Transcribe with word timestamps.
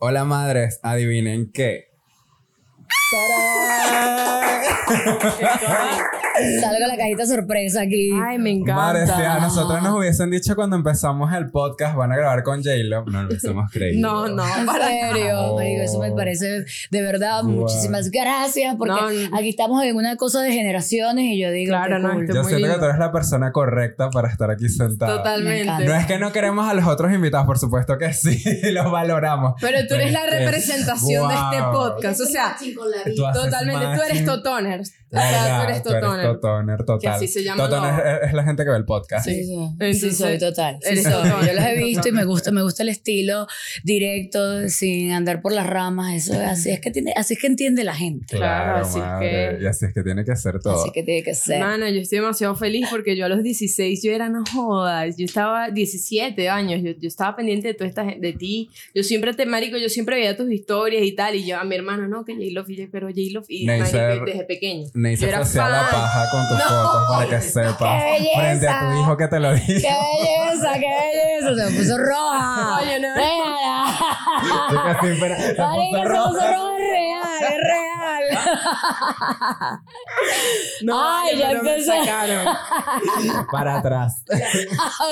Hola 0.00 0.24
madres, 0.24 0.78
adivinen 0.84 1.50
qué. 1.50 1.88
Salgo 6.60 6.86
la 6.86 6.96
cajita 6.96 7.26
sorpresa 7.26 7.82
aquí. 7.82 8.10
Ay, 8.26 8.38
me 8.38 8.50
encanta. 8.50 8.74
Madres, 8.74 9.10
si 9.14 9.22
a 9.22 9.38
nosotros 9.38 9.82
nos 9.82 9.98
hubiesen 9.98 10.30
dicho 10.30 10.54
cuando 10.56 10.76
empezamos 10.76 11.32
el 11.32 11.50
podcast 11.50 11.96
van 11.96 12.12
a 12.12 12.16
grabar 12.16 12.42
con 12.42 12.62
J-Lo, 12.62 13.04
no 13.06 13.22
lo 13.22 13.28
hubiésemos 13.28 13.70
creído. 13.72 14.00
No, 14.00 14.28
no, 14.28 14.44
En 14.58 14.66
para 14.66 14.86
serio, 14.88 15.38
Oh. 15.40 15.56
marico, 15.56 15.82
eso 15.82 15.98
me 16.00 16.12
parece 16.12 16.64
de 16.90 17.02
verdad. 17.02 17.42
Wow. 17.42 17.52
Muchísimas 17.52 18.10
gracias 18.10 18.74
porque 18.76 18.94
No, 18.94 19.10
no. 19.30 19.36
aquí 19.36 19.48
estamos 19.50 19.82
en 19.84 19.96
una 19.96 20.16
cosa 20.16 20.42
de 20.42 20.52
generaciones 20.52 21.24
y 21.26 21.40
yo 21.40 21.50
digo, 21.50 21.70
Claro, 21.70 21.98
no, 21.98 22.10
cool. 22.12 22.22
este- 22.22 22.34
Yo 22.34 22.42
muy 22.42 22.48
siento 22.50 22.66
que 22.66 22.72
lindo. 22.72 22.78
tú 22.80 22.84
eres 22.90 22.98
la 22.98 23.12
persona 23.12 23.52
correcta 23.52 24.10
para 24.10 24.28
estar 24.28 24.50
aquí 24.50 24.68
sentado. 24.68 25.12
Me 25.12 25.18
Totalmente. 25.18 25.84
No 25.84 25.94
es 25.94 26.06
que 26.06 26.18
no 26.18 26.32
queremos 26.32 26.68
a 26.68 26.74
los 26.74 26.86
otros 26.86 27.12
invitados, 27.12 27.46
por 27.46 27.58
supuesto 27.58 27.98
que 27.98 28.12
sí, 28.12 28.42
los 28.72 28.90
valoramos. 28.90 29.54
Pero 29.60 29.78
tú 29.88 29.94
eres 29.94 30.12
la 30.12 30.20
Pero 30.22 30.32
es 30.32 30.38
que- 30.38 30.44
representación 30.46 31.28
de 31.28 31.34
este 31.34 31.60
Wow. 31.62 31.72
podcast. 31.72 32.20
O 32.20 32.26
sea, 32.26 32.56
Tú 32.58 33.22
totalmente. 33.32 33.84
Tú 33.96 34.02
eres 34.02 34.24
matching. 34.24 34.26
Totoner. 35.10 35.32
Tú 35.38 35.62
eres 35.68 35.82
tú 35.82 35.88
eres 35.90 36.00
Totoner. 36.02 36.26
Totoner, 36.26 36.78
total. 36.84 36.98
Que 37.00 37.08
así 37.08 37.28
se 37.28 37.42
llama 37.44 37.64
Totoner 37.68 37.92
lo- 37.94 38.10
es, 38.22 38.28
es 38.28 38.32
la 38.34 38.44
gente 38.44 38.64
que 38.64 38.70
ve 38.70 38.76
el 38.76 38.84
podcast. 38.84 39.26
Sí, 39.28 39.44
sí. 39.44 39.94
Sí, 39.94 40.10
soy 40.12 40.38
total. 40.38 40.78
Sí 40.82 40.96
soy. 41.02 41.28
Yo 41.46 41.52
los 41.54 41.64
he 41.64 41.76
visto 41.82 42.08
y 42.08 42.12
me 42.12 42.24
gusta, 42.24 42.50
me 42.50 42.62
gusta 42.62 42.82
el 42.82 42.88
estilo 42.90 43.46
directo, 43.98 44.68
sin 44.68 45.10
andar 45.12 45.40
por 45.42 45.52
las 45.52 45.66
ramas. 45.66 46.14
Eso 46.14 46.34
es 46.34 46.40
así 46.40 46.70
es 46.70 46.80
que 46.80 46.90
tiene, 46.90 47.12
así 47.16 47.34
es 47.34 47.40
que 47.40 47.46
entiende 47.46 47.84
la 47.84 47.94
gente. 47.94 48.36
Claro, 48.36 48.64
Claro, 48.74 48.86
así 48.86 48.98
es 48.98 49.04
madre. 49.04 49.56
que- 49.58 49.64
Y 49.64 49.66
así 49.66 49.84
es 49.86 49.94
que 49.94 50.02
tiene 50.02 50.24
que 50.24 50.36
ser 50.36 50.60
todo. 50.60 50.80
Así 50.82 50.90
que 50.92 51.02
tiene 51.02 51.22
que 51.22 51.34
ser. 51.34 51.60
Mano, 51.60 51.88
yo 51.88 52.00
estoy 52.00 52.18
demasiado 52.18 52.54
feliz 52.54 52.86
porque 52.90 53.16
yo 53.16 53.24
a 53.24 53.28
los 53.28 53.42
16 53.42 54.02
yo 54.02 54.12
era 54.12 54.28
no 54.28 54.44
jodas, 54.52 55.16
yo 55.16 55.24
estaba 55.24 55.70
17 55.70 56.48
años, 56.48 56.82
yo, 56.82 56.90
yo 56.92 57.08
estaba 57.08 57.34
pendiente 57.36 57.68
de 57.68 57.74
toda 57.74 57.88
esta 57.88 58.04
de 58.04 58.32
ti. 58.32 58.70
Yo 58.94 59.02
siempre 59.02 59.32
te 59.34 59.46
marico, 59.46 59.76
yo 59.78 59.88
siempre 59.88 60.16
veía 60.16 60.36
tus 60.36 60.50
historias 60.52 61.02
y 61.02 61.12
tal 61.12 61.34
y 61.34 61.46
yo 61.46 61.58
a 61.58 61.64
mi 61.64 61.74
hermano, 61.74 62.08
no, 62.08 62.24
que 62.24 62.34
J-Lo, 62.34 62.64
y 62.68 62.76
yo, 62.76 62.84
pero 62.92 63.08
J-Lo 63.08 63.42
y 63.48 63.66
Neisser- 63.66 64.08
marico, 64.08 64.24
desde 64.26 64.44
pequeño. 64.44 64.86
Era 65.06 65.44
se 65.44 65.60
hacía 65.60 65.68
la 65.68 65.90
paja 65.90 66.30
con 66.30 66.48
tus 66.48 66.62
fotos 66.62 67.06
para 67.08 67.28
que 67.28 67.40
sepas 67.40 68.02
¡Qué 68.02 68.10
belleza! 68.10 68.40
frente 68.40 68.68
a 68.68 68.80
tu 68.80 69.00
hijo 69.00 69.16
que 69.16 69.28
te 69.28 69.40
lo 69.40 69.54
dijo. 69.54 69.66
¡Qué 69.66 69.72
belleza, 69.74 70.72
qué 70.74 70.90
belleza! 71.00 71.54
Se 71.54 71.70
me 71.70 71.78
puso 71.78 71.98
roja. 71.98 72.78
Oye, 72.80 73.00
no. 73.00 73.14
Déjala. 73.14 73.98
Se 74.68 74.74
puso 74.74 75.06
se 75.06 75.54
puso 75.54 76.04
roja 76.04 76.46
real, 76.76 77.42
es 77.42 77.58
real. 77.58 78.07
No, 80.82 81.00
Ay, 81.20 81.38
ya 81.38 81.60
sacaron. 81.84 82.54
Para 83.50 83.78
atrás. 83.78 84.22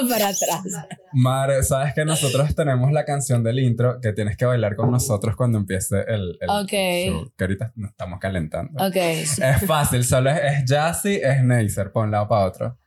Para 0.08 0.28
atrás. 0.28 0.86
Madre, 1.12 1.62
sabes 1.62 1.94
que 1.94 2.04
nosotros 2.04 2.54
tenemos 2.54 2.92
la 2.92 3.04
canción 3.04 3.42
del 3.42 3.58
intro 3.58 4.00
que 4.00 4.12
tienes 4.12 4.36
que 4.36 4.44
bailar 4.44 4.76
con 4.76 4.90
nosotros 4.90 5.34
cuando 5.36 5.58
empiece 5.58 6.00
el, 6.06 6.38
el 6.40 6.50
Ok. 6.50 6.72
show, 7.06 7.32
que 7.36 7.44
ahorita 7.44 7.72
nos 7.76 7.90
estamos 7.90 8.18
calentando. 8.20 8.84
Ok. 8.84 8.96
Es 8.96 9.40
fácil, 9.66 10.04
solo 10.04 10.30
es, 10.30 10.40
es 10.42 10.64
Jazzy, 10.66 11.16
es 11.22 11.42
Neisser, 11.42 11.90
por 11.92 12.04
un 12.04 12.10
lado 12.10 12.28
para 12.28 12.44
otro. 12.46 12.78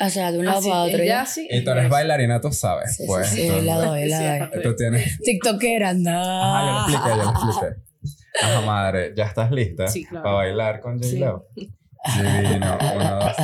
O 0.00 0.08
sea, 0.08 0.32
de 0.32 0.38
un 0.38 0.46
lado 0.46 0.58
Así, 0.58 0.68
para 0.70 0.82
otro. 0.82 1.04
¿ya? 1.04 1.26
sí. 1.26 1.46
Y 1.50 1.62
tú 1.64 1.70
eres 1.70 1.88
bailarina, 1.88 2.40
tú 2.40 2.50
sabes. 2.52 2.96
Sí, 2.96 3.04
pues, 3.06 3.28
sí, 3.28 3.48
sí, 3.48 3.60
la 3.62 3.76
doy, 3.76 4.08
la 4.08 4.48
doy. 4.52 4.62
Tú 4.62 4.74
tienes. 4.74 5.18
TikTokera, 5.20 5.94
no. 5.94 6.10
Ajá, 6.10 6.64
ya 6.64 6.72
lo 6.72 6.78
expliqué, 6.80 7.08
ya 7.08 7.24
lo 7.24 7.30
expliqué. 7.30 7.91
Ajá, 8.40 8.60
madre, 8.62 9.12
¿ya 9.16 9.26
estás 9.26 9.50
lista? 9.50 9.88
Sí, 9.88 10.04
claro. 10.06 10.24
Para 10.24 10.34
bailar 10.36 10.80
con 10.80 11.02
Sí. 11.02 11.20
J-Lo. 11.20 11.46
Divino, 12.16 12.78
uno, 12.94 13.14
dos. 13.16 13.36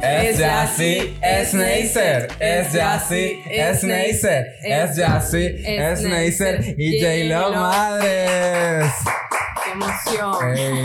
Es 0.00 0.38
Jazzy, 0.38 1.18
es 1.20 1.54
Neisser, 1.54 2.28
es 2.38 2.72
Jazzy, 2.72 3.42
es 3.50 3.82
Neisser, 3.82 4.46
es 4.62 4.96
Jazzy, 4.96 5.62
es 5.66 6.02
Neisser 6.02 6.74
y 6.78 7.00
J-Lo 7.00 7.50
madres. 7.52 8.92
Qué 9.64 9.70
emoción. 9.72 10.56
Ey. 10.56 10.82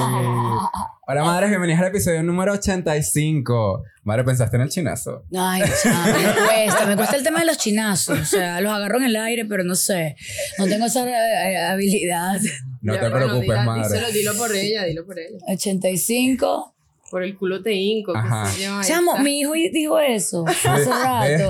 Hola 1.05 1.23
madres, 1.25 1.49
bienvenidos 1.49 1.81
al 1.81 1.87
episodio 1.89 2.23
número 2.23 2.53
85. 2.53 3.83
Madre, 4.03 4.23
¿pensaste 4.23 4.55
en 4.55 4.61
el 4.61 4.69
chinazo? 4.69 5.25
Ay, 5.37 5.61
chamo, 5.81 6.05
me 6.05 6.13
cuesta, 6.47 6.85
me 6.85 6.95
cuesta 6.95 7.15
el 7.17 7.23
tema 7.23 7.39
de 7.41 7.45
los 7.45 7.57
chinazos. 7.57 8.19
O 8.19 8.25
sea, 8.25 8.61
los 8.61 8.71
agarro 8.71 8.99
en 8.99 9.03
el 9.05 9.15
aire, 9.17 9.43
pero 9.45 9.65
no 9.65 9.75
sé. 9.75 10.15
No 10.57 10.65
tengo 10.65 10.85
esa 10.85 11.05
eh, 11.05 11.57
habilidad. 11.57 12.39
No 12.81 12.93
Ya, 12.95 13.01
te 13.01 13.09
bueno, 13.09 13.25
preocupes, 13.25 13.49
dila- 13.49 13.65
madre. 13.65 13.83
díselo, 13.89 14.11
dilo 14.13 14.33
por 14.37 14.55
ella, 14.55 14.83
dilo 14.85 15.05
por 15.05 15.19
ella. 15.19 15.37
85. 15.49 16.75
Por 17.13 17.21
el 17.21 17.37
culo 17.37 17.61
te 17.61 17.73
hinco. 17.73 18.11
Ajá. 18.17 18.49
Chamo, 18.81 19.19
mi 19.19 19.41
hijo 19.41 19.53
dijo 19.53 19.99
eso 19.99 20.43
hace 20.47 20.89
rato. 20.89 21.25
Este, 21.27 21.45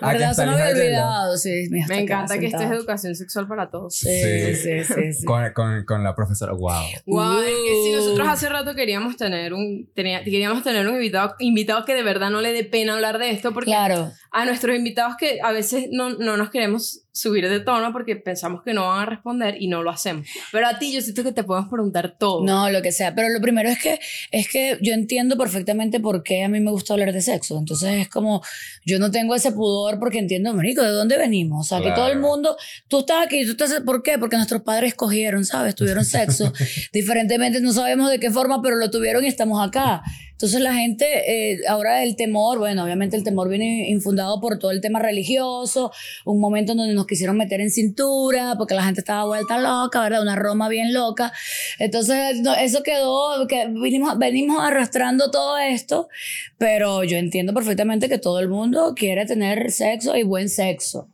La 0.00 0.08
aquí 0.08 0.18
verdad, 0.18 0.32
se 0.32 0.46
me 0.46 0.52
había 0.52 0.68
olvidado. 0.70 1.36
Sí, 1.36 1.66
Me 1.68 1.84
acá 1.84 1.98
encanta 1.98 2.38
que 2.38 2.46
esto 2.46 2.62
es 2.62 2.70
educación 2.70 3.14
sexual 3.14 3.46
para 3.46 3.68
todos. 3.70 3.94
Sí, 3.96 4.08
Sí. 4.08 4.54
sí, 4.54 4.84
sí. 4.84 5.12
sí. 5.12 5.24
Con, 5.26 5.52
con, 5.52 5.84
con 5.84 6.02
la 6.02 6.14
profesora. 6.14 6.52
Wow. 6.54 6.72
Wow, 7.04 7.40
es 7.40 7.48
que 7.48 7.82
si 7.84 7.92
Uh. 7.92 7.96
nosotros 7.96 8.28
hace 8.28 8.48
rato 8.48 8.74
queríamos 8.74 9.18
tener 9.18 9.52
un 9.52 9.90
tenía- 9.94 10.24
queríamos 10.24 10.62
tener 10.62 10.88
un 10.88 10.94
invitado 10.94 11.34
invitado 11.38 11.84
que 11.84 11.94
de 11.94 12.02
verdad 12.02 12.30
no 12.30 12.40
le 12.40 12.54
dé 12.54 12.64
pena 12.64 12.94
hablar 12.94 13.18
de 13.18 13.30
esto 13.30 13.52
porque 13.52 13.70
Claro. 13.72 14.10
a 14.32 14.44
nuestros 14.46 14.74
invitados 14.74 15.16
que 15.18 15.40
a 15.42 15.52
veces 15.52 15.88
no, 15.92 16.08
no 16.10 16.38
nos 16.38 16.48
queremos 16.48 17.02
subir 17.12 17.48
de 17.48 17.60
tono 17.60 17.92
porque 17.92 18.14
pensamos 18.16 18.62
que 18.62 18.72
no 18.74 18.86
van 18.88 19.00
a 19.00 19.06
responder 19.06 19.56
y 19.60 19.66
no 19.68 19.82
lo 19.82 19.90
hacemos. 19.90 20.26
Pero 20.52 20.66
a 20.68 20.78
ti 20.78 20.92
yo 20.92 21.00
siento 21.00 21.24
que 21.24 21.32
te 21.32 21.42
podemos 21.42 21.68
preguntar 21.68 22.16
todo. 22.18 22.44
No, 22.44 22.70
lo 22.70 22.80
que 22.80 22.92
sea. 22.92 23.14
Pero 23.14 23.28
lo 23.30 23.40
primero 23.40 23.68
es 23.68 23.78
que, 23.80 23.98
es 24.30 24.48
que 24.48 24.78
yo 24.82 24.92
entiendo 24.92 25.36
perfectamente 25.36 25.98
por 26.00 26.22
qué 26.22 26.44
a 26.44 26.48
mí 26.48 26.60
me 26.60 26.70
gusta 26.70 26.92
hablar 26.94 27.12
de 27.12 27.20
sexo. 27.20 27.58
Entonces 27.58 28.02
es 28.02 28.08
como, 28.08 28.42
yo 28.86 28.98
no 28.98 29.10
tengo 29.10 29.34
ese 29.34 29.50
pudor 29.52 29.98
porque 29.98 30.18
entiendo, 30.18 30.54
marico, 30.54 30.82
¿de 30.82 30.90
dónde 30.90 31.18
venimos? 31.18 31.66
O 31.66 31.68
sea, 31.68 31.82
que 31.82 31.90
todo 31.92 32.06
el 32.06 32.18
Claro. 32.18 32.28
mundo, 32.28 32.56
tú 32.88 33.00
estás 33.00 33.26
aquí, 33.26 33.44
tú 33.44 33.52
estás, 33.52 33.80
¿por 33.80 34.02
qué? 34.02 34.18
Porque 34.18 34.36
nuestros 34.36 34.62
padres 34.62 34.94
cogieron, 34.94 35.44
¿sabes? 35.44 35.74
Tuvieron 35.74 36.04
sexo. 36.04 36.52
Diferentemente, 36.92 37.60
no 37.60 37.72
sabemos 37.72 38.10
de 38.10 38.20
qué 38.20 38.30
forma, 38.30 38.62
pero 38.62 38.76
lo 38.76 38.90
tuvieron 38.90 39.24
y 39.24 39.28
estamos 39.28 39.66
acá. 39.66 40.02
Entonces 40.38 40.60
la 40.60 40.72
gente, 40.72 41.52
eh, 41.52 41.58
ahora 41.66 42.04
el 42.04 42.14
temor, 42.14 42.60
bueno, 42.60 42.84
obviamente 42.84 43.16
el 43.16 43.24
temor 43.24 43.48
viene 43.48 43.90
infundado 43.90 44.40
por 44.40 44.60
todo 44.60 44.70
el 44.70 44.80
tema 44.80 45.00
religioso, 45.00 45.90
un 46.24 46.38
momento 46.38 46.70
en 46.70 46.78
donde 46.78 46.94
nos 46.94 47.08
quisieron 47.08 47.36
meter 47.36 47.60
en 47.60 47.72
cintura, 47.72 48.54
porque 48.56 48.74
la 48.74 48.84
gente 48.84 49.00
estaba 49.00 49.24
vuelta 49.24 49.58
loca, 49.58 50.00
¿verdad? 50.00 50.22
Una 50.22 50.36
Roma 50.36 50.68
bien 50.68 50.94
loca. 50.94 51.32
Entonces 51.80 52.36
eso 52.60 52.84
quedó, 52.84 53.48
que 53.48 53.66
vinimos, 53.66 54.16
venimos 54.16 54.62
arrastrando 54.62 55.32
todo 55.32 55.58
esto, 55.58 56.08
pero 56.56 57.02
yo 57.02 57.16
entiendo 57.16 57.52
perfectamente 57.52 58.08
que 58.08 58.18
todo 58.18 58.38
el 58.38 58.48
mundo 58.48 58.94
quiere 58.94 59.26
tener 59.26 59.72
sexo 59.72 60.16
y 60.16 60.22
buen 60.22 60.48
sexo. 60.48 61.08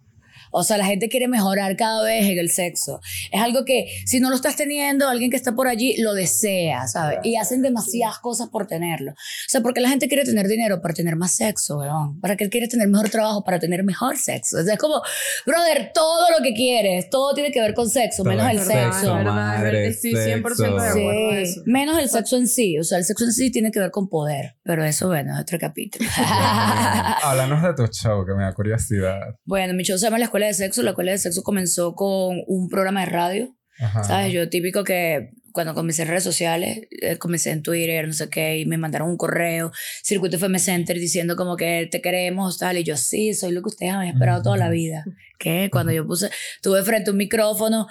O 0.56 0.62
sea, 0.62 0.76
la 0.78 0.86
gente 0.86 1.08
quiere 1.08 1.26
mejorar 1.28 1.76
cada 1.76 2.02
vez 2.04 2.24
en 2.26 2.38
el 2.38 2.50
sexo. 2.50 3.00
Es 3.32 3.40
algo 3.42 3.64
que 3.64 3.86
si 4.06 4.20
no 4.20 4.30
lo 4.30 4.36
estás 4.36 4.56
teniendo, 4.56 5.08
alguien 5.08 5.30
que 5.30 5.36
está 5.36 5.52
por 5.54 5.66
allí 5.68 5.96
lo 6.00 6.14
desea, 6.14 6.86
¿sabes? 6.86 7.18
Y 7.24 7.36
hacen 7.36 7.60
demasiadas 7.62 8.18
cosas 8.20 8.48
por 8.48 8.66
tenerlo. 8.66 9.12
O 9.12 9.14
sea, 9.48 9.60
porque 9.62 9.80
la 9.80 9.88
gente 9.88 10.06
quiere 10.08 10.24
tener 10.24 10.46
dinero 10.46 10.80
para 10.80 10.94
tener 10.94 11.16
más 11.16 11.34
sexo, 11.34 11.78
weón. 11.78 12.20
Para 12.20 12.36
que 12.36 12.44
él 12.44 12.50
quiere 12.50 12.68
tener 12.68 12.86
mejor 12.88 13.10
trabajo 13.10 13.42
para 13.44 13.58
tener 13.58 13.82
mejor 13.84 14.16
sexo. 14.16 14.58
O 14.58 14.62
sea, 14.64 14.74
es 14.74 14.78
como, 14.80 15.02
brother, 15.46 15.90
todo 15.92 16.26
lo 16.36 16.42
que 16.42 16.54
quieres, 16.54 17.10
todo 17.10 17.34
tiene 17.34 17.50
que 17.50 17.60
ver 17.60 17.74
con 17.74 17.88
sexo, 17.90 18.22
Todo 18.22 18.32
menos 18.34 18.48
el 18.50 18.58
verdad, 18.58 18.92
sexo. 18.92 18.96
es 19.18 19.24
verdad, 19.24 19.54
es 19.54 19.60
madre, 19.60 19.86
estoy 19.88 20.10
100% 20.12 20.14
de 20.14 20.24
sexo. 20.24 20.64
acuerdo 20.64 20.74
con 20.74 20.92
Sí, 20.94 21.42
eso. 21.42 21.62
menos 21.66 21.98
el 21.98 22.08
sexo 22.08 22.36
en 22.36 22.46
sí. 22.48 22.78
O 22.78 22.84
sea, 22.84 22.98
el 22.98 23.04
sexo 23.04 23.24
en 23.24 23.32
sí 23.32 23.50
tiene 23.50 23.70
que 23.72 23.80
ver 23.80 23.90
con 23.90 24.08
poder. 24.08 24.54
Pero 24.62 24.84
eso, 24.84 25.08
bueno, 25.08 25.34
es 25.34 25.40
otro 25.40 25.58
capítulo. 25.58 26.08
Háblanos 27.22 27.62
de 27.62 27.74
tu 27.74 27.86
show, 27.92 28.24
que 28.24 28.34
me 28.34 28.44
da 28.44 28.52
curiosidad. 28.52 29.20
bueno, 29.44 29.74
mi 29.74 29.82
show 29.82 29.98
se 29.98 30.06
llama 30.06 30.18
La 30.18 30.24
Escuela 30.26 30.43
de 30.46 30.54
Sexo. 30.54 30.82
La 30.82 30.90
Escuela 30.90 31.12
de 31.12 31.18
Sexo 31.18 31.42
comenzó 31.42 31.94
con 31.94 32.42
un 32.46 32.68
programa 32.68 33.00
de 33.00 33.06
radio. 33.06 33.56
Ajá. 33.78 34.04
¿Sabes? 34.04 34.32
Yo 34.32 34.48
típico 34.48 34.84
que 34.84 35.30
cuando 35.54 35.72
comencé 35.72 36.02
en 36.02 36.08
redes 36.08 36.24
sociales, 36.24 36.80
eh, 37.00 37.16
comencé 37.16 37.52
en 37.52 37.62
Twitter, 37.62 38.08
no 38.08 38.12
sé 38.12 38.28
qué, 38.28 38.58
y 38.58 38.66
me 38.66 38.76
mandaron 38.76 39.08
un 39.08 39.16
correo, 39.16 39.70
Circuito 40.02 40.34
FM 40.34 40.58
Center, 40.58 40.98
diciendo 40.98 41.36
como 41.36 41.56
que 41.56 41.88
te 41.88 42.02
queremos, 42.02 42.58
tal, 42.58 42.76
y 42.76 42.82
yo 42.82 42.96
sí, 42.96 43.34
soy 43.34 43.52
lo 43.52 43.62
que 43.62 43.68
ustedes 43.68 43.92
han 43.92 44.08
esperado 44.08 44.42
toda 44.42 44.56
la 44.58 44.68
vida. 44.68 45.04
Que 45.36 45.68
cuando 45.70 45.92
yo 45.92 46.06
puse, 46.06 46.30
tuve 46.62 46.82
frente 46.84 47.10
a 47.10 47.12
un 47.12 47.18
micrófono, 47.18 47.86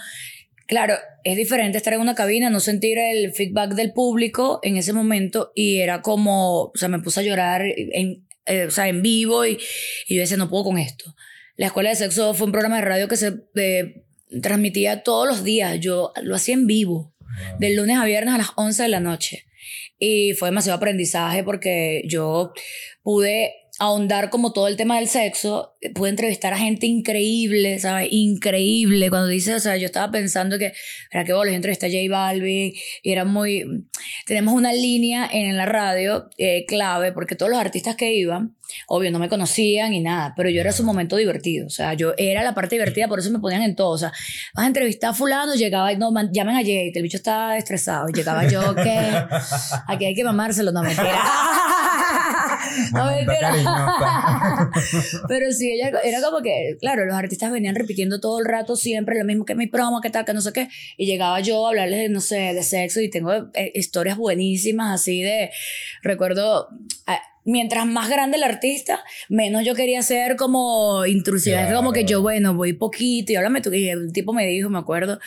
claro, 0.66 0.96
es 1.24 1.38
diferente 1.38 1.78
estar 1.78 1.94
en 1.94 2.00
una 2.00 2.16
cabina, 2.16 2.50
no 2.50 2.60
sentir 2.60 2.98
el 2.98 3.32
feedback 3.34 3.76
del 3.76 3.92
público 3.92 4.60
en 4.64 4.78
ese 4.78 4.92
momento, 4.92 5.52
y 5.54 5.80
era 5.80 6.02
como, 6.02 6.64
o 6.64 6.72
sea, 6.74 6.88
me 6.88 7.00
puse 7.00 7.20
a 7.20 7.24
llorar 7.24 7.64
en, 7.66 8.26
eh, 8.46 8.66
o 8.66 8.72
sea, 8.72 8.88
en 8.88 9.02
vivo, 9.02 9.46
y, 9.46 9.58
y 10.08 10.16
yo 10.16 10.22
decía, 10.22 10.38
no 10.38 10.50
puedo 10.50 10.64
con 10.64 10.78
esto. 10.80 11.14
La 11.56 11.68
Escuela 11.68 11.90
de 11.90 11.96
Sexo 11.96 12.34
fue 12.34 12.46
un 12.48 12.52
programa 12.52 12.78
de 12.78 12.82
radio 12.82 13.08
que 13.08 13.18
se 13.18 13.34
eh, 13.56 14.04
transmitía 14.42 15.04
todos 15.04 15.28
los 15.28 15.44
días. 15.44 15.80
Yo 15.80 16.12
lo 16.22 16.36
hacía 16.36 16.56
en 16.56 16.68
vivo, 16.68 17.14
Wow. 17.20 17.60
del 17.60 17.76
lunes 17.76 17.98
a 17.98 18.06
viernes 18.06 18.36
a 18.36 18.38
las 18.38 18.50
11 18.56 18.84
de 18.84 18.90
la 18.90 19.00
noche. 19.00 19.46
Y 19.98 20.34
fue 20.34 20.50
demasiado 20.50 20.78
aprendizaje 20.78 21.44
porque 21.44 22.04
yo 22.06 22.54
pude 23.02 23.54
ahondar 23.84 24.30
como 24.30 24.54
todo 24.54 24.68
el 24.68 24.78
tema 24.78 24.98
del 24.98 25.10
sexo, 25.10 25.76
pude 25.94 26.10
entrevistar 26.10 26.54
a 26.54 26.58
gente 26.58 26.86
increíble, 26.86 27.80
¿sabes? 27.80 28.08
Increíble. 28.12 29.10
Cuando 29.10 29.28
dice, 29.28 29.56
o 29.56 29.60
sea, 29.60 29.76
yo 29.76 29.86
estaba 29.86 30.10
pensando 30.10 30.58
que, 30.58 30.74
era 31.12 31.26
que 31.26 31.34
bueno, 31.34 31.52
yo 31.52 31.56
entrevisté 31.58 31.88
a 31.88 31.90
J 31.90 32.10
Balvin 32.10 32.74
y 33.02 33.12
era 33.12 33.26
muy... 33.26 33.86
Tenemos 34.26 34.54
una 34.54 34.72
línea 34.72 35.30
en 35.32 35.58
la 35.58 35.66
radio 35.66 36.30
eh, 36.38 36.66
clave 36.66 37.12
porque 37.12 37.36
todos 37.36 37.52
los 37.52 37.60
artistas 37.60 37.96
que 37.98 38.14
iban, 38.14 38.56
obvio, 38.88 39.12
no 39.12 39.20
me 39.20 39.28
conocían 39.28 39.94
y 39.94 40.00
nada, 40.00 40.34
pero 40.36 40.50
yo 40.50 40.62
era 40.62 40.72
su 40.72 40.84
momento 40.84 41.18
divertido. 41.18 41.68
O 41.68 41.70
sea, 41.70 41.94
yo 41.94 42.14
era 42.18 42.42
la 42.42 42.56
parte 42.56 42.76
divertida, 42.76 43.10
por 43.10 43.20
eso 43.20 43.32
me 43.32 43.40
ponían 43.40 43.64
en 43.64 43.76
todo. 43.76 43.90
O 43.90 43.98
sea, 43.98 44.14
vas 44.54 44.64
a 44.64 44.68
entrevistar 44.68 45.12
a 45.12 45.14
fulano, 45.14 45.56
llegaba 45.56 45.92
y 45.92 45.98
no, 45.98 46.12
man, 46.12 46.30
a 46.30 46.54
Jay, 46.62 46.92
el 46.94 47.04
bicho 47.04 47.18
estaba 47.18 47.58
estresado. 47.58 48.08
Llegaba 48.08 48.48
yo, 48.48 48.74
que 48.76 49.12
aquí 49.88 50.06
hay 50.06 50.16
que 50.16 50.24
mamárselo, 50.24 50.72
no 50.72 50.84
mentira. 50.84 51.22
no 52.94 53.06
mentira. 53.06 53.54
Pero 55.28 55.52
sí, 55.52 55.72
ella 55.72 55.92
era 56.04 56.22
como 56.22 56.42
que, 56.42 56.78
claro, 56.80 57.06
los 57.06 57.16
artistas 57.16 57.52
venían 57.52 57.76
repitiendo 57.76 58.20
todo 58.20 58.40
el 58.40 58.46
rato 58.46 58.76
siempre 58.76 59.18
lo 59.18 59.26
mismo 59.26 59.46
que 59.46 59.56
mi 59.56 59.68
promo, 59.68 60.02
que 60.02 60.10
tal, 60.10 60.26
que 60.26 60.34
no 60.34 60.42
sé 60.42 60.54
qué. 60.54 60.70
Y 60.98 61.06
llegaba 61.06 61.40
yo 61.40 61.66
a 61.66 61.70
hablarles 61.70 62.00
de, 62.00 62.10
no 62.10 62.22
sé, 62.22 62.54
de 62.54 62.64
sexo 62.64 63.02
y 63.02 63.10
tengo 63.10 63.34
eh, 63.54 63.72
historias 63.76 64.18
buenísimas 64.18 65.02
así 65.02 65.22
de, 65.22 65.52
recuerdo, 66.02 66.70
mientras 67.46 67.86
más 67.86 68.10
grande 68.10 68.38
el 68.38 68.44
artista, 68.44 69.04
menos 69.30 69.66
yo 69.66 69.76
quería 69.76 70.02
ser 70.02 70.36
como 70.36 71.06
intrusiva. 71.06 71.68
Es 71.68 71.74
como 71.74 71.92
que 71.92 72.06
yo, 72.06 72.22
bueno, 72.22 72.54
voy 72.54 72.74
poquito 72.74 73.32
y 73.32 73.36
háblame 73.36 73.62
tú. 73.62 73.74
Y 73.74 73.90
el 73.90 74.12
tipo 74.12 74.34
me 74.34 74.46
dijo, 74.48 74.70
me 74.70 74.80
acuerdo, 74.80 75.20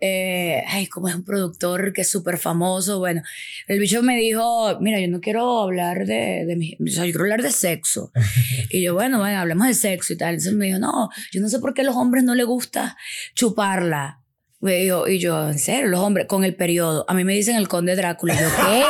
eh, 0.00 0.62
ay, 0.68 0.86
como 0.86 1.08
es 1.08 1.14
un 1.14 1.24
productor 1.24 1.92
que 1.92 2.02
es 2.02 2.10
súper 2.10 2.38
famoso. 2.38 2.98
Bueno, 2.98 3.22
el 3.66 3.78
bicho 3.78 4.02
me 4.02 4.16
dijo, 4.16 4.78
mira, 4.80 5.00
yo 5.00 5.08
no 5.08 5.20
quiero 5.20 5.60
hablar 5.60 6.06
de, 6.06 6.44
de 6.46 6.56
mi, 6.56 6.74
o 6.74 6.86
sea, 6.88 7.04
yo 7.04 7.12
quiero 7.12 7.24
hablar 7.24 7.42
de 7.42 7.52
sexo. 7.52 8.12
y 8.70 8.82
yo, 8.82 8.94
bueno, 8.94 9.18
bueno, 9.18 9.38
hablemos 9.38 9.66
de 9.66 9.74
sexo 9.74 10.12
y 10.12 10.16
tal. 10.16 10.30
Entonces 10.34 10.54
me 10.54 10.66
dijo, 10.66 10.78
no, 10.78 11.10
yo 11.32 11.40
no 11.40 11.48
sé 11.48 11.58
por 11.58 11.74
qué 11.74 11.82
a 11.82 11.84
los 11.84 11.96
hombres 11.96 12.24
no 12.24 12.34
les 12.34 12.46
gusta 12.46 12.96
chuparla. 13.34 14.20
Y 14.62 14.86
yo, 14.86 15.06
y 15.06 15.18
yo, 15.18 15.48
en 15.50 15.58
serio, 15.58 15.86
los 15.88 16.00
hombres, 16.00 16.26
con 16.26 16.42
el 16.42 16.56
periodo. 16.56 17.04
A 17.08 17.14
mí 17.14 17.24
me 17.24 17.34
dicen 17.34 17.56
el 17.56 17.68
conde 17.68 17.94
Drácula. 17.94 18.34
Y 18.34 18.38
yo, 18.38 18.46
¿qué? 18.56 18.82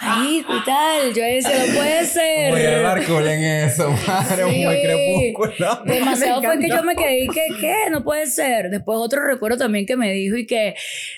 Ay, 0.00 0.44
¿qué 0.46 0.54
tal? 0.66 1.14
Yo 1.14 1.22
decía, 1.22 1.64
no 1.66 1.74
puede 1.74 2.04
ser. 2.04 2.50
Voy 2.50 2.62
a 2.62 2.76
hablar 2.76 3.04
cool 3.06 3.26
en 3.26 3.44
eso, 3.68 3.90
madre, 4.06 4.44
Sí. 4.50 4.64
muy 4.64 4.82
crepúsculo. 4.82 5.82
Demasiado 5.86 6.42
fue 6.42 6.58
que 6.58 6.68
yo 6.68 6.82
me 6.82 6.96
quedé 6.96 7.24
y 7.24 7.28
que, 7.28 7.40
¿qué? 7.60 7.74
No 7.90 8.02
puede 8.04 8.26
ser. 8.26 8.68
Después 8.70 8.98
otro 9.00 9.24
recuerdo 9.24 9.56
también 9.58 9.86
que 9.86 9.96
me 9.96 10.12
dijo 10.12 10.36
y 10.36 10.46
que, 10.46 10.74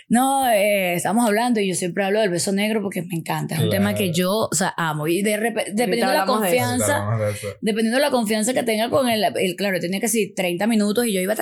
no, 0.08 0.48
eh, 0.50 0.94
estamos 0.94 1.26
hablando 1.26 1.58
y 1.58 1.68
yo 1.68 1.74
siempre 1.74 2.04
hablo 2.04 2.20
del 2.20 2.30
beso 2.30 2.52
negro 2.52 2.82
porque 2.82 3.02
me 3.02 3.16
encanta. 3.16 3.54
Es 3.54 3.60
un 3.62 3.68
Claro. 3.68 3.82
tema 3.84 3.94
que 3.94 4.12
yo, 4.12 4.48
o 4.50 4.54
sea, 4.54 4.74
amo. 4.76 5.08
Y 5.08 5.22
de 5.22 5.36
repente, 5.38 5.72
dependiendo 5.74 6.12
de 6.12 6.18
la 6.18 6.26
confianza, 6.26 7.06
de 7.18 7.56
dependiendo 7.62 7.96
de 7.98 8.02
la 8.04 8.10
confianza 8.10 8.52
que 8.52 8.62
tenga 8.62 8.90
con 8.90 9.08
él, 9.08 9.24
él, 9.36 9.56
claro, 9.56 9.80
tenía 9.80 9.98
casi 10.00 10.32
30 10.34 10.66
minutos 10.66 11.06
y 11.06 11.14
yo 11.14 11.20
iba 11.20 11.32
a 11.32 11.36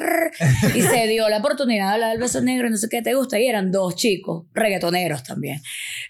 y 0.75 0.81
se 0.81 1.07
dio 1.09 1.29
la 1.29 1.39
oportunidad 1.39 1.89
de 1.89 1.95
hablar 1.95 2.14
del 2.15 2.21
beso 2.21 2.41
negro 2.41 2.71
no 2.71 2.77
sé 2.77 2.89
qué 2.89 3.03
te 3.03 3.15
gusta 3.15 3.39
y 3.39 3.47
eran 3.47 3.71
dos 3.71 3.97
chicos, 3.97 4.47
reggaetoneros 4.55 5.23
también. 5.23 5.61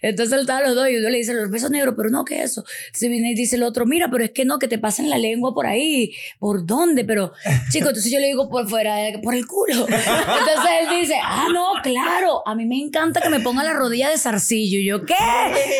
Entonces 0.02 0.32
él 0.34 0.40
estaba 0.40 0.62
los 0.62 0.74
dos 0.74 0.88
y 0.88 0.96
uno 0.96 1.08
le 1.08 1.18
dice 1.18 1.34
los 1.34 1.50
besos 1.50 1.70
negros, 1.70 1.94
pero 1.96 2.10
no, 2.10 2.24
¿qué 2.24 2.42
es 2.42 2.52
eso? 2.52 2.64
Se 2.92 3.08
viene 3.08 3.32
y 3.32 3.34
dice 3.34 3.56
el 3.56 3.62
otro, 3.62 3.86
mira, 3.86 4.08
pero 4.10 4.24
es 4.24 4.30
que 4.30 4.44
no, 4.44 4.58
que 4.58 4.68
te 4.68 4.78
pasen 4.78 5.10
la 5.10 5.18
lengua 5.18 5.54
por 5.54 5.66
ahí, 5.66 6.12
¿por 6.38 6.66
dónde? 6.66 7.04
Pero, 7.04 7.32
chico, 7.70 7.88
entonces 7.88 8.10
yo 8.10 8.18
le 8.20 8.26
digo 8.26 8.48
por 8.48 8.68
fuera, 8.68 8.96
por 9.22 9.34
el 9.34 9.46
culo. 9.46 9.86
Entonces 9.88 10.70
él 10.82 11.00
dice, 11.00 11.14
ah, 11.22 11.46
no, 11.52 11.72
claro, 11.82 12.46
a 12.46 12.54
mí 12.54 12.66
me 12.66 12.78
encanta 12.78 13.20
que 13.20 13.28
me 13.28 13.40
ponga 13.40 13.62
la 13.62 13.72
rodilla 13.72 14.10
de 14.10 14.18
zarcillo. 14.18 14.78
Y 14.78 14.86
yo, 14.86 15.04
¿qué? 15.04 15.14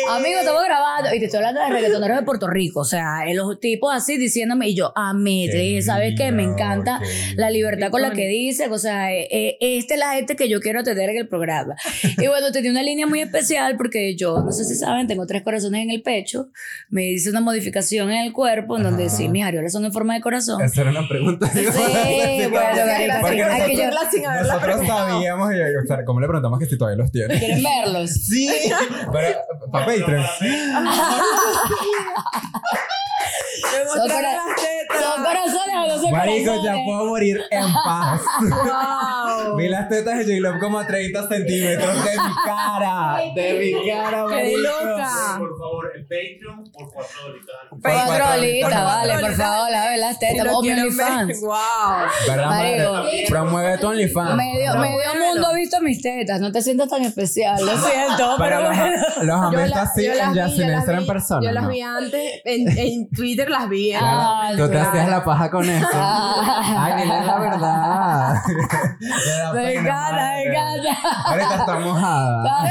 Amigo, 0.09 0.39
estamos 0.39 0.63
grabando. 0.63 1.13
Y 1.13 1.19
te 1.19 1.25
estoy 1.25 1.37
hablando 1.37 1.61
de 1.61 1.69
reggaetoneros 1.69 2.17
de 2.17 2.23
Puerto 2.23 2.47
Rico, 2.47 2.81
o 2.81 2.85
sea, 2.85 3.25
eh, 3.27 3.33
los 3.33 3.59
tipos 3.59 3.93
así 3.93 4.17
diciéndome, 4.17 4.69
y 4.69 4.75
yo, 4.75 4.91
a 4.95 5.13
mí, 5.13 5.47
te 5.49 5.57
dije, 5.57 5.81
¿sabes 5.81 6.13
qué? 6.17 6.31
Me 6.31 6.43
encanta 6.43 6.99
la 7.35 7.49
libertad 7.49 7.91
con 7.91 8.01
la 8.01 8.11
que 8.11 8.27
dice, 8.27 8.67
o 8.69 8.77
sea, 8.77 9.13
eh, 9.13 9.27
eh, 9.31 9.57
esta 9.59 9.93
es 9.93 9.99
la 9.99 10.04
gente 10.13 10.35
que 10.35 10.47
yo 10.47 10.59
quiero 10.61 10.83
tener 10.83 11.09
en 11.09 11.17
el 11.17 11.27
programa. 11.27 11.75
Y 12.17 12.27
bueno, 12.27 12.51
tenía 12.51 12.71
una 12.71 12.83
línea 12.83 13.07
muy 13.07 13.21
especial 13.21 13.75
porque 13.77 14.15
yo, 14.15 14.41
no 14.43 14.51
sé 14.51 14.63
si 14.65 14.75
saben, 14.75 15.07
tengo 15.07 15.25
tres 15.25 15.43
corazones 15.43 15.83
en 15.83 15.91
el 15.91 16.01
pecho, 16.01 16.49
me 16.89 17.11
hice 17.11 17.29
una 17.29 17.41
modificación 17.41 18.11
en 18.11 18.25
el 18.25 18.33
cuerpo 18.33 18.77
en 18.77 18.83
donde 18.83 19.09
sí, 19.09 19.29
mis 19.29 19.43
areolas 19.43 19.71
son 19.71 19.85
en 19.85 19.93
forma 19.93 20.13
de 20.13 20.21
corazón. 20.21 20.61
Esa 20.61 20.81
era 20.81 20.91
una 20.91 21.07
pregunta. 21.07 21.47
Sí, 21.51 21.65
bueno, 22.51 22.75
sí, 22.75 23.41
hay 23.41 23.71
que 23.71 23.77
yo- 23.77 23.89
Nosotros 23.89 24.87
sabíamos 24.87 25.51
y, 25.53 25.57
o 25.83 25.87
sea, 25.87 26.03
¿cómo 26.05 26.19
le 26.19 26.27
preguntamos 26.27 26.59
que 26.59 26.65
si 26.65 26.77
todavía 26.77 27.01
los 27.03 27.11
tiene? 27.11 27.37
¿Quieren 27.39 27.63
verlos? 27.63 28.11
Sí, 28.11 28.49
pero 29.11 29.37
para 29.71 29.85
Patreon. 29.85 30.25
Son, 33.93 34.09
cora- 34.09 34.41
son 35.01 35.23
corazones 35.23 35.75
o 35.75 35.87
no 35.87 36.01
son 36.01 36.11
Marico, 36.11 36.45
ya 36.45 36.51
corazones. 36.59 36.81
puedo 36.85 37.05
morir 37.05 37.41
en 37.51 37.73
paz. 37.73 38.21
Wow. 38.41 39.55
Vi 39.57 39.67
las 39.69 39.89
tetas 39.89 40.17
de 40.19 40.23
J-Lo 40.39 40.59
como 40.59 40.79
a 40.79 40.87
30 40.87 41.27
centímetros 41.27 42.03
de 42.03 42.11
mi 42.11 42.33
cara. 42.45 43.17
De 43.35 43.53
mi 43.53 43.89
cara, 43.89 44.25
¡Qué 44.29 44.35
marico. 44.35 44.57
loca! 44.59 45.35
Por 45.37 45.57
favor, 45.57 45.91
el 45.95 46.01
Patreon 46.05 46.63
por 46.71 46.93
cuatro 46.93 47.17
dolitas. 47.27 47.55
Por 47.69 47.81
Cuatro 47.81 48.03
cuatro 48.05 48.25
olitas, 48.39 48.65
olitas. 48.65 48.83
vale, 48.85 49.13
por 49.19 49.33
favor, 49.35 49.71
la 49.71 49.89
ver 49.89 49.99
las 49.99 50.19
tetas, 50.19 50.47
o 50.47 50.57
OnlyFans. 50.59 51.41
Wow. 51.41 51.55
¿Verdad, 52.27 52.45
Marico. 52.47 53.29
Promueve 53.29 53.77
tu 53.77 53.87
OnlyFans. 53.87 54.35
Medio, 54.35 54.73
No, 54.73 54.81
medio 54.81 54.95
bueno. 54.95 55.25
mundo 55.25 55.47
ha 55.47 55.53
visto 55.53 55.81
mis 55.81 56.01
tetas, 56.01 56.39
no 56.41 56.51
te 56.51 56.61
sientas 56.61 56.89
tan 56.89 57.03
especial, 57.03 57.55
lo 57.65 57.77
siento, 57.77 58.35
Pero 58.37 58.61
bueno. 58.61 58.97
los 59.21 59.69
la- 59.69 59.81
así 59.81 60.05
yo 60.05 60.13
las 60.13 60.27
en 60.29 60.33
Yacine 60.35 60.73
en 60.73 61.05
persona. 61.05 61.41
Yo 61.45 61.51
las 61.51 61.67
vi 61.67 61.81
antes, 61.81 62.41
en, 62.45 62.77
en 62.77 63.07
Twitter 63.45 63.59
las 63.59 63.69
vi. 63.69 63.91
¿eh? 63.91 63.97
Ah, 64.01 64.49
Tú 64.55 64.63
te 64.65 64.71
claro. 64.71 64.89
hacías 64.89 65.09
la 65.09 65.23
paja 65.23 65.51
con 65.51 65.69
eso. 65.69 65.87
Ah. 65.93 66.85
Ay, 66.85 67.03
dile 67.03 67.25
la 67.25 67.39
verdad. 67.39 68.35
Me 69.53 69.73
encanta, 69.73 70.33
me 70.33 70.43
encanta. 70.43 70.97
Ahorita 71.25 71.55
está 71.55 71.79
mojada. 71.79 72.43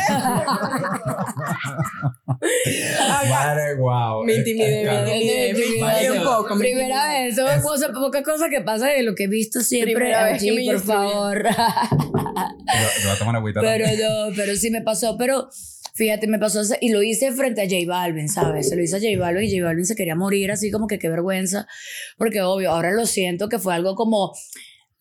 Madre, 3.31 3.75
wow. 3.77 4.25
Me 4.25 4.35
intimidé, 4.35 4.85
me 4.85 4.91
Claro. 4.91 5.09
intimidé. 5.09 6.11
Un 6.13 6.23
poco. 6.25 6.55
me 6.55 6.61
Primera 6.61 7.09
vez, 7.09 7.37
son 7.37 7.61
cosas, 7.63 7.91
pocas 7.95 8.23
cosas 8.23 8.49
que 8.51 8.61
pasan 8.61 8.89
de 8.97 9.03
lo 9.03 9.15
que 9.15 9.25
he 9.25 9.29
visto 9.29 9.61
siempre. 9.61 9.95
Primera 9.95 10.25
vez 10.25 10.43
que 10.43 10.65
por 10.67 10.81
favor. 10.81 11.43
Yo, 11.45 11.51
yo 11.51 13.09
voy 13.09 13.15
a 13.15 13.19
tomar 13.19 13.37
agüita 13.37 13.61
pero 13.61 13.87
no, 13.87 14.33
pero 14.37 14.55
sí 14.57 14.71
me 14.71 14.83
pasó. 14.83 15.17
Pero 15.17 15.49
fíjate, 15.95 16.27
me 16.27 16.39
pasó 16.39 16.61
y 16.81 16.91
lo 16.91 17.03
hice 17.03 17.33
frente 17.33 17.63
a 17.63 17.65
J 17.65 17.87
Balvin, 17.87 18.29
¿sabes? 18.29 18.69
Se 18.69 18.77
lo 18.77 18.83
hice 18.83 18.97
a 18.97 19.01
J 19.01 19.19
Balvin 19.19 19.45
y 19.45 19.59
J 19.59 19.65
Balvin 19.65 19.87
se 19.87 19.95
quería 19.95 20.17
morir, 20.17 20.51
así 20.51 20.71
como 20.71 20.87
que 20.87 20.99
qué 20.99 21.09
vergüenza. 21.09 21.67
Porque 22.19 22.43
obvio, 22.43 22.71
ahora 22.71 22.93
lo 22.93 23.07
siento 23.07 23.49
que 23.49 23.59
fue 23.59 23.75
algo 23.75 23.95
como. 23.95 24.33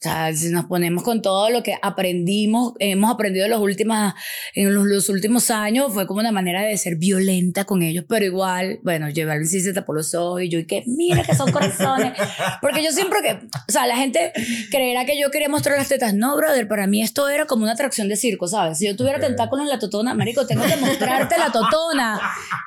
O 0.04 0.10
sea, 0.10 0.34
si 0.36 0.50
nos 0.50 0.66
ponemos 0.66 1.02
con 1.02 1.22
todo 1.22 1.50
lo 1.50 1.64
que 1.64 1.78
aprendimos, 1.82 2.74
hemos 2.80 3.10
aprendido 3.10 3.46
en 3.46 3.52
los, 3.52 3.62
últimas, 3.62 4.14
en 4.54 4.76
los, 4.76 4.86
los 4.86 5.08
últimos 5.08 5.50
años, 5.50 5.94
fue 5.94 6.08
como 6.08 6.20
una 6.20 6.34
manera 6.34 6.62
de 6.62 6.76
ser 6.76 6.98
violenta 6.98 7.64
con 7.64 7.84
ellos, 7.84 8.04
pero 8.10 8.26
igual, 8.26 8.80
bueno, 8.84 9.10
llevarlo 9.10 9.46
sí 9.46 9.62
se 9.62 9.72
tapó 9.72 9.94
los 9.94 10.14
ojos 10.14 10.42
y 10.42 10.50
yo, 10.50 10.60
y 10.60 10.66
que 10.66 10.84
mira 10.88 11.24
que 11.24 11.34
son 11.34 11.50
corazones. 11.54 12.12
Porque 12.62 12.84
yo 12.84 12.92
siempre 12.92 13.20
que, 13.22 13.32
o 13.46 13.72
sea, 13.72 13.88
la 13.88 13.96
gente 13.96 14.34
creerá 14.70 15.06
que 15.06 15.18
yo 15.18 15.32
quería 15.32 15.48
mostrar 15.48 15.78
las 15.78 15.88
tetas. 15.88 16.14
No, 16.14 16.36
brother, 16.36 16.68
para 16.68 16.86
mí 16.86 17.02
esto 17.02 17.30
era 17.30 17.46
como 17.46 17.64
una 17.64 17.72
atracción 17.72 18.10
de 18.10 18.18
circo, 18.18 18.50
¿sabes? 18.50 18.80
Si 18.80 18.86
yo 18.86 18.98
tuviera 18.98 19.22
tentáculos 19.22 19.64
en 19.64 19.70
la 19.70 19.80
totona, 19.80 20.14
marico, 20.14 20.46
tengo 20.46 20.66
que 20.66 20.76
mostrarte 20.76 21.38
la 21.38 21.50
totona. 21.50 22.20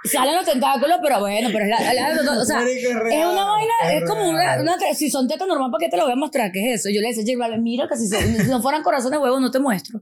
Salen 0.05 0.37
los 0.37 0.47
tentáculos, 0.47 1.01
pero 1.03 1.21
bueno, 1.21 1.51
pero 1.53 1.67
es 1.67 1.71
la, 1.71 2.17
totona, 2.17 2.41
o 2.41 2.45
sea, 2.47 2.63
es 2.67 2.87
una 3.27 3.45
vaina, 3.45 3.73
es 3.93 4.09
como 4.09 4.27
una, 4.31 4.59
una- 4.59 4.79
si 4.95 5.11
son 5.11 5.29
tetas 5.29 5.47
normal, 5.47 5.71
¿para 5.71 5.85
qué 5.85 5.91
te 5.91 5.99
lo 5.99 6.05
voy 6.05 6.13
a 6.13 6.17
mostrar? 6.17 6.51
¿Qué 6.51 6.73
es 6.73 6.81
eso? 6.81 6.89
Yo 6.91 7.03
le 7.03 7.09
decía 7.09 7.26
J 7.27 7.39
Balvin, 7.39 7.63
mira 7.63 7.89
que 7.89 7.97
si, 7.97 8.07
se- 8.07 8.45
si 8.45 8.49
no 8.51 8.63
fueran 8.63 8.83
corazones 8.83 9.19
huevos 9.19 9.41
no 9.41 9.51
te 9.51 9.59
muestro. 9.59 10.01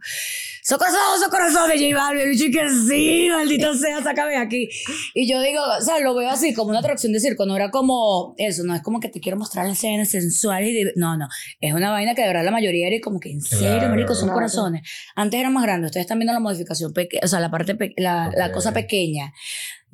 Son 0.63 0.79
corazones, 0.79 1.21
son 1.21 1.31
corazones, 1.31 1.81
J 1.81 1.95
Balvin. 1.95 2.33
Y 2.33 2.39
yo 2.39 2.47
que 2.51 2.69
sí, 2.89 3.29
maldita 3.31 3.75
sea, 3.79 4.03
sácame 4.03 4.33
de 4.33 4.37
aquí. 4.39 4.69
Y 5.15 5.31
yo 5.31 5.41
digo, 5.43 5.61
o 5.63 5.81
sea, 5.83 5.99
lo 6.01 6.15
veo 6.15 6.29
así 6.31 6.55
como 6.55 6.71
una 6.71 6.79
atracción 6.79 7.13
de 7.13 7.21
circo, 7.21 7.45
no 7.47 7.55
era 7.57 7.71
como 7.71 8.35
eso, 8.39 8.63
no 8.65 8.75
es 8.75 8.83
como 8.83 9.01
que 9.01 9.09
te 9.09 9.21
quiero 9.21 9.37
mostrar 9.39 9.67
las 9.67 9.79
escenas 9.79 10.09
sensuales 10.11 10.71
y 10.71 10.85
de- 10.85 10.93
no, 10.97 11.17
no, 11.17 11.29
es 11.61 11.75
una 11.75 11.91
vaina 11.91 12.15
que 12.15 12.23
de 12.23 12.29
verdad 12.29 12.45
la 12.45 12.51
mayoría 12.51 12.87
era 12.89 12.97
como 13.03 13.21
que 13.21 13.31
en 13.31 13.41
serio, 13.43 13.69
Claro. 13.79 13.89
marico, 13.91 14.15
son 14.15 14.25
Claro. 14.25 14.35
corazones. 14.37 14.89
Antes 15.17 15.41
eran 15.41 15.53
más 15.53 15.65
grandes, 15.65 15.89
ustedes 15.91 16.05
están 16.05 16.19
viendo 16.19 16.33
la 16.33 16.41
modificación, 16.41 16.93
o 17.23 17.27
sea, 17.27 17.41
la 17.41 17.51
parte, 17.51 17.77
la, 17.97 18.31
la 18.37 18.53
cosa 18.53 18.73
pequeña. 18.73 19.33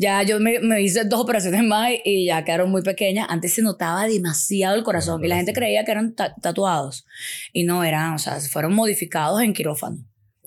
Ya 0.00 0.22
yo 0.22 0.40
me, 0.40 0.60
me 0.60 0.80
hice 0.80 1.04
dos 1.04 1.20
operaciones 1.20 1.62
más 1.62 1.90
y- 2.04 2.24
ya 2.26 2.42
quedaron 2.42 2.70
muy 2.70 2.80
pequeñas. 2.82 3.26
Antes 3.28 3.52
se 3.52 3.60
notaba 3.60 4.06
demasiado 4.06 4.74
el 4.76 4.82
corazón 4.82 5.22
y 5.22 5.28
la 5.28 5.36
gente 5.36 5.52
creía 5.52 5.84
que 5.84 5.90
eran 5.90 6.14
ta- 6.14 6.34
tatuados 6.40 7.04
y 7.52 7.64
no 7.64 7.84
eran, 7.84 8.14
o 8.14 8.18
sea, 8.18 8.40
fueron 8.40 8.72
modificados 8.74 9.42
en 9.42 9.52
quirófano. 9.52 9.98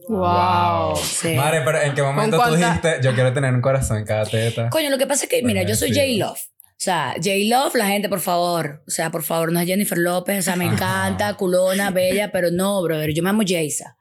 Wow. 0.09 0.95
Sí. 0.95 1.35
Madre, 1.35 1.61
pero 1.63 1.81
¿en 1.81 1.93
qué 1.93 2.01
momento 2.01 2.35
tú 2.35 2.41
cuánta- 2.41 2.67
dijiste 2.67 2.97
yo 3.03 3.13
quiero 3.13 3.31
tener 3.31 3.53
un 3.53 3.61
corazón 3.61 3.97
en 3.99 4.05
cada 4.05 4.25
teta? 4.25 4.69
Coño, 4.69 4.89
lo 4.89 4.97
que 4.97 5.05
pasa 5.05 5.25
es 5.25 5.29
que, 5.29 5.43
mira, 5.43 5.61
yo 5.63 5.75
soy 5.75 5.93
Sí. 5.93 5.99
J-Love. 6.19 6.39
O 6.83 6.85
sea, 6.85 7.13
J 7.15 7.29
Love, 7.45 7.75
la 7.75 7.87
gente, 7.87 8.09
por 8.09 8.19
favor. 8.19 8.83
O 8.85 8.91
sea, 8.91 9.09
por 9.09 9.23
favor, 9.23 9.53
no 9.53 9.59
es 9.61 9.65
Jennifer 9.65 9.97
López. 9.97 10.39
O 10.39 10.41
sea, 10.41 10.57
me 10.57 10.65
encanta, 10.65 11.33
culona, 11.35 11.91
bella, 11.91 12.29
pero 12.29 12.51
no, 12.51 12.83
brother. 12.83 13.13
Yo 13.13 13.23
me 13.23 13.29
amo 13.29 13.43
Jaysa. 13.47 13.95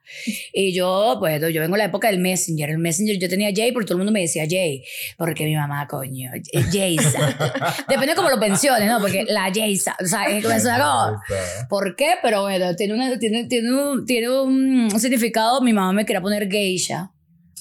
Y 0.52 0.74
yo, 0.74 1.14
pues, 1.20 1.40
yo 1.40 1.60
vengo 1.60 1.74
de 1.74 1.78
la 1.78 1.84
época 1.84 2.08
del 2.08 2.18
Messenger. 2.18 2.70
El 2.70 2.78
Messenger 2.78 3.20
yo 3.20 3.28
tenía 3.28 3.52
Jay 3.54 3.70
porque 3.70 3.86
todo 3.86 3.94
el 3.94 3.98
mundo 3.98 4.10
me 4.10 4.22
decía 4.22 4.46
Jay. 4.50 4.82
Porque 5.16 5.44
mi 5.44 5.54
mamá, 5.54 5.86
coño, 5.86 6.32
Jaysa. 6.72 7.84
Depende 7.88 8.16
cómo 8.16 8.30
lo 8.30 8.40
pensiones, 8.40 8.88
¿no? 8.88 8.98
Porque 8.98 9.26
la 9.28 9.52
Jaysa. 9.54 9.94
O 10.02 10.06
sea, 10.06 10.24
es 10.24 10.42
como 10.42 10.56
eso, 10.56 10.68
como, 10.68 11.22
¿Por 11.68 11.94
qué? 11.94 12.14
Pero 12.20 12.42
bueno, 12.42 12.74
tiene, 12.74 12.94
una, 12.94 13.16
tiene, 13.16 13.44
tiene, 13.44 13.72
un, 13.72 14.04
tiene 14.06 14.28
un 14.28 14.90
significado. 14.98 15.60
Mi 15.60 15.72
mamá 15.72 15.92
me 15.92 16.04
quería 16.04 16.20
poner 16.20 16.50
geisha. 16.50 17.12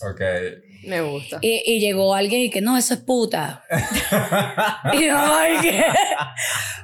Ok. 0.02 0.22
Me 0.84 1.02
gusta. 1.02 1.40
Y, 1.42 1.62
y 1.66 1.80
llegó 1.80 2.16
alguien 2.16 2.42
y 2.42 2.50
que 2.50 2.62
no, 2.62 2.78
eso 2.78 2.94
es 2.94 3.02
puta. 3.02 3.64
y 4.94 5.06
yo, 5.06 5.18
ay, 5.18 5.58
¿qué? 5.62 5.84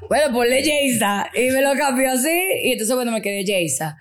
Bueno, 0.08 0.34
ponle 0.34 0.64
Jaysa. 0.64 1.30
Y 1.34 1.50
me 1.50 1.62
lo 1.62 1.74
cambió 1.76 2.12
así. 2.12 2.40
Y 2.64 2.74
entonces, 2.74 2.96
bueno, 2.96 3.12
me 3.12 3.22
quedé 3.22 3.44
Jaysa. 3.46 3.98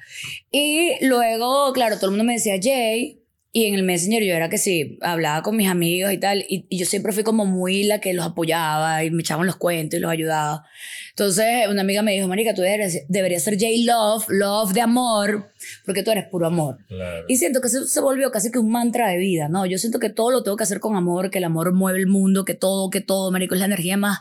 Y 0.51 1.05
luego, 1.05 1.73
claro, 1.73 1.97
todo 1.97 2.07
el 2.07 2.11
mundo 2.13 2.25
me 2.25 2.35
decía 2.35 2.59
Jay. 2.61 3.21
Y 3.57 3.65
en 3.65 3.75
el 3.75 3.85
Messenger 3.85 4.23
yo 4.23 4.35
era 4.35 4.51
que 4.51 4.59
sí, 4.59 4.99
hablaba 5.01 5.43
con 5.43 5.57
mis 5.57 5.67
amigos 5.67 6.13
y 6.13 6.19
tal. 6.19 6.45
Y, 6.47 6.67
y 6.69 6.77
yo 6.77 6.85
siempre 6.85 7.13
fui 7.13 7.25
como 7.25 7.47
muy 7.47 7.85
la 7.85 8.01
que 8.01 8.13
los 8.13 8.27
apoyaba 8.27 9.03
y 9.03 9.11
me 9.11 9.23
echaban 9.23 9.47
los 9.47 9.57
cuentos 9.57 9.97
y 9.97 10.03
los 10.03 10.11
ayudaba. 10.11 10.67
Entonces, 11.09 11.67
una 11.71 11.81
amiga 11.81 12.03
me 12.03 12.13
dijo, 12.13 12.29
Marica, 12.29 12.53
tú 12.53 12.63
eres, 12.63 13.07
deberías 13.09 13.45
ser 13.45 13.55
J 13.55 13.69
Love, 13.87 14.27
Love 14.29 14.75
de 14.75 14.83
amor, 14.83 15.53
porque 15.87 16.03
tú 16.03 16.11
eres 16.11 16.27
puro 16.27 16.49
amor. 16.49 16.77
Claro. 16.87 17.25
Y 17.29 17.39
siento 17.39 17.63
que 17.63 17.69
eso 17.69 17.87
se 17.87 18.03
volvió 18.03 18.31
casi 18.31 18.51
que 18.51 18.59
un 18.59 18.71
mantra 18.71 19.09
de 19.09 19.17
vida, 19.17 19.49
¿no? 19.49 19.65
Yo 19.65 19.79
siento 19.79 20.01
que 20.01 20.11
todo 20.11 20.31
lo 20.31 20.43
tengo 20.43 20.59
que 20.59 20.65
hacer 20.65 20.79
con 20.79 20.95
amor, 20.95 21.31
que 21.31 21.39
el 21.39 21.45
amor 21.45 21.73
mueve 21.73 21.99
el 21.99 22.09
mundo, 22.09 22.45
que 22.45 22.53
todo, 22.53 22.91
que 22.91 23.01
todo, 23.01 23.31
marico, 23.31 23.55
es 23.55 23.61
la 23.61 23.67
energía 23.67 23.97
más... 23.97 24.19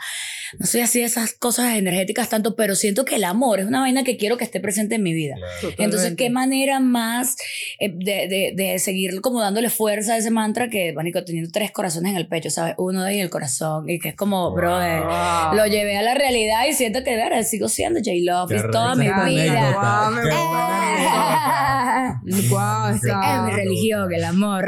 No 0.60 0.66
soy 0.66 0.82
así 0.82 1.00
de 1.00 1.06
esas 1.06 1.34
cosas 1.34 1.76
energéticas 1.76 2.30
tanto, 2.30 2.56
pero 2.56 2.76
siento 2.76 3.06
que 3.06 3.16
el 3.16 3.24
amor 3.24 3.60
es 3.60 3.66
una 3.68 3.82
vaina 3.82 4.04
que 4.04 4.18
quiero 4.18 4.38
que 4.38 4.44
esté 4.44 4.60
presente 4.60 4.96
en 4.96 5.04
mi 5.04 5.14
vida. 5.14 5.36
Claro. 5.60 5.76
Entonces, 5.78 6.16
¿qué 6.16 6.30
manera 6.30 6.80
más 6.80 7.36
eh, 7.80 7.92
de, 7.94 8.28
de, 8.28 8.54
de 8.56 8.80
seguir 8.80 9.22
como 9.22 9.42
dándole 9.42 9.70
fuerza 9.70 10.14
a 10.14 10.18
ese 10.18 10.32
mantra 10.32 10.70
que, 10.70 10.94
marico, 10.94 11.24
teniendo 11.24 11.50
tres 11.52 11.72
corazones 11.72 12.12
en 12.12 12.18
el 12.18 12.28
pecho, 12.28 12.50
¿sabes? 12.50 12.76
Uno 12.78 13.04
de 13.04 13.10
ahí 13.10 13.16
en 13.18 13.24
el 13.24 13.30
corazón, 13.30 13.90
y 13.90 14.00
que 14.00 14.10
es 14.10 14.16
como, 14.16 14.36
Wow. 14.52 14.56
brother, 14.56 15.04
lo 15.56 15.66
llevé 15.66 15.98
a 15.98 16.02
la 16.02 16.14
realidad 16.14 16.66
y 16.70 16.74
siento 16.74 17.04
que, 17.04 17.16
verdad, 17.16 17.44
sigo 17.44 17.68
siendo 17.70 18.00
J-Love, 18.00 18.52
es 18.52 18.64
toda 18.72 18.96
mi 18.96 19.06
vida. 19.08 19.72
Wow, 19.74 20.20
anécdota. 20.20 22.22
Wow, 22.50 22.96
Es 22.96 23.02
mi 23.46 23.52
religión, 23.52 24.14
el 24.14 24.24
amor. 24.24 24.66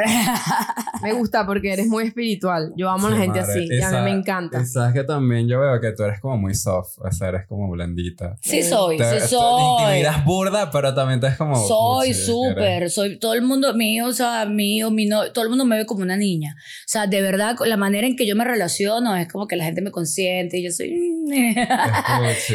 Me 1.01 1.13
gusta 1.13 1.45
porque 1.45 1.73
eres 1.73 1.87
muy 1.87 2.05
espiritual. 2.05 2.73
Yo 2.75 2.89
amo 2.89 3.07
a 3.07 3.11
la 3.11 3.17
gente 3.17 3.39
madre. 3.41 3.51
así. 3.53 3.67
Y 3.71 3.81
a 3.81 3.91
mí 3.91 4.01
me 4.11 4.11
encanta. 4.11 4.61
Y 4.61 4.65
sabes 4.65 4.93
que 4.93 5.03
también 5.03 5.47
yo 5.47 5.63
veo 5.71 5.79
que 5.81 5.91
tú 5.91 6.03
eres 6.03 6.19
como 6.19 6.37
muy 6.37 6.53
soft, 6.55 6.97
o 6.99 7.11
sea, 7.11 7.29
eres 7.29 7.45
como 7.47 7.69
blandita. 7.69 8.35
Sí 8.41 8.63
soy, 8.63 8.97
Te- 8.97 9.03
sí 9.05 9.09
te- 9.15 9.19
te 9.21 9.27
soy. 9.27 9.95
miras 9.97 10.25
burda, 10.25 10.69
pero 10.71 10.93
también 10.93 11.19
te 11.19 11.27
es 11.27 11.37
como... 11.37 11.55
Soy 11.67 12.13
súper, 12.13 12.89
soy 12.89 13.19
todo 13.19 13.33
el 13.33 13.41
mundo, 13.41 13.73
hijo, 13.79 14.07
o 14.07 14.13
sea, 14.13 14.47
hijo, 14.57 14.91
mi 14.91 15.05
no, 15.05 15.31
todo 15.31 15.43
el 15.43 15.49
mundo 15.49 15.65
me 15.65 15.77
ve 15.77 15.85
como 15.85 16.01
una 16.01 16.17
niña. 16.17 16.55
O 16.57 16.87
sea, 16.87 17.07
de 17.07 17.21
verdad, 17.21 17.55
la 17.65 17.77
manera 17.77 18.07
en 18.07 18.15
que 18.15 18.25
yo 18.25 18.35
me 18.35 18.43
relaciono 18.43 19.15
es 19.15 19.27
como 19.31 19.47
que 19.47 19.55
la 19.55 19.65
gente 19.65 19.81
me 19.81 19.91
consiente 19.91 20.57
y 20.57 20.63
yo 20.65 20.71
soy... 20.71 20.95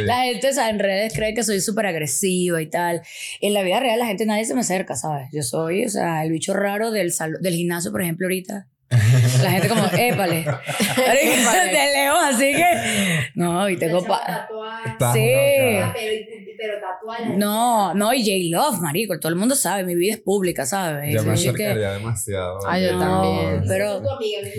La 0.06 0.22
gente, 0.24 0.48
o 0.48 0.52
sea, 0.52 0.70
en 0.70 0.78
redes 0.78 1.12
cree 1.14 1.34
que 1.34 1.44
soy 1.44 1.60
súper 1.60 1.86
agresiva 1.86 2.60
y 2.62 2.68
tal. 2.70 3.02
En 3.40 3.54
la 3.54 3.62
vida 3.62 3.80
real, 3.80 3.98
la 3.98 4.06
gente, 4.06 4.24
nadie 4.26 4.44
se 4.44 4.54
me 4.54 4.60
acerca, 4.60 4.96
¿sabes? 4.96 5.28
Yo 5.32 5.42
soy, 5.42 5.84
o 5.84 5.88
sea, 5.88 6.24
el 6.24 6.32
bicho 6.32 6.54
raro 6.54 6.90
del, 6.90 7.12
del 7.40 7.54
gimnasio, 7.54 7.90
por 7.92 8.02
ejemplo, 8.02 8.26
ahorita. 8.26 8.68
La 9.42 9.50
gente 9.50 9.68
como, 9.68 9.84
épale. 9.98 10.44
de 10.44 11.92
lejos, 11.92 12.18
así 12.24 12.52
que... 12.52 13.30
No, 13.34 13.68
y 13.68 13.76
tengo... 13.76 14.04
pa- 14.04 14.48
Sí. 15.12 15.74
loca. 15.74 15.94
pero 16.58 16.74
tatuaje. 16.80 17.36
No, 17.36 17.92
no, 17.94 18.14
y 18.14 18.20
J-Love, 18.22 18.80
marico. 18.80 19.18
Todo 19.18 19.30
el 19.30 19.36
mundo 19.38 19.54
sabe, 19.56 19.82
mi 19.84 19.94
vida 19.96 20.14
es 20.14 20.20
pública, 20.20 20.64
¿sabes? 20.66 21.12
Yo 21.12 21.22
me 21.24 21.34
que- 21.34 21.48
acercaría 21.48 21.92
demasiado. 21.94 22.58
Ay, 22.68 22.84
yo 22.86 22.92
No, 22.92 23.00
también. 23.22 23.64
pero... 23.66 24.02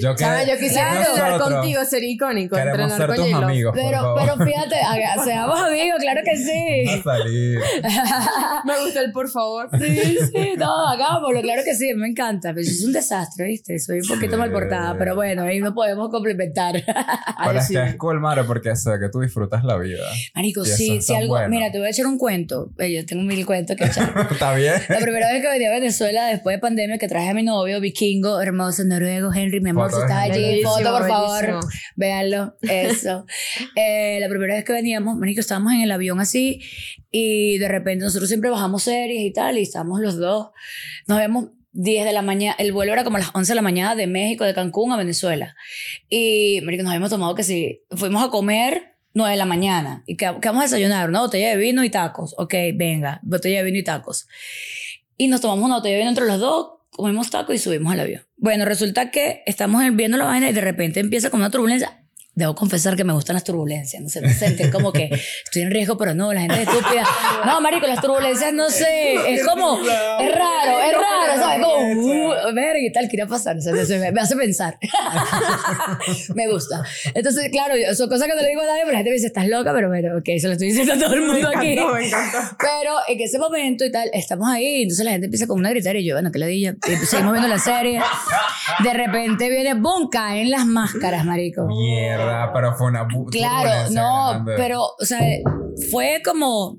Yo, 0.01 0.15
que- 0.15 0.23
¿Sabes? 0.23 0.47
Yo 0.49 0.57
quisiera 0.57 0.91
Claro. 0.91 1.05
entrenar 1.09 1.31
Nosotros 1.31 1.59
contigo, 1.59 1.85
ser 1.85 2.03
icónico. 2.03 2.55
Queremos 2.55 2.79
entrenar 2.91 2.97
ser 2.97 3.07
con 3.07 3.15
tus 3.15 3.25
J-Lo. 3.31 3.47
amigos, 3.47 3.73
por 3.73 3.83
Pero, 3.85 3.97
favor. 4.01 4.21
pero 4.21 4.45
fíjate, 4.45 4.75
seamos 5.23 5.59
amigos, 5.61 5.99
claro 6.01 6.21
que 6.25 6.37
sí. 6.37 6.85
Vamos 6.85 6.99
a 6.99 7.03
salir. 7.17 7.59
Me 8.65 8.79
gusta 8.83 9.01
el 9.01 9.11
por 9.11 9.29
favor. 9.29 9.69
Sí, 9.79 10.17
sí, 10.33 10.53
no, 10.57 10.87
hagámoslo, 10.87 11.41
claro 11.41 11.61
que 11.63 11.73
sí, 11.75 11.93
me 11.93 12.07
encanta. 12.07 12.49
Pero 12.53 12.61
es 12.67 12.83
un 12.83 12.91
desastre, 12.93 13.45
¿viste? 13.45 13.79
Soy 13.79 13.99
un 14.01 14.07
poquito 14.07 14.33
Sí. 14.33 14.37
mal 14.37 14.51
pero 14.97 15.15
bueno, 15.15 15.43
ahí 15.43 15.59
nos 15.59 15.73
podemos 15.73 16.09
complementar. 16.09 16.83
Pero 17.45 17.59
es 17.59 17.67
sí. 17.67 17.73
que 17.73 17.83
es 17.83 17.95
cool, 17.95 18.19
Mare, 18.19 18.43
porque 18.43 18.75
sé 18.75 18.91
que 18.99 19.09
tú 19.09 19.19
disfrutas 19.19 19.63
la 19.63 19.77
vida. 19.77 20.03
Marico, 20.35 20.63
sí, 20.65 20.99
tan 21.05 21.17
algo. 21.17 21.29
bueno. 21.29 21.49
Mira, 21.49 21.71
te 21.71 21.77
voy 21.77 21.87
a 21.87 21.89
echar 21.89 22.05
un 22.07 22.17
cuento. 22.17 22.71
Eh, 22.77 22.93
Yo 22.93 23.05
tengo 23.05 23.23
mil 23.23 23.45
cuentos 23.45 23.75
que 23.75 23.85
echar. 23.85 24.13
¿Está 24.31 24.53
bien? 24.55 24.73
La 24.89 24.99
primera 24.99 25.31
vez 25.31 25.41
que 25.41 25.49
venía 25.49 25.69
a 25.69 25.73
Venezuela 25.73 26.27
después 26.27 26.55
de 26.55 26.59
pandemia 26.59 26.97
que 26.97 27.07
traje 27.07 27.29
a 27.29 27.33
mi 27.33 27.43
novio, 27.43 27.79
vikingo, 27.79 28.41
hermoso, 28.41 28.83
noruego, 28.85 29.33
Henry, 29.33 29.59
mi 29.61 29.71
amor, 29.71 29.91
si 29.91 29.99
estás 29.99 30.29
allí, 30.29 30.61
foto 30.63 30.91
por 30.91 31.07
favor, 31.07 31.41
bellísimo. 31.45 31.69
véanlo, 31.95 32.55
eso. 32.61 33.25
Eh, 33.75 34.19
la 34.19 34.29
primera 34.29 34.53
vez 34.55 34.63
que 34.63 34.73
veníamos, 34.73 35.17
manico, 35.17 35.39
estábamos 35.39 35.73
en 35.73 35.81
el 35.81 35.91
avión 35.91 36.19
así 36.19 36.61
y 37.11 37.57
de 37.57 37.67
repente 37.67 38.05
nosotros 38.05 38.29
siempre 38.29 38.49
bajamos 38.49 38.83
series 38.83 39.21
y 39.21 39.31
tal 39.31 39.57
y 39.57 39.63
estábamos 39.63 39.99
los 39.99 40.17
dos, 40.17 40.49
nos 41.07 41.17
vemos 41.17 41.49
10 41.73 42.05
de 42.05 42.13
la 42.13 42.21
mañana, 42.21 42.55
el 42.59 42.71
vuelo 42.71 42.93
era 42.93 43.03
como 43.03 43.17
las 43.17 43.31
11 43.33 43.51
de 43.51 43.55
la 43.55 43.61
mañana 43.61 43.95
de 43.95 44.07
México, 44.07 44.45
de 44.45 44.53
Cancún 44.53 44.91
a 44.91 44.97
Venezuela. 44.97 45.55
Y, 46.07 46.61
nos 46.61 46.87
habíamos 46.87 47.09
tomado 47.09 47.35
que 47.35 47.43
sí, 47.43 47.81
fuimos 47.91 48.23
a 48.23 48.29
comer 48.29 48.95
9 49.13 49.31
de 49.31 49.37
la 49.37 49.45
mañana. 49.45 50.03
¿Y 50.05 50.15
qué 50.15 50.27
vamos 50.27 50.61
a 50.61 50.63
desayunar? 50.63 51.09
Una 51.09 51.21
botella 51.21 51.49
de 51.49 51.57
vino 51.57 51.83
y 51.83 51.89
tacos. 51.89 52.35
Ok, 52.37 52.53
venga, 52.75 53.19
botella 53.23 53.57
de 53.57 53.63
vino 53.65 53.79
y 53.79 53.83
tacos. 53.83 54.27
Y 55.17 55.27
nos 55.27 55.41
tomamos 55.41 55.65
una 55.65 55.75
botella 55.75 55.95
de 55.95 55.99
vino 55.99 56.09
entre 56.09 56.25
los 56.25 56.39
dos, 56.39 56.73
comimos 56.91 57.29
tacos 57.31 57.55
y 57.55 57.57
subimos 57.57 57.91
al 57.93 57.99
avión. 57.99 58.21
Bueno, 58.37 58.65
resulta 58.65 59.09
que 59.09 59.43
estamos 59.45 59.83
viendo 59.93 60.17
la 60.17 60.25
vaina 60.25 60.49
y 60.49 60.53
de 60.53 60.61
repente 60.61 60.99
empieza 60.99 61.31
como 61.31 61.41
una 61.41 61.51
turbulencia. 61.51 62.02
Debo 62.35 62.55
confesar 62.55 62.95
que 62.95 63.03
me 63.03 63.13
gustan 63.13 63.35
las 63.35 63.43
turbulencias, 63.43 64.01
no 64.01 64.09
sé, 64.09 64.19
me 64.21 64.33
sentir 64.33 64.71
como 64.71 64.91
que 64.91 65.07
estoy 65.45 65.61
en 65.61 65.69
riesgo, 65.69 65.97
pero 65.97 66.15
no, 66.15 66.33
la 66.33 66.41
gente 66.41 66.63
es 66.63 66.67
estúpida. 66.67 67.03
No, 67.45 67.61
marico, 67.61 67.85
las 67.85 68.01
turbulencias, 68.01 68.51
no 68.53 68.71
sé, 68.71 69.13
es 69.35 69.45
como, 69.45 69.79
es 69.79 69.85
raro, 70.31 70.79
es 70.83 70.93
raro, 70.93 71.35
¿sabes? 71.35 71.63
Como, 71.63 71.75
uh, 71.77 72.53
verga 72.55 72.79
y 72.79 72.91
tal, 72.91 73.07
¿qué 73.07 73.17
irá 73.17 73.25
a 73.25 73.27
pasar? 73.27 73.57
O 73.57 73.61
sea, 73.61 73.85
se 73.85 73.99
me, 73.99 74.11
me 74.11 74.19
hace 74.21 74.35
pensar. 74.35 74.79
me 76.35 76.47
gusta. 76.47 76.83
Entonces, 77.13 77.49
claro, 77.51 77.75
yo- 77.77 77.93
son 77.95 78.09
cosas 78.09 78.27
que 78.27 78.33
no 78.35 78.41
le 78.41 78.47
digo 78.49 78.61
a 78.61 78.65
nadie, 78.65 78.81
pero 78.81 78.93
la 78.93 78.97
gente 78.99 79.09
me 79.11 79.15
dice, 79.15 79.27
estás 79.27 79.47
loca, 79.47 79.71
pero 79.73 79.87
bueno, 79.89 80.17
ok, 80.17 80.25
se 80.39 80.47
lo 80.47 80.53
estoy 80.53 80.67
diciendo 80.69 80.93
a 80.93 80.97
todo 80.97 81.13
el 81.13 81.21
mundo 81.21 81.49
aquí. 81.55 81.75
No, 81.75 81.93
me 81.93 82.07
encanta. 82.07 82.57
Pero 82.59 82.95
en 83.07 83.21
ese 83.21 83.37
momento 83.39 83.85
y 83.85 83.91
tal, 83.91 84.09
estamos 84.13 84.47
ahí, 84.49 84.83
entonces 84.83 85.05
la 85.05 85.11
gente 85.11 85.25
empieza 85.25 85.47
con 85.47 85.59
una 85.59 85.69
gritera 85.69 85.99
y 85.99 86.05
yo, 86.05 86.15
bueno, 86.15 86.31
que 86.31 86.39
le 86.39 86.47
dije, 86.47 86.75
y 86.87 87.05
seguimos 87.05 87.33
viendo 87.33 87.47
la 87.49 87.59
serie. 87.59 88.01
De 88.83 88.93
repente 88.93 89.49
viene, 89.49 89.75
¡boom! 89.75 90.09
caen 90.11 90.49
las 90.49 90.65
máscaras, 90.65 91.25
marico. 91.25 91.65
Mierda, 91.67 92.22
pero 92.53 92.75
fue 92.75 92.87
una 92.87 93.07
bu- 93.07 93.29
Claro, 93.31 93.69
no, 93.95 94.43
pero, 94.57 94.81
o 94.99 95.05
sea, 95.05 95.19
fue 95.91 96.21
como, 96.23 96.77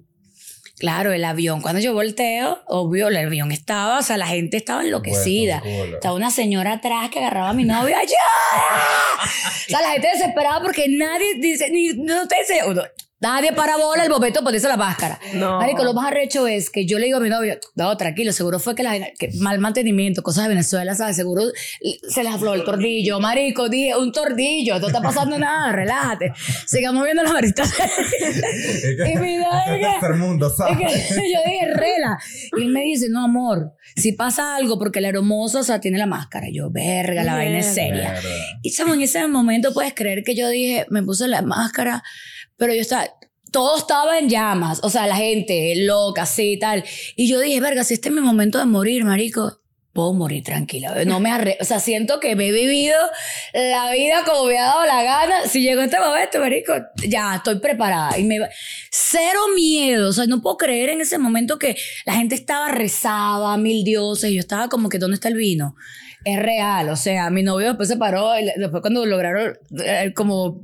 claro, 0.79 1.13
el 1.13 1.25
avión, 1.25 1.61
cuando 1.63 1.81
yo 1.81 1.93
volteo, 1.95 2.61
obvio, 2.67 3.09
el 3.09 3.17
avión 3.17 3.53
estaba, 3.53 3.99
o 3.99 4.03
sea, 4.03 4.17
la 4.17 4.27
gente 4.27 4.57
estaba 4.57 4.83
enloquecida. 4.83 5.63
Estaba 5.95 6.15
una 6.15 6.31
señora 6.31 6.75
atrás 6.75 7.11
que 7.11 7.19
agarraba 7.21 7.51
a 7.51 7.55
mi 7.55 7.65
novio, 7.65 7.97
¡ayuda! 7.97 8.19
O 9.67 9.71
sea, 9.71 9.81
la 9.81 9.91
gente 9.93 10.09
desesperada 10.13 10.61
porque 10.63 10.87
nadie 10.89 11.35
dice, 11.41 11.71
ni, 11.71 11.89
no 11.95 12.27
te 12.29 12.37
dice, 12.41 12.61
nadie 13.25 13.52
para 13.52 13.78
bola 13.78 14.04
el 14.04 14.11
de 14.11 14.43
ponerse 14.43 14.69
la 14.69 14.76
máscara. 14.76 15.19
No. 15.35 15.59
Marico, 15.59 15.83
lo 15.83 15.95
más 15.95 16.09
arrecho 16.09 16.47
es 16.47 16.69
que 16.69 16.85
yo 16.85 16.99
le 16.99 17.07
digo 17.07 17.16
a 17.16 17.21
mi 17.21 17.31
novio, 17.31 17.59
no, 17.75 17.97
tranquilo, 17.97 18.33
seguro 18.33 18.59
fue 18.59 18.75
que, 18.75 18.83
la, 18.83 18.93
que 19.19 19.31
mal 19.40 19.59
mantenimiento, 19.59 20.23
cosas 20.23 20.45
de 20.45 20.50
Venezuela, 20.50 20.95
¿sabes? 20.95 21.16
Seguro 21.16 21.43
se 22.09 22.23
les 22.23 22.35
afló 22.35 22.52
el 22.54 22.64
tordillo. 22.64 23.21
Marico, 23.21 23.71
dije, 23.71 23.97
un 23.97 24.12
tordillo, 24.12 24.78
no 24.78 24.88
está 24.88 25.00
pasando 25.00 25.38
nada, 25.38 25.73
relájate. 25.73 26.33
Sigamos 26.66 27.02
viendo 27.04 27.23
las 27.23 27.33
maritas. 27.33 27.73
Es 27.85 28.97
que- 28.97 29.12
y 29.12 29.16
mi 29.16 29.37
novio, 29.37 29.88
yo 30.78 31.40
dije, 31.47 31.66
rela. 31.75 32.19
Y 32.59 32.62
él 32.62 32.69
me 32.69 32.83
dice, 32.83 33.07
no, 33.09 33.25
amor, 33.25 33.73
si 33.97 34.12
pasa 34.12 34.57
algo, 34.57 34.78
porque 34.78 34.99
el 34.99 35.07
hermoso, 35.07 35.61
o 35.61 35.62
sea, 35.62 35.81
tiene 35.81 35.99
la 35.99 36.07
máscara. 36.07 36.47
Yo, 36.52 36.71
verga, 36.71 37.23
la 37.25 37.35
vaina 37.35 37.59
es 37.59 37.75
seria. 37.75 38.14
Y 38.62 38.71
chamo, 38.71 38.95
en 38.95 39.02
ese 39.02 39.26
momento 39.28 39.73
puedes 39.73 39.95
creer 39.95 40.23
que 40.25 40.35
yo 40.35 40.49
dije, 40.49 40.87
me 40.90 41.02
puse 41.02 41.26
la 41.28 41.43
máscara, 41.43 42.02
pero 42.56 42.75
yo 42.75 42.80
estaba, 42.80 43.08
todo 43.50 43.76
estaba 43.76 44.18
en 44.18 44.28
llamas, 44.28 44.80
o 44.82 44.90
sea, 44.90 45.06
la 45.06 45.16
gente 45.16 45.75
loca, 45.76 46.23
así 46.23 46.58
tal. 46.58 46.84
Y 47.16 47.28
yo 47.28 47.38
dije, 47.40 47.61
verga, 47.61 47.84
si 47.84 47.94
este 47.94 48.08
es 48.08 48.14
mi 48.14 48.20
momento 48.20 48.58
de 48.58 48.66
morir, 48.66 49.04
marico, 49.04 49.61
puedo 49.94 50.12
morir 50.12 50.42
tranquila. 50.42 51.04
No 51.06 51.20
me 51.20 51.30
arre 51.30 51.56
o 51.61 51.64
sea, 51.64 51.80
siento 51.80 52.20
que 52.20 52.34
me 52.37 52.49
he 52.49 52.52
vivido 52.52 52.96
la 53.54 53.92
vida 53.92 54.25
como 54.26 54.46
me 54.46 54.58
ha 54.58 54.64
dado 54.64 54.84
la 54.84 55.02
gana. 55.02 55.49
Si 55.49 55.62
llegó 55.62 55.82
este 55.82 56.00
momento, 56.00 56.40
marico, 56.40 56.75
ya 57.08 57.37
estoy 57.37 57.61
preparada. 57.61 58.18
Y 58.18 58.25
me 58.25 58.40
cero 58.90 59.40
miedo. 59.54 60.11
O 60.11 60.12
sea, 60.12 60.26
no 60.26 60.42
puedo 60.42 60.56
creer 60.56 60.90
en 60.90 61.00
ese 61.00 61.16
momento 61.16 61.58
que 61.58 61.76
la 62.04 62.14
gente 62.14 62.34
estaba 62.34 62.68
rezada, 62.68 63.56
mil 63.56 63.84
dioses, 63.84 64.30
y 64.30 64.34
yo 64.34 64.40
estaba 64.40 64.68
como 64.68 64.88
que, 64.88 64.99
¿dónde 64.99 65.14
está 65.14 65.28
el 65.28 65.37
vino? 65.37 65.76
Es 66.25 66.38
real. 66.40 66.88
O 66.88 66.97
sea, 66.97 67.31
mi 67.31 67.43
novio 67.43 67.69
después 67.69 67.88
se 67.88 67.97
paró, 67.97 68.38
y 68.38 68.45
después 68.57 68.81
cuando 68.81 69.04
lograron 69.07 69.59
eh, 69.85 70.12
como 70.14 70.61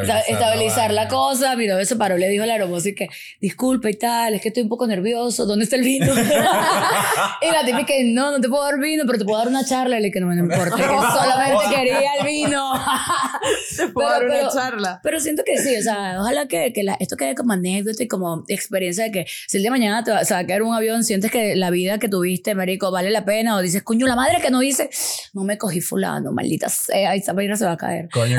esta- 0.00 0.20
estabilizar 0.20 0.92
la 0.92 1.08
cosa, 1.08 1.54
mi 1.56 1.66
novio 1.66 1.84
se 1.84 1.96
paró, 1.96 2.16
le 2.16 2.28
dijo 2.28 2.44
a 2.44 2.46
la 2.46 2.56
hermosa 2.56 2.88
y 2.90 2.94
que, 2.94 3.08
disculpe 3.40 3.90
y 3.90 3.94
tal, 3.94 4.34
es 4.34 4.40
que 4.42 4.48
estoy 4.48 4.62
un 4.62 4.68
poco 4.68 4.86
nervioso, 4.86 5.46
¿dónde 5.46 5.64
está 5.64 5.76
el 5.76 5.82
vino? 5.82 6.12
y 7.42 7.50
la 7.50 7.64
típica 7.64 7.86
que, 7.86 8.04
no, 8.04 8.30
no 8.32 8.40
te 8.40 8.48
puedo 8.48 8.62
dar 8.64 8.78
vino, 8.78 9.04
pero 9.06 9.18
te 9.18 9.24
puedo 9.24 9.38
dar 9.38 9.48
una 9.48 9.64
charla. 9.64 9.98
Y 9.98 10.02
le 10.02 10.06
dije, 10.08 10.20
no, 10.20 10.26
no 10.26 10.34
importa, 10.34 10.76
que 10.76 10.82
solamente 11.18 11.64
quería 11.74 12.14
el 12.20 12.26
vino. 12.26 12.72
Te 13.76 13.88
puedo 13.88 14.08
Pero- 14.08 14.20
dar 14.20 14.24
una 14.24 14.34
pero- 14.34 14.52
charla. 14.52 15.00
Pero 15.02 15.20
siento 15.20 15.42
que 15.44 15.58
sí, 15.58 15.76
o 15.76 15.82
sea, 15.82 16.16
ojalá 16.20 16.46
que, 16.46 16.72
que 16.72 16.82
la- 16.82 16.96
esto 17.00 17.16
quede 17.16 17.34
como 17.34 17.52
anécdota 17.52 18.02
y 18.02 18.08
como 18.08 18.44
experiencia 18.48 19.04
de 19.04 19.10
que 19.12 19.26
si 19.48 19.56
el 19.56 19.62
día 19.62 19.70
de 19.70 19.78
mañana 19.78 20.04
te 20.04 20.10
va, 20.12 20.24
se 20.24 20.34
va 20.34 20.40
a 20.40 20.46
caer 20.46 20.62
un 20.62 20.74
avión, 20.74 21.04
sientes 21.04 21.30
que 21.30 21.56
la 21.56 21.70
vida 21.70 21.98
que 21.98 22.08
tuviste, 22.08 22.54
marico, 22.54 22.90
vale 22.90 23.10
la 23.10 23.24
pena, 23.24 23.56
o 23.56 23.60
dices, 23.60 23.82
coño, 23.82 24.06
la 24.06 24.16
madre 24.16 24.40
que 24.40 24.50
no 24.50 24.60
dice, 24.60 24.90
no 25.34 25.44
me 25.44 25.58
cogí 25.58 25.80
fulano, 25.80 26.32
maldita 26.32 26.68
sea, 26.68 27.14
y 27.16 27.20
esa 27.20 27.32
vaina 27.32 27.56
se 27.56 27.64
va 27.64 27.72
a 27.72 27.76
caer. 27.76 28.08
Coño, 28.12 28.36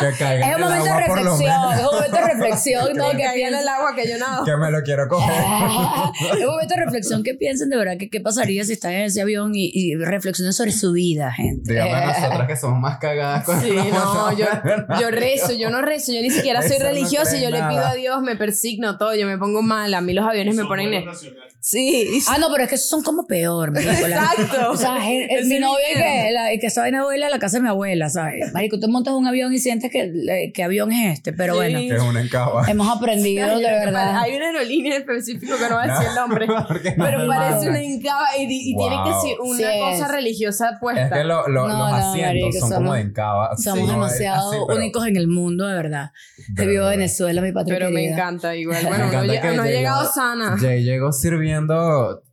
que, 0.00 0.06
que 0.06 0.12
caiga 0.18 0.50
Es 0.50 0.56
un 0.56 0.62
momento 0.62 0.84
de 0.84 1.00
reflexión, 1.06 1.72
es 1.72 1.78
un 1.80 1.84
momento 1.94 2.16
de 2.16 2.22
reflexión, 2.34 2.96
¿no? 2.96 3.10
Que 3.10 3.16
Que 3.18 3.22
caiga 3.24 3.48
en 3.48 3.54
el 3.54 3.60
piensen- 3.60 3.68
agua 3.68 3.94
que 3.94 4.08
yo 4.08 4.18
nado. 4.18 4.44
Que 4.48 4.56
me 4.56 4.70
lo 4.70 4.82
quiero 4.82 5.08
coger. 5.08 5.34
es 6.38 6.44
un 6.44 6.46
momento 6.50 6.74
de 6.74 6.84
reflexión 6.84 7.22
que 7.22 7.34
piensen 7.34 7.68
de 7.70 7.76
verdad 7.76 7.94
que 7.98 8.08
qué 8.10 8.20
pasaría 8.20 8.64
si 8.64 8.72
están 8.74 8.92
en 8.92 9.02
ese 9.02 9.20
avión 9.22 9.52
y, 9.54 9.70
y 9.72 9.94
reflexionen 9.96 10.52
sobre 10.52 10.72
su 10.72 10.92
vida, 10.92 11.32
gente. 11.32 11.72
Dígame 11.72 11.90
a 11.92 12.06
nosotras 12.06 12.46
que 12.48 12.56
somos 12.56 12.78
más 12.80 12.98
cagadas 12.98 13.44
con 13.44 13.60
Sí, 13.60 13.70
no, 13.92 14.32
yo, 14.32 14.46
yo 15.00 15.10
rezo, 15.10 15.52
yo 15.52 15.70
no 15.70 15.82
rezo, 15.82 16.12
yo 16.12 16.20
ni 16.22 16.30
siquiera 16.30 16.62
soy 16.62 16.72
Eso 16.76 16.84
no 16.84 16.90
religiosa, 16.90 17.30
cree 17.30 17.42
yo 17.42 17.50
le 17.50 17.62
pido 17.64 17.84
a 17.84 17.94
Dios, 17.94 18.22
me 18.22 18.36
persigno 18.36 18.96
todo, 18.98 19.14
yo 19.14 19.26
me 19.26 19.38
pongo 19.38 19.62
mal, 19.62 19.92
a 19.94 20.00
mí 20.00 20.12
los 20.12 20.26
aviones 20.26 20.54
me 20.54 20.64
ponen... 20.64 21.04
Sí, 21.60 22.20
Ah, 22.28 22.38
no, 22.38 22.48
pero 22.52 22.64
es 22.64 22.68
que 22.68 22.76
esos 22.76 22.88
son 22.88 23.02
como 23.02 23.26
peor, 23.26 23.72
marico. 23.72 24.06
La- 24.06 24.16
Exacto. 24.32 24.70
O 24.70 24.76
sea, 24.76 24.96
Ese 24.98 25.44
mi 25.44 25.56
es 25.56 25.60
novia 25.60 25.86
mi 25.94 26.00
que, 26.00 26.30
la, 26.32 26.48
que 26.60 26.66
estaba 26.66 26.88
en 26.88 26.94
abuela 26.94 27.26
a 27.26 27.30
la 27.30 27.38
casa 27.38 27.56
de 27.58 27.64
mi 27.64 27.68
abuela, 27.68 28.08
¿sabes? 28.08 28.52
Marico, 28.52 28.78
tú 28.78 28.88
montas 28.88 29.12
un 29.14 29.26
avión 29.26 29.52
y 29.52 29.58
sientes 29.58 29.90
que, 29.90 30.50
que 30.54 30.62
avión 30.62 30.92
es 30.92 31.14
este, 31.18 31.32
pero 31.32 31.54
Sí. 31.54 31.58
bueno, 31.58 31.78
es 31.80 32.02
una 32.02 32.20
encaba. 32.22 32.64
hemos 32.68 32.88
aprendido 32.96 33.58
de 33.58 33.64
verdad. 33.64 34.18
Hay 34.20 34.36
una 34.36 34.46
aerolínea 34.46 34.94
en 34.96 35.00
específico 35.02 35.56
que 35.58 35.68
no 35.68 35.74
va 35.74 35.82
a 35.82 35.86
decir 35.88 36.08
el 36.08 36.14
nombre. 36.14 36.46
No 36.98 37.04
Pero 37.04 37.26
parece 37.26 37.68
una 37.68 37.82
encaba 37.82 38.26
y, 38.38 38.44
y 38.44 38.76
tiene 38.76 38.96
que 39.04 39.10
Wow. 39.10 39.22
ser 39.22 39.40
una 39.40 39.56
Sí 39.56 39.64
es. 39.64 39.80
cosa 40.00 40.08
religiosa 40.12 40.78
puesta. 40.80 41.02
Es 41.06 41.12
que 41.12 41.24
lo- 41.24 41.48
lo- 41.48 41.66
No, 41.66 41.78
los 41.78 41.90
no, 41.90 41.96
asientos 41.96 42.26
marico, 42.28 42.52
son 42.52 42.60
como 42.70 42.74
somos- 42.80 42.94
de 42.94 43.00
encaba. 43.02 43.56
Somos 43.56 43.62
Sí, 43.62 43.68
no, 43.68 43.84
es 43.84 43.88
demasiado 44.12 44.50
así, 44.50 44.58
pero- 44.66 44.78
únicos 44.78 45.06
en 45.06 45.16
el 45.16 45.26
mundo, 45.28 45.66
de 45.66 45.74
verdad. 45.74 46.10
Te 46.54 46.66
vivo. 46.66 46.86
Venezuela, 46.88 47.40
mi 47.42 47.52
patria 47.52 47.76
Pero 47.78 47.90
me 47.90 47.96
querida. 48.02 48.14
encanta 48.14 48.54
igual. 48.56 48.82
Me 48.82 48.88
Bueno, 48.88 49.04
encanta 49.08 49.32
lle- 49.34 49.40
que 49.42 49.50
uno 49.50 49.62
ha 49.62 49.66
llegado 49.66 50.12
sana. 50.12 50.56
Jay 50.60 50.84
llegó 50.84 51.12
sirviendo 51.12 51.47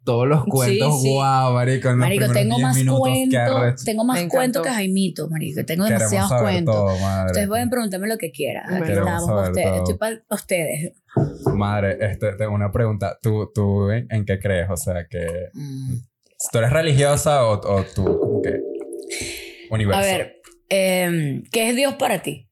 todos 0.04 0.28
los 0.28 0.44
cuentos. 0.46 1.02
sí. 1.02 1.12
Guau, 1.12 1.54
marico. 1.54 1.90
en 1.90 2.00
los 2.00 2.08
Marico, 2.08 2.32
tengo 2.32 2.56
10 2.56 2.68
más 2.68 2.76
minutos, 2.76 3.10
qué 3.30 3.46
cuentos, 3.52 3.84
tengo 3.86 4.04
más 4.04 4.24
cuentos 4.26 4.64
que 4.64 4.70
Jaimito, 4.70 5.30
marico. 5.30 5.66
Tengo 5.66 5.84
Queremos 5.86 6.00
demasiados 6.12 6.30
saber 6.30 6.44
cuentos. 6.44 6.76
todo, 6.76 6.98
madre. 7.00 7.26
Ustedes 7.28 7.48
pueden 7.48 7.70
preguntarme 7.70 8.08
lo 8.08 8.18
que 8.18 8.32
quieran. 8.32 8.74
Aquí 8.74 8.92
estamos 8.92 9.48
ustedes. 9.50 9.68
todo. 9.68 9.76
Estoy 9.78 9.98
para 9.98 10.22
ustedes. 10.30 10.94
Madre, 11.54 11.98
este, 12.02 12.34
tengo 12.34 12.54
una 12.54 12.72
pregunta. 12.72 13.18
¿Tú, 13.22 13.52
tú 13.54 13.90
en, 13.92 14.08
en 14.10 14.26
qué 14.26 14.40
crees? 14.40 14.70
O 14.70 14.78
sea, 14.78 15.06
que 15.10 15.26
Mm. 15.54 15.96
¿tú 16.52 16.58
eres 16.60 16.72
religiosa 16.72 17.46
o, 17.46 17.54
o 17.54 17.84
tú 17.84 18.04
como 18.20 18.42
que 18.42 18.60
universo? 19.72 20.00
A 20.00 20.04
ver, 20.04 20.42
em, 20.70 21.44
¿qué 21.52 21.70
es 21.70 21.76
Dios 21.76 21.96
para 21.96 22.22
ti? 22.22 22.50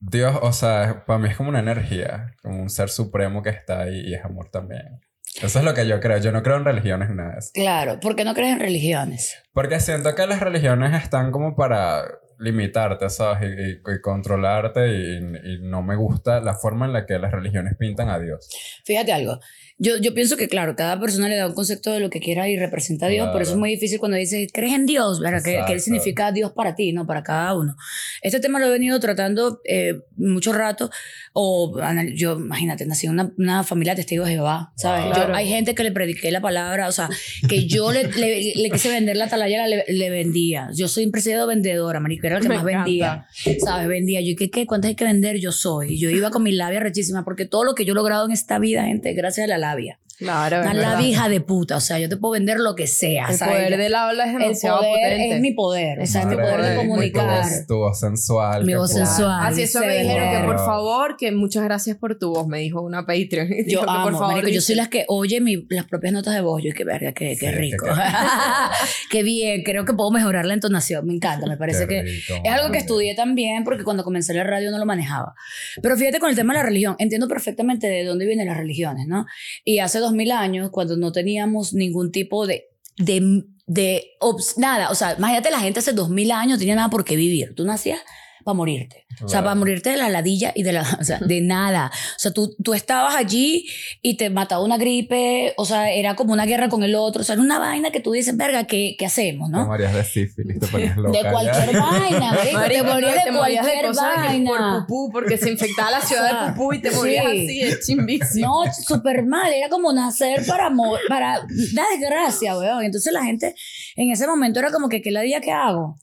Dios, 0.00 0.36
o 0.42 0.52
sea, 0.52 1.04
para 1.06 1.18
mí 1.18 1.28
es 1.30 1.36
como 1.36 1.48
una 1.48 1.60
energía, 1.60 2.34
como 2.42 2.60
un 2.60 2.68
ser 2.68 2.90
supremo 2.90 3.42
que 3.42 3.48
está 3.50 3.80
ahí 3.80 4.00
y 4.06 4.14
es 4.14 4.22
amor 4.24 4.50
también. 4.50 5.00
Eso 5.42 5.58
es 5.58 5.64
lo 5.64 5.74
que 5.74 5.86
yo 5.86 6.00
creo. 6.00 6.18
Yo 6.18 6.32
no 6.32 6.42
creo 6.42 6.56
en 6.56 6.64
religiones 6.64 7.08
ni 7.10 7.16
nada 7.16 7.32
de 7.32 7.38
eso. 7.38 7.50
Claro, 7.54 7.98
¿por 8.00 8.14
qué 8.16 8.24
no 8.24 8.34
crees 8.34 8.52
en 8.52 8.60
religiones? 8.60 9.36
Porque 9.52 9.80
siento 9.80 10.14
que 10.14 10.26
las 10.26 10.40
religiones 10.40 10.94
están 11.02 11.32
como 11.32 11.56
para 11.56 12.04
limitarte, 12.38 13.08
¿sabes? 13.10 13.50
Y, 13.50 13.62
y- 13.90 13.94
y 13.94 14.00
controlarte 14.00 14.88
y, 14.88 15.16
y 15.18 15.58
no 15.62 15.82
me 15.82 15.96
gusta 15.96 16.40
la 16.40 16.54
forma 16.54 16.86
en 16.86 16.92
la 16.92 17.06
que 17.06 17.18
las 17.18 17.32
religiones 17.32 17.74
pintan 17.78 18.08
a 18.10 18.18
Dios. 18.18 18.48
Fíjate 18.84 19.12
algo. 19.12 19.38
Yo, 19.76 19.96
yo 19.98 20.14
pienso 20.14 20.36
que, 20.36 20.48
claro, 20.48 20.76
cada 20.76 21.00
persona 21.00 21.28
le 21.28 21.34
da 21.36 21.48
un 21.48 21.54
concepto 21.54 21.90
de 21.92 21.98
lo 22.00 22.08
que 22.08 22.20
quiera 22.20 22.48
y 22.48 22.56
representa 22.56 23.06
a 23.06 23.08
Dios, 23.08 23.26
por 23.30 23.42
eso 23.42 23.50
es 23.50 23.54
Claro. 23.54 23.60
muy 23.60 23.70
difícil 23.70 23.98
cuando 23.98 24.16
dices, 24.16 24.48
¿crees 24.52 24.72
en 24.72 24.86
Dios? 24.86 25.18
¿verdad? 25.20 25.42
¿Qué, 25.44 25.60
qué 25.66 25.80
significa 25.80 26.30
Dios 26.30 26.52
para 26.52 26.74
ti? 26.76 26.92
No, 26.92 27.06
para 27.06 27.22
cada 27.24 27.54
uno. 27.56 27.74
Este 28.22 28.38
tema 28.38 28.60
lo 28.60 28.66
he 28.66 28.70
venido 28.70 29.00
tratando 29.00 29.60
eh, 29.64 29.94
mucho 30.16 30.52
rato, 30.52 30.90
o 31.32 31.76
yo, 32.14 32.38
imagínate, 32.38 32.86
nací 32.86 33.06
en 33.06 33.12
una, 33.14 33.32
una 33.36 33.64
familia 33.64 33.94
de 33.94 34.02
testigos 34.02 34.28
de 34.28 34.34
Jehová, 34.34 34.72
¿sabes? 34.76 35.02
Wow. 35.04 35.08
Yo- 35.10 35.14
Claro. 35.14 35.34
hay 35.34 35.48
gente 35.48 35.74
que 35.74 35.82
le 35.82 35.90
prediqué 35.92 36.30
la 36.30 36.40
palabra, 36.40 36.86
o 36.88 36.92
sea, 36.92 37.08
que 37.48 37.66
yo 37.66 37.90
le, 37.92 38.04
le, 38.12 38.52
le 38.54 38.70
quise 38.70 38.90
vender 38.90 39.16
la 39.16 39.24
atalaya, 39.24 39.66
le, 39.66 39.84
le 39.88 40.10
vendía. 40.10 40.68
Yo 40.76 40.86
soy 40.88 41.04
siempre 41.04 41.46
vendedora, 41.46 42.00
marico, 42.00 42.26
era 42.26 42.36
el 42.36 42.42
que 42.42 42.48
Me 42.48 42.54
más 42.56 42.64
vendía. 42.64 43.26
¿Sabes? 43.64 43.88
Vendía. 43.88 44.20
Yo, 44.20 44.34
¿qué, 44.36 44.50
qué? 44.50 44.66
¿Cuántas 44.66 44.90
hay 44.90 44.94
que 44.94 45.04
vender? 45.04 45.38
Yo 45.38 45.50
soy. 45.52 45.98
Yo 45.98 46.10
iba 46.10 46.30
con 46.30 46.42
mi 46.42 46.52
labia 46.52 46.80
rechísima, 46.80 47.24
porque 47.24 47.44
todo 47.44 47.64
lo 47.64 47.74
que 47.74 47.84
yo 47.84 47.92
he 47.92 47.94
logrado 47.96 48.24
en 48.26 48.32
esta 48.32 48.58
vida, 48.58 48.84
gente, 48.84 49.12
gracias 49.14 49.44
a 49.44 49.48
la 49.48 49.58
labia. 49.64 49.98
Claro, 50.18 50.62
es 50.62 50.74
labia 50.74 51.08
hija 51.08 51.28
de 51.28 51.40
puta. 51.40 51.76
O 51.76 51.80
sea, 51.80 51.98
yo 51.98 52.08
te 52.08 52.16
puedo 52.16 52.32
vender 52.32 52.58
lo 52.58 52.74
que 52.74 52.86
sea. 52.86 53.26
El 53.28 53.36
¿sabes? 53.36 53.54
poder 53.56 53.76
del 53.78 53.94
habla 53.94 54.24
es 54.26 54.32
El 54.34 54.38
demasiado 54.40 54.78
poder 54.78 54.92
potente. 55.12 55.34
es 55.36 55.40
mi 55.40 55.52
poder. 55.52 56.00
O 56.00 56.06
sea, 56.06 56.20
es 56.22 56.26
mi 56.28 56.36
poder 56.36 56.62
de 56.62 56.76
comunicar. 56.76 57.42
voz- 57.42 57.66
Tu 57.66 57.76
voz 57.76 57.98
sensual. 58.00 58.62
Mi 58.64 58.72
que 58.72 58.76
voz 58.78 58.92
sensual. 58.92 59.46
Así 59.46 59.62
eso 59.62 59.80
se 59.80 59.86
me 59.86 59.98
dijeron 59.98 60.30
que 60.40 60.46
por 60.46 60.58
favor, 60.58 61.16
que 61.18 61.32
muchas 61.32 61.64
gracias 61.64 61.96
por 61.96 62.18
tu 62.18 62.32
voz, 62.34 62.46
me 62.46 62.58
dijo 62.60 62.80
una 62.82 63.06
Patreon. 63.06 63.48
Yo 63.48 63.64
Dijo 63.64 63.82
que 63.84 63.90
amo, 63.90 64.04
por 64.04 64.12
favor, 64.12 64.28
marico, 64.34 64.48
yo 64.48 64.60
soy 64.60 64.74
la 64.76 64.88
que 64.88 65.04
oye 65.08 65.40
mi- 65.40 65.66
las 65.70 65.86
propias 65.86 66.12
notas 66.12 66.34
de 66.34 66.40
voz. 66.40 66.62
Yo, 66.62 66.70
qué 66.74 66.84
verga, 66.84 67.12
qué, 67.12 67.36
qué 67.38 67.50
Sí, 67.50 67.54
rico. 67.54 67.86
qué- 69.10 69.22
bien, 69.22 69.62
creo 69.62 69.84
que 69.84 69.94
puedo 69.94 70.10
mejorar 70.10 70.44
la 70.46 70.54
entonación. 70.54 71.06
Me 71.06 71.14
encanta, 71.14 71.46
me 71.46 71.56
parece 71.56 71.86
Qué 71.86 71.94
que 71.96 72.02
rico, 72.02 72.34
es 72.44 72.52
algo 72.52 72.70
que 72.70 72.78
estudié 72.78 73.14
también 73.14 73.64
porque 73.64 73.84
cuando 73.84 74.04
comencé 74.04 74.34
la 74.34 74.44
radio 74.44 74.70
no 74.70 74.78
lo 74.78 74.86
manejaba. 74.86 75.34
Pero 75.82 75.96
fíjate 75.96 76.18
con 76.20 76.30
el 76.30 76.36
tema 76.36 76.52
de 76.52 76.58
la 76.60 76.64
religión, 76.66 76.96
entiendo 76.98 77.26
perfectamente 77.28 77.86
de 77.86 78.04
dónde 78.04 78.26
vienen 78.26 78.46
las 78.46 78.56
religiones, 78.56 79.06
¿no? 79.06 79.26
Y 79.64 79.78
hace 79.78 79.98
dos 80.04 80.12
mil 80.12 80.30
años, 80.30 80.70
cuando 80.70 80.96
no 80.96 81.10
teníamos 81.12 81.72
ningún 81.72 82.12
tipo 82.12 82.46
de... 82.46 82.68
de 82.96 83.44
de 83.66 84.18
nada, 84.58 84.90
o 84.90 84.94
sea, 84.94 85.14
imagínate 85.16 85.50
la 85.50 85.58
gente 85.58 85.78
hace 85.78 85.94
dos 85.94 86.10
mil 86.10 86.30
años 86.32 86.52
no 86.52 86.58
tenía 86.58 86.74
nada 86.74 86.90
por 86.90 87.02
qué 87.02 87.16
vivir. 87.16 87.54
Tú 87.54 87.64
nacías 87.64 87.98
para 88.44 88.54
morirte. 88.54 89.06
O 89.22 89.28
sea, 89.28 89.42
para 89.42 89.54
morirte 89.54 89.90
de 89.90 89.96
la 89.96 90.08
ladilla 90.08 90.52
y 90.54 90.62
de 90.62 90.72
la, 90.72 90.82
o 91.00 91.04
sea, 91.04 91.18
de 91.18 91.40
nada. 91.40 91.90
O 91.94 92.18
sea, 92.18 92.32
tú, 92.32 92.54
tú 92.62 92.74
estabas 92.74 93.14
allí 93.14 93.66
y 94.02 94.16
te 94.16 94.30
mataba 94.30 94.62
una 94.62 94.76
gripe, 94.76 95.54
o 95.56 95.64
sea, 95.64 95.90
era 95.90 96.14
como 96.14 96.32
una 96.32 96.46
guerra 96.46 96.68
con 96.68 96.82
el 96.82 96.94
otro, 96.94 97.22
o 97.22 97.24
sea, 97.24 97.34
era 97.34 97.42
una 97.42 97.58
vaina 97.58 97.90
que 97.90 98.00
tú 98.00 98.12
dices, 98.12 98.36
verga, 98.36 98.64
¿qué, 98.64 98.96
qué 98.98 99.06
hacemos, 99.06 99.50
Te 99.50 99.56
no? 99.56 99.66
morías 99.66 99.94
de 99.94 100.04
sífilis, 100.04 100.60
te 100.60 100.66
ponías 100.66 100.96
loca. 100.96 101.18
De 101.18 101.24
ya. 101.24 101.30
cualquier 101.30 101.80
vaina, 101.80 102.32
marico, 102.32 102.68
te 102.68 102.82
morías 102.82 103.24
te 103.24 103.30
de 103.30 103.36
cualquier 103.36 103.86
de 103.86 103.92
vaina. 103.92 104.50
Por 104.50 104.86
pupú, 104.86 105.10
porque 105.12 105.38
se 105.38 105.50
infectaba 105.50 105.90
la 105.90 106.00
ciudad 106.00 106.24
O 106.24 106.28
sea, 106.28 106.46
de 106.46 106.52
pupú 106.52 106.72
y 106.74 106.82
te 106.82 106.90
morías 106.90 107.24
sí. 107.30 107.44
así, 107.44 107.60
es 107.62 107.86
chimbísimo. 107.86 108.64
No, 108.64 108.72
súper 108.72 109.24
mal. 109.24 109.52
Era 109.52 109.68
como 109.68 109.92
nacer 109.92 110.44
para, 110.46 110.70
para 111.08 111.38
la 111.72 111.82
desgracia, 111.98 112.56
weón. 112.56 112.84
Entonces 112.84 113.12
la 113.12 113.24
gente 113.24 113.54
en 113.96 114.10
ese 114.10 114.26
momento 114.26 114.58
era 114.58 114.70
como 114.70 114.88
que, 114.88 115.00
¿qué 115.00 115.10
la 115.10 115.22
día 115.22 115.40
que 115.40 115.52
hago? 115.52 115.96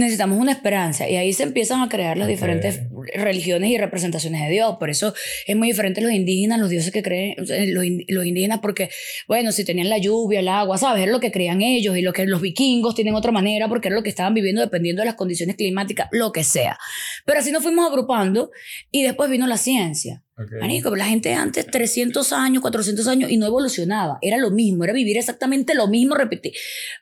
Necesitamos 0.00 0.38
una 0.38 0.52
esperanza. 0.52 1.08
Y 1.08 1.16
ahí 1.16 1.32
se 1.32 1.42
empiezan 1.42 1.82
a 1.82 1.88
crear 1.88 2.16
las 2.16 2.28
diferentes 2.28 2.80
religiones 3.14 3.70
y 3.70 3.78
representaciones 3.78 4.42
de 4.42 4.50
Dios. 4.50 4.76
Por 4.78 4.90
eso 4.90 5.14
es 5.46 5.56
muy 5.56 5.68
diferente 5.68 6.00
los 6.00 6.12
indígenas, 6.12 6.58
los 6.58 6.70
dioses 6.70 6.92
que 6.92 7.02
creen, 7.02 7.34
los, 7.38 7.84
los 8.08 8.26
indígenas, 8.26 8.60
porque, 8.60 8.90
bueno, 9.28 9.52
si 9.52 9.64
tenían 9.64 9.88
la 9.88 9.98
lluvia, 9.98 10.40
el 10.40 10.48
agua, 10.48 10.78
¿sabes? 10.78 11.02
Era 11.02 11.12
lo 11.12 11.20
que 11.20 11.30
creían 11.30 11.62
ellos. 11.62 11.96
Y 11.96 12.02
lo 12.02 12.12
que 12.12 12.24
los 12.26 12.40
vikingos 12.40 12.94
tienen 12.94 13.14
otra 13.14 13.32
manera, 13.32 13.68
porque 13.68 13.88
era 13.88 13.96
lo 13.96 14.02
que 14.02 14.10
estaban 14.10 14.34
viviendo 14.34 14.60
dependiendo 14.60 15.02
de 15.02 15.06
las 15.06 15.14
condiciones 15.14 15.56
climáticas, 15.56 16.08
lo 16.12 16.32
que 16.32 16.44
sea. 16.44 16.78
Pero 17.24 17.40
así 17.40 17.52
nos 17.52 17.62
fuimos 17.62 17.86
agrupando 17.88 18.50
y 18.90 19.02
después 19.02 19.30
vino 19.30 19.46
la 19.46 19.56
ciencia. 19.56 20.24
Ok. 20.42 20.52
Marico, 20.60 20.94
la 20.96 21.04
gente 21.06 21.34
antes 21.34 21.66
300 21.66 22.32
años, 22.32 22.62
400 22.62 23.06
años 23.08 23.30
y 23.30 23.36
no 23.36 23.46
evolucionaba. 23.46 24.18
Era 24.22 24.36
lo 24.38 24.50
mismo, 24.50 24.84
era 24.84 24.92
vivir 24.92 25.18
exactamente 25.18 25.74
lo 25.74 25.86
mismo, 25.88 26.14
repetir. 26.14 26.52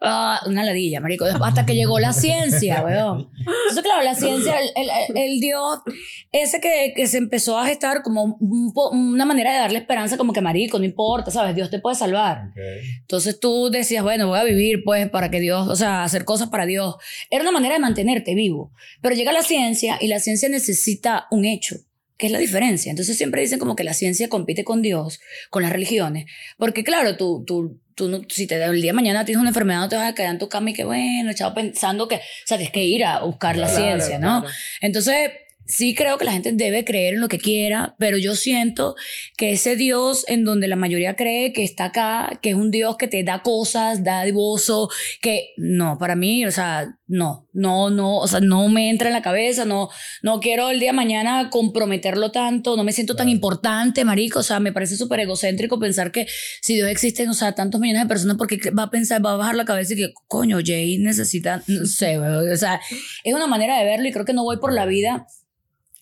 Ah, 0.00 0.40
una 0.46 0.64
ladilla, 0.64 1.00
marico. 1.00 1.24
Hasta 1.24 1.64
que 1.66 1.74
llegó 1.74 1.98
la 2.00 2.12
ciencia, 2.12 2.82
weón. 2.84 3.30
Entonces, 3.38 3.82
claro, 3.82 4.02
la 4.02 4.14
ciencia, 4.14 4.54
el, 4.60 4.70
el- 4.76 5.16
el 5.16 5.40
Dios, 5.40 5.78
ese 6.32 6.60
que, 6.60 6.92
que 6.96 7.06
se 7.06 7.18
empezó 7.18 7.58
a 7.58 7.66
gestar 7.66 8.02
como 8.02 8.24
un 8.40 8.72
una 8.92 9.24
manera 9.24 9.52
de 9.52 9.58
darle 9.58 9.78
esperanza, 9.78 10.16
como 10.16 10.32
que 10.32 10.40
marico, 10.40 10.78
no 10.78 10.84
importa, 10.84 11.30
¿sabes? 11.30 11.54
Dios 11.54 11.70
te 11.70 11.78
puede 11.78 11.96
salvar. 11.96 12.48
Ok. 12.50 12.58
Entonces 13.00 13.38
tú 13.40 13.70
decías, 13.70 14.02
bueno, 14.02 14.28
voy 14.28 14.38
a 14.38 14.44
vivir 14.44 14.82
pues 14.84 15.08
para 15.10 15.30
que 15.30 15.40
Dios, 15.40 15.68
o 15.68 15.76
sea, 15.76 16.04
hacer 16.04 16.24
cosas 16.24 16.48
para 16.48 16.66
Dios. 16.66 16.96
Era 17.30 17.42
una 17.42 17.52
manera 17.52 17.74
de 17.74 17.80
mantenerte 17.80 18.34
vivo. 18.34 18.72
Pero 19.00 19.14
llega 19.14 19.32
la 19.32 19.42
ciencia 19.42 19.96
y 20.00 20.08
la 20.08 20.18
ciencia 20.20 20.48
necesita 20.48 21.26
un 21.30 21.44
hecho, 21.44 21.76
que 22.18 22.26
es 22.26 22.32
la 22.32 22.38
diferencia. 22.38 22.90
Entonces 22.90 23.16
siempre 23.16 23.40
dicen 23.40 23.58
como 23.58 23.76
que 23.76 23.84
la 23.84 23.94
ciencia 23.94 24.28
compite 24.28 24.64
con 24.64 24.82
Dios, 24.82 25.20
con 25.50 25.62
las 25.62 25.72
religiones. 25.72 26.26
Porque 26.58 26.84
claro, 26.84 27.16
tú, 27.16 27.44
tú, 27.46 27.80
tú 27.94 28.08
no- 28.08 28.22
si 28.28 28.46
te 28.46 28.62
el 28.62 28.82
día 28.82 28.90
de 28.90 28.94
mañana 28.94 29.24
tienes 29.24 29.40
una 29.40 29.50
enfermedad, 29.50 29.80
no 29.80 29.88
te 29.88 29.96
vas 29.96 30.10
a 30.10 30.14
quedar 30.14 30.32
en 30.32 30.38
tu 30.38 30.48
cama 30.48 30.70
y 30.70 30.74
que 30.74 30.84
bueno, 30.84 31.30
echado 31.30 31.54
pensando 31.54 32.08
que, 32.08 32.16
o 32.16 32.20
sea, 32.44 32.58
tienes 32.58 32.72
que 32.72 32.84
ir 32.84 33.04
a 33.04 33.20
buscar 33.24 33.56
la 33.56 33.68
Claro, 33.68 33.82
ciencia, 33.82 34.18
¿no? 34.18 34.40
claro. 34.42 34.54
Entonces, 34.80 35.30
sí 35.68 35.94
creo 35.94 36.16
que 36.16 36.24
la 36.24 36.32
gente 36.32 36.50
debe 36.52 36.84
creer 36.84 37.14
en 37.14 37.20
lo 37.20 37.28
que 37.28 37.38
quiera, 37.38 37.94
pero 37.98 38.16
yo 38.16 38.34
siento 38.34 38.96
que 39.36 39.52
ese 39.52 39.76
Dios 39.76 40.24
en 40.26 40.44
donde 40.44 40.66
la 40.66 40.76
mayoría 40.76 41.14
cree 41.14 41.52
que 41.52 41.62
está 41.62 41.86
acá, 41.86 42.40
que 42.42 42.50
es 42.50 42.54
un 42.56 42.70
Dios 42.70 42.96
que 42.96 43.06
te 43.06 43.22
da 43.22 43.42
cosas, 43.42 44.02
da 44.02 44.24
divoso, 44.24 44.88
que 45.20 45.50
no, 45.58 45.98
para 45.98 46.16
mí, 46.16 46.46
o 46.46 46.50
sea, 46.50 46.96
no, 47.06 47.46
no, 47.52 47.90
no, 47.90 48.16
o 48.16 48.26
sea, 48.26 48.40
no 48.40 48.68
me 48.68 48.88
entra 48.88 49.08
en 49.08 49.14
la 49.14 49.20
cabeza, 49.20 49.66
no, 49.66 49.90
no 50.22 50.40
quiero 50.40 50.70
el 50.70 50.80
día 50.80 50.90
de 50.90 50.96
mañana 50.96 51.50
comprometerlo 51.50 52.32
tanto, 52.32 52.74
no 52.74 52.82
me 52.82 52.92
siento 52.92 53.14
tan 53.14 53.28
importante, 53.28 54.04
marico, 54.06 54.38
o 54.38 54.42
sea, 54.42 54.60
me 54.60 54.72
parece 54.72 54.96
súper 54.96 55.20
egocéntrico 55.20 55.78
pensar 55.78 56.12
que 56.12 56.26
si 56.62 56.76
Dios 56.76 56.88
existe, 56.88 57.28
o 57.28 57.34
sea, 57.34 57.54
tantos 57.54 57.78
millones 57.78 58.04
de 58.04 58.08
personas, 58.08 58.38
porque 58.38 58.58
va 58.70 58.84
a 58.84 58.90
pensar, 58.90 59.24
va 59.24 59.34
a 59.34 59.36
bajar 59.36 59.54
la 59.54 59.66
cabeza 59.66 59.92
y 59.92 59.96
que, 59.96 60.12
coño, 60.28 60.58
Jay 60.64 60.96
necesita, 60.98 61.62
no 61.66 61.84
sé, 61.84 62.18
o 62.18 62.56
sea, 62.56 62.80
es 63.22 63.34
una 63.34 63.46
manera 63.46 63.78
de 63.78 63.84
verlo 63.84 64.08
y 64.08 64.12
creo 64.12 64.24
que 64.24 64.32
no 64.32 64.44
voy 64.44 64.56
por 64.56 64.72
la 64.72 64.86
vida 64.86 65.26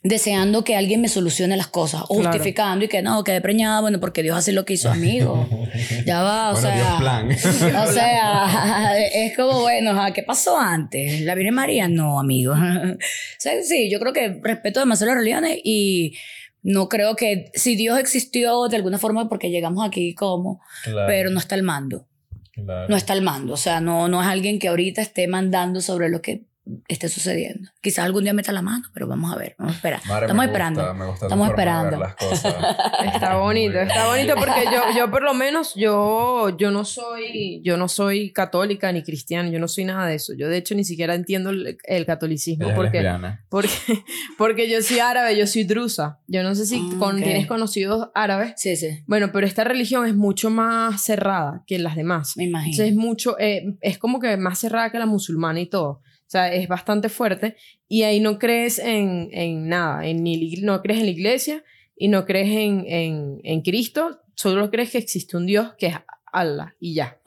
deseando 0.09 0.63
que 0.65 0.77
alguien 0.77 1.01
me 1.01 1.09
solucione 1.09 1.57
las 1.57 1.67
cosas 1.69 2.03
o 2.09 2.15
Claro. 2.17 2.31
justificando 2.33 2.85
y 2.85 2.89
que 2.89 3.03
no, 3.03 3.25
quedé 3.25 3.41
preñada, 3.41 3.81
bueno, 3.81 3.99
porque 4.01 4.23
Dios 4.23 4.37
hace 4.37 4.53
lo 4.53 4.65
que 4.65 4.75
hizo 4.75 4.91
amigo. 4.91 5.49
Ya 6.07 6.23
va, 6.23 6.51
o 6.51 6.53
Bueno, 6.53 6.69
sea. 6.69 6.77
Dios 6.77 7.01
plan. 7.01 7.31
O 7.89 7.93
sea, 7.93 8.95
es 9.15 9.37
como, 9.37 9.61
bueno, 9.61 10.01
¿qué 10.15 10.23
pasó 10.23 10.59
antes? 10.59 11.21
¿La 11.23 11.35
Virgen 11.35 11.55
María? 11.55 11.89
No, 11.89 12.19
amigo. 12.21 12.53
O 12.55 12.97
sea, 13.39 13.63
sí, 13.63 13.91
yo 13.91 13.99
creo 14.01 14.13
que 14.13 14.41
respeto 14.43 14.81
demasiado 14.81 15.13
las 15.13 15.19
religiones 15.23 15.59
y 15.65 16.15
no 16.63 16.89
creo 16.89 17.15
que 17.17 17.51
si 17.55 17.77
Dios 17.77 17.99
existió 17.99 18.69
de 18.69 18.77
alguna 18.77 18.99
forma 18.99 19.29
porque 19.29 19.51
llegamos 19.51 19.87
aquí 19.87 20.15
como, 20.15 20.61
Claro, 20.85 21.07
pero 21.07 21.31
no 21.31 21.39
está 21.39 21.55
al 21.55 21.63
mando. 21.63 22.07
claro. 22.53 22.89
No 22.89 22.97
está 22.97 23.13
al 23.13 23.23
mando. 23.23 23.53
O 23.55 23.57
sea, 23.57 23.81
no, 23.81 24.09
no 24.09 24.21
es 24.23 24.29
alguien 24.29 24.59
que 24.59 24.69
ahorita 24.69 25.01
esté 25.03 25.29
mandando 25.29 25.81
sobre 25.81 26.09
lo 26.09 26.21
que 26.23 26.43
esté 26.89 27.09
sucediendo. 27.09 27.71
Quizás 27.81 28.05
algún 28.05 28.25
día 28.25 28.33
meta 28.33 28.51
la 28.53 28.63
mano, 28.63 28.85
pero 28.93 29.07
vamos 29.07 29.33
a 29.33 29.37
ver, 29.39 29.55
vamos 29.59 29.75
a 29.75 29.77
esperar. 29.77 30.01
Madre, 30.07 30.27
Estamos 30.27 30.45
me 30.47 30.51
gusta, 30.51 30.69
esperando. 30.69 30.95
me 30.95 31.07
gusta 31.07 31.21
tu 31.21 31.25
Estamos 31.27 31.47
forma 31.49 31.63
de 31.63 31.67
ver 31.67 31.85
esperando. 31.85 32.01
las 32.01 32.15
cosas. 32.17 32.77
Está 33.15 33.37
bonito, 33.37 33.79
está 33.81 34.07
bonito 34.09 34.35
porque 34.37 34.65
yo, 34.73 34.83
yo 34.99 35.11
por 35.11 35.23
lo 35.23 35.33
menos, 35.35 35.75
yo, 35.75 36.57
yo 36.59 36.71
no 36.71 36.85
soy, 36.85 37.61
yo 37.65 37.77
no 37.77 37.89
soy 37.89 38.33
católica 38.33 38.91
ni 38.93 39.03
cristiana, 39.03 39.49
yo 39.49 39.59
no 39.59 39.69
soy 39.69 39.85
nada 39.85 40.07
de 40.07 40.17
eso. 40.17 40.33
Yo 40.35 40.49
de 40.49 40.57
hecho 40.59 40.75
ni 40.75 40.85
siquiera 40.85 41.15
entiendo 41.15 41.51
el, 41.51 41.79
el 41.85 42.07
catolicismo 42.07 42.75
porque, 42.75 43.09
porque, 43.49 43.69
porque 44.39 44.69
yo 44.71 44.83
soy 44.83 44.99
árabe, 44.99 45.37
yo 45.37 45.47
soy 45.47 45.65
drusa. 45.65 46.21
Yo 46.27 46.43
no 46.43 46.55
sé 46.55 46.67
si 46.67 46.77
Ah, 46.77 46.97
con- 46.99 47.17
tienes 47.23 47.47
conocidos 47.47 48.09
árabes. 48.15 48.53
Sí, 48.57 48.77
sí, 48.77 49.03
Bueno, 49.07 49.31
pero 49.33 49.47
esta 49.47 49.65
religión 49.65 50.07
es 50.07 50.15
mucho 50.15 50.51
más 50.51 51.03
cerrada 51.03 51.63
que 51.67 51.79
las 51.79 51.97
demás. 51.97 52.37
me 52.37 52.45
imagino. 52.45 52.73
Entonces 52.73 52.91
es 52.91 52.97
mucho, 52.97 53.39
eh, 53.39 53.77
es 53.81 53.99
como 53.99 54.21
que 54.21 54.37
más 54.37 54.59
cerrada 54.59 54.91
que 54.91 54.99
la 54.99 55.07
musulmana 55.07 55.61
y 55.61 55.67
todo. 55.67 56.03
O 56.27 56.31
sea, 56.31 56.53
es 56.53 56.67
bastante 56.67 57.09
fuerte. 57.09 57.57
Y 57.89 58.03
ahí 58.03 58.19
no 58.19 58.39
crees 58.39 58.79
en, 58.79 59.29
en 59.33 59.69
nada. 59.69 60.07
En 60.07 60.25
ni, 60.25 60.57
no 60.57 60.83
crees 60.83 61.01
en 61.01 61.07
la 61.07 61.13
iglesia 61.13 61.65
y 61.97 62.09
no 62.09 62.25
crees 62.27 62.49
en, 62.49 62.85
en, 62.87 63.41
en 63.45 63.63
Cristo. 63.63 64.21
Solo 64.35 64.71
crees 64.71 64.91
que 64.91 64.99
existe 64.99 65.37
un 65.37 65.47
Dios 65.47 65.75
que 65.79 65.87
es 65.87 65.95
Allah 66.33 66.75
y 66.81 66.95
ya. 66.95 67.19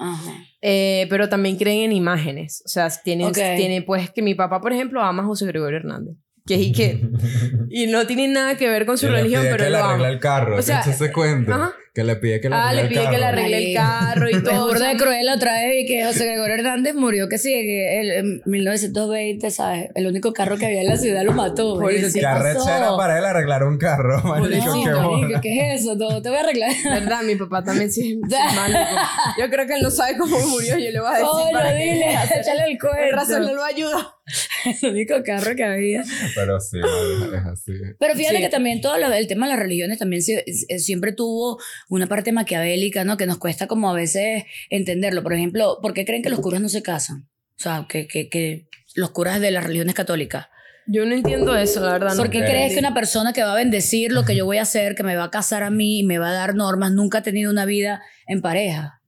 Eh, 0.62 1.08
pero 1.10 1.30
también 1.30 1.58
creen 1.58 1.86
en 1.86 1.92
imágenes. 1.94 2.62
O 2.66 2.70
sea, 2.70 2.90
tienen, 3.04 3.28
Ok. 3.28 3.38
tiene, 3.56 3.82
pues 3.82 4.12
que 4.12 4.22
mi 4.22 4.36
papá, 4.36 4.62
por 4.62 4.74
ejemplo, 4.74 5.02
ama 5.02 5.24
a 5.24 5.26
José 5.26 5.46
Gregorio 5.48 5.78
Hernández. 5.78 6.16
Que 6.50 6.56
y 6.56 6.72
que 6.74 7.00
y 7.70 7.86
no 7.88 8.06
tiene 8.08 8.28
nada 8.28 8.58
que 8.58 8.68
ver 8.68 8.86
con 8.88 8.98
su 8.98 9.06
Que 9.06 9.12
le 9.12 9.18
religión, 9.20 9.42
pide 9.44 9.52
pero 9.52 9.64
que 9.66 9.70
le 9.70 9.78
lo 9.78 9.84
arregle 9.86 10.06
ama. 10.06 10.14
el 10.14 10.20
carro. 10.20 10.58
O 10.58 10.62
sea, 10.64 10.82
¿te 10.82 10.90
echas 10.90 11.02
ese 11.02 11.12
cuento? 11.14 11.54
ajá. 11.54 11.74
Que 11.94 12.04
le 12.04 12.16
pide 12.18 12.40
que 12.40 12.50
le 12.50 12.56
Ah, 12.56 12.70
arregle 12.70 12.82
le 12.84 12.88
el 12.88 12.90
pide 12.90 13.00
carro. 13.04 13.12
que 13.12 13.18
le 13.20 13.26
arregle 13.26 13.58
el 13.72 13.76
carro 13.76 14.30
y 14.30 14.34
Es 14.36 14.44
todo. 14.44 14.76
sea, 14.78 14.90
de 14.90 14.98
cruel 14.98 15.28
otra 15.36 15.54
vez 15.54 15.84
y 15.84 15.86
que 15.88 16.06
José 16.06 16.26
Gregorio 16.26 16.56
Hernández 16.56 16.94
murió, 16.96 17.28
que 17.28 17.38
sí, 17.40 17.50
que 17.52 18.00
él, 18.00 18.12
en 18.12 18.42
1920, 18.46 19.52
¿sabes? 19.52 19.90
El 19.96 20.08
único 20.08 20.32
carro 20.32 20.58
que 20.58 20.66
había 20.68 20.82
en 20.82 20.88
la 20.88 20.98
ciudad 20.98 21.24
lo 21.24 21.34
mató. 21.34 21.76
Pobrecito. 21.80 22.14
¿Qué 22.14 22.20
Que 22.22 22.26
arrechera 22.26 22.96
para 22.96 23.18
él 23.20 23.26
arreglar 23.26 23.64
un 23.64 23.78
carro. 23.78 24.22
Marico, 24.24 24.66
No, 24.66 24.84
qué 24.84 24.90
marico. 24.92 25.42
¿qué 25.42 25.74
es 25.74 25.82
eso? 25.82 25.96
No, 25.96 26.22
te 26.22 26.30
voy 26.30 26.38
a 26.38 26.42
arreglar. 26.42 26.72
¿Verdad? 26.86 27.22
Mi 27.24 27.36
papá 27.36 27.64
también 27.64 27.92
sí 27.92 28.20
es. 28.24 28.36
Yo 29.40 29.50
creo 29.50 29.66
que 29.68 29.74
él 29.74 29.82
no 29.82 29.90
sabe 29.92 30.18
cómo 30.18 30.40
murió. 30.48 30.78
Yo 30.78 30.92
le 30.92 31.00
voy 31.00 31.10
a 31.10 31.14
decir 31.14 31.28
Coño, 31.28 31.52
para 31.52 31.70
que- 31.78 31.84
dile, 31.84 32.06
échale 32.40 32.64
el 32.72 32.78
Por 32.78 32.92
razón 33.12 33.42
no 33.44 33.54
lo 33.54 33.64
ayuda. 33.64 34.16
El 34.82 34.90
único 34.92 35.16
carro 35.24 35.56
que 35.56 35.64
había. 35.64 36.04
Pero 36.36 36.60
sí, 36.60 36.78
es 36.80 37.46
así. 37.46 37.72
Pero 38.00 38.16
fíjate 38.16 38.38
Sí. 38.38 38.42
que 38.44 38.50
también 38.50 38.82
todo 38.82 38.98
lo- 38.98 39.12
el 39.14 39.28
tema 39.28 39.46
de 39.48 39.54
las 39.54 39.60
religiones 39.62 39.98
también 40.00 40.22
sie- 40.22 40.44
siempre 40.80 41.12
tuvo 41.14 41.60
una 41.90 42.08
parte 42.08 42.32
maquiavélica, 42.32 43.04
¿no? 43.04 43.18
Que 43.18 43.26
nos 43.26 43.38
cuesta 43.38 43.68
como 43.68 43.90
a 43.90 43.94
veces 43.94 44.44
entenderlo. 44.70 45.24
Por 45.24 45.34
ejemplo, 45.34 45.80
¿por 45.82 45.94
qué 45.94 46.06
creen 46.06 46.22
que 46.24 46.30
los 46.30 46.40
curas 46.40 46.62
no 46.62 46.70
se 46.70 46.82
casan? 46.84 47.30
O 47.58 47.62
sea, 47.62 47.86
que, 47.90 48.08
que, 48.08 48.30
que 48.30 48.68
los 48.96 49.12
curas 49.12 49.40
de 49.42 49.52
las 49.52 49.64
religiones 49.64 49.96
católicas. 49.96 50.48
Yo 50.92 51.06
no 51.06 51.14
entiendo 51.14 51.56
eso, 51.56 51.82
la 51.82 51.92
verdad. 51.92 52.12
no. 52.16 52.18
¿Por 52.18 52.32
qué 52.32 52.40
Ok. 52.40 52.46
crees 52.46 52.74
que 52.74 52.80
una 52.80 52.94
persona 52.96 53.32
que 53.32 53.44
va 53.44 53.54
a 53.54 53.56
bendecir 53.58 54.12
lo 54.12 54.26
que 54.26 54.36
yo 54.36 54.46
voy 54.46 54.58
a 54.58 54.64
hacer, 54.64 54.96
que 54.96 55.04
me 55.04 55.16
va 55.16 55.26
a 55.26 55.30
casar 55.30 55.62
a 55.62 55.70
mí 55.70 56.00
y 56.00 56.04
me 56.04 56.18
va 56.18 56.30
a 56.30 56.34
dar 56.34 56.56
normas, 56.56 56.92
nunca 56.92 57.20
ha 57.20 57.22
tenido 57.24 57.52
una 57.52 57.66
vida 57.66 58.02
en 58.28 58.42
pareja? 58.42 59.00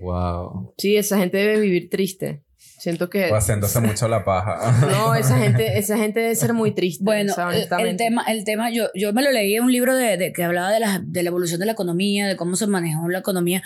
Wow. 0.00 0.74
Sí, 0.78 0.96
esa 0.96 1.18
gente 1.18 1.36
debe 1.36 1.60
vivir 1.60 1.90
triste. 1.90 2.42
Siento 2.82 3.08
que... 3.08 3.30
O 3.30 3.36
haciéndose 3.36 3.78
mucho 3.88 4.08
la 4.08 4.24
paja. 4.24 4.72
No, 4.90 5.14
esa 5.14 5.38
gente, 5.38 5.78
esa 5.78 5.96
gente 5.96 6.18
debe 6.18 6.34
ser 6.34 6.52
muy 6.52 6.72
triste. 6.72 7.04
Bueno, 7.04 7.30
o 7.32 7.34
sea, 7.36 7.50
el- 7.78 7.96
tema, 7.96 8.24
el 8.26 8.42
tema 8.44 8.70
yo, 8.70 8.88
yo 8.92 9.12
me 9.12 9.22
lo 9.22 9.30
leí 9.30 9.54
en 9.54 9.62
un 9.62 9.70
libro 9.70 9.94
de, 9.94 10.16
de- 10.16 10.32
que 10.32 10.42
hablaba 10.42 10.72
de 10.72 10.80
la, 10.80 11.00
de 11.00 11.22
la 11.22 11.28
evolución 11.28 11.60
de 11.60 11.66
la 11.66 11.72
economía, 11.72 12.26
de 12.26 12.34
cómo 12.34 12.56
se 12.56 12.66
manejó 12.66 13.08
la 13.08 13.20
economía, 13.20 13.62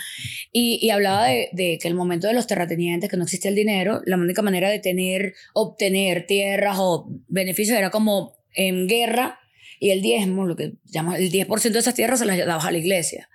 y, 0.52 0.78
y 0.82 0.90
hablaba 0.90 1.24
de, 1.24 1.48
de 1.52 1.78
que 1.80 1.88
el 1.88 1.94
momento 1.94 2.26
de 2.26 2.34
los 2.34 2.46
terratenientes, 2.46 3.08
que 3.08 3.16
no 3.16 3.22
existía 3.22 3.48
el 3.48 3.54
dinero, 3.56 4.02
la 4.04 4.16
única 4.18 4.42
manera 4.42 4.68
de 4.68 4.80
tener, 4.80 5.32
obtener 5.54 6.26
tierras 6.26 6.76
o 6.78 7.08
beneficios 7.28 7.78
era 7.78 7.88
como 7.88 8.36
en 8.54 8.86
guerra, 8.86 9.38
y 9.78 9.90
el 9.90 10.02
diezmo, 10.02 10.46
lo 10.46 10.56
que 10.56 10.74
llaman 10.84 11.16
el 11.16 11.30
10% 11.30 11.70
de 11.70 11.78
esas 11.78 11.94
tierras 11.94 12.18
se 12.18 12.26
las 12.26 12.38
daba 12.38 12.62
a 12.62 12.70
la 12.70 12.78
iglesia. 12.78 13.28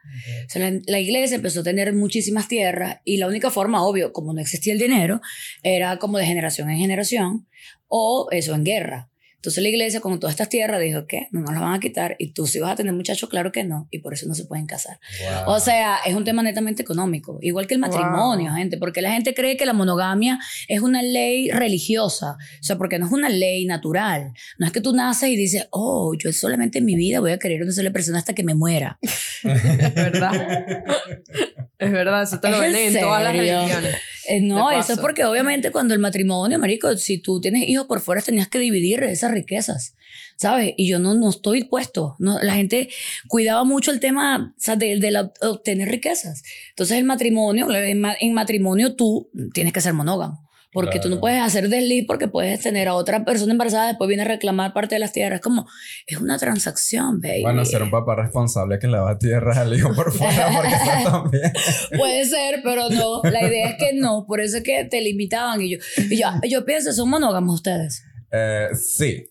O 0.48 0.50
sea, 0.50 0.70
la, 0.70 0.80
la 0.88 1.00
iglesia 1.00 1.36
empezó 1.36 1.62
a 1.62 1.64
tener 1.64 1.94
muchísimas 1.94 2.48
tierras 2.48 3.00
y 3.06 3.18
la 3.18 3.28
única 3.28 3.52
forma, 3.52 3.84
obvio, 3.84 4.14
como 4.14 4.34
no 4.34 4.42
existía 4.42 4.74
el 4.74 4.80
dinero, 4.80 5.22
era 5.64 5.98
como 5.98 6.18
de 6.18 6.26
generación 6.26 6.70
en 6.70 6.78
generación 6.78 7.48
o 7.88 8.28
eso 8.32 8.56
en 8.56 8.64
guerra. 8.64 9.11
Entonces 9.42 9.64
la 9.64 9.70
iglesia 9.70 10.02
con 10.02 10.20
todas 10.20 10.36
estas 10.36 10.50
tierras 10.50 10.80
dijo 10.80 11.08
que 11.08 11.28
no 11.32 11.42
nos 11.42 11.52
las 11.52 11.62
van 11.62 11.74
a 11.74 11.80
quitar 11.80 12.16
y 12.20 12.32
tú 12.32 12.46
si 12.46 12.60
vas 12.60 12.74
a 12.74 12.76
tener 12.76 12.94
muchachos, 12.94 13.28
claro 13.28 13.52
que 13.52 13.64
no, 13.64 13.88
y 13.90 13.98
por 13.98 14.14
eso 14.14 14.28
no 14.28 14.36
se 14.36 14.46
pueden 14.46 14.68
casar. 14.68 15.00
Wow. 15.46 15.56
O 15.56 15.60
sea, 15.60 15.98
es 16.06 16.14
un 16.14 16.24
tema 16.24 16.44
netamente 16.44 16.84
económico, 16.84 17.40
igual 17.42 17.66
que 17.66 17.74
el 17.74 17.80
matrimonio, 17.80 18.52
Wow. 18.52 18.58
gente, 18.58 18.78
porque 18.78 19.02
la 19.02 19.12
gente 19.12 19.34
cree 19.34 19.58
que 19.58 19.66
la 19.66 19.74
monogamia 19.74 20.38
es 20.68 20.82
una 20.82 21.02
ley 21.02 21.50
religiosa, 21.50 22.34
o 22.34 22.64
sea, 22.64 22.78
porque 22.78 23.00
no 23.00 23.08
es 23.08 23.12
una 23.12 23.30
ley 23.30 23.66
natural. 23.66 24.32
No 24.60 24.68
es 24.68 24.72
que 24.72 24.80
tú 24.80 24.94
naces 24.94 25.30
y 25.30 25.36
dices, 25.36 25.68
oh, 25.72 26.14
yo 26.16 26.32
solamente 26.34 26.78
en 26.78 26.86
mi 26.86 26.96
vida 26.96 27.20
voy 27.20 27.32
a 27.32 27.40
querer 27.40 27.64
una 27.64 27.72
sola 27.72 27.90
persona 27.90 28.20
hasta 28.20 28.36
que 28.36 28.44
me 28.44 28.54
muera. 28.54 29.00
Verdad. 29.44 30.84
es 31.82 31.92
verdad, 31.92 32.24
eso 32.24 32.40
te 32.40 32.50
lo 32.50 32.56
¿Es 32.56 32.62
ven 32.62 32.76
en 32.76 32.96
en 32.96 33.02
todas 33.02 33.24
las 33.24 33.34
religiones. 33.36 33.96
Eh, 34.28 34.40
no, 34.40 34.70
eso 34.72 34.94
es 34.94 35.00
porque 35.00 35.26
obviamente 35.26 35.72
cuando 35.72 35.94
el 35.96 36.00
matrimonio, 36.00 36.60
marico, 36.60 36.96
si 36.96 37.18
tú 37.18 37.42
tienes 37.42 37.68
hijos 37.68 37.88
por 37.88 38.00
fuera 38.02 38.22
tenías 38.22 38.48
que 38.48 38.60
dividir 38.60 39.02
esas 39.04 39.32
riquezas, 39.32 39.96
¿sabes? 40.38 40.74
Y 40.78 40.88
yo 40.88 41.00
no, 41.00 41.16
no 41.16 41.30
estoy 41.32 41.64
puesto. 41.64 42.16
No, 42.20 42.38
la 42.42 42.54
gente 42.54 42.90
cuidaba 43.28 43.64
mucho 43.64 43.92
el 43.92 44.00
tema 44.00 44.54
o 44.56 44.62
sea, 44.62 44.76
de, 44.76 45.00
de 45.00 45.12
la- 45.12 45.34
obtener 45.42 45.90
riquezas. 45.90 46.44
Entonces 46.70 46.98
el 46.98 47.04
matrimonio, 47.04 47.70
en, 47.74 48.06
en 48.20 48.34
matrimonio 48.34 48.96
tú 48.96 49.30
tienes 49.54 49.74
que 49.74 49.82
ser 49.82 49.94
monógamo. 49.94 50.48
Porque 50.74 51.00
tú 51.00 51.10
no 51.10 51.20
puedes 51.20 51.42
hacer 51.42 51.68
desliz 51.68 52.06
porque 52.08 52.28
puedes 52.28 52.62
tener 52.62 52.88
a 52.88 52.94
otra 52.94 53.26
persona 53.26 53.52
embarazada, 53.52 53.88
después 53.88 54.08
viene 54.08 54.24
a 54.24 54.28
reclamar 54.28 54.74
parte 54.74 54.96
de 54.96 55.00
las 55.00 55.12
tierras. 55.12 55.40
Es 55.40 55.44
como, 55.44 55.68
es 56.08 56.18
una 56.18 56.38
transacción, 56.38 57.20
baby. 57.20 57.42
Bueno, 57.42 57.66
ser 57.66 57.84
un 57.84 57.92
papá 57.92 58.16
responsable 58.16 58.80
que 58.80 58.88
le 58.88 58.98
da 58.98 59.18
tierras 59.18 59.58
al 59.58 59.74
hijo 59.74 59.94
por 59.94 60.12
fuera, 60.12 60.50
porque 60.56 60.74
eso 60.74 61.12
también. 61.12 61.54
Puede 61.98 62.26
ser, 62.26 62.62
pero 62.64 62.90
no. 62.90 63.22
La 63.24 63.48
idea 63.48 63.70
es 63.70 63.76
que 63.78 63.94
no. 63.94 64.26
Por 64.26 64.40
eso 64.40 64.58
es 64.58 64.64
que 64.64 64.86
te 64.86 65.02
limitaban. 65.02 65.62
Y 65.62 65.72
yo, 65.72 65.78
y 66.10 66.18
yo, 66.18 66.28
yo 66.50 66.66
pienso, 66.66 66.94
son 66.94 67.10
monógamos 67.10 67.56
ustedes. 67.56 68.04
Eh, 68.32 68.70
sí, 68.74 69.28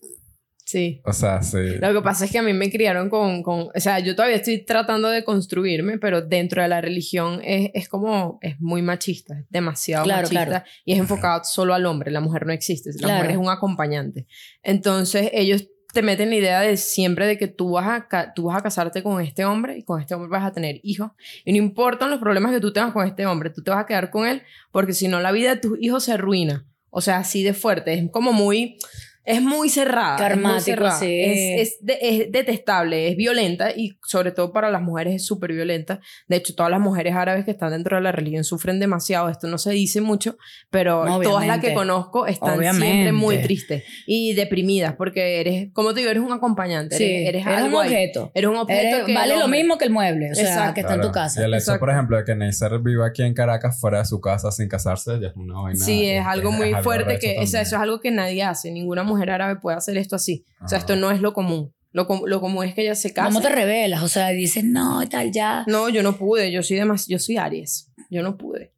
Sí. 0.71 1.01
o 1.03 1.11
sea, 1.11 1.41
sí. 1.43 1.57
Lo 1.79 1.93
que 1.93 2.01
pasa 2.01 2.25
es 2.25 2.31
que 2.31 2.37
a 2.39 2.41
mí 2.41 2.53
me 2.53 2.71
criaron 2.71 3.09
con, 3.09 3.43
con, 3.43 3.67
o 3.75 3.79
sea, 3.79 3.99
yo 3.99 4.15
todavía 4.15 4.37
estoy 4.37 4.63
tratando 4.63 5.09
de 5.09 5.23
construirme, 5.25 5.97
pero 5.97 6.21
dentro 6.21 6.61
de 6.61 6.67
la 6.69 6.79
religión 6.79 7.41
es, 7.43 7.71
es 7.73 7.89
como, 7.89 8.39
es 8.41 8.59
muy 8.61 8.81
machista, 8.81 9.37
es 9.39 9.45
demasiado 9.49 10.05
Claro, 10.05 10.21
machista 10.23 10.45
claro. 10.45 10.65
y 10.85 10.93
es 10.93 10.99
enfocado 10.99 11.43
solo 11.43 11.73
al 11.73 11.85
hombre, 11.85 12.09
la 12.11 12.21
mujer 12.21 12.45
no 12.45 12.53
existe, 12.53 12.91
la 12.93 12.99
Claro. 12.99 13.15
mujer 13.15 13.31
es 13.31 13.37
un 13.37 13.49
acompañante. 13.49 14.27
Entonces 14.63 15.29
ellos 15.33 15.67
te 15.93 16.01
meten 16.01 16.29
la 16.29 16.35
idea 16.37 16.61
de 16.61 16.77
siempre 16.77 17.25
de 17.27 17.37
que 17.37 17.47
tú 17.47 17.71
vas, 17.71 18.03
a, 18.11 18.33
tú 18.33 18.43
vas 18.43 18.57
a 18.57 18.61
casarte 18.63 19.03
con 19.03 19.21
este 19.21 19.43
hombre 19.43 19.77
y 19.77 19.83
con 19.83 19.99
este 19.99 20.15
hombre 20.15 20.29
vas 20.29 20.45
a 20.45 20.53
tener 20.53 20.79
hijos 20.83 21.11
y 21.43 21.51
no 21.51 21.57
importan 21.57 22.09
los 22.09 22.19
problemas 22.19 22.53
que 22.53 22.61
tú 22.61 22.71
tengas 22.71 22.93
con 22.93 23.05
este 23.05 23.25
hombre, 23.25 23.49
tú 23.49 23.61
te 23.61 23.71
vas 23.71 23.81
a 23.83 23.85
quedar 23.85 24.09
con 24.09 24.25
él 24.25 24.41
porque 24.71 24.93
si 24.93 25.09
no 25.09 25.19
la 25.19 25.33
vida 25.33 25.55
de 25.55 25.59
tus 25.59 25.77
hijos 25.81 26.05
se 26.05 26.13
arruina. 26.13 26.65
O 26.93 27.01
sea, 27.01 27.17
así 27.17 27.41
de 27.43 27.53
fuerte, 27.53 27.93
es 27.93 28.09
como 28.11 28.31
muy 28.33 28.77
Es 29.23 29.41
muy 29.41 29.69
cerrada. 29.69 30.27
es 30.29 30.37
muy 30.37 30.59
cerrada. 30.61 30.97
sí. 30.99 31.21
Es, 31.21 31.61
es 31.73 31.77
de- 31.85 31.97
es 32.01 32.31
detestable, 32.31 33.07
es 33.09 33.15
violenta 33.15 33.71
y 33.75 33.97
sobre 34.03 34.31
todo 34.31 34.51
para 34.51 34.69
las 34.71 34.81
mujeres 34.81 35.15
es 35.15 35.25
súper 35.25 35.51
violenta. 35.53 35.99
De 36.27 36.37
hecho, 36.37 36.55
todas 36.55 36.71
las 36.71 36.79
mujeres 36.79 37.13
árabes 37.15 37.45
que 37.45 37.51
están 37.51 37.71
dentro 37.71 37.97
de 37.97 38.03
la 38.03 38.11
religión 38.11 38.43
sufren 38.43 38.79
demasiado. 38.79 39.29
Esto 39.29 39.47
no 39.47 39.57
se 39.57 39.71
dice 39.71 40.01
mucho, 40.01 40.37
pero 40.69 41.05
No, 41.05 41.19
todas 41.21 41.45
las 41.45 41.59
que 41.59 41.67
obviamente. 41.67 41.73
conozco 41.73 42.25
están 42.25 42.57
Obviamente. 42.57 42.85
siempre 42.87 43.11
muy 43.11 43.37
tristes 43.37 43.83
y 44.07 44.33
deprimidas 44.33 44.95
porque 44.97 45.39
eres, 45.39 45.69
como 45.73 45.93
te 45.93 45.99
digo, 45.99 46.11
eres 46.11 46.23
un 46.23 46.31
acompañante, 46.33 46.97
Sí, 46.97 47.03
eres, 47.03 47.27
eres 47.29 47.45
eres 47.47 47.57
un 47.59 47.65
algo 47.65 47.79
ahí. 47.79 47.87
objeto. 47.89 48.31
Eres 48.33 48.49
un 48.49 48.55
objeto 48.57 48.95
Eres- 48.95 49.05
que 49.05 49.13
vale 49.13 49.37
lo 49.37 49.47
mismo 49.47 49.77
que 49.77 49.85
el 49.85 49.91
mueble, 49.91 50.31
o 50.31 50.35
sea, 50.35 50.43
Exacto. 50.45 50.73
que 50.73 50.79
está 50.81 50.93
en 50.95 51.01
tu 51.01 51.11
Claro. 51.11 51.25
casa. 51.25 51.41
Y 51.41 51.43
el 51.43 51.49
hecho, 51.53 51.57
Exacto. 51.59 51.79
por 51.81 51.89
ejemplo, 51.91 52.17
de 52.17 52.23
que 52.25 52.35
Neisser 52.35 52.79
viva 52.79 53.05
aquí 53.07 53.21
en 53.21 53.33
Caracas 53.33 53.79
fuera 53.79 53.99
de 53.99 54.05
su 54.05 54.19
casa 54.19 54.51
sin 54.51 54.67
casarse, 54.67 55.19
ya 55.21 55.27
es 55.27 55.35
una 55.35 55.61
vaina. 55.61 55.85
Sí, 55.85 56.05
es 56.09 56.25
algo 56.25 56.51
muy 56.51 56.69
algo 56.69 56.81
fuerte 56.83 57.19
que, 57.19 57.37
o 57.39 57.45
sea, 57.45 57.61
eso 57.61 57.75
es 57.75 57.81
algo 57.81 57.99
que 58.01 58.09
nadie 58.09 58.41
hace. 58.43 58.71
Ninguna 58.71 59.03
mujer 59.03 59.10
árabe 59.29 59.57
puede 59.59 59.77
hacer 59.77 59.97
esto 59.97 60.15
así. 60.15 60.45
O 60.63 60.67
sea, 60.67 60.77
Ajá. 60.77 60.85
esto 60.85 60.95
no 60.95 61.11
es 61.11 61.19
lo 61.21 61.33
común. 61.33 61.73
Lo, 61.91 62.07
com- 62.07 62.21
lo 62.25 62.39
común 62.39 62.63
es 62.65 62.73
que 62.73 62.83
ella 62.83 62.95
se 62.95 63.13
case. 63.13 63.27
¿Cómo 63.27 63.41
te 63.41 63.49
revelas? 63.49 64.01
O 64.03 64.07
sea, 64.07 64.29
dices, 64.29 64.63
no, 64.63 65.01
tal, 65.09 65.31
ya. 65.31 65.65
No, 65.67 65.89
yo 65.89 66.03
no 66.03 66.15
pude. 66.17 66.49
Yo 66.51 66.63
soy 66.63 66.77
demas 66.77 67.07
yo 67.07 67.19
soy 67.19 67.35
Aries. 67.37 67.91
Yo 68.09 68.23
no 68.23 68.37
pude. 68.37 68.71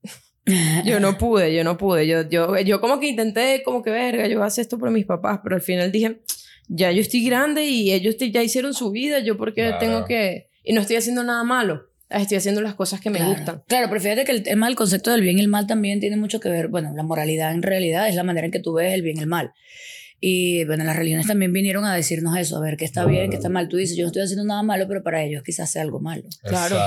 Yo 0.84 1.00
no 1.00 1.18
pude, 1.18 1.56
yo 1.56 1.64
no 1.64 1.78
pude. 1.78 2.06
Yo, 2.06 2.28
yo, 2.28 2.58
yo 2.60 2.82
como 2.82 3.00
que 3.00 3.08
intenté, 3.08 3.64
como 3.64 3.82
que 3.82 3.92
verga, 3.92 4.28
yo 4.28 4.36
voy 4.40 4.44
a 4.44 4.48
hacer 4.48 4.64
esto 4.64 4.78
por 4.78 4.92
mis 4.92 5.06
papás, 5.06 5.40
pero 5.42 5.56
al 5.56 5.62
final 5.62 5.90
dije, 5.90 6.22
ya 6.68 6.92
yo 6.92 7.00
estoy 7.00 7.24
grande 7.26 7.64
y 7.66 7.94
ellos 7.94 8.18
te- 8.18 8.30
ya 8.30 8.44
hicieron 8.44 8.74
su 8.74 8.92
vida, 8.92 9.20
yo 9.20 9.38
porque 9.38 9.62
Claro. 9.68 9.78
tengo 9.80 10.06
que... 10.06 10.50
Y 10.62 10.74
no 10.74 10.82
estoy 10.82 10.98
haciendo 10.98 11.24
nada 11.24 11.46
malo. 11.46 11.84
Estoy 12.10 12.36
haciendo 12.36 12.60
las 12.62 12.76
cosas 12.76 13.00
que 13.00 13.10
me 13.10 13.20
Claro. 13.20 13.34
gustan. 13.36 13.64
Claro, 13.70 13.88
pero 13.88 14.02
fíjate 14.02 14.26
que 14.26 14.34
el 14.34 14.44
tema 14.44 14.66
del 14.68 14.76
concepto 14.76 15.12
del 15.12 15.22
bien 15.22 15.38
y 15.38 15.42
el 15.42 15.48
mal 15.48 15.66
también 15.66 16.02
tiene 16.02 16.18
mucho 16.18 16.42
que 16.42 16.50
ver. 16.50 16.68
Bueno, 16.68 16.92
la 16.94 17.04
moralidad 17.04 17.54
en 17.54 17.64
realidad 17.64 18.10
es 18.10 18.16
la 18.16 18.24
manera 18.24 18.46
en 18.46 18.52
que 18.52 18.60
tú 18.60 18.74
ves 18.74 18.94
el 18.94 19.02
bien 19.02 19.16
y 19.18 19.22
el 19.22 19.28
mal. 19.28 19.54
Y 20.26 20.64
bueno, 20.64 20.86
las 20.86 20.96
religiones 20.96 21.28
también 21.28 21.52
vinieron 21.52 21.84
a 21.84 21.94
decirnos 21.94 22.38
eso, 22.38 22.56
a 22.56 22.62
ver 22.62 22.78
qué 22.78 22.86
está 22.86 23.04
bien, 23.06 23.30
qué 23.30 23.36
está 23.36 23.50
mal. 23.50 23.68
Tú 23.68 23.76
dices, 23.76 23.98
yo 23.98 24.04
no 24.04 24.08
estoy 24.08 24.22
haciendo 24.22 24.46
nada 24.46 24.64
malo, 24.64 24.88
pero 24.88 25.04
para 25.04 25.22
ellos 25.22 25.44
quizás 25.44 25.70
sea 25.70 25.82
algo 25.82 26.00
malo. 26.00 26.24
Claro. 26.44 26.78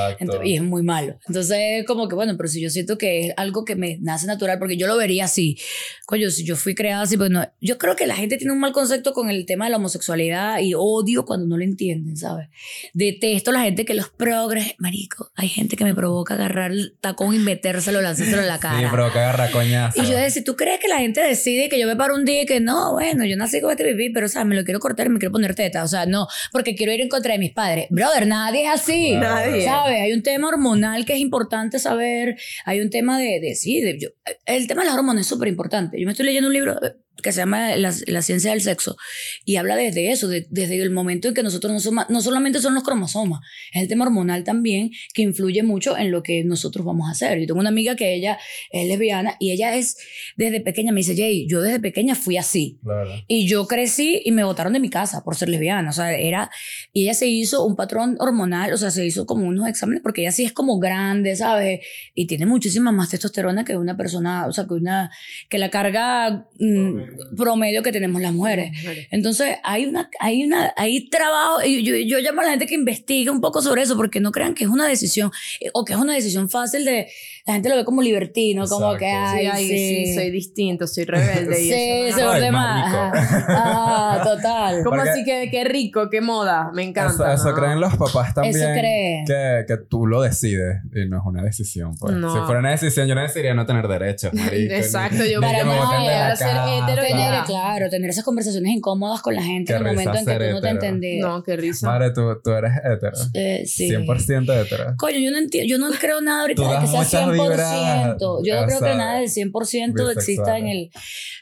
Y 0.42 0.56
es 0.56 0.62
muy 0.62 0.82
malo. 0.82 1.18
Entonces, 1.28 1.84
como 1.86 2.08
que 2.08 2.14
bueno, 2.14 2.34
pero 2.38 2.48
si 2.48 2.62
yo 2.62 2.70
siento 2.70 2.96
que 2.96 3.26
es 3.26 3.34
algo 3.36 3.66
que 3.66 3.76
me 3.76 3.98
nace 4.00 4.26
natural, 4.26 4.58
porque 4.58 4.78
yo 4.78 4.86
lo 4.86 4.96
vería 4.96 5.26
así. 5.26 5.58
Coño, 6.06 6.30
si 6.30 6.46
yo 6.46 6.56
fui 6.56 6.74
creada 6.74 7.02
así, 7.02 7.18
pues 7.18 7.30
no. 7.30 7.46
Yo 7.60 7.76
creo 7.76 7.94
que 7.94 8.06
la 8.06 8.16
gente 8.16 8.38
tiene 8.38 8.54
un 8.54 8.58
mal 8.58 8.72
concepto 8.72 9.12
con 9.12 9.28
el 9.28 9.44
tema 9.44 9.66
de 9.66 9.72
la 9.72 9.76
homosexualidad 9.76 10.60
y 10.60 10.72
odio 10.74 11.26
cuando 11.26 11.46
no 11.46 11.58
lo 11.58 11.64
entienden, 11.64 12.16
¿sabes? 12.16 12.48
Detesto 12.94 13.52
la 13.52 13.60
gente 13.60 13.84
que 13.84 13.92
los 13.92 14.08
progres, 14.08 14.76
marico. 14.78 15.30
Hay 15.34 15.48
gente 15.48 15.76
que 15.76 15.84
me 15.84 15.94
provoca 15.94 16.32
agarrar 16.32 16.70
el 16.70 16.96
tacón 17.02 17.34
y 17.34 17.38
metérselo, 17.38 18.00
lanzárselo 18.00 18.40
en 18.40 18.48
la 18.48 18.54
Sí, 18.56 18.62
cara. 18.62 18.88
pero 18.90 19.12
que 19.12 19.18
agarra 19.18 19.50
coñazo. 19.50 20.02
Y 20.02 20.06
yo 20.06 20.16
decía, 20.16 20.42
¿tú 20.42 20.56
crees 20.56 20.80
que 20.80 20.88
la 20.88 21.00
gente 21.00 21.20
decide 21.20 21.68
que 21.68 21.78
yo 21.78 21.86
me 21.86 21.96
paro 21.96 22.14
un 22.14 22.24
día 22.24 22.40
y 22.44 22.46
que 22.46 22.60
no, 22.60 22.92
bueno, 22.94 23.25
yo 23.26 23.36
nací 23.36 23.60
con 23.60 23.70
este 23.70 23.84
pipí, 23.84 24.10
pero, 24.10 24.26
o 24.26 24.28
sea, 24.28 24.44
me 24.44 24.54
lo 24.54 24.64
quiero 24.64 24.80
cortar 24.80 25.06
y 25.06 25.10
me 25.10 25.18
quiero 25.18 25.32
poner 25.32 25.54
teta? 25.54 25.82
O 25.84 25.88
sea, 25.88 26.06
no, 26.06 26.26
porque 26.52 26.74
quiero 26.74 26.92
ir 26.92 27.00
en 27.00 27.08
contra 27.08 27.32
de 27.32 27.38
mis 27.38 27.52
padres. 27.52 27.86
Brother, 27.90 28.26
nadie 28.26 28.64
es 28.64 28.70
así. 28.70 29.12
Nadie. 29.12 29.64
¿Sabes? 29.64 30.00
Hay 30.00 30.12
un 30.12 30.22
tema 30.22 30.48
hormonal 30.48 31.04
que 31.04 31.12
es 31.14 31.18
importante 31.20 31.78
saber. 31.78 32.36
Hay 32.64 32.80
un 32.80 32.90
tema 32.90 33.18
de, 33.18 33.40
de 33.40 33.54
sí, 33.54 33.80
de, 33.80 33.98
yo- 33.98 34.08
el 34.46 34.66
tema 34.66 34.82
de 34.82 34.86
las 34.88 34.96
hormonas 34.96 35.22
es 35.22 35.26
súper 35.26 35.48
importante. 35.48 35.98
Yo 36.00 36.06
me 36.06 36.12
estoy 36.12 36.26
leyendo 36.26 36.48
un 36.48 36.54
libro 36.54 36.78
que 37.22 37.32
se 37.32 37.38
llama 37.40 37.76
La, 37.76 37.92
la 38.06 38.22
ciencia 38.22 38.50
del 38.50 38.60
sexo 38.60 38.96
y 39.44 39.56
habla 39.56 39.76
desde 39.76 40.10
eso, 40.10 40.28
de- 40.28 40.46
desde 40.50 40.80
el 40.82 40.90
momento 40.90 41.28
en 41.28 41.34
que 41.34 41.42
nosotros 41.42 41.72
no, 41.72 41.80
somos, 41.80 42.04
no 42.08 42.20
solamente 42.20 42.60
son 42.60 42.74
los 42.74 42.84
cromosomas, 42.84 43.40
es 43.72 43.82
el 43.82 43.88
tema 43.88 44.04
hormonal 44.04 44.44
también 44.44 44.90
que 45.14 45.22
influye 45.22 45.62
mucho 45.62 45.96
en 45.96 46.10
lo 46.10 46.22
que 46.22 46.44
nosotros 46.44 46.84
vamos 46.84 47.08
a 47.08 47.12
hacer. 47.12 47.38
Yo 47.40 47.46
tengo 47.46 47.60
una 47.60 47.70
amiga 47.70 47.96
que 47.96 48.14
ella 48.14 48.38
es 48.70 48.86
lesbiana 48.86 49.36
y 49.40 49.52
ella 49.52 49.74
es 49.76 49.96
desde 50.36 50.60
pequeña, 50.60 50.92
me 50.92 51.00
dice, 51.00 51.16
Jay, 51.16 51.46
yo 51.48 51.60
desde 51.62 51.80
pequeña 51.80 52.14
fui 52.14 52.36
así. 52.36 52.78
Claro. 52.82 53.10
Y 53.28 53.48
yo 53.48 53.66
crecí 53.66 54.20
y 54.24 54.30
me 54.32 54.44
botaron 54.44 54.72
de 54.72 54.80
mi 54.80 54.90
casa 54.90 55.22
por 55.24 55.36
ser 55.36 55.48
lesbiana. 55.48 55.90
O 55.90 55.92
sea, 55.92 56.12
era. 56.16 56.50
Y 56.92 57.04
ella 57.04 57.14
se 57.14 57.26
hizo 57.26 57.64
un 57.64 57.76
patrón 57.76 58.16
hormonal, 58.18 58.72
o 58.72 58.76
sea, 58.76 58.90
se 58.90 59.04
hizo 59.06 59.26
como 59.26 59.46
unos 59.46 59.68
exámenes, 59.68 60.02
porque 60.02 60.22
ella 60.22 60.32
sí 60.32 60.44
es 60.44 60.52
como 60.52 60.78
grande, 60.78 61.34
¿sabes? 61.36 61.80
Y 62.14 62.26
tiene 62.26 62.46
muchísima 62.46 62.92
más 62.92 63.10
testosterona 63.10 63.64
que 63.64 63.76
una 63.76 63.96
persona, 63.96 64.46
o 64.46 64.52
sea, 64.52 64.66
que 64.66 64.74
una. 64.74 65.10
que 65.48 65.58
la 65.58 65.70
carga 65.70 66.46
mm, 66.58 67.00
promedio 67.36 67.82
que 67.82 67.92
tenemos 67.92 68.20
las 68.22 68.32
mujeres. 68.32 68.72
Entonces, 69.10 69.56
hay 69.62 69.86
una, 69.86 70.10
hay 70.20 70.44
una, 70.44 70.72
hay 70.76 71.08
trabajo, 71.08 71.62
y 71.64 71.82
yo, 71.82 71.96
yo 71.96 72.18
llamo 72.20 72.40
a 72.40 72.44
la 72.44 72.50
gente 72.50 72.66
que 72.66 72.74
investigue 72.74 73.30
un 73.30 73.40
poco 73.40 73.62
sobre 73.62 73.82
eso, 73.82 73.96
porque 73.96 74.20
no 74.20 74.32
crean 74.32 74.54
que 74.54 74.64
es 74.64 74.70
una 74.70 74.86
decisión, 74.86 75.30
eh, 75.60 75.70
o 75.72 75.84
que 75.84 75.92
es 75.92 75.98
una 75.98 76.14
decisión 76.14 76.48
fácil 76.48 76.84
de, 76.84 77.08
la 77.46 77.54
gente 77.54 77.68
lo 77.68 77.76
ve 77.76 77.84
como 77.84 78.02
libertino, 78.02 78.66
como 78.66 78.96
que, 78.96 79.06
ay, 79.06 79.40
Sí, 79.44 79.50
ay, 79.52 79.68
sí, 79.68 80.06
sí, 80.06 80.14
soy 80.14 80.30
distinto, 80.30 80.86
soy 80.86 81.04
rebelde. 81.04 81.60
y 81.62 81.64
Sí, 81.64 81.72
eso, 82.08 82.18
¿no? 82.18 82.52
Marico. 82.52 82.96
Ajá. 82.98 83.44
Ah, 83.48 84.20
total. 84.24 84.82
¿Cómo 84.82 84.96
Porque- 84.96 85.10
así 85.10 85.24
que 85.24 85.48
qué 85.50 85.64
rico, 85.64 86.08
qué 86.10 86.20
moda? 86.20 86.70
Me 86.74 86.82
encanta. 86.82 87.12
Eso, 87.34 87.42
eso 87.42 87.50
¿no? 87.50 87.54
creen 87.54 87.80
los 87.80 87.96
papás 87.96 88.34
también. 88.34 88.56
Eso 88.56 88.66
creen. 88.72 89.24
Que, 89.26 89.64
que 89.68 89.76
tú 89.88 90.06
lo 90.06 90.22
decides 90.22 90.82
y 90.94 91.08
no 91.08 91.18
es 91.18 91.22
una 91.24 91.42
decisión. 91.42 91.94
Pues. 91.98 92.14
No. 92.16 92.32
Si 92.32 92.40
fuera 92.46 92.58
una 92.60 92.70
decisión, 92.70 93.06
yo 93.06 93.14
no 93.14 93.22
decidiría 93.22 93.54
no 93.54 93.64
tener 93.64 93.86
derechos. 93.86 94.32
marico, 94.34 94.74
Exacto, 94.74 95.22
ni- 95.22 95.30
yo 95.30 95.40
ni 95.40 95.46
Para 95.46 95.62
ahora 95.62 96.36
ser 96.36 96.48
hetero 96.48 97.02
Tener, 97.06 97.44
claro, 97.44 97.88
tener 97.90 98.10
esas 98.10 98.24
conversaciones 98.24 98.72
incómodas 98.72 99.22
con 99.22 99.34
la 99.36 99.42
gente 99.42 99.72
Qué 99.72 99.78
en 99.78 99.86
el 99.86 99.94
momento 99.94 100.18
en 100.18 100.26
que 100.26 100.46
tú 100.48 100.52
no 100.54 100.60
te 100.60 100.68
entendías. 100.68 101.26
No, 101.28 101.42
qué 101.44 101.56
risa. 101.56 101.86
Madre, 101.86 102.10
tú, 102.10 102.22
tú 102.42 102.50
eres 102.50 102.72
hetero. 102.84 103.16
Eh, 103.34 103.62
sí. 103.66 103.88
100% 103.88 104.52
hetero. 104.60 104.94
Coño, 104.98 105.18
yo 105.18 105.30
no 105.30 105.38
entiendo, 105.38 105.68
yo 105.68 105.78
no 105.78 105.90
creo 105.98 106.20
nada 106.20 106.40
ahorita 106.42 106.62
de 106.62 106.80
que 106.80 106.86
sea 106.86 106.98
muchas 106.98 107.35
100%. 107.36 107.42
vibras, 107.42 108.16
yo 108.44 108.54
no 108.60 108.66
creo 108.66 108.78
que 108.80 108.96
nada 108.96 109.18
del 109.20 109.28
100% 109.30 110.10
exista 110.12 110.58
en 110.58 110.66
el... 110.68 110.90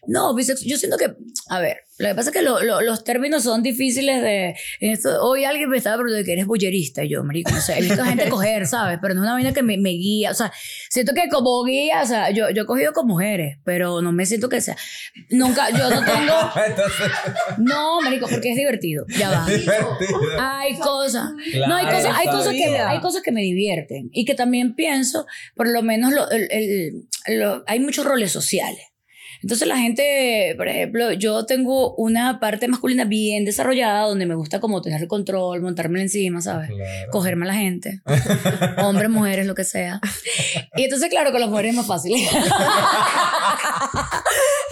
No, 0.07 0.35
bisex- 0.35 0.65
yo 0.65 0.77
siento 0.77 0.97
que, 0.97 1.15
a 1.49 1.61
ver, 1.61 1.79
lo 1.99 2.09
que 2.09 2.15
pasa 2.17 2.31
es 2.31 2.35
que 2.37 2.43
lo- 2.43 2.61
lo- 2.63 2.81
los 2.81 3.05
términos 3.05 3.45
son 3.45 3.63
difíciles 3.63 4.21
de... 4.21 4.55
esto- 4.81 5.23
hoy 5.23 5.45
alguien 5.45 5.69
me 5.71 5.77
estaba 5.77 5.97
preguntando 5.97 6.25
que 6.27 6.33
eres 6.33 6.47
bullerista 6.47 7.05
y 7.05 7.09
yo, 7.11 7.23
marico, 7.23 7.51
no 7.53 7.61
sé, 7.61 7.79
he 7.79 7.83
visto 7.83 8.05
gente 8.05 8.29
coger, 8.29 8.67
¿sabes? 8.69 8.99
Pero 9.01 9.15
no 9.15 9.21
es 9.21 9.25
una 9.25 9.35
vaina 9.35 9.53
que 9.53 9.63
me, 9.63 9.77
me 9.79 9.91
guía, 9.91 10.31
o 10.31 10.35
sea, 10.35 10.53
siento 10.91 11.15
que 11.15 11.29
como 11.29 11.63
guía, 11.65 12.03
o 12.03 12.07
sea, 12.07 12.31
yo, 12.31 12.51
yo 12.51 12.63
he 12.63 12.67
cogido 12.67 12.93
con 12.93 13.07
mujeres, 13.07 13.59
pero 13.65 14.03
no 14.03 14.11
me 14.13 14.27
siento 14.27 14.49
que 14.49 14.61
sea... 14.61 14.77
Nunca, 15.31 15.71
yo 15.71 15.89
no 15.91 16.05
tengo... 16.05 16.35
Entonces, 16.67 17.07
No, 17.59 18.01
marico, 18.01 18.27
porque 18.29 18.51
es 18.51 18.57
divertido, 18.57 19.05
ya 19.17 19.31
va. 19.31 19.47
divertido. 19.47 20.19
Hay 20.41 20.75
cosas. 20.79 21.31
Claro, 21.53 21.69
no, 21.69 21.77
hay 21.77 21.87
cosas, 21.87 22.17
hay 22.19 22.27
cosas 22.27 22.53
que 22.55 22.79
hay 22.79 23.01
cosas 23.01 23.23
que 23.23 23.31
me 23.33 23.41
divierten 23.43 24.11
y 24.13 24.25
que 24.25 24.35
también 24.35 24.75
pienso, 24.75 25.27
por 25.55 25.69
lo 25.71 25.83
menos 25.83 26.13
lo- 26.13 26.29
el- 26.31 26.49
el- 26.51 27.39
lo- 27.39 27.63
hay 27.67 27.79
muchos 27.81 28.05
roles 28.05 28.33
sociales. 28.33 28.85
Entonces 29.45 29.69
la 29.69 29.77
gente, 29.77 30.55
por 30.57 30.69
ejemplo, 30.69 31.13
yo 31.13 31.45
tengo 31.45 31.95
una 31.97 32.41
parte 32.41 32.67
masculina 32.67 33.05
bien 33.05 33.45
desarrollada 33.45 34.07
donde 34.09 34.25
me 34.25 34.37
gusta 34.37 34.59
como 34.59 34.81
tener 34.81 35.03
el 35.03 35.07
control, 35.07 35.61
montármela 35.61 36.03
encima, 36.03 36.41
¿sabes? 36.41 36.71
Claro. 36.71 37.11
Cogerme 37.11 37.45
a 37.45 37.49
la 37.49 37.55
gente, 37.55 38.01
hombres, 38.83 39.11
mujeres, 39.11 39.47
lo 39.47 39.55
que 39.55 39.65
sea. 39.65 40.01
Y 40.77 40.85
entonces, 40.85 41.11
claro, 41.11 41.31
con 41.31 41.43
las 41.43 41.51
mujeres 41.51 41.73
es 41.73 41.77
más 41.77 41.87
fácil. 41.87 42.15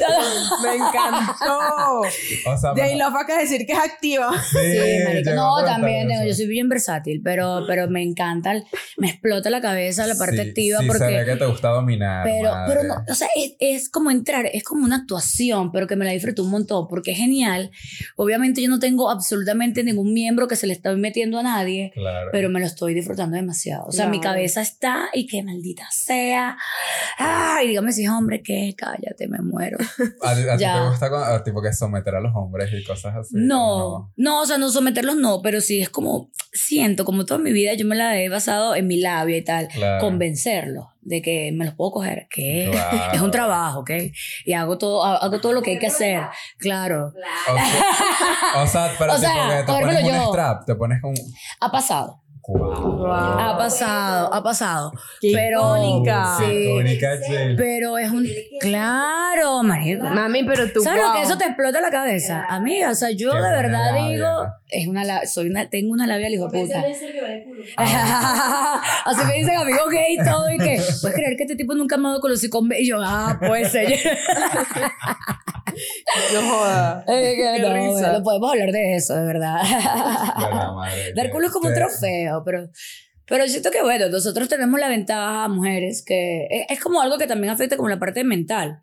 Me 0.63 0.75
encantó. 0.77 2.01
O 2.01 2.57
sea, 2.59 2.73
pero- 2.75 2.99
Love 2.99 3.27
de 3.27 3.35
decir 3.37 3.67
que 3.67 3.73
es 3.73 3.79
activa. 3.79 4.31
Sí, 4.51 4.59
Sí, 4.59 5.31
No, 5.35 5.65
también 5.65 6.09
tengo, 6.09 6.25
yo 6.25 6.35
soy 6.35 6.47
bien 6.47 6.69
versátil, 6.69 7.21
pero, 7.23 7.65
pero 7.67 7.89
me 7.89 8.03
encanta, 8.03 8.53
el- 8.53 8.65
me 8.97 9.09
explota 9.11 9.51
la 9.51 9.61
cabeza 9.61 10.07
la 10.07 10.15
parte 10.17 10.43
Sí, 10.43 10.49
activa 10.49 10.79
sí, 10.81 10.87
porque... 10.87 11.05
ve 11.07 11.25
que 11.25 11.37
te 11.37 11.47
gusta 11.47 11.69
dominar. 11.69 12.25
Pero, 12.25 12.51
madre. 12.53 12.75
pero 12.75 12.89
no, 12.89 13.05
o 13.09 13.15
sea, 13.15 13.29
es, 13.37 13.55
es 13.61 13.89
como 13.89 14.11
entrar, 14.11 14.47
es 14.53 14.63
como 14.65 14.85
una 14.85 14.97
actuación, 14.97 15.73
pero 15.73 15.87
que 15.87 15.97
me 15.97 16.05
la 16.05 16.13
disfruto 16.13 16.43
un 16.43 16.51
montón, 16.51 16.87
porque 16.89 17.13
es 17.13 17.19
genial. 17.19 17.71
Obviamente 18.17 18.63
yo 18.63 18.69
no 18.69 18.79
tengo 18.79 19.11
absolutamente 19.11 19.83
ningún 19.85 20.13
miembro 20.13 20.49
que 20.49 20.57
se 20.57 20.67
le 20.67 20.73
está 20.73 20.95
metiendo 20.95 21.39
a 21.39 21.43
nadie, 21.43 21.91
Claro. 21.95 22.31
pero 22.33 22.49
me 22.51 22.61
lo 22.61 22.67
estoy 22.67 22.95
disfrutando 22.95 23.37
demasiado. 23.37 23.85
O 23.87 23.93
sea, 23.93 24.09
mi 24.09 24.21
cabeza 24.21 24.61
está 24.61 25.09
y 25.13 25.27
que 25.27 25.43
maldita 25.43 25.87
sea. 25.91 26.57
Ay, 27.19 27.69
dígame 27.69 27.93
si 27.93 28.05
es 28.05 28.11
hombre, 28.11 28.43
que 28.43 28.75
cállate, 28.77 29.29
me 29.29 29.39
muero. 29.41 29.79
¿A, 30.23 30.31
a 30.31 30.57
ti 30.57 30.65
te 30.65 30.89
gusta 30.89 31.11
con- 31.11 31.23
a, 31.23 31.43
tipo 31.45 31.61
que 31.63 31.73
someter 31.73 32.15
a 32.17 32.21
los 32.21 32.33
hombres 32.35 32.71
y 32.73 32.85
cosas 32.85 33.15
así? 33.17 33.31
No, 33.35 34.13
no, 34.17 34.43
o 34.43 34.47
sea, 34.47 34.59
no 34.59 34.71
someterlos 34.71 35.17
no, 35.17 35.41
pero 35.43 35.61
sí 35.61 35.81
es 35.81 35.89
como, 35.91 36.31
siento, 36.53 37.05
como 37.05 37.25
toda 37.25 37.39
mi 37.41 37.53
vida 37.53 37.75
yo 37.75 37.87
me 37.87 37.97
la 37.97 38.19
he 38.21 38.29
basado 38.29 38.75
en 38.75 38.87
mi 38.87 39.01
labia 39.01 39.37
y 39.37 39.45
tal, 39.45 39.69
Claro. 39.69 40.01
convencerlos 40.01 40.87
de 41.05 41.21
que 41.21 41.51
me 41.53 41.65
los 41.65 41.75
puedo 41.75 41.91
coger, 41.91 42.29
que 42.31 42.69
Claro. 42.71 42.99
es 43.15 43.21
un 43.21 43.31
trabajo, 43.31 43.81
¿ok? 43.81 43.91
Y 44.45 44.53
hago 44.53 44.79
todo, 44.79 45.05
hago 45.05 45.41
todo 45.41 45.53
lo 45.53 45.63
que 45.63 45.73
hay 45.73 45.79
que 45.79 45.89
hacer, 45.89 46.23
claro. 46.59 47.13
O 47.49 47.57
sea, 47.57 48.63
o 48.63 48.67
sea, 48.67 48.93
pero 48.99 49.13
O 49.15 49.19
sea, 49.19 49.33
que 49.33 49.57
te 49.61 49.65
cogérmelo 49.67 50.01
pones 50.01 50.15
un 50.15 50.25
yo. 50.25 50.29
strap, 50.31 50.65
te 50.67 50.75
pones 50.77 51.03
un... 51.03 51.15
Ha 51.61 51.71
pasado, 51.73 52.22
Wow. 52.45 53.07
ha 53.07 53.57
pasado, 53.57 54.35
ha 54.35 54.43
pasado. 54.43 54.93
Qué 55.21 55.31
pero, 55.33 55.61
icónica. 55.77 56.37
Sí, 56.39 56.45
Icónica, 56.71 57.11
pero 57.57 57.99
es 57.99 58.11
un, 58.11 58.27
claro, 58.61 59.63
marico. 59.63 60.05
Mami, 60.07 60.43
pero 60.43 60.69
tú. 60.73 60.81
¿Sabes 60.83 61.03
lo 61.05 61.13
que 61.13 61.23
eso 61.23 61.39
te 61.39 61.45
explota 61.45 61.81
la 61.81 61.91
cabeza? 61.91 62.45
Amiga, 62.49 62.91
o 62.91 62.95
sea, 62.97 63.11
yo 63.13 63.31
Qué 63.31 63.37
de 63.37 63.51
verdad 63.51 63.93
labia. 63.95 64.09
digo, 64.09 64.47
es 64.69 64.89
una 64.89 65.25
soy 65.27 65.51
una, 65.51 65.71
tengo 65.71 65.93
una 65.93 66.07
labia 66.09 66.31
hijo 66.31 66.49
de 66.49 66.61
puta. 66.63 66.83
Así 69.05 69.25
me 69.25 69.35
dicen 69.35 69.57
amigos 69.57 69.89
gay 69.91 70.17
y 70.19 70.25
todo 70.25 70.51
y 70.51 70.59
que, 70.59 70.81
¿puedes 71.01 71.15
creer 71.17 71.37
que 71.37 71.45
este 71.45 71.55
tipo 71.57 71.75
nunca 71.75 71.97
me 71.97 72.07
ha 72.07 72.11
dado 72.11 72.21
con 72.21 72.31
los? 72.33 72.43
Y 72.43 72.89
yo, 72.89 72.97
ah, 73.01 73.39
puede 73.41 73.67
ser. 73.69 73.87
No 76.35 76.43
joda. 76.43 77.03
Que 77.07 77.35
Qué 77.35 77.63
no, 77.63 77.73
risa. 77.73 77.91
bueno, 78.11 78.23
podemos 78.23 78.51
hablar 78.53 78.73
de 78.73 78.95
eso, 78.97 79.15
de 79.15 79.25
verdad. 79.25 79.57
Dar 81.17 81.31
culo 81.31 81.47
es 81.47 81.53
como 81.53 81.69
un 81.69 81.75
que- 81.75 81.81
pero, 82.45 82.71
pero 83.27 83.47
siento 83.49 83.71
que 83.71 83.83
bueno, 83.83 84.09
nosotros 84.09 84.49
tenemos 84.49 84.79
la 84.81 84.89
ventaja, 84.89 85.49
mujeres, 85.49 86.03
que 86.05 86.47
es, 86.51 86.67
es 86.71 86.81
como 86.81 87.01
algo 87.01 87.19
que 87.19 87.27
también 87.27 87.53
afecta 87.53 87.77
como 87.77 87.89
la 87.89 87.99
parte 87.99 88.25
mental. 88.25 88.81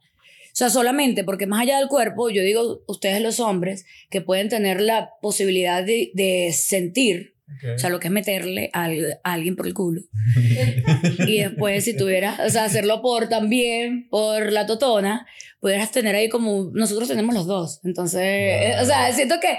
O 0.51 0.55
sea, 0.59 0.69
solamente 0.69 1.23
porque 1.23 1.47
más 1.47 1.61
allá 1.61 1.77
del 1.77 1.87
cuerpo, 1.87 2.29
yo 2.29 2.41
digo, 2.43 2.83
ustedes 2.87 3.21
los 3.21 3.39
hombres, 3.39 3.85
que 4.09 4.21
pueden 4.21 4.49
tener 4.49 4.81
la 4.81 5.11
posibilidad 5.21 5.83
de, 5.83 6.11
de 6.13 6.51
sentir, 6.53 7.35
Ok. 7.47 7.75
o 7.75 7.79
sea, 7.79 7.89
lo 7.89 7.99
que 7.99 8.07
es 8.07 8.13
meterle 8.13 8.69
a, 8.73 8.85
a 8.85 9.33
alguien 9.33 9.55
por 9.55 9.67
el 9.67 9.73
culo. 9.73 10.01
y 11.27 11.39
después, 11.39 11.83
si 11.83 11.95
tuvieras, 11.95 12.39
o 12.39 12.49
sea, 12.49 12.65
hacerlo 12.65 13.01
por 13.01 13.29
también, 13.29 14.07
por 14.09 14.51
la 14.51 14.65
totona, 14.65 15.25
pudieras 15.59 15.91
tener 15.91 16.15
ahí 16.15 16.29
como, 16.29 16.71
nosotros 16.73 17.07
tenemos 17.07 17.33
los 17.35 17.47
dos. 17.47 17.79
Entonces, 17.83 18.21
eh, 18.21 18.75
o 18.81 18.85
sea, 18.85 19.11
siento 19.13 19.35
que 19.39 19.57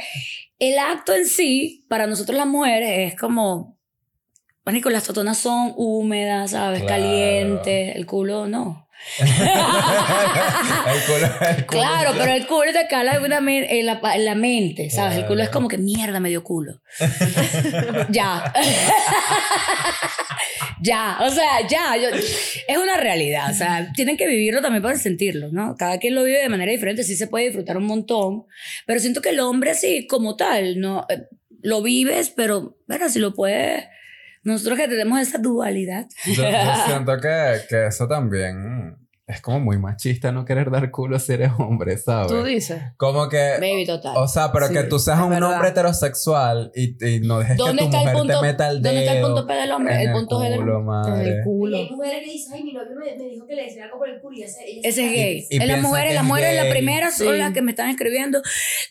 el 0.59 0.79
acto 0.79 1.14
en 1.14 1.26
sí, 1.26 1.85
para 1.88 2.07
nosotros 2.07 2.37
las 2.37 2.46
mujeres, 2.46 3.12
es 3.12 3.18
como, 3.18 3.79
Marico, 4.64 4.90
las 4.90 5.05
totonas 5.05 5.38
son 5.38 5.73
húmedas, 5.77 6.53
¿sabes? 6.53 6.83
Claro. 6.83 7.03
Calientes, 7.03 7.96
el 7.96 8.07
culo 8.07 8.46
no. 8.46 8.87
el 9.18 11.03
culo, 11.07 11.27
el 11.49 11.66
culo. 11.66 11.81
Claro, 11.81 12.11
pero 12.18 12.33
el 12.35 12.46
culo 12.46 12.70
te 12.73 12.87
cala 12.87 13.14
en, 13.14 13.33
en, 13.49 13.87
la, 13.87 13.99
en 14.14 14.25
la 14.27 14.35
mente, 14.35 14.90
¿sabes? 14.90 15.16
El 15.18 15.27
culo 15.27 15.42
es 15.42 15.49
como 15.49 15.68
que 15.68 15.79
mierda, 15.79 16.20
me 16.20 16.29
dio 16.29 16.44
culo. 16.44 16.83
ya. 18.11 18.53
ya, 20.83 21.18
o 21.23 21.31
sea, 21.31 21.66
ya. 21.66 21.96
yo- 21.96 22.11
es 22.14 22.77
una 22.79 22.99
realidad, 22.99 23.51
o 23.51 23.55
sea, 23.55 23.90
tienen 23.94 24.18
que 24.18 24.27
vivirlo 24.27 24.61
también 24.61 24.83
para 24.83 24.99
sentirlo, 24.99 25.49
¿no? 25.51 25.77
Cada 25.79 25.99
quien 25.99 26.14
lo 26.14 26.23
vive 26.25 26.42
de 26.42 26.49
manera 26.51 26.70
diferente, 26.70 27.03
sí 27.03 27.16
se 27.16 27.27
puede 27.27 27.46
disfrutar 27.46 27.79
un 27.79 27.87
montón, 27.87 28.44
pero 28.87 29.01
siento 29.01 29.23
que 29.23 29.31
el 29.31 29.40
hombre 29.40 29.70
así, 29.70 30.07
como 30.07 30.37
tal, 30.37 30.79
¿no? 30.79 31.07
Eh, 31.09 31.23
Lo 31.62 31.83
vives, 31.83 32.29
pero, 32.31 32.77
bueno, 32.87 33.09
si 33.09 33.18
lo 33.18 33.35
puedes... 33.35 33.85
Nosotros 34.42 34.79
que 34.79 34.88
tenemos 34.88 35.20
esa 35.20 35.38
dualidad. 35.38 36.07
Yo, 36.26 36.42
yo 36.42 36.87
siento 36.87 37.16
que, 37.20 37.61
que 37.68 37.87
eso 37.87 38.09
también 38.09 38.96
es 39.26 39.40
como 39.42 39.61
muy 39.61 39.79
machista 39.79 40.33
no 40.33 40.44
querer 40.44 40.72
dar 40.72 40.90
culo 40.90 41.16
si 41.20 41.33
eres 41.35 41.53
hombre, 41.59 41.96
¿sabes? 41.98 42.26
Tú 42.33 42.42
dices. 42.42 42.83
Como 42.96 43.29
que, 43.29 43.59
Baby, 43.61 43.87
total. 43.87 44.14
o 44.16 44.26
sea, 44.26 44.50
pero 44.50 44.66
Sí, 44.66 44.72
que 44.74 44.83
tú 44.85 44.98
seas 44.98 45.20
un 45.20 45.31
verdad. 45.31 45.53
hombre 45.53 45.68
heterosexual 45.68 46.72
y, 46.74 46.96
y 47.07 47.20
no 47.20 47.38
dejes 47.38 47.57
que 47.57 47.62
¿Dónde 47.62 47.83
tu 47.83 47.85
está, 47.85 47.98
el 47.98 48.03
mujer 48.07 48.16
punto, 48.18 48.40
te 48.40 48.46
meta 48.46 48.68
el 48.70 48.83
dedo 48.83 48.92
¿Dónde 48.92 49.07
está 49.07 49.12
el 49.20 49.22
punto 49.24 49.46
P 49.46 49.55
del 49.55 49.70
hombre? 49.70 50.03
El 50.03 50.12
punto 50.12 50.40
G 50.40 50.48
del 50.48 50.59
culo, 50.59 50.79
hombre. 50.79 51.12
En 51.12 51.26
el 51.38 51.44
culo. 51.44 51.76
Hay 51.79 51.90
mujeres 51.96 52.20
que 52.24 52.33
dicen, 52.33 52.53
ay, 52.57 52.64
mi 52.64 52.72
novio 52.72 52.96
me, 52.98 53.16
me 53.24 53.31
dijo 53.31 53.46
que 53.46 53.55
le 53.55 53.62
decía 53.64 53.85
algo 53.85 53.98
por 53.98 54.09
el 54.09 54.20
culo 54.20 54.37
y 54.37 54.42
ese, 54.42 54.59
ella 54.66 54.81
Ese 54.83 55.07
es 55.07 55.12
gay. 55.12 55.46
Y- 55.48 55.57
y 55.62 55.66
las 55.66 55.81
mujeres, 55.81 56.14
las 56.14 56.22
es 56.24 56.29
mujeres, 56.29 56.64
la 56.64 56.68
primera 56.70 57.11
son 57.12 57.33
Sí. 57.35 57.38
las 57.38 57.53
que 57.53 57.62
me 57.62 57.70
están 57.70 57.88
escribiendo. 57.90 58.42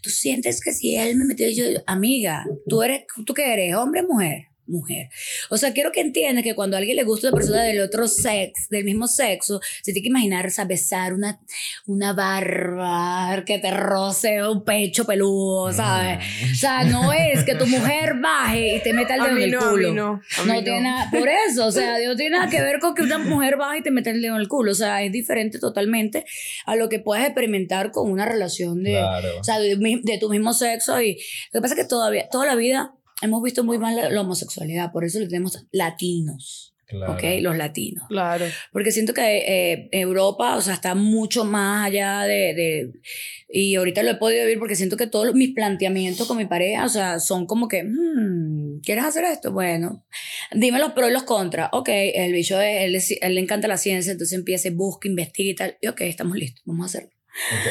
Tú 0.02 0.10
sientes 0.10 0.62
que 0.64 0.72
si 0.72 0.96
él 0.96 1.18
me 1.18 1.26
metió, 1.26 1.50
yo, 1.50 1.66
amiga, 1.86 2.46
tú 2.70 2.82
eres, 2.82 3.04
¿tú 3.26 3.34
qué 3.34 3.52
eres? 3.54 3.76
¿Hombre 3.76 4.04
o 4.04 4.08
mujer? 4.08 4.44
Mujer. 4.70 5.10
O 5.50 5.58
sea, 5.58 5.74
quiero 5.74 5.92
que 5.92 6.02
entiendas 6.02 6.44
que 6.44 6.54
cuando 6.56 6.78
a 6.78 6.80
alguien 6.80 6.96
le 6.96 7.04
gusta 7.04 7.28
una 7.30 7.38
persona 7.38 7.64
del 7.64 7.82
otro 7.82 8.08
sexo, 8.08 8.68
del 8.70 8.86
mismo 8.86 9.08
sexo, 9.08 9.60
se 9.82 9.92
tiene 9.94 10.04
que 10.04 10.10
imaginar, 10.10 10.46
o 10.46 10.50
sea, 10.50 10.66
besar 10.66 11.14
una, 11.14 11.40
una 11.88 12.14
barba, 12.14 13.44
que 13.46 13.58
te 13.60 13.72
roce 13.72 14.46
un 14.48 14.64
pecho 14.64 15.06
peludo, 15.06 15.72
¿sabes? 15.74 16.20
O 16.52 16.56
sea, 16.56 16.84
no 16.84 17.12
es 17.14 17.44
que 17.44 17.56
tu 17.56 17.66
mujer 17.68 18.16
baje 18.22 18.76
y 18.78 18.84
te 18.84 18.94
meta 18.94 19.16
el 19.16 19.22
A 19.22 19.24
dedo 19.28 19.38
en 19.38 19.44
el 19.44 19.52
no, 19.52 19.60
a 19.60 19.70
culo. 19.72 19.90
mí 19.90 19.96
no. 19.96 20.22
a 20.38 20.46
No 20.46 20.64
tiene 20.64 20.82
nada, 20.82 21.10
por 21.12 21.28
eso, 21.28 21.66
o 21.68 21.72
sea, 21.72 21.98
no 22.06 22.16
tiene 22.16 22.38
nada 22.38 22.50
que 22.50 22.62
ver 22.62 22.80
con 22.80 22.94
que 22.94 23.02
una 23.02 23.18
mujer 23.18 23.58
baja 23.58 23.78
y 23.78 23.82
te 23.82 23.92
mete 23.92 24.12
el 24.12 24.22
dedo 24.22 24.36
en 24.36 24.42
el 24.42 24.48
culo, 24.48 24.72
o 24.72 24.76
sea, 24.76 25.04
es 25.04 25.12
diferente 25.12 25.60
totalmente 25.60 26.26
a 26.66 26.76
lo 26.76 26.90
que 26.90 27.00
puedes 27.00 27.26
experimentar 27.26 27.92
con 27.92 28.10
una 28.12 28.26
relación 28.26 28.84
de, 28.84 28.92
Claro. 28.92 29.40
o 29.40 29.44
sea, 29.44 29.60
de 29.60 30.18
tu 30.20 30.30
mismo 30.30 30.54
sexo 30.54 31.02
y 31.02 31.14
lo 31.52 31.60
que 31.60 31.62
pasa 31.62 31.74
es 31.76 31.82
que 31.82 31.88
todavía, 31.88 32.28
toda 32.30 32.46
la 32.46 32.56
vida 32.56 32.94
hemos 33.22 33.42
visto 33.44 33.64
muy 33.64 33.78
mal 33.78 33.96
la, 33.96 34.10
la 34.10 34.22
homosexualidad, 34.22 34.92
por 34.92 35.04
eso 35.06 35.20
le 35.20 35.28
tenemos 35.28 35.66
latinos, 35.72 36.74
claro. 36.86 37.14
¿ok? 37.14 37.24
Los 37.42 37.58
latinos. 37.58 38.06
Claro. 38.10 38.46
Porque 38.72 38.92
siento 38.92 39.14
que 39.14 39.22
eh, 39.38 39.90
Europa, 39.92 40.56
o 40.56 40.62
sea, 40.62 40.74
está 40.74 40.96
mucho 40.96 41.46
más 41.46 41.86
allá 41.88 42.24
de, 42.24 42.54
de- 42.54 42.92
Y 43.50 43.76
ahorita 43.76 44.04
lo 44.04 44.12
he 44.12 44.16
podido 44.16 44.44
vivir 44.44 44.60
porque 44.60 44.76
siento 44.76 44.96
que 44.98 45.08
todos 45.08 45.26
los- 45.26 45.36
mis 45.36 45.54
planteamientos 45.54 46.28
con 46.28 46.38
mi 46.38 46.46
pareja, 46.46 46.86
o 46.86 46.90
sea, 46.90 47.20
son 47.20 47.46
como 47.46 47.68
que, 47.68 47.84
"Hmm, 47.84 48.80
¿quieres 48.84 49.04
hacer 49.06 49.26
esto? 49.26 49.52
Bueno, 49.52 50.06
dime 50.54 50.80
los 50.80 50.94
pros 50.94 51.10
y 51.10 51.14
los 51.14 51.24
contras. 51.24 51.70
Ok, 51.74 51.90
el 51.92 52.32
bicho, 52.34 52.60
es- 52.62 52.82
él, 52.84 52.96
es- 52.96 53.18
él 53.22 53.36
le 53.36 53.42
encanta 53.42 53.68
la 53.68 53.78
ciencia, 53.78 54.12
entonces 54.12 54.38
empieza, 54.38 54.70
busca, 54.72 55.08
investiga 55.08 55.50
y 55.52 55.56
tal. 55.56 55.78
Y 55.82 55.88
ok, 55.88 56.02
estamos 56.02 56.38
listos, 56.38 56.62
vamos 56.66 56.84
a 56.86 56.98
hacerlo. 56.98 57.10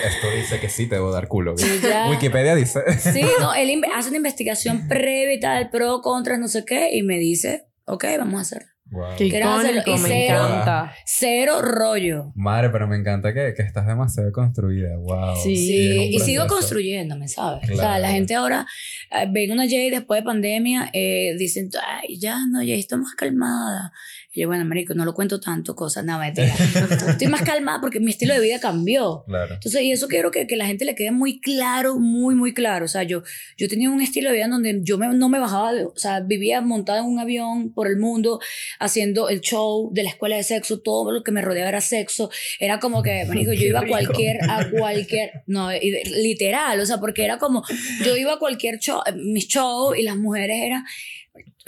Esto 0.06 0.30
dice 0.30 0.60
que 0.60 0.68
sí 0.68 0.86
te 0.86 0.96
debo 0.96 1.12
dar 1.12 1.28
culo. 1.28 1.54
Ya- 1.82 2.08
Wikipedia 2.10 2.54
dice. 2.54 2.80
Sí, 2.98 3.22
no, 3.40 3.54
él 3.56 3.82
hace 3.94 4.08
una 4.08 4.16
investigación 4.18 4.88
previa 4.88 5.34
y 5.34 5.40
tal, 5.40 5.70
pro, 5.70 6.00
contras, 6.00 6.38
no 6.38 6.48
sé 6.48 6.64
qué, 6.64 6.96
y 6.96 7.02
me 7.02 7.18
dice, 7.18 7.66
ok, 7.84 8.04
vamos 8.18 8.38
a 8.38 8.42
hacerlo. 8.42 8.68
Wow. 8.90 9.16
Qué 9.18 9.26
icónico, 9.26 9.90
Y 9.90 9.98
me 9.98 10.08
cero. 10.08 10.46
encanta. 10.46 10.94
Cero 11.04 11.60
rollo. 11.60 12.32
Madre, 12.34 12.70
pero 12.70 12.88
me 12.88 12.96
encanta 12.96 13.34
que, 13.34 13.52
que 13.54 13.60
estás 13.62 13.86
demasiado 13.86 14.32
construida. 14.32 14.96
Wow. 14.96 15.36
Sí, 15.36 15.54
Sí, 15.56 16.08
y 16.14 16.18
sigo 16.20 16.46
construyéndome, 16.46 17.28
¿sabes? 17.28 17.64
O 17.64 17.66
sea, 17.66 17.74
Claro. 17.76 18.00
la 18.00 18.10
gente 18.12 18.34
ahora 18.34 18.66
eh, 19.10 19.26
ven 19.30 19.52
una 19.52 19.68
Jay 19.68 19.90
después 19.90 20.20
de 20.20 20.24
pandemia, 20.24 20.88
eh, 20.94 21.34
dicen, 21.38 21.68
ay, 21.86 22.18
ya 22.18 22.38
no, 22.50 22.60
Jay 22.60 22.80
está 22.80 22.96
más 22.96 23.14
calmada. 23.14 23.92
Y 24.38 24.42
yo, 24.42 24.46
bueno, 24.48 24.64
marico, 24.64 24.94
no 24.94 25.04
lo 25.04 25.14
cuento 25.14 25.40
tanto, 25.40 25.74
cosas, 25.74 26.04
nada, 26.04 26.20
mentira. 26.20 26.54
Estoy 27.08 27.26
más 27.26 27.42
calmada 27.42 27.80
porque 27.80 27.98
mi 27.98 28.10
estilo 28.12 28.34
de 28.34 28.40
vida 28.40 28.60
cambió. 28.60 29.24
Claro. 29.26 29.54
Entonces, 29.54 29.82
y 29.82 29.90
eso 29.90 30.06
quiero 30.06 30.30
que, 30.30 30.46
que 30.46 30.54
la 30.56 30.66
gente 30.66 30.84
le 30.84 30.94
quede 30.94 31.10
muy 31.10 31.40
claro, 31.40 31.98
muy, 31.98 32.36
muy 32.36 32.54
claro. 32.54 32.84
O 32.84 32.88
sea, 32.88 33.02
yo, 33.02 33.22
yo 33.56 33.68
tenía 33.68 33.90
un 33.90 34.00
estilo 34.00 34.28
de 34.28 34.36
vida 34.36 34.44
en 34.44 34.50
donde 34.52 34.80
yo 34.84 34.96
me- 34.96 35.08
no 35.14 35.28
me 35.28 35.40
bajaba, 35.40 35.72
o 35.92 35.98
sea, 35.98 36.20
vivía 36.20 36.60
montada 36.60 37.00
en 37.00 37.06
un 37.06 37.18
avión 37.18 37.72
por 37.72 37.88
el 37.88 37.96
mundo, 37.98 38.38
haciendo 38.78 39.28
el 39.28 39.40
show 39.40 39.90
de 39.92 40.04
la 40.04 40.10
escuela 40.10 40.36
de 40.36 40.44
sexo, 40.44 40.78
todo 40.80 41.10
lo 41.10 41.24
que 41.24 41.32
me 41.32 41.42
rodeaba 41.42 41.68
era 41.70 41.80
sexo. 41.80 42.30
Era 42.60 42.78
como 42.78 43.02
que, 43.02 43.24
marico, 43.26 43.52
yo 43.52 43.66
iba 43.66 43.80
a 43.80 43.86
cualquier, 43.88 44.38
a 44.48 44.70
cualquier, 44.70 45.42
no, 45.46 45.70
literal, 45.72 46.78
o 46.80 46.86
sea, 46.86 46.98
porque 46.98 47.24
era 47.24 47.38
como, 47.38 47.64
yo 48.04 48.16
iba 48.16 48.34
a 48.34 48.38
cualquier 48.38 48.78
show, 48.78 49.00
mis 49.16 49.48
shows 49.48 49.98
y 49.98 50.02
las 50.02 50.16
mujeres 50.16 50.58
eran, 50.62 50.84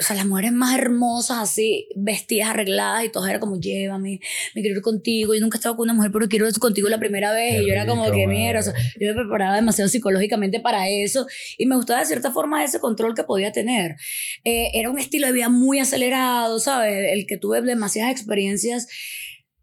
o 0.01 0.03
sea, 0.03 0.17
las 0.17 0.25
mujeres 0.25 0.53
más 0.53 0.79
hermosas, 0.79 1.39
así, 1.39 1.87
vestidas, 1.95 2.49
arregladas, 2.49 3.05
y 3.05 3.11
todas 3.11 3.29
era 3.29 3.39
como, 3.39 3.61
llévame, 3.61 4.21
me 4.55 4.63
quiero 4.63 4.79
ir 4.79 4.83
contigo. 4.83 5.35
Yo 5.35 5.41
nunca 5.41 5.57
he 5.57 5.61
estado 5.61 5.77
con 5.77 5.85
una 5.85 5.95
mujer, 5.95 6.11
pero 6.11 6.27
quiero 6.29 6.49
ir 6.49 6.59
contigo 6.59 6.89
la 6.89 6.99
primera 6.99 7.33
vez. 7.33 7.57
Qué 7.57 7.63
y 7.63 7.67
yo 7.67 7.73
era 7.73 7.87
como 7.87 8.11
que, 8.11 8.27
mierda, 8.27 8.61
o 8.61 8.63
sea, 8.63 8.75
yo 8.99 9.09
me 9.09 9.15
preparaba 9.15 9.57
demasiado 9.57 9.89
psicológicamente 9.89 10.59
para 10.61 10.89
eso. 10.89 11.27
Y 11.59 11.67
me 11.67 11.77
gustaba 11.77 12.01
de 12.01 12.07
cierta 12.07 12.33
forma 12.33 12.65
ese 12.65 12.81
control 12.81 13.15
que 13.15 13.25
podía 13.25 13.53
tener. 13.53 13.97
Eh, 14.45 14.71
era 14.75 14.91
un 14.91 14.99
estilo 14.99 15.27
de 15.27 15.35
vida 15.35 15.51
muy 15.51 15.79
acelerado, 15.79 16.59
¿sabes? 16.59 17.13
El 17.13 17.27
que 17.27 17.37
tuve 17.37 17.61
demasiadas 17.61 18.13
experiencias 18.13 18.89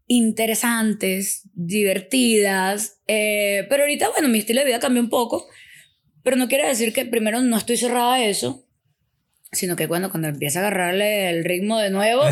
interesantes, 0.06 1.48
divertidas. 1.54 3.00
eh, 3.08 3.66
pero 3.68 3.82
ahorita, 3.82 4.08
bueno, 4.10 4.28
mi 4.28 4.38
estilo 4.38 4.60
de 4.60 4.66
vida 4.66 4.78
cambió 4.78 5.02
un 5.02 5.10
poco. 5.10 5.48
Pero 6.22 6.36
no 6.36 6.48
quiere 6.48 6.68
decir 6.68 6.92
que 6.92 7.06
primero 7.06 7.40
no 7.40 7.56
estoy 7.56 7.76
cerrada 7.76 8.14
a 8.14 8.24
eso, 8.24 8.67
sino 9.52 9.76
que 9.76 9.88
cuando, 9.88 10.10
cuando 10.10 10.28
empieza 10.28 10.58
a 10.58 10.62
agarrarle 10.66 11.30
el 11.30 11.44
ritmo 11.44 11.78
de 11.78 11.90
nuevo, 11.90 12.22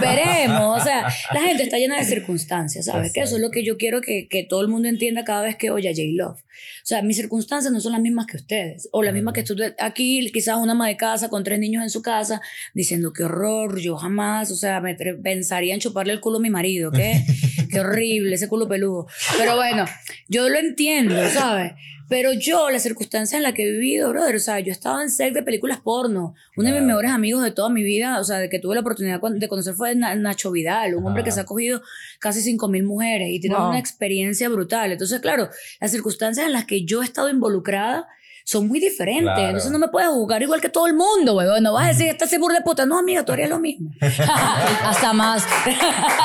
veremos. 0.00 0.80
O 0.80 0.84
sea, 0.84 1.08
la 1.32 1.40
gente 1.42 1.62
está 1.62 1.78
llena 1.78 1.98
de 1.98 2.04
circunstancias, 2.04 2.86
¿sabes? 2.86 3.12
Que 3.12 3.20
eso 3.20 3.36
es 3.36 3.42
lo 3.42 3.50
que 3.50 3.64
yo 3.64 3.76
quiero 3.76 4.00
que, 4.00 4.26
que 4.28 4.42
todo 4.42 4.62
el 4.62 4.68
mundo 4.68 4.88
entienda 4.88 5.24
cada 5.24 5.42
vez 5.42 5.56
que 5.56 5.70
oye 5.70 5.88
a 5.88 5.92
J-Love. 5.92 6.40
O 6.40 6.86
sea, 6.88 7.02
mis 7.02 7.16
circunstancias 7.16 7.72
no 7.72 7.80
son 7.80 7.92
las 7.92 8.00
mismas 8.00 8.26
que 8.26 8.36
ustedes, 8.36 8.88
o 8.92 9.02
las 9.02 9.14
mismas 9.14 9.34
que 9.34 9.44
tú 9.44 9.54
aquí, 9.78 10.30
quizás 10.32 10.56
una 10.56 10.72
ama 10.72 10.88
de 10.88 10.96
casa 10.96 11.28
con 11.28 11.44
tres 11.44 11.60
niños 11.60 11.82
en 11.82 11.90
su 11.90 12.02
casa, 12.02 12.40
diciendo 12.74 13.12
qué 13.12 13.24
horror, 13.24 13.78
yo 13.78 13.96
jamás, 13.96 14.50
o 14.50 14.56
sea, 14.56 14.80
me 14.80 14.94
pensaría 14.94 15.74
en 15.74 15.80
chuparle 15.80 16.12
el 16.12 16.20
culo 16.20 16.38
a 16.38 16.40
mi 16.40 16.50
marido, 16.50 16.90
¿qué? 16.90 17.22
qué 17.70 17.80
horrible, 17.80 18.34
ese 18.34 18.48
culo 18.48 18.66
peludo. 18.66 19.06
Pero 19.36 19.54
bueno, 19.54 19.84
yo 20.28 20.48
lo 20.48 20.58
entiendo, 20.58 21.14
¿sabes? 21.28 21.72
Pero 22.08 22.32
yo, 22.32 22.70
las 22.70 22.82
circunstancias 22.82 23.36
en 23.36 23.42
las 23.42 23.52
que 23.52 23.62
he 23.68 23.70
vivido, 23.72 24.08
brother, 24.10 24.36
o 24.36 24.38
sea, 24.38 24.60
yo 24.60 24.72
estaba 24.72 25.02
en 25.02 25.10
set 25.10 25.34
de 25.34 25.42
películas 25.42 25.78
porno. 25.80 26.34
Uno 26.56 26.68
de 26.68 26.74
mis 26.74 26.82
mejores 26.86 27.10
amigos 27.10 27.42
de 27.42 27.50
toda 27.50 27.68
mi 27.68 27.82
vida, 27.82 28.18
o 28.18 28.24
sea, 28.24 28.38
de 28.38 28.48
que 28.48 28.58
tuve 28.58 28.74
la 28.74 28.80
oportunidad 28.80 29.20
de 29.20 29.48
conocer 29.48 29.74
fue 29.74 29.94
Na- 29.94 30.14
Nacho 30.14 30.50
Vidal, 30.50 30.94
un 30.94 31.06
hombre 31.06 31.22
que 31.22 31.30
se 31.32 31.40
ha 31.40 31.44
cogido 31.44 31.82
casi 32.18 32.40
5.000 32.40 32.82
mujeres 32.84 33.28
y 33.30 33.40
tiene 33.40 33.56
Wow. 33.56 33.68
una 33.68 33.78
experiencia 33.78 34.48
brutal. 34.48 34.90
Entonces, 34.90 35.20
claro, 35.20 35.48
las 35.80 35.90
circunstancias 35.90 36.46
en 36.46 36.52
las 36.52 36.64
que 36.64 36.84
yo 36.84 37.02
he 37.02 37.04
estado 37.04 37.28
involucrada 37.28 38.06
son 38.44 38.66
muy 38.66 38.80
diferentes. 38.80 39.24
Claro. 39.24 39.42
Entonces 39.48 39.70
no 39.70 39.78
me 39.78 39.88
puedes 39.88 40.08
juzgar 40.08 40.42
igual 40.42 40.62
que 40.62 40.70
todo 40.70 40.86
el 40.86 40.94
mundo, 40.94 41.34
weón. 41.36 41.62
No 41.62 41.74
vas 41.74 41.84
a 41.84 41.88
decir, 41.88 42.06
esta 42.08 42.26
se 42.26 42.38
burla 42.38 42.60
de 42.60 42.64
puta. 42.64 42.86
No, 42.86 42.98
amiga, 42.98 43.22
tú 43.22 43.32
harías 43.32 43.50
lo 43.50 43.58
mismo. 43.58 43.90
Hasta 44.00 45.12
más. 45.12 45.44
Me 45.66 45.74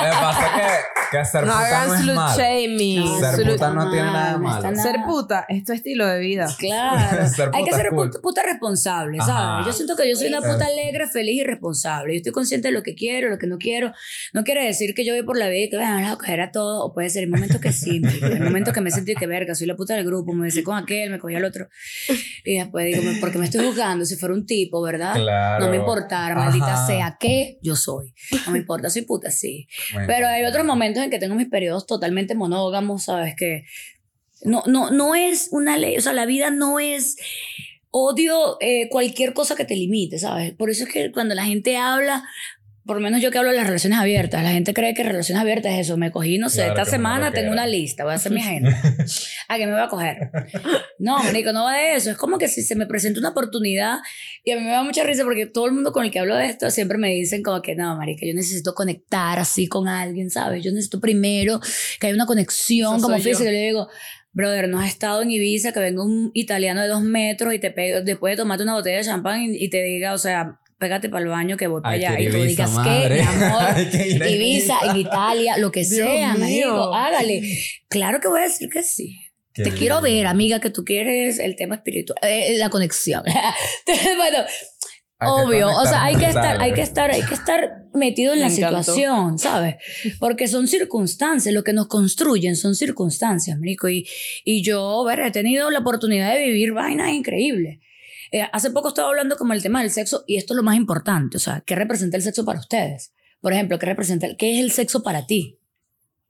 pasa 0.09 0.51
que, 0.55 0.61
Que 1.13 1.25
ser 1.25 1.45
No 1.45 1.53
puta 1.53 1.65
hagan 1.67 1.87
no 1.87 1.93
es 1.95 2.01
slut 2.01 2.15
malo. 2.15 2.37
shaming. 2.41 2.99
No, 3.05 3.19
Ser 3.19 3.35
Slut- 3.35 3.51
puta 3.53 3.69
no 3.73 3.91
tiene 3.91 4.05
nada 4.11 4.31
de 4.33 4.37
malo. 4.39 4.71
nada- 4.71 4.83
Ser 4.83 4.95
puta 5.05 5.45
es 5.47 5.63
tu 5.63 5.73
estilo 5.73 6.07
de 6.07 6.19
vida. 6.19 6.47
Claro. 6.57 7.27
Ser 7.35 7.49
Hay 7.53 7.63
que 7.63 7.71
ser 7.73 7.89
cool. 7.89 8.07
puta, 8.09 8.19
puta 8.21 8.43
responsable, 8.43 9.17
Ajá. 9.19 9.27
¿sabes? 9.31 9.67
Yo 9.67 9.73
siento 9.73 9.95
que 9.95 10.09
yo 10.09 10.15
soy 10.15 10.27
una 10.27 10.41
puta 10.41 10.65
alegre, 10.65 11.07
feliz 11.07 11.41
y 11.41 11.43
responsable. 11.43 12.13
Yo 12.13 12.17
estoy 12.17 12.31
consciente 12.31 12.69
de 12.69 12.73
lo 12.73 12.81
que 12.83 12.95
quiero, 12.95 13.29
lo 13.29 13.37
que 13.37 13.47
no 13.47 13.57
quiero. 13.57 13.91
No 14.33 14.43
quiere 14.43 14.65
decir 14.65 14.93
que 14.95 15.05
yo 15.05 15.13
voy 15.13 15.23
por 15.23 15.37
la 15.37 15.47
vida 15.49 15.65
y 15.65 15.69
que 15.69 15.77
"Bueno, 15.77 15.95
vamos 15.95 16.11
a 16.13 16.17
coger 16.17 16.41
a 16.41 16.51
todo. 16.51 16.83
O 16.85 16.93
puede 16.93 17.09
ser 17.09 17.23
el 17.23 17.29
momento 17.29 17.59
que 17.59 17.71
sí. 17.71 18.01
El 18.23 18.41
momento 18.43 18.71
que 18.73 18.81
me 18.81 18.89
sentí 18.91 19.13
que 19.15 19.27
verga, 19.27 19.53
soy 19.55 19.67
la 19.67 19.75
puta 19.75 19.93
del 19.95 20.05
grupo. 20.05 20.33
Me 20.33 20.45
besé 20.45 20.63
con 20.63 20.77
aquel, 20.77 21.09
me 21.11 21.19
cogí 21.19 21.35
al 21.35 21.45
otro. 21.45 21.67
Y 22.43 22.57
después 22.57 22.85
digo, 22.85 23.01
porque 23.21 23.37
me 23.37 23.45
estoy 23.45 23.65
juzgando. 23.65 24.05
Si 24.05 24.15
fuera 24.15 24.33
un 24.33 24.45
tipo, 24.45 24.81
¿verdad? 24.81 25.13
Claro. 25.15 25.65
No 25.65 25.71
me 25.71 25.77
importara, 25.77 26.35
maldita 26.35 26.73
Ajá. 26.73 26.87
sea, 26.87 27.17
¿qué? 27.19 27.57
Yo 27.61 27.75
soy. 27.75 28.13
No 28.45 28.51
me 28.53 28.59
importa, 28.59 28.89
soy 28.89 29.03
puta, 29.03 29.29
sí. 29.31 29.67
Bueno. 29.93 30.07
Pero 30.07 30.27
hay 30.27 30.43
otros 30.45 30.65
momentos 30.65 31.02
que 31.09 31.19
tengo 31.19 31.35
mis 31.35 31.49
periodos 31.49 31.85
totalmente 31.85 32.35
monógamos, 32.35 33.03
¿sabes? 33.03 33.35
Que 33.35 33.65
no, 34.43 34.63
no, 34.67 34.91
no 34.91 35.15
es 35.15 35.49
una 35.51 35.77
ley, 35.77 35.97
o 35.97 36.01
sea, 36.01 36.13
la 36.13 36.25
vida 36.25 36.49
no 36.49 36.79
es 36.79 37.17
odio 37.91 38.57
eh, 38.59 38.89
cualquier 38.89 39.33
cosa 39.33 39.55
que 39.55 39.65
te 39.65 39.75
limite, 39.75 40.17
¿sabes? 40.17 40.53
Por 40.53 40.69
eso 40.69 40.85
es 40.85 40.91
que 40.91 41.11
cuando 41.11 41.35
la 41.35 41.45
gente 41.45 41.77
habla, 41.77 42.27
por 42.85 42.97
lo 42.97 43.01
menos 43.01 43.21
yo 43.21 43.31
que 43.31 43.37
hablo 43.37 43.51
de 43.51 43.57
las 43.57 43.65
relaciones 43.65 43.97
abiertas, 43.97 44.43
la 44.43 44.51
gente 44.51 44.73
cree 44.73 44.93
que 44.93 45.03
relaciones 45.03 45.41
abiertas 45.41 45.71
es 45.73 45.87
eso. 45.87 45.97
Me 45.97 46.11
cogí, 46.11 46.37
no 46.37 46.49
sé, 46.49 46.63
Claro, 46.65 46.73
esta 46.81 46.85
semana 46.91 47.31
tengo 47.31 47.51
una 47.51 47.65
lista, 47.65 48.03
voy 48.03 48.11
a 48.11 48.15
hacer 48.15 48.31
mi 48.31 48.41
agenda. 48.41 48.71
¿A 49.47 49.57
qué 49.57 49.65
me 49.65 49.71
voy 49.71 49.81
a 49.81 49.87
coger? 49.87 50.17
No, 50.99 51.23
marico, 51.23 51.53
no 51.53 51.63
va 51.63 51.77
de 51.77 51.95
eso. 51.95 52.11
Es 52.11 52.17
como 52.17 52.37
que 52.37 52.47
si 52.49 52.61
se 52.61 52.75
me 52.75 52.85
presenta 52.85 53.19
una 53.19 53.29
oportunidad 53.29 53.99
y 54.43 54.51
a 54.51 54.57
mí 54.57 54.63
me 54.63 54.71
da 54.71 54.83
mucha 54.83 55.03
risa 55.03 55.23
porque 55.23 55.45
todo 55.45 55.65
el 55.67 55.71
mundo 55.71 55.91
con 55.93 56.03
el 56.03 56.11
que 56.11 56.19
hablo 56.19 56.35
de 56.35 56.45
esto 56.47 56.69
siempre 56.71 56.97
me 56.97 57.09
dicen 57.09 57.41
como 57.41 57.61
que 57.61 57.75
no, 57.75 57.95
marica, 57.95 58.25
yo 58.25 58.33
necesito 58.33 58.73
conectar 58.73 59.39
así 59.39 59.67
con 59.67 59.87
alguien, 59.87 60.29
¿sabes? 60.29 60.63
Yo 60.63 60.71
necesito 60.71 60.99
primero 60.99 61.59
que 61.99 62.07
haya 62.07 62.15
una 62.15 62.25
conexión 62.25 62.97
Eso 62.97 63.03
como 63.05 63.17
yo. 63.17 63.23
física. 63.23 63.49
Y 63.49 63.53
le 63.53 63.65
digo, 63.67 63.87
brother, 64.33 64.67
no 64.67 64.79
has 64.81 64.89
estado 64.89 65.21
en 65.21 65.31
Ibiza, 65.31 65.71
que 65.71 65.79
venga 65.79 66.03
un 66.03 66.31
italiano 66.33 66.81
de 66.81 66.87
dos 66.89 67.01
metros 67.01 67.53
y 67.53 67.59
te 67.59 67.71
pegue, 67.71 68.01
después 68.01 68.33
de 68.33 68.37
tomarte 68.43 68.63
una 68.63 68.73
botella 68.73 68.97
de 68.97 69.03
champán 69.05 69.41
y, 69.43 69.55
y 69.63 69.69
te 69.69 69.81
diga, 69.83 70.13
o 70.13 70.17
sea, 70.17 70.59
pégate 70.83 71.07
para 71.07 71.23
el 71.23 71.29
baño 71.29 71.55
que 71.55 71.67
voy 71.67 71.81
para 71.81 71.95
allá. 71.95 72.19
Y 72.19 72.29
tú 72.29 72.35
Ibiza, 72.37 72.47
digas 72.49 72.71
madre. 72.73 73.15
que, 73.17 73.23
mi 73.23 73.43
amor, 73.45 73.63
Ibiza, 73.79 74.29
Ibiza. 74.29 74.77
en 74.91 74.97
Italia, 74.97 75.57
lo 75.57 75.71
que 75.71 75.79
Dios 75.85 76.07
sea, 76.09 76.33
mío. 76.33 76.39
marico, 76.39 76.93
hágale. 76.93 77.41
Claro 77.87 78.19
que 78.19 78.27
voy 78.27 78.41
a 78.41 78.43
decir 78.43 78.69
que 78.69 78.83
sí. 78.83 79.17
Qué 79.53 79.63
Te 79.63 79.69
quiero 79.71 80.01
lindo. 80.01 80.17
ver, 80.17 80.25
amiga, 80.27 80.59
que 80.59 80.69
tú 80.71 80.83
quieres 80.83 81.39
el 81.39 81.55
tema 81.55 81.75
espiritual, 81.75 82.17
eh, 82.23 82.57
la 82.57 82.69
conexión. 82.69 83.23
bueno, 84.17 84.39
Hay 85.19 85.29
obvio, 85.29 85.69
o 85.69 85.85
sea, 85.85 86.03
hay 86.05 86.15
que 86.15 86.25
estar, 86.25 86.59
hay 86.61 86.73
que 86.73 86.81
estar, 86.81 87.11
hay 87.11 87.21
que 87.21 87.33
estar 87.35 87.83
metido 87.93 88.33
en 88.33 88.39
Me 88.39 88.49
la 88.49 88.53
encantó. 88.53 88.83
situación, 88.83 89.37
¿sabes? 89.39 89.75
Porque 90.19 90.47
son 90.47 90.67
circunstancias, 90.67 91.53
lo 91.53 91.63
que 91.63 91.71
nos 91.71 91.87
construyen 91.87 92.55
son 92.57 92.75
circunstancias, 92.75 93.57
marico. 93.57 93.87
Y, 93.89 94.05
y 94.43 94.63
yo, 94.63 95.03
ver, 95.05 95.19
he 95.21 95.31
tenido 95.31 95.69
la 95.69 95.79
oportunidad 95.79 96.33
de 96.33 96.43
vivir 96.43 96.73
vainas 96.73 97.13
increíbles. 97.13 97.79
Eh, 98.35 98.49
hace 98.51 98.71
poco 98.71 98.87
estaba 98.87 99.09
hablando 99.09 99.37
como 99.37 99.53
el 99.53 99.61
tema 99.61 99.81
del 99.81 99.91
sexo 99.91 100.23
y 100.25 100.37
esto 100.37 100.53
es 100.53 100.57
lo 100.57 100.63
más 100.63 100.75
importante, 100.75 101.37
o 101.37 101.39
sea, 101.39 101.61
¿qué 101.65 101.75
representa 101.75 102.17
el 102.17 102.23
sexo 102.23 102.43
para 102.43 102.59
ustedes? 102.59 103.13
Por 103.41 103.53
ejemplo, 103.53 103.77
¿qué 103.77 103.85
representa, 103.85 104.25
el- 104.25 104.37
qué 104.37 104.57
es 104.57 104.63
el 104.63 104.71
sexo 104.71 105.03
para 105.03 105.27
ti? 105.27 105.59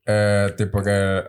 Eh, 0.05 0.53
tipo 0.57 0.83
que... 0.83 1.21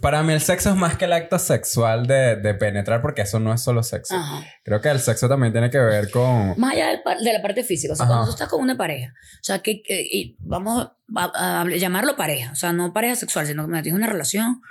para 0.00 0.22
mí 0.22 0.32
el 0.32 0.40
sexo 0.40 0.70
es 0.70 0.76
más 0.76 0.96
que 0.96 1.04
el 1.04 1.12
acto 1.12 1.38
sexual 1.38 2.06
de, 2.06 2.36
de 2.36 2.54
penetrar 2.54 3.02
porque 3.02 3.20
eso 3.20 3.38
no 3.40 3.52
es 3.52 3.60
solo 3.60 3.82
sexo. 3.82 4.14
Ajá. 4.16 4.42
Creo 4.64 4.80
que 4.80 4.88
el 4.88 5.00
sexo 5.00 5.28
también 5.28 5.52
tiene 5.52 5.68
que 5.68 5.78
ver 5.78 6.10
con... 6.10 6.58
Más 6.58 6.72
allá 6.72 6.88
del 6.88 7.00
de 7.24 7.32
la 7.34 7.42
parte 7.42 7.62
física, 7.62 7.92
o 7.92 7.96
sea, 7.96 8.04
Ajá. 8.06 8.12
cuando 8.14 8.26
tú 8.28 8.32
estás 8.32 8.48
con 8.48 8.62
una 8.62 8.78
pareja, 8.78 9.12
o 9.12 9.44
sea, 9.44 9.58
que, 9.58 9.82
que- 9.82 10.00
y 10.10 10.36
vamos 10.40 10.88
a, 11.14 11.60
a 11.60 11.66
llamarlo 11.76 12.16
pareja, 12.16 12.52
o 12.52 12.56
sea, 12.56 12.72
no 12.72 12.94
pareja 12.94 13.16
sexual, 13.16 13.46
sino 13.46 13.66
que 13.68 13.82
tienes 13.82 13.98
una 13.98 14.06
relación, 14.06 14.62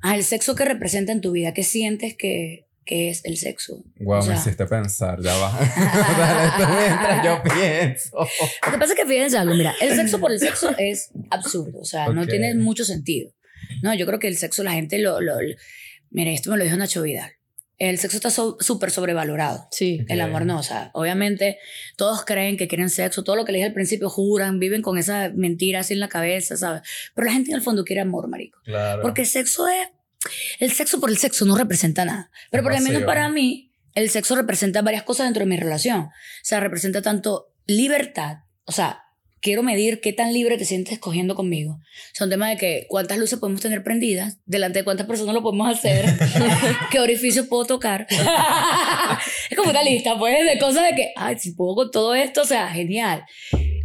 ah, 0.00 0.14
el 0.14 0.22
sexo 0.22 0.54
que 0.54 0.64
representa 0.64 1.10
en 1.10 1.20
tu 1.20 1.32
vida, 1.32 1.52
¿qué 1.52 1.64
sientes 1.64 2.14
que, 2.16 2.63
que 2.84 3.08
es 3.10 3.24
el 3.24 3.36
sexo? 3.36 3.82
Wow, 4.00 4.18
O 4.18 4.22
sea, 4.22 4.34
me 4.34 4.38
hiciste 4.40 4.66
pensar, 4.66 5.20
ya 5.22 5.34
va. 5.36 5.50
Dale, 6.18 6.50
tú 6.56 6.72
mientras 6.78 7.24
yo 7.24 7.42
pienso. 7.42 8.10
Lo 8.66 8.72
que 8.72 8.78
pasa 8.78 8.92
es 8.92 8.98
que 8.98 9.06
fíjense 9.06 9.38
algo, 9.38 9.54
mira, 9.54 9.74
el 9.80 9.94
sexo 9.96 10.20
por 10.20 10.32
el 10.32 10.38
sexo 10.38 10.74
es 10.78 11.10
absurdo, 11.30 11.78
o 11.80 11.84
sea, 11.84 12.08
no 12.08 12.22
Ok. 12.22 12.28
tiene 12.30 12.54
mucho 12.54 12.84
sentido. 12.84 13.30
No, 13.82 13.94
yo 13.94 14.06
creo 14.06 14.18
que 14.18 14.28
el 14.28 14.36
sexo 14.36 14.62
la 14.62 14.72
gente 14.72 14.98
lo... 14.98 15.20
lo, 15.20 15.40
lo- 15.40 15.56
mira, 16.10 16.30
esto 16.30 16.50
me 16.50 16.56
lo 16.58 16.64
dijo 16.64 16.76
Nacho 16.76 17.02
Vidal. 17.02 17.32
El 17.76 17.98
sexo 17.98 18.18
está 18.18 18.30
so- 18.30 18.56
súper 18.60 18.92
sobrevalorado. 18.92 19.66
Sí. 19.72 20.04
El 20.08 20.20
amor 20.20 20.46
no, 20.46 20.60
o 20.60 20.62
sea, 20.62 20.90
obviamente 20.94 21.58
todos 21.96 22.24
creen 22.24 22.56
que 22.56 22.68
quieren 22.68 22.88
sexo, 22.88 23.24
todo 23.24 23.34
lo 23.34 23.44
que 23.44 23.50
les 23.50 23.58
dije 23.58 23.66
al 23.68 23.74
principio 23.74 24.08
juran, 24.08 24.60
viven 24.60 24.80
con 24.80 24.96
esa 24.96 25.30
mentira 25.34 25.80
así 25.80 25.94
en 25.94 25.98
la 26.00 26.08
cabeza, 26.08 26.56
¿sabes? 26.56 26.82
Pero 27.16 27.26
la 27.26 27.32
gente 27.32 27.50
en 27.50 27.56
el 27.56 27.62
fondo 27.62 27.82
quiere 27.84 28.00
amor, 28.02 28.28
marico. 28.28 28.60
Claro. 28.64 29.02
Porque 29.02 29.22
el 29.22 29.26
sexo 29.26 29.66
es, 29.66 29.88
el 30.58 30.72
sexo 30.72 31.00
por 31.00 31.10
el 31.10 31.18
sexo 31.18 31.44
no 31.44 31.56
representa 31.56 32.04
nada. 32.04 32.30
Pero 32.50 32.62
por 32.62 32.74
lo 32.74 32.80
menos 32.80 33.02
para 33.04 33.28
mí, 33.28 33.70
el 33.94 34.10
sexo 34.10 34.36
representa 34.36 34.82
varias 34.82 35.02
cosas 35.02 35.26
dentro 35.26 35.40
de 35.40 35.46
mi 35.46 35.56
relación. 35.56 36.00
O 36.00 36.10
sea, 36.42 36.60
representa 36.60 37.02
tanto 37.02 37.50
libertad, 37.66 38.38
o 38.64 38.72
sea, 38.72 39.04
quiero 39.44 39.62
medir 39.62 40.00
qué 40.00 40.14
tan 40.14 40.32
libre 40.32 40.56
te 40.56 40.64
sientes 40.64 40.98
cogiendo 40.98 41.34
conmigo. 41.34 41.72
O 41.74 42.14
sea, 42.14 42.24
un 42.24 42.30
tema 42.30 42.48
de 42.48 42.56
que 42.56 42.86
cuántas 42.88 43.18
luces 43.18 43.38
podemos 43.38 43.60
tener 43.60 43.84
prendidas, 43.84 44.38
delante 44.46 44.78
de 44.78 44.84
cuántas 44.84 45.06
personas 45.06 45.34
lo 45.34 45.42
podemos 45.42 45.68
hacer, 45.68 46.06
qué 46.90 46.98
orificios 46.98 47.46
puedo 47.46 47.66
tocar. 47.66 48.06
es 49.50 49.56
como 49.56 49.70
una 49.70 49.82
lista, 49.82 50.18
pues, 50.18 50.34
de 50.46 50.58
cosas 50.58 50.84
de 50.84 50.94
que, 50.96 51.12
ay, 51.14 51.38
si 51.38 51.52
puedo 51.52 51.74
con 51.74 51.90
todo 51.90 52.14
esto, 52.14 52.40
o 52.40 52.46
sea, 52.46 52.68
genial. 52.70 53.24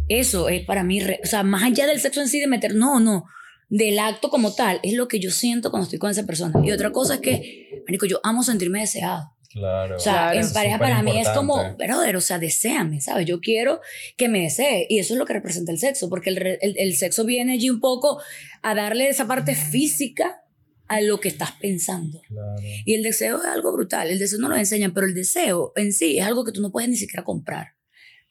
Eso 0.08 0.48
es 0.48 0.64
para 0.64 0.82
mí, 0.82 1.02
o 1.02 1.26
sea, 1.26 1.42
más 1.42 1.62
allá 1.62 1.86
del 1.86 2.00
sexo 2.00 2.22
en 2.22 2.28
sí, 2.28 2.40
de 2.40 2.46
meter, 2.46 2.74
no, 2.74 2.98
no, 2.98 3.26
del 3.70 3.98
acto 3.98 4.28
como 4.28 4.52
tal, 4.54 4.80
es 4.82 4.92
lo 4.94 5.08
que 5.08 5.20
yo 5.20 5.30
siento 5.30 5.70
cuando 5.70 5.84
estoy 5.84 5.98
con 5.98 6.10
esa 6.10 6.26
persona. 6.26 6.60
Y 6.62 6.72
otra 6.72 6.92
cosa 6.92 7.14
es 7.14 7.20
que, 7.20 7.82
marico, 7.86 8.04
yo 8.04 8.20
amo 8.22 8.42
sentirme 8.42 8.80
deseado. 8.80 9.32
Claro. 9.48 9.96
O 9.96 9.98
sea, 9.98 10.30
Claro, 10.32 10.46
en 10.46 10.52
pareja 10.52 10.78
para 10.78 11.02
mí 11.02 11.18
es 11.18 11.28
como, 11.30 11.54
importante. 11.54 11.86
brother, 11.86 12.16
o 12.16 12.20
sea, 12.20 12.38
deséame, 12.38 13.00
¿sabes? 13.00 13.26
Yo 13.26 13.40
quiero 13.40 13.80
que 14.16 14.28
me 14.28 14.42
desee. 14.42 14.86
Y 14.88 14.98
eso 14.98 15.14
es 15.14 15.18
lo 15.18 15.24
que 15.24 15.32
representa 15.32 15.72
el 15.72 15.78
sexo, 15.78 16.08
porque 16.08 16.30
el, 16.30 16.58
el 16.60 16.96
sexo 16.96 17.24
viene 17.24 17.54
allí 17.54 17.70
un 17.70 17.80
poco 17.80 18.20
a 18.62 18.74
darle 18.74 19.08
esa 19.08 19.26
parte 19.26 19.54
física 19.54 20.42
a 20.86 21.00
lo 21.00 21.20
que 21.20 21.28
estás 21.28 21.52
pensando. 21.60 22.20
Claro. 22.26 22.62
Y 22.84 22.94
el 22.94 23.04
deseo 23.04 23.38
es 23.38 23.44
algo 23.44 23.72
brutal. 23.72 24.10
El 24.10 24.18
deseo 24.18 24.40
no 24.40 24.48
lo 24.48 24.56
enseñan, 24.56 24.92
pero 24.92 25.06
el 25.06 25.14
deseo 25.14 25.72
en 25.76 25.92
sí 25.92 26.18
es 26.18 26.26
algo 26.26 26.44
que 26.44 26.50
tú 26.50 26.60
no 26.60 26.72
puedes 26.72 26.90
ni 26.90 26.96
siquiera 26.96 27.22
comprar. 27.22 27.74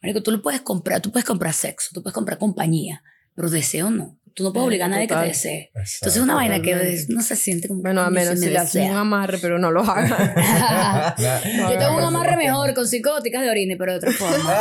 Marico, 0.02 0.22
tú 0.22 0.32
lo 0.32 0.42
puedes 0.42 0.62
comprar, 0.62 1.02
tú 1.02 1.12
puedes 1.12 1.26
comprar 1.26 1.54
sexo, 1.54 1.90
tú 1.94 2.02
puedes 2.02 2.14
comprar 2.14 2.38
compañía, 2.38 3.02
pero 3.36 3.50
deseo 3.50 3.90
no. 3.92 4.19
Tú 4.40 4.46
no 4.46 4.54
puedes 4.54 4.64
Eh, 4.64 4.68
obligar 4.68 4.86
a 4.86 4.90
nadie 4.92 5.04
que 5.04 5.08
te 5.10 5.14
total. 5.16 5.28
desee. 5.28 5.70
Entonces 5.76 6.16
es 6.16 6.22
una 6.24 6.36
vaina 6.36 6.62
que 6.62 7.06
no 7.10 7.22
se 7.22 7.36
siente 7.36 7.68
como 7.68 7.82
Bueno, 7.82 8.00
a 8.00 8.06
"Coño, 8.06 8.16
menos 8.16 8.34
si 8.36 8.40
si 8.40 8.46
me 8.46 8.52
le 8.54 8.58
hacen 8.60 8.82
un 8.84 8.88
desea". 8.88 9.02
amarre, 9.02 9.38
pero 9.42 9.60
no 9.60 9.70
lo 9.70 9.82
hagan. 9.82 10.08
Yo 11.18 11.78
tengo 11.78 11.98
un 11.98 12.04
amarre 12.06 12.38
mejor 12.38 12.74
con 12.74 12.88
cinco 12.88 13.12
goticas 13.12 13.42
de 13.42 13.50
orine, 13.50 13.76
pero 13.76 13.92
de 13.92 13.98
otra 13.98 14.12
forma. 14.14 14.54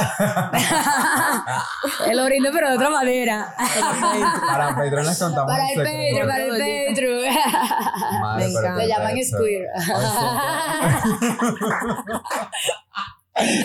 el 2.11 2.19
orine, 2.19 2.49
pero 2.53 2.71
de 2.71 2.75
otra 2.75 2.91
manera. 2.91 3.55
Para 4.51 4.75
Patreon 4.75 5.07
les 5.07 5.17
contamos 5.19 5.53
Para 5.53 5.69
el. 5.71 5.77
Patreon, 5.77 6.27
para 6.29 6.45
el 6.45 6.51
Patreon. 6.89 7.21
Me 8.39 8.45
encanta. 8.47 8.77
Le 8.83 8.89
llaman 8.89 9.17
squeer. 9.25 9.67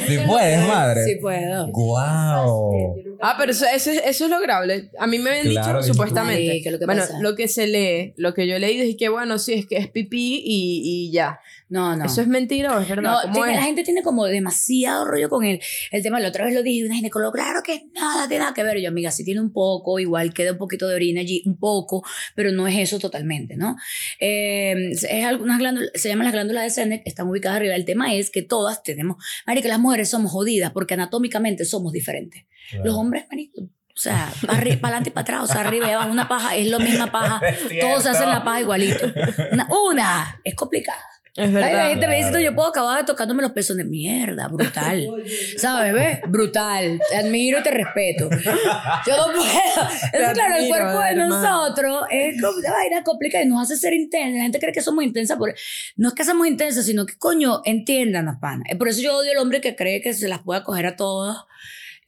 Si 0.05 0.17
puedes, 0.27 0.67
madre. 0.67 1.03
Sí 1.05 1.15
puedo. 1.15 1.67
Guau. 1.71 2.95
Ah, 3.25 3.35
pero 3.37 3.51
eso, 3.51 3.65
eso, 3.65 3.89
es- 3.89 4.01
eso 4.05 4.25
es 4.25 4.29
lograble. 4.29 4.89
A 4.99 5.07
mí 5.07 5.17
me 5.17 5.29
habían 5.29 5.47
Claro, 5.47 5.79
dicho 5.81 5.93
supuestamente. 5.93 6.45
Marica, 6.47 6.71
lo 6.71 6.79
que 6.79 6.85
bueno, 6.85 7.01
pasa. 7.01 7.19
lo 7.21 7.35
que 7.35 7.47
se 7.47 7.67
lee, 7.67 8.13
lo 8.17 8.33
que 8.33 8.45
yo 8.47 8.55
he 8.55 8.59
leído 8.59 8.83
es 8.83 8.95
que, 8.97 9.07
bueno, 9.09 9.39
sí, 9.39 9.53
es 9.53 9.65
que 9.65 9.77
es 9.77 9.87
pipí 9.89 10.41
y, 10.45 10.81
y 11.07 11.11
ya. 11.11 11.39
No, 11.69 11.95
no. 11.95 12.05
¿Eso 12.05 12.21
es 12.21 12.27
mentira 12.27 12.77
o 12.77 12.79
es 12.81 12.87
verdad? 12.89 13.03
No, 13.11 13.21
¿Cómo 13.23 13.33
tiene- 13.33 13.51
es? 13.51 13.57
la 13.57 13.63
gente 13.63 13.83
tiene 13.83 14.03
como 14.03 14.25
demasiado 14.25 15.05
rollo 15.05 15.29
con 15.29 15.43
el, 15.45 15.59
el 15.91 16.03
tema. 16.03 16.19
La 16.19 16.27
otra 16.29 16.45
vez 16.45 16.53
lo 16.53 16.61
dije, 16.63 16.85
una 16.85 16.95
ginecóloga, 16.95 17.31
claro 17.33 17.61
que 17.63 17.85
nada 17.93 18.27
tiene 18.27 18.43
nada 18.43 18.53
que 18.53 18.63
ver. 18.63 18.79
Yo, 18.79 18.89
amiga, 18.89 19.11
sí 19.11 19.23
tiene 19.23 19.41
un 19.41 19.51
poco, 19.51 19.99
igual 19.99 20.33
queda 20.33 20.51
un 20.51 20.57
poquito 20.57 20.87
de 20.87 20.95
orina 20.95 21.21
allí, 21.21 21.41
un 21.45 21.57
poco, 21.57 22.03
pero 22.35 22.51
no 22.51 22.67
es 22.67 22.77
eso 22.77 22.99
totalmente, 22.99 23.55
¿no? 23.55 23.75
Eh, 24.19 24.91
es 24.91 25.25
algunas 25.25 25.59
glándulas, 25.59 25.89
se 25.95 26.09
llaman 26.09 26.25
las 26.25 26.33
glándulas 26.33 26.63
de 26.63 26.69
Sennett, 26.69 27.01
están 27.05 27.27
ubicadas 27.27 27.57
arriba. 27.57 27.75
El 27.75 27.85
tema 27.85 28.13
es 28.13 28.29
que 28.29 28.41
todas 28.41 28.83
tenemos, 28.83 29.17
marica, 29.47 29.67
las 29.67 29.79
mujeres 29.79 30.09
somos 30.09 30.31
jodidas 30.31 30.71
porque 30.71 30.93
anatómicamente 30.93 31.65
somos 31.65 31.91
diferentes. 31.91 32.45
Los 32.83 32.95
hombres, 32.95 33.25
marico, 33.29 33.61
o 33.61 33.69
sea, 33.95 34.31
para 34.47 34.57
adelante 34.59 35.09
y 35.09 35.11
para 35.11 35.21
atrás, 35.21 35.43
o 35.43 35.47
sea, 35.47 35.61
arriba 35.61 35.87
y 35.87 35.91
abajo, 35.91 36.11
una 36.11 36.27
paja 36.27 36.55
es 36.55 36.67
la 36.67 36.79
misma 36.79 37.11
paja, 37.11 37.41
todos 37.81 38.03
se 38.03 38.09
hacen 38.09 38.29
la 38.29 38.43
paja 38.43 38.61
igualito. 38.61 39.05
Una, 39.51 39.67
una 39.89 40.41
es 40.43 40.55
complicada. 40.55 40.99
Es 41.35 41.47
Ay, 41.47 41.51
la 41.53 41.59
verdad. 41.61 41.89
gente 41.89 42.07
me 42.07 42.15
dice, 42.17 42.29
Claro. 42.29 42.43
yo 42.45 42.53
puedo 42.55 42.69
acabar 42.69 43.05
tocándome 43.07 43.41
los 43.41 43.53
pesos 43.53 43.75
de 43.75 43.83
mierda, 43.85 44.47
brutal. 44.49 45.07
¿Sabes, 45.57 45.91
ves? 45.93 46.19
Brutal. 46.27 46.99
Te 47.09 47.17
admiro 47.17 47.59
y 47.59 47.63
te 47.63 47.71
respeto. 47.71 48.29
Yo 48.29 49.17
no 49.17 49.25
puedo. 49.33 49.43
Eso, 50.13 50.33
claro, 50.33 50.55
el 50.57 50.67
cuerpo 50.67 50.99
de 50.99 51.09
hermano. 51.09 51.29
nosotros 51.41 52.05
es 52.11 52.39
como 52.39 52.57
una 52.57 52.71
vaina 52.71 53.03
complicada 53.03 53.43
y 53.43 53.47
nos 53.47 53.63
hace 53.63 53.77
ser 53.77 53.93
intensa. 53.93 54.37
La 54.37 54.43
gente 54.43 54.59
cree 54.59 54.73
que 54.73 54.81
somos 54.81 55.03
intensas. 55.03 55.37
Por... 55.37 55.55
No 55.95 56.09
es 56.09 56.13
que 56.13 56.23
somos 56.23 56.45
intensas, 56.45 56.85
sino 56.85 57.05
que, 57.07 57.17
coño, 57.17 57.61
entiendan, 57.65 58.39
pana. 58.39 58.63
Eh, 58.69 58.75
Por 58.75 58.89
eso 58.89 59.01
yo 59.01 59.17
odio 59.17 59.31
al 59.31 59.37
hombre 59.37 59.59
que 59.59 59.75
cree 59.75 60.01
que 60.01 60.13
se 60.13 60.27
las 60.27 60.39
puede 60.43 60.63
coger 60.63 60.85
a 60.85 60.95
todas 60.95 61.37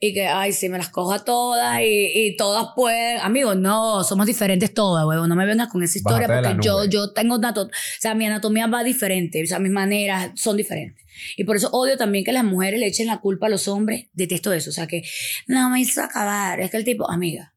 y 0.00 0.12
que, 0.12 0.26
ay, 0.26 0.52
sí, 0.52 0.68
me 0.68 0.78
las 0.78 0.90
cojo 0.90 1.12
a 1.12 1.24
todas 1.24 1.80
y, 1.80 2.12
y 2.14 2.36
todas 2.36 2.68
pueden. 2.74 3.18
Amigos, 3.20 3.56
no, 3.56 4.04
somos 4.04 4.26
diferentes 4.26 4.72
todas, 4.74 5.06
huevo. 5.06 5.26
No 5.26 5.36
me 5.36 5.46
vengas 5.46 5.68
con 5.68 5.82
esa 5.82 5.98
historia 5.98 6.28
Bájate 6.28 6.48
porque 6.48 6.66
yo, 6.66 6.84
yo 6.84 7.12
tengo 7.12 7.36
una. 7.36 7.50
O 7.50 7.68
sea, 7.98 8.14
mi 8.14 8.26
anatomía 8.26 8.66
va 8.66 8.84
diferente, 8.84 9.42
o 9.42 9.46
sea, 9.46 9.58
mis 9.58 9.72
maneras 9.72 10.32
son 10.34 10.56
diferentes. 10.56 11.04
Y 11.36 11.44
por 11.44 11.56
eso 11.56 11.70
odio 11.72 11.96
también 11.96 12.24
que 12.24 12.32
las 12.32 12.44
mujeres 12.44 12.78
le 12.80 12.86
echen 12.86 13.06
la 13.06 13.20
culpa 13.20 13.46
a 13.46 13.50
los 13.50 13.68
hombres. 13.68 14.06
Detesto 14.12 14.52
eso. 14.52 14.70
O 14.70 14.72
sea, 14.72 14.86
que 14.86 15.02
no 15.46 15.70
me 15.70 15.80
hizo 15.80 16.02
acabar. 16.02 16.60
Es 16.60 16.70
que 16.70 16.76
el 16.76 16.84
tipo, 16.84 17.10
amiga. 17.10 17.54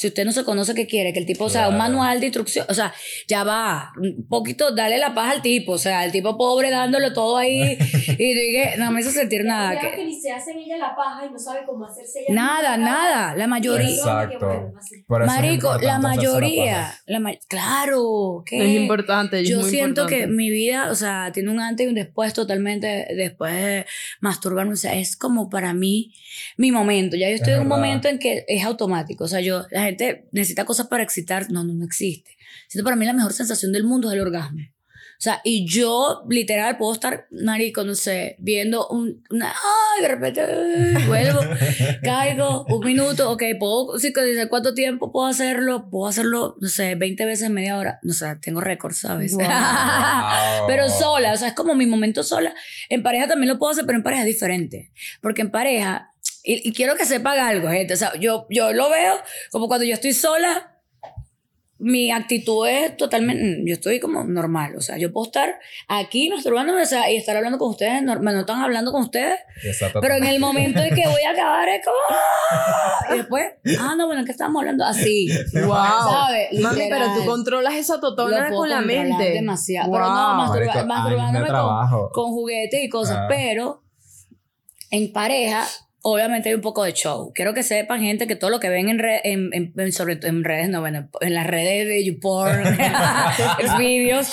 Si 0.00 0.06
usted 0.06 0.24
no 0.24 0.32
se 0.32 0.44
conoce 0.44 0.74
qué 0.74 0.86
quiere, 0.86 1.12
que 1.12 1.18
el 1.18 1.26
tipo, 1.26 1.44
o 1.44 1.50
sea, 1.50 1.68
un 1.68 1.76
manual 1.76 2.20
de 2.20 2.26
instrucción, 2.28 2.64
o 2.70 2.72
sea, 2.72 2.94
ya 3.28 3.44
va, 3.44 3.92
un 4.00 4.26
poquito, 4.28 4.74
dale 4.74 4.96
la 4.96 5.12
paz 5.14 5.34
al 5.34 5.42
tipo, 5.42 5.72
o 5.72 5.78
sea, 5.78 6.06
el 6.06 6.10
tipo 6.10 6.38
pobre 6.38 6.70
dándole 6.70 7.10
todo 7.10 7.36
ahí 7.36 7.76
y 8.18 8.34
dije, 8.34 8.76
no 8.78 8.90
me 8.92 9.02
hizo 9.02 9.10
sentir 9.10 9.44
nada. 9.44 9.78
Que- 9.78 9.96
que 9.96 10.04
ni 10.06 10.18
se 10.18 10.32
hacen 10.32 10.56
ella 10.56 10.78
la 10.78 10.96
paja 10.96 11.26
y 11.26 11.30
no 11.30 11.38
sabe 11.38 11.60
cómo 11.66 11.84
hacerse 11.84 12.20
ella 12.20 12.34
Nada, 12.34 12.76
nada. 12.78 13.36
La 13.36 13.46
mayoría. 13.46 13.90
Exacto. 13.90 14.72
Bueno, 15.06 15.26
Marico, 15.26 15.76
la 15.82 15.98
mayoría. 15.98 16.94
La 17.04 17.20
ma- 17.20 17.34
claro. 17.46 18.42
que 18.46 18.56
Es 18.76 18.80
importante. 18.80 19.40
es 19.42 19.48
Yo 19.50 19.60
muy 19.60 19.68
siento 19.70 20.06
que 20.06 20.26
mi 20.26 20.48
vida, 20.50 20.90
o 20.90 20.94
sea, 20.94 21.30
tiene 21.34 21.50
un 21.50 21.60
antes 21.60 21.84
y 21.84 21.88
un 21.90 21.94
después 21.94 22.32
totalmente 22.32 23.06
después 23.14 23.52
de 23.52 23.86
masturbarme. 24.20 24.72
O 24.72 24.76
sea, 24.76 24.94
es 24.94 25.16
como 25.16 25.50
para 25.50 25.74
mí 25.74 26.14
mi 26.56 26.72
momento. 26.72 27.16
Ya 27.16 27.28
yo 27.28 27.34
estoy 27.34 27.52
Es 27.52 27.56
en 27.58 27.64
un 27.64 27.68
verdad. 27.68 27.82
momento 27.84 28.08
en 28.08 28.18
que 28.18 28.44
es 28.48 28.64
automático. 28.64 29.24
O 29.24 29.28
sea, 29.28 29.40
yo, 29.40 29.64
la 29.70 29.89
gente 29.90 30.28
necesita 30.32 30.64
cosas 30.64 30.88
para 30.88 31.02
excitar. 31.02 31.50
No, 31.50 31.64
no, 31.64 31.74
no 31.74 31.84
existe. 31.84 32.36
Siento 32.68 32.84
para 32.84 32.96
mí 32.96 33.04
la 33.04 33.12
mejor 33.12 33.32
sensación 33.32 33.72
del 33.72 33.84
mundo 33.84 34.08
es 34.08 34.14
el 34.14 34.20
orgasmo. 34.20 34.60
O 35.20 35.22
sea, 35.22 35.42
y 35.44 35.66
yo 35.66 36.24
literal 36.30 36.78
puedo 36.78 36.94
estar, 36.94 37.26
marico, 37.30 37.84
no 37.84 37.94
sé, 37.94 38.36
viendo 38.38 38.88
un, 38.88 39.22
una, 39.28 39.50
ay, 39.50 40.00
de 40.00 40.08
repente, 40.08 40.40
ay, 40.40 41.06
vuelvo, 41.06 41.40
caigo, 42.02 42.64
un 42.64 42.86
minuto, 42.86 43.30
ok, 43.30 43.42
puedo, 43.58 43.98
sí, 43.98 44.14
¿cuánto 44.48 44.72
tiempo 44.72 45.12
puedo 45.12 45.26
hacerlo? 45.26 45.90
Puedo 45.90 46.06
hacerlo, 46.06 46.56
no 46.62 46.68
sé, 46.70 46.94
20 46.94 47.22
veces 47.26 47.48
en 47.48 47.52
media 47.52 47.76
hora. 47.76 47.98
No 48.02 48.14
sé, 48.14 48.34
tengo 48.40 48.62
récord, 48.62 48.94
¿sabes? 48.94 49.34
Wow. 49.34 49.44
pero 50.66 50.88
sola, 50.88 51.34
o 51.34 51.36
sea, 51.36 51.48
es 51.48 51.54
como 51.54 51.74
mi 51.74 51.84
momento 51.84 52.22
sola. 52.22 52.54
En 52.88 53.02
pareja 53.02 53.28
también 53.28 53.52
lo 53.52 53.58
puedo 53.58 53.72
hacer, 53.72 53.84
pero 53.84 53.98
en 53.98 54.02
pareja 54.02 54.22
es 54.22 54.26
diferente. 54.26 54.90
Porque 55.20 55.42
en 55.42 55.50
pareja, 55.50 56.09
y, 56.44 56.68
y 56.68 56.72
quiero 56.72 56.96
que 56.96 57.04
sepan 57.04 57.38
algo, 57.38 57.68
gente, 57.68 57.94
o 57.94 57.96
sea, 57.96 58.12
yo, 58.18 58.46
yo 58.50 58.72
lo 58.72 58.88
veo 58.90 59.14
como 59.50 59.68
cuando 59.68 59.84
yo 59.84 59.94
estoy 59.94 60.12
sola, 60.12 60.66
mi 61.82 62.10
actitud 62.10 62.66
es 62.68 62.94
totalmente, 62.98 63.62
yo 63.64 63.72
estoy 63.72 64.00
como 64.00 64.22
normal, 64.24 64.76
o 64.76 64.82
sea, 64.82 64.98
yo 64.98 65.10
puedo 65.14 65.24
estar 65.28 65.58
aquí 65.88 66.28
masturbándome, 66.28 66.82
o 66.82 66.86
sea, 66.86 67.10
y 67.10 67.16
estar 67.16 67.34
hablando 67.38 67.56
con 67.58 67.70
ustedes, 67.70 68.02
no, 68.02 68.16
no 68.16 68.40
están 68.40 68.60
hablando 68.60 68.92
con 68.92 69.00
ustedes, 69.04 69.38
Exacto. 69.64 69.98
pero 70.02 70.16
en 70.16 70.24
el 70.26 70.38
momento 70.40 70.78
en 70.82 70.94
que 70.94 71.08
voy 71.08 71.22
a 71.22 71.30
acabar 71.30 71.66
es 71.70 71.82
como, 71.82 71.96
¡ah! 72.10 73.06
y 73.14 73.16
después, 73.16 73.46
ah, 73.80 73.94
no, 73.96 74.06
bueno, 74.08 74.26
¿qué 74.26 74.30
estamos 74.32 74.60
hablando? 74.60 74.84
Así, 74.84 75.30
Wow. 75.54 75.74
¿sabes? 75.74 76.60
Mami, 76.60 76.82
pero 76.90 77.14
tú 77.14 77.24
controlas 77.24 77.72
esa 77.74 77.98
totona 77.98 78.50
con 78.50 78.68
la 78.68 78.82
mente. 78.82 79.30
demasiado. 79.30 79.90
Pero 79.90 80.04
no, 80.04 80.10
Wow. 80.10 80.36
masturba- 80.36 80.66
Marico, 80.66 80.86
masturbándome 80.86 81.48
con, 81.48 82.10
con 82.12 82.24
juguetes 82.32 82.84
y 82.84 82.88
cosas. 82.90 83.16
Ah. 83.20 83.26
Pero 83.26 83.84
en 84.90 85.12
pareja, 85.14 85.64
obviamente 86.02 86.48
hay 86.48 86.54
un 86.54 86.60
poco 86.60 86.82
de 86.84 86.92
show. 86.92 87.32
Quiero 87.34 87.54
que 87.54 87.62
sepan, 87.62 88.00
gente, 88.00 88.26
que 88.26 88.36
todo 88.36 88.50
lo 88.50 88.60
que 88.60 88.68
ven 88.68 88.88
en, 88.88 88.98
re- 88.98 89.20
en, 89.24 89.50
en- 89.52 89.72
en- 89.76 89.92
sobre 89.92 90.18
en 90.22 90.44
redes, 90.44 90.68
no, 90.68 90.80
bueno, 90.80 91.08
en 91.20 91.34
las 91.34 91.46
redes 91.46 91.86
de 91.88 92.04
YouPorn, 92.04 92.62
vídeos, 93.78 94.32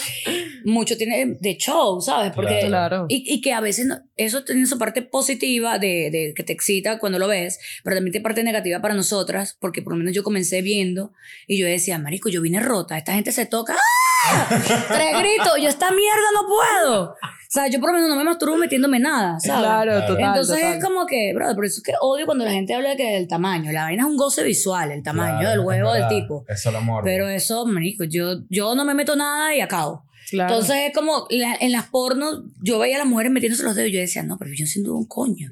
mucho 0.66 0.98
tiene 0.98 1.38
de 1.40 1.58
show, 1.58 2.02
¿sabes? 2.02 2.32
Porque 2.34 2.62
Claro. 2.68 3.06
y, 3.10 3.24
y 3.34 3.42
que 3.42 3.54
a 3.54 3.62
veces 3.62 3.86
no- 3.86 4.00
eso 4.16 4.44
tiene 4.44 4.66
su 4.66 4.78
parte 4.78 5.02
positiva 5.02 5.80
de, 5.80 6.10
de 6.12 6.34
que 6.36 6.44
te 6.44 6.54
excita 6.54 7.00
cuando 7.00 7.20
lo 7.20 7.28
ves, 7.28 7.60
pero 7.84 7.96
también 7.96 8.12
tiene 8.12 8.24
parte 8.24 8.44
negativa 8.44 8.82
para 8.82 8.94
nosotras, 8.94 9.58
porque 9.60 9.82
por 9.82 9.94
lo 9.94 10.00
menos 10.00 10.14
yo 10.14 10.24
comencé 10.24 10.62
viendo 10.62 11.12
y 11.48 11.60
yo 11.60 11.68
decía, 11.68 11.98
marico, 12.00 12.30
yo 12.30 12.42
vine 12.42 12.60
rota, 12.60 12.98
esta 12.98 13.14
gente 13.14 13.32
se 13.32 13.46
toca, 13.46 13.76
¡ah! 13.76 14.48
tres 14.88 15.18
gritos, 15.20 15.54
yo 15.62 15.70
esta 15.70 15.92
mierda 15.92 16.28
no 16.34 16.48
puedo. 16.48 17.16
O 17.50 17.50
sea, 17.50 17.68
yo 17.70 17.80
por 17.80 17.90
lo 17.92 17.94
menos 17.96 18.10
no 18.10 18.18
me 18.18 18.26
masturbo 18.26 18.58
metiéndome 18.58 19.00
nada, 19.00 19.40
¿sabes? 19.40 19.62
Claro, 19.62 20.06
total. 20.06 20.20
Entonces 20.26 20.56
total. 20.60 20.74
es 20.78 20.84
como 20.84 21.06
que, 21.06 21.32
bro, 21.34 21.56
por 21.56 21.66
eso 21.66 21.78
es 21.78 21.84
que 21.84 21.94
odio 22.02 22.26
cuando 22.26 22.44
la 22.44 22.52
gente 22.52 22.74
habla 22.74 22.90
de 22.90 22.98
que 22.98 23.14
del 23.14 23.28
tamaño. 23.30 23.72
La 23.72 23.84
vaina 23.84 24.04
es 24.04 24.10
un 24.10 24.18
goce 24.18 24.44
visual, 24.44 24.92
el 24.92 25.02
tamaño 25.02 25.40
Claro, 25.40 25.50
del 25.52 25.60
huevo 25.62 25.94
del 25.94 26.08
tipo. 26.10 26.44
Eso 26.50 26.72
lo 26.72 26.82
morbo. 26.82 27.06
Pero 27.06 27.30
eso, 27.30 27.66
marico, 27.66 28.04
yo, 28.04 28.42
yo 28.50 28.76
no 28.76 28.84
me 28.84 28.94
meto 28.94 29.16
nada 29.16 29.56
y 29.56 29.62
acabo. 29.62 30.04
Claro. 30.30 30.54
Entonces 30.54 30.78
es 30.88 30.94
como 30.94 31.26
la- 31.30 31.56
en 31.60 31.72
las 31.72 31.86
pornos, 31.88 32.44
yo 32.62 32.80
veía 32.80 32.96
a 32.96 33.00
las 33.00 33.08
mujeres 33.08 33.32
metiéndose 33.32 33.64
los 33.64 33.76
dedos 33.76 33.90
y 33.90 33.94
yo 33.94 34.00
decía, 34.00 34.24
no, 34.24 34.38
pero 34.38 34.52
yo 34.54 34.64
no 34.66 34.68
siento 34.68 34.94
un 34.96 35.06
coño. 35.06 35.52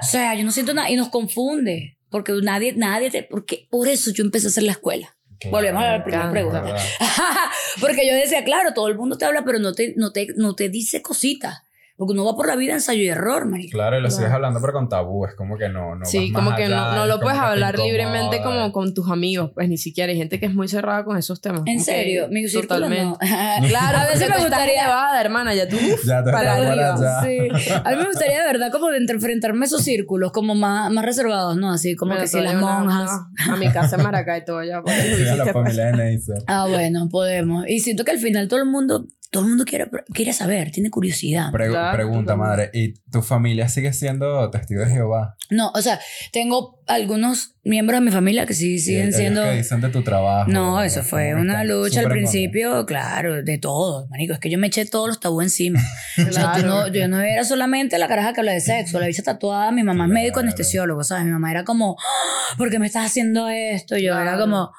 O 0.00 0.04
sea, 0.06 0.34
yo 0.34 0.44
no 0.44 0.52
siento 0.52 0.74
nada 0.74 0.90
y 0.90 0.96
nos 0.96 1.08
confunde. 1.08 1.96
Porque 2.10 2.32
nadie, 2.42 2.72
nadie 2.76 3.10
te. 3.10 3.22
Porque 3.22 3.66
por 3.70 3.86
eso 3.88 4.10
yo 4.10 4.24
empecé 4.24 4.46
a 4.48 4.50
hacer 4.50 4.64
la 4.64 4.72
escuela. 4.72 5.16
Claro. 5.38 5.56
Volvemos 5.56 5.82
a 5.82 5.92
la 5.98 6.04
primera 6.04 6.30
pregunta. 6.30 6.64
Porque 7.80 8.06
yo 8.06 8.14
decía, 8.14 8.44
claro, 8.44 8.74
todo 8.74 8.88
el 8.88 8.96
mundo 8.96 9.16
te 9.16 9.24
habla, 9.24 9.44
pero 9.44 9.58
no 9.58 9.72
te, 9.72 9.94
no 9.96 10.12
te, 10.12 10.28
no 10.36 10.54
te 10.54 10.68
dice 10.68 11.02
cositas. 11.02 11.58
Porque 12.00 12.14
uno 12.14 12.24
va 12.24 12.34
por 12.34 12.46
la 12.46 12.56
vida 12.56 12.72
ensayo 12.72 13.02
y 13.02 13.08
error, 13.08 13.44
marico. 13.44 13.72
Claro, 13.76 13.98
y 13.98 14.00
lo 14.00 14.10
sigues 14.10 14.30
hablando, 14.32 14.58
pero 14.58 14.72
con 14.72 14.88
tabú. 14.88 15.26
Es 15.26 15.34
como 15.34 15.58
que 15.58 15.68
no. 15.68 15.96
no 15.96 16.06
Sí, 16.06 16.30
vas 16.32 16.38
como 16.40 16.50
más 16.52 16.58
que 16.58 16.66
no, 16.66 16.76
allá, 16.82 16.96
no 16.96 17.04
lo 17.06 17.20
puedes 17.20 17.38
hablar 17.38 17.78
libremente 17.78 18.40
como 18.42 18.72
con 18.72 18.94
tus 18.94 19.10
amigos, 19.10 19.50
pues 19.54 19.68
ni 19.68 19.76
siquiera. 19.76 20.10
Hay 20.10 20.16
gente 20.16 20.40
que 20.40 20.46
es 20.46 20.54
muy 20.54 20.66
cerrada 20.66 21.04
con 21.04 21.18
esos 21.18 21.42
temas. 21.42 21.60
En 21.66 21.78
serio, 21.78 22.28
mi 22.30 22.48
círculo 22.48 22.88
no. 22.88 23.18
Claro, 23.68 23.98
a 23.98 24.06
veces 24.06 24.30
me 24.30 24.38
gustaría. 24.38 24.80
elevada, 24.84 25.20
hermana, 25.20 25.54
ya 25.54 25.68
tú 25.68 25.76
Ya 26.06 26.24
te 26.24 26.32
para 26.32 26.54
arriba. 26.54 26.94
allá. 26.94 27.20
Sí. 27.22 27.70
A 27.84 27.90
mí 27.90 27.96
me 27.98 28.06
gustaría 28.06 28.40
de 28.40 28.46
verdad 28.46 28.72
como 28.72 28.88
de 28.88 28.96
enfrentarme 29.06 29.64
a 29.64 29.66
esos 29.66 29.82
círculos 29.82 30.32
como 30.32 30.54
más, 30.54 30.90
más 30.90 31.04
reservados, 31.04 31.58
¿no? 31.58 31.70
Así 31.70 31.96
como 31.96 32.12
Bueno, 32.12 32.22
que 32.22 32.28
si 32.28 32.40
las 32.40 32.54
monjas. 32.54 33.10
una- 33.46 33.54
a 33.54 33.56
mi 33.58 33.68
casa 33.70 33.96
en 33.96 34.04
Maracay 34.04 34.42
todo 34.46 34.64
ya. 34.64 34.80
Sí, 34.86 35.28
a 35.28 35.36
la 35.36 35.52
familia 35.52 35.84
de 35.86 35.92
Neisser. 35.98 36.38
Ah, 36.46 36.66
bueno, 36.66 37.08
podemos. 37.10 37.66
Y 37.68 37.80
siento 37.80 38.04
que 38.06 38.12
al 38.12 38.18
final 38.18 38.48
todo 38.48 38.60
el 38.60 38.66
mundo, 38.66 39.04
todo 39.30 39.44
el 39.44 39.48
mundo 39.50 39.64
quiere, 39.64 39.88
quiere 40.12 40.32
saber, 40.32 40.72
tiene 40.72 40.90
curiosidad. 40.90 41.52
Pregu- 41.52 41.70
Claro, 41.70 41.96
pregunta, 41.96 42.34
madre. 42.34 42.70
¿Y 42.74 42.94
tu 43.10 43.22
familia 43.22 43.68
sigue 43.68 43.92
siendo 43.92 44.50
testigo 44.50 44.80
de 44.84 44.90
Jehová? 44.90 45.36
No, 45.50 45.70
o 45.70 45.80
sea, 45.82 46.00
tengo 46.32 46.80
algunos 46.88 47.54
miembros 47.62 48.00
de 48.00 48.04
mi 48.06 48.10
familia 48.10 48.44
que 48.46 48.54
sí 48.54 48.78
siguen 48.80 49.12
siendo... 49.12 49.42
que 49.44 49.52
dicen 49.58 49.80
de 49.80 49.88
tu 49.90 50.02
trabajo? 50.02 50.50
No, 50.50 50.82
eso 50.82 51.02
fue 51.04 51.34
una 51.36 51.62
lucha 51.62 52.00
al 52.00 52.08
principio, 52.08 52.84
claro, 52.86 53.42
de 53.44 53.58
todo, 53.58 54.08
marico. 54.08 54.32
Es 54.32 54.40
que 54.40 54.50
yo 54.50 54.58
me 54.58 54.66
eché 54.66 54.84
todos 54.86 55.06
los 55.06 55.20
tabúes 55.20 55.46
encima. 55.46 55.80
O 56.28 56.32
sea, 56.32 56.56
yo 56.56 56.62
Claro. 56.62 56.68
no, 56.68 56.88
yo 56.88 57.06
no 57.08 57.20
era 57.20 57.44
solamente 57.44 57.96
la 57.98 58.08
caraja 58.08 58.32
que 58.32 58.40
habla 58.40 58.52
de 58.52 58.60
sexo, 58.60 58.98
la 58.98 59.06
bicha 59.06 59.22
tatuada, 59.22 59.70
mi 59.70 59.82
mamá 59.84 60.06
es 60.06 60.10
médico 60.10 60.40
anestesiólogo, 60.40 61.04
¿sabes? 61.04 61.24
Mi 61.24 61.30
mamá 61.30 61.50
era 61.52 61.64
como, 61.64 61.96
"Ah, 62.00 62.54
¿por 62.58 62.68
qué 62.70 62.78
me 62.80 62.86
estás 62.86 63.06
haciendo 63.06 63.48
esto? 63.48 63.96
Yo 63.96 64.18
era 64.18 64.36
como, 64.38 64.72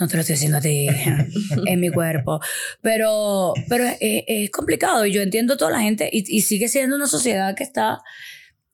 no 0.00 0.08
te 0.08 0.16
lo 0.16 0.22
estoy 0.22 0.34
haciendo 0.34 0.58
a 0.58 0.60
ti, 0.60 0.88
en 1.66 1.80
mi 1.80 1.90
cuerpo. 1.90 2.40
Pero, 2.82 3.52
pero 3.68 3.84
es, 4.00 4.50
complicado 4.50 5.06
y 5.06 5.12
yo 5.12 5.22
entiendo 5.22 5.54
a 5.54 5.56
toda 5.56 5.70
la 5.70 5.80
gente 5.80 6.08
y 6.12 6.40
sigue 6.40 6.68
siendo 6.68 6.96
una 6.96 7.06
sociedad 7.06 7.54
que 7.54 7.62
está 7.62 8.02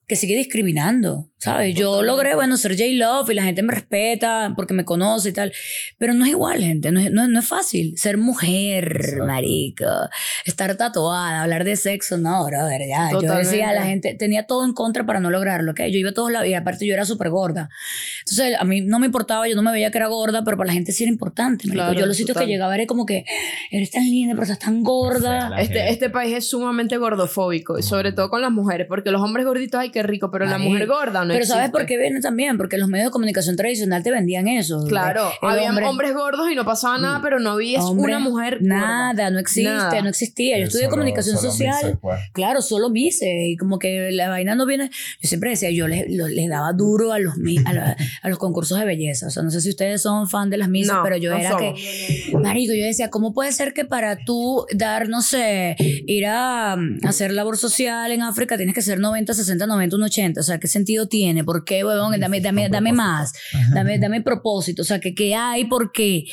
que 0.07 0.15
sigue 0.15 0.37
discriminando, 0.37 1.29
¿sabes? 1.37 1.75
Yo 1.75 2.01
logré, 2.01 2.33
bueno, 2.33 2.55
ser 2.55 2.71
J-Love 2.77 3.29
y 3.31 3.33
la 3.33 3.43
gente 3.43 3.61
me 3.61 3.73
respeta 3.73 4.53
porque 4.55 4.73
me 4.73 4.85
conoce 4.85 5.29
y 5.29 5.33
tal, 5.33 5.51
pero 5.97 6.13
no 6.13 6.23
es 6.23 6.31
igual, 6.31 6.61
gente, 6.61 6.91
no 6.93 7.01
es, 7.01 7.11
no, 7.11 7.23
es- 7.23 7.29
no 7.29 7.39
es 7.39 7.45
fácil 7.47 7.97
ser 7.97 8.17
mujer, 8.17 8.95
Exacto. 9.01 9.25
marico, 9.25 9.85
estar 10.45 10.75
tatuada, 10.77 11.41
hablar 11.43 11.65
de 11.65 11.75
sexo, 11.75 12.17
no, 12.17 12.45
brother, 12.45 12.81
ya. 12.87 13.11
Yo 13.11 13.19
Totalmente. 13.19 13.49
decía, 13.49 13.73
la 13.73 13.83
gente 13.83 14.15
tenía 14.17 14.43
todo 14.47 14.63
en 14.63 14.73
contra 14.73 15.05
para 15.05 15.19
no 15.19 15.29
lograrlo, 15.29 15.71
¿ok? 15.71 15.79
Yo 15.91 15.97
iba 15.99 16.11
a 16.11 16.13
todos 16.13 16.31
lados 16.31 16.47
y 16.47 16.53
aparte 16.53 16.87
yo 16.87 16.93
era 16.93 17.03
súper 17.03 17.29
gorda. 17.29 17.67
Entonces, 18.21 18.55
a 18.57 18.63
mí 18.63 18.79
no 18.79 18.99
me 18.99 19.07
importaba, 19.07 19.45
yo 19.49 19.55
no 19.55 19.61
me 19.61 19.71
veía 19.73 19.91
que 19.91 19.97
era 19.97 20.07
gorda, 20.07 20.45
pero 20.45 20.55
para 20.55 20.67
la 20.67 20.73
gente 20.73 20.93
sí 20.93 21.03
era 21.03 21.11
importante, 21.11 21.67
marico. 21.67 21.83
Claro, 21.83 21.99
yo 21.99 22.05
los 22.05 22.15
sitios 22.15 22.33
total. 22.35 22.47
que 22.47 22.53
llegaba 22.53 22.73
era 22.75 22.85
como 22.85 23.05
que, 23.05 23.25
eres 23.71 23.91
tan 23.91 24.03
linda, 24.09 24.33
pero 24.35 24.43
estás 24.43 24.59
tan 24.59 24.83
gorda. 24.83 25.59
Este, 25.59 25.89
este 25.89 26.09
país 26.09 26.33
es 26.33 26.49
sumamente 26.49 26.95
gordofóbico, 26.95 27.77
y 27.77 27.83
sobre 27.83 28.13
todo 28.13 28.29
con 28.29 28.41
las 28.41 28.51
mujeres, 28.51 28.87
porque 28.87 29.11
los 29.11 29.21
hombres 29.21 29.45
gorditos, 29.45 29.79
ay, 29.81 29.91
qué 29.97 30.03
rico, 30.03 30.29
pero 30.31 30.45
la 30.45 30.57
mujer 30.57 30.85
gorda 30.87 31.25
no 31.25 31.33
pero 31.33 31.45
¿sabes 31.45 31.69
por 31.71 31.85
qué 31.85 31.97
viene 31.97 32.19
también? 32.21 32.57
Porque 32.57 32.77
los 32.77 32.87
medios 32.87 33.07
de 33.07 33.11
comunicación 33.11 33.55
tradicional 33.55 34.03
te 34.03 34.11
vendían 34.11 34.47
eso. 34.47 34.83
Claro, 34.87 35.29
había 35.41 35.69
hombre- 35.69 35.85
hombres 35.85 36.13
gordos 36.13 36.51
y 36.51 36.55
no 36.55 36.65
pasaba 36.65 36.97
nada, 36.97 37.19
pero 37.21 37.39
no 37.39 37.51
había 37.51 37.83
hombre, 37.83 38.15
una 38.15 38.19
mujer 38.19 38.59
gorda. 38.59 38.67
Nada, 38.77 39.29
no 39.31 39.39
existe, 39.39 39.69
Nada. 39.71 40.01
no 40.01 40.09
existía. 40.09 40.57
Yo 40.59 40.65
estudié 40.65 40.85
Solo- 40.85 40.91
comunicación 40.97 41.37
solo 41.37 41.51
social. 41.51 41.97
Pues. 42.01 42.19
Claro, 42.33 42.61
solo 42.61 42.89
Mises. 42.89 43.27
Y 43.47 43.57
como 43.57 43.79
que 43.79 44.11
la 44.11 44.29
vaina 44.29 44.55
no 44.55 44.65
viene. 44.65 44.89
Yo 45.21 45.27
siempre 45.29 45.49
decía, 45.51 45.71
yo 45.71 45.87
les, 45.87 46.05
daba 46.49 46.73
duro 46.73 47.11
a 47.13 47.19
los, 47.19 47.33
a, 47.65 47.73
la- 47.73 47.97
a 48.21 48.29
los 48.29 48.37
concursos 48.37 48.77
de 48.79 48.85
belleza. 48.85 49.27
O 49.27 49.29
sea, 49.29 49.41
no 49.43 49.49
sé 49.51 49.61
si 49.61 49.69
ustedes 49.69 50.01
son 50.01 50.29
fan 50.29 50.49
de 50.49 50.57
las 50.57 50.69
Mises, 50.69 50.93
No, 50.93 51.01
pero 51.03 51.17
yo 51.17 51.31
no 51.31 51.37
era 51.37 51.51
somos. 51.51 51.73
que. 51.79 52.37
Marico, 52.37 52.73
yo 52.73 52.85
decía, 52.85 53.09
¿cómo 53.09 53.33
puede 53.33 53.51
ser 53.51 53.73
que 53.73 53.85
para 53.85 54.17
tú 54.25 54.65
dar, 54.75 55.09
no 55.09 55.21
sé, 55.21 55.75
ir 55.79 56.25
a 56.27 56.75
um, 56.77 56.97
hacer 57.07 57.31
labor 57.31 57.57
social 57.57 58.11
en 58.11 58.21
África 58.21 58.57
tienes 58.57 58.75
que 58.75 58.81
ser 58.81 58.99
90, 58.99 59.33
60, 59.33 59.65
90, 59.65 59.86
un 59.95 60.03
80? 60.03 60.41
O 60.41 60.43
sea, 60.43 60.59
¿qué 60.59 60.67
sentido 60.67 61.07
tiene? 61.07 61.43
¿Por 61.43 61.63
qué, 61.65 61.83
huevón? 61.85 62.19
Dame, 62.19 62.41
dame, 62.41 62.67
dame 62.69 62.91
más. 62.93 63.33
Dame, 63.73 63.97
dame 63.99 64.21
propósito. 64.21 64.81
O 64.81 64.85
sea, 64.85 64.99
que 64.99 65.15
qué 65.15 65.33
hay? 65.35 65.65
¿Por 65.65 65.91
qué? 65.91 66.25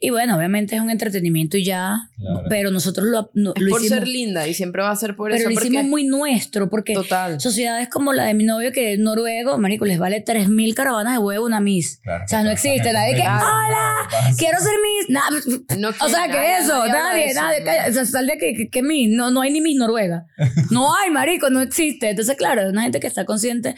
Y 0.00 0.10
bueno, 0.10 0.36
obviamente 0.36 0.76
es 0.76 0.82
un 0.82 0.90
entretenimiento 0.90 1.56
y 1.56 1.64
ya. 1.64 2.08
Claro. 2.18 2.42
Pero 2.48 2.70
nosotros 2.70 3.06
lo, 3.06 3.30
no- 3.34 3.52
Es 3.56 3.62
lo 3.62 3.70
por 3.70 3.80
hicimos. 3.80 3.98
ser 4.00 4.08
linda 4.08 4.46
y 4.46 4.54
siempre 4.54 4.82
va 4.82 4.90
a 4.90 4.96
ser 4.96 5.16
por 5.16 5.30
pero 5.30 5.40
eso. 5.40 5.48
lo 5.48 5.54
porque- 5.54 5.68
hicimos 5.68 5.84
muy 5.86 6.04
nuestro, 6.04 6.68
porque 6.68 6.94
Total. 6.94 7.40
sociedades 7.40 7.88
como 7.88 8.12
la 8.12 8.24
de 8.24 8.34
mi 8.34 8.44
novio, 8.44 8.72
que 8.72 8.92
es 8.94 8.98
noruego, 8.98 9.56
marico, 9.58 9.84
les 9.84 9.98
vale 9.98 10.20
3.000 10.20 10.74
caravanas 10.74 11.14
de 11.14 11.18
huevo 11.18 11.46
una 11.46 11.60
Miss. 11.60 12.00
Claro. 12.02 12.24
O 12.24 12.28
sea, 12.28 12.42
no 12.42 12.50
existe. 12.50 12.92
Nadie 12.92 13.14
que, 13.14 13.20
Claro. 13.22 13.44
hola, 13.46 14.08
quiero 14.36 14.58
ser 14.58 14.72
Miss. 14.82 15.10
Nah, 15.10 15.76
No 15.78 15.88
o 15.88 16.08
sea, 16.08 16.28
¿qué 16.30 16.56
es 16.56 16.64
eso? 16.64 16.78
nadie 16.86 16.92
Nadie, 16.92 17.24
de 17.24 17.30
eso, 17.30 17.40
nadie. 17.42 17.58
¿no? 17.60 17.64
calla. 17.66 17.86
O 17.88 17.92
sea, 17.92 18.04
sal 18.04 18.26
de 18.26 18.38
que, 18.38 18.54
que, 18.54 18.68
que 18.68 18.82
Miss. 18.82 19.10
No, 19.10 19.30
no 19.30 19.40
hay 19.42 19.50
ni 19.52 19.60
Miss 19.60 19.76
Noruega. 19.76 20.26
No 20.70 20.94
hay, 20.94 21.10
marico, 21.10 21.48
no 21.50 21.60
existe. 21.62 22.10
Entonces, 22.10 22.36
claro, 22.36 22.62
es 22.62 22.70
una 22.70 22.82
gente 22.82 22.97
que 23.00 23.06
está 23.06 23.24
consciente. 23.24 23.74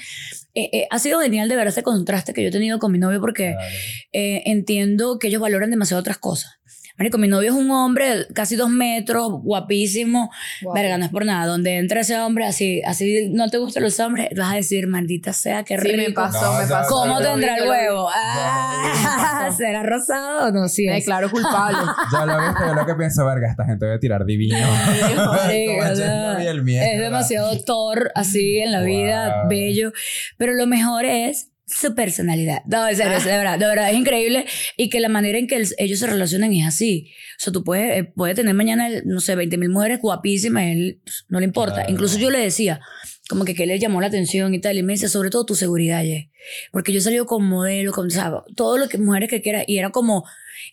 Eh, 0.55 0.69
eh, 0.73 0.87
ha 0.91 0.99
sido 0.99 1.21
genial 1.21 1.49
de 1.49 1.57
ver 1.57 1.67
ese 1.69 1.83
contraste 1.83 2.33
que 2.33 2.43
yo 2.43 2.49
he 2.49 2.53
tenido 2.53 2.79
con 2.79 2.93
mi 2.93 2.99
novio 2.99 3.21
porque 3.21 3.53
Claro. 3.53 3.67
eh, 4.13 4.43
entiendo 4.47 5.19
que 5.19 5.29
ellos 5.29 5.41
valoran 5.41 5.71
demasiado 5.71 6.01
otras 6.01 6.19
cosas. 6.19 6.53
Marico, 7.01 7.17
mi 7.17 7.29
novio 7.29 7.49
es 7.49 7.57
un 7.57 7.71
hombre 7.71 8.27
casi 8.35 8.57
dos 8.57 8.69
metros, 8.69 9.31
guapísimo. 9.43 10.31
Verga, 10.75 10.99
no 10.99 11.07
es 11.07 11.11
por 11.11 11.25
nada. 11.25 11.47
Donde 11.47 11.79
entra 11.79 12.01
ese 12.03 12.19
hombre 12.21 12.45
así, 12.45 12.83
así 12.85 13.31
no 13.33 13.49
te 13.49 13.57
gustan 13.57 13.85
los 13.85 13.99
hombres, 14.01 14.29
vas 14.37 14.53
a 14.53 14.57
decir, 14.57 14.87
maldita 14.87 15.33
sea, 15.33 15.65
qué 15.65 15.79
Sí, 15.79 15.89
rico. 15.89 15.97
me 15.97 16.11
pasó, 16.15 16.53
No, 16.53 16.59
me 16.61 16.67
pasó. 16.67 16.95
¿Cómo 16.95 17.19
Yo 17.21 17.31
tendrá 17.31 17.57
el 17.57 17.65
yo 17.65 17.71
huevo? 17.71 18.09
Ah, 18.15 19.49
¿Será 19.57 19.83
rosado 19.83 20.49
o 20.49 20.53
no? 20.53 20.69
Sí, 20.69 20.85
Me 20.85 20.99
es. 20.99 21.05
declaro 21.05 21.31
culpable. 21.31 21.79
Ya 22.13 22.27
lo 22.27 22.39
viste, 22.39 22.65
yo 22.67 22.75
lo 22.75 22.85
que 22.85 22.95
pienso, 22.95 23.25
verga, 23.25 23.49
esta 23.51 23.65
gente 23.65 23.87
debe 23.87 23.99
tirar 23.99 24.27
divino. 24.27 24.59
Marico, 25.17 25.91
o 25.93 25.97
sea, 25.97 26.39
es 26.39 27.01
demasiado 27.01 27.59
Thor 27.65 28.13
así 28.15 28.59
en 28.59 28.73
la 28.73 28.83
vida, 28.83 29.45
bello. 29.49 29.93
Pero 30.37 30.53
lo 30.53 30.67
mejor 30.67 31.07
es 31.07 31.49
su 31.71 31.95
personalidad. 31.95 32.63
No, 32.67 32.87
en 32.89 32.97
serio, 32.97 33.17
es 33.17 33.25
de 33.25 33.31
verdad, 33.37 33.59
de 33.59 33.67
verdad 33.67 33.91
es 33.91 33.97
increíble 33.97 34.45
y 34.77 34.89
que 34.91 35.01
la 35.01 35.09
manera 35.09 35.39
en 35.39 35.47
que 35.47 35.57
el- 35.57 35.69
ellos 35.79 35.99
se 36.01 36.07
relacionan 36.07 36.53
es 36.53 36.67
así. 36.67 37.11
O 37.39 37.43
sea, 37.45 37.53
tú 37.53 37.63
puedes, 37.65 37.97
eh, 37.99 38.13
puedes 38.15 38.37
tener 38.37 38.55
mañana, 38.55 38.89
no 39.05 39.21
sé, 39.21 39.37
20 39.37 39.57
mil 39.57 39.71
mujeres 39.71 40.01
guapísimas, 40.01 40.65
él 40.65 41.01
pues, 41.05 41.25
no 41.29 41.39
le 41.39 41.47
importa. 41.47 41.77
Claro. 41.77 41.91
Incluso 41.93 42.19
yo 42.19 42.31
le 42.31 42.39
decía, 42.41 42.81
como 43.29 43.45
que, 43.45 43.55
que 43.55 43.67
le 43.67 43.79
llamó 43.79 44.01
la 44.01 44.09
atención 44.09 44.53
y 44.55 44.61
tal, 44.61 44.77
y 44.77 44.83
me 44.83 44.95
dice, 44.95 45.09
sobre 45.09 45.31
todo 45.31 45.47
tu 45.47 45.55
seguridad, 45.55 46.03
Ye. 46.03 46.31
Porque 46.73 46.93
yo 46.93 47.01
salí 47.01 47.19
con 47.25 47.45
modelo, 47.45 47.93
con, 47.93 48.11
¿sabes? 48.11 48.41
todo 48.57 48.77
lo 48.77 48.89
que 48.89 48.99
mujeres 48.99 49.31
que 49.31 49.41
quiera, 49.41 49.63
y 49.67 49.79
era 49.79 49.91
como 49.91 50.25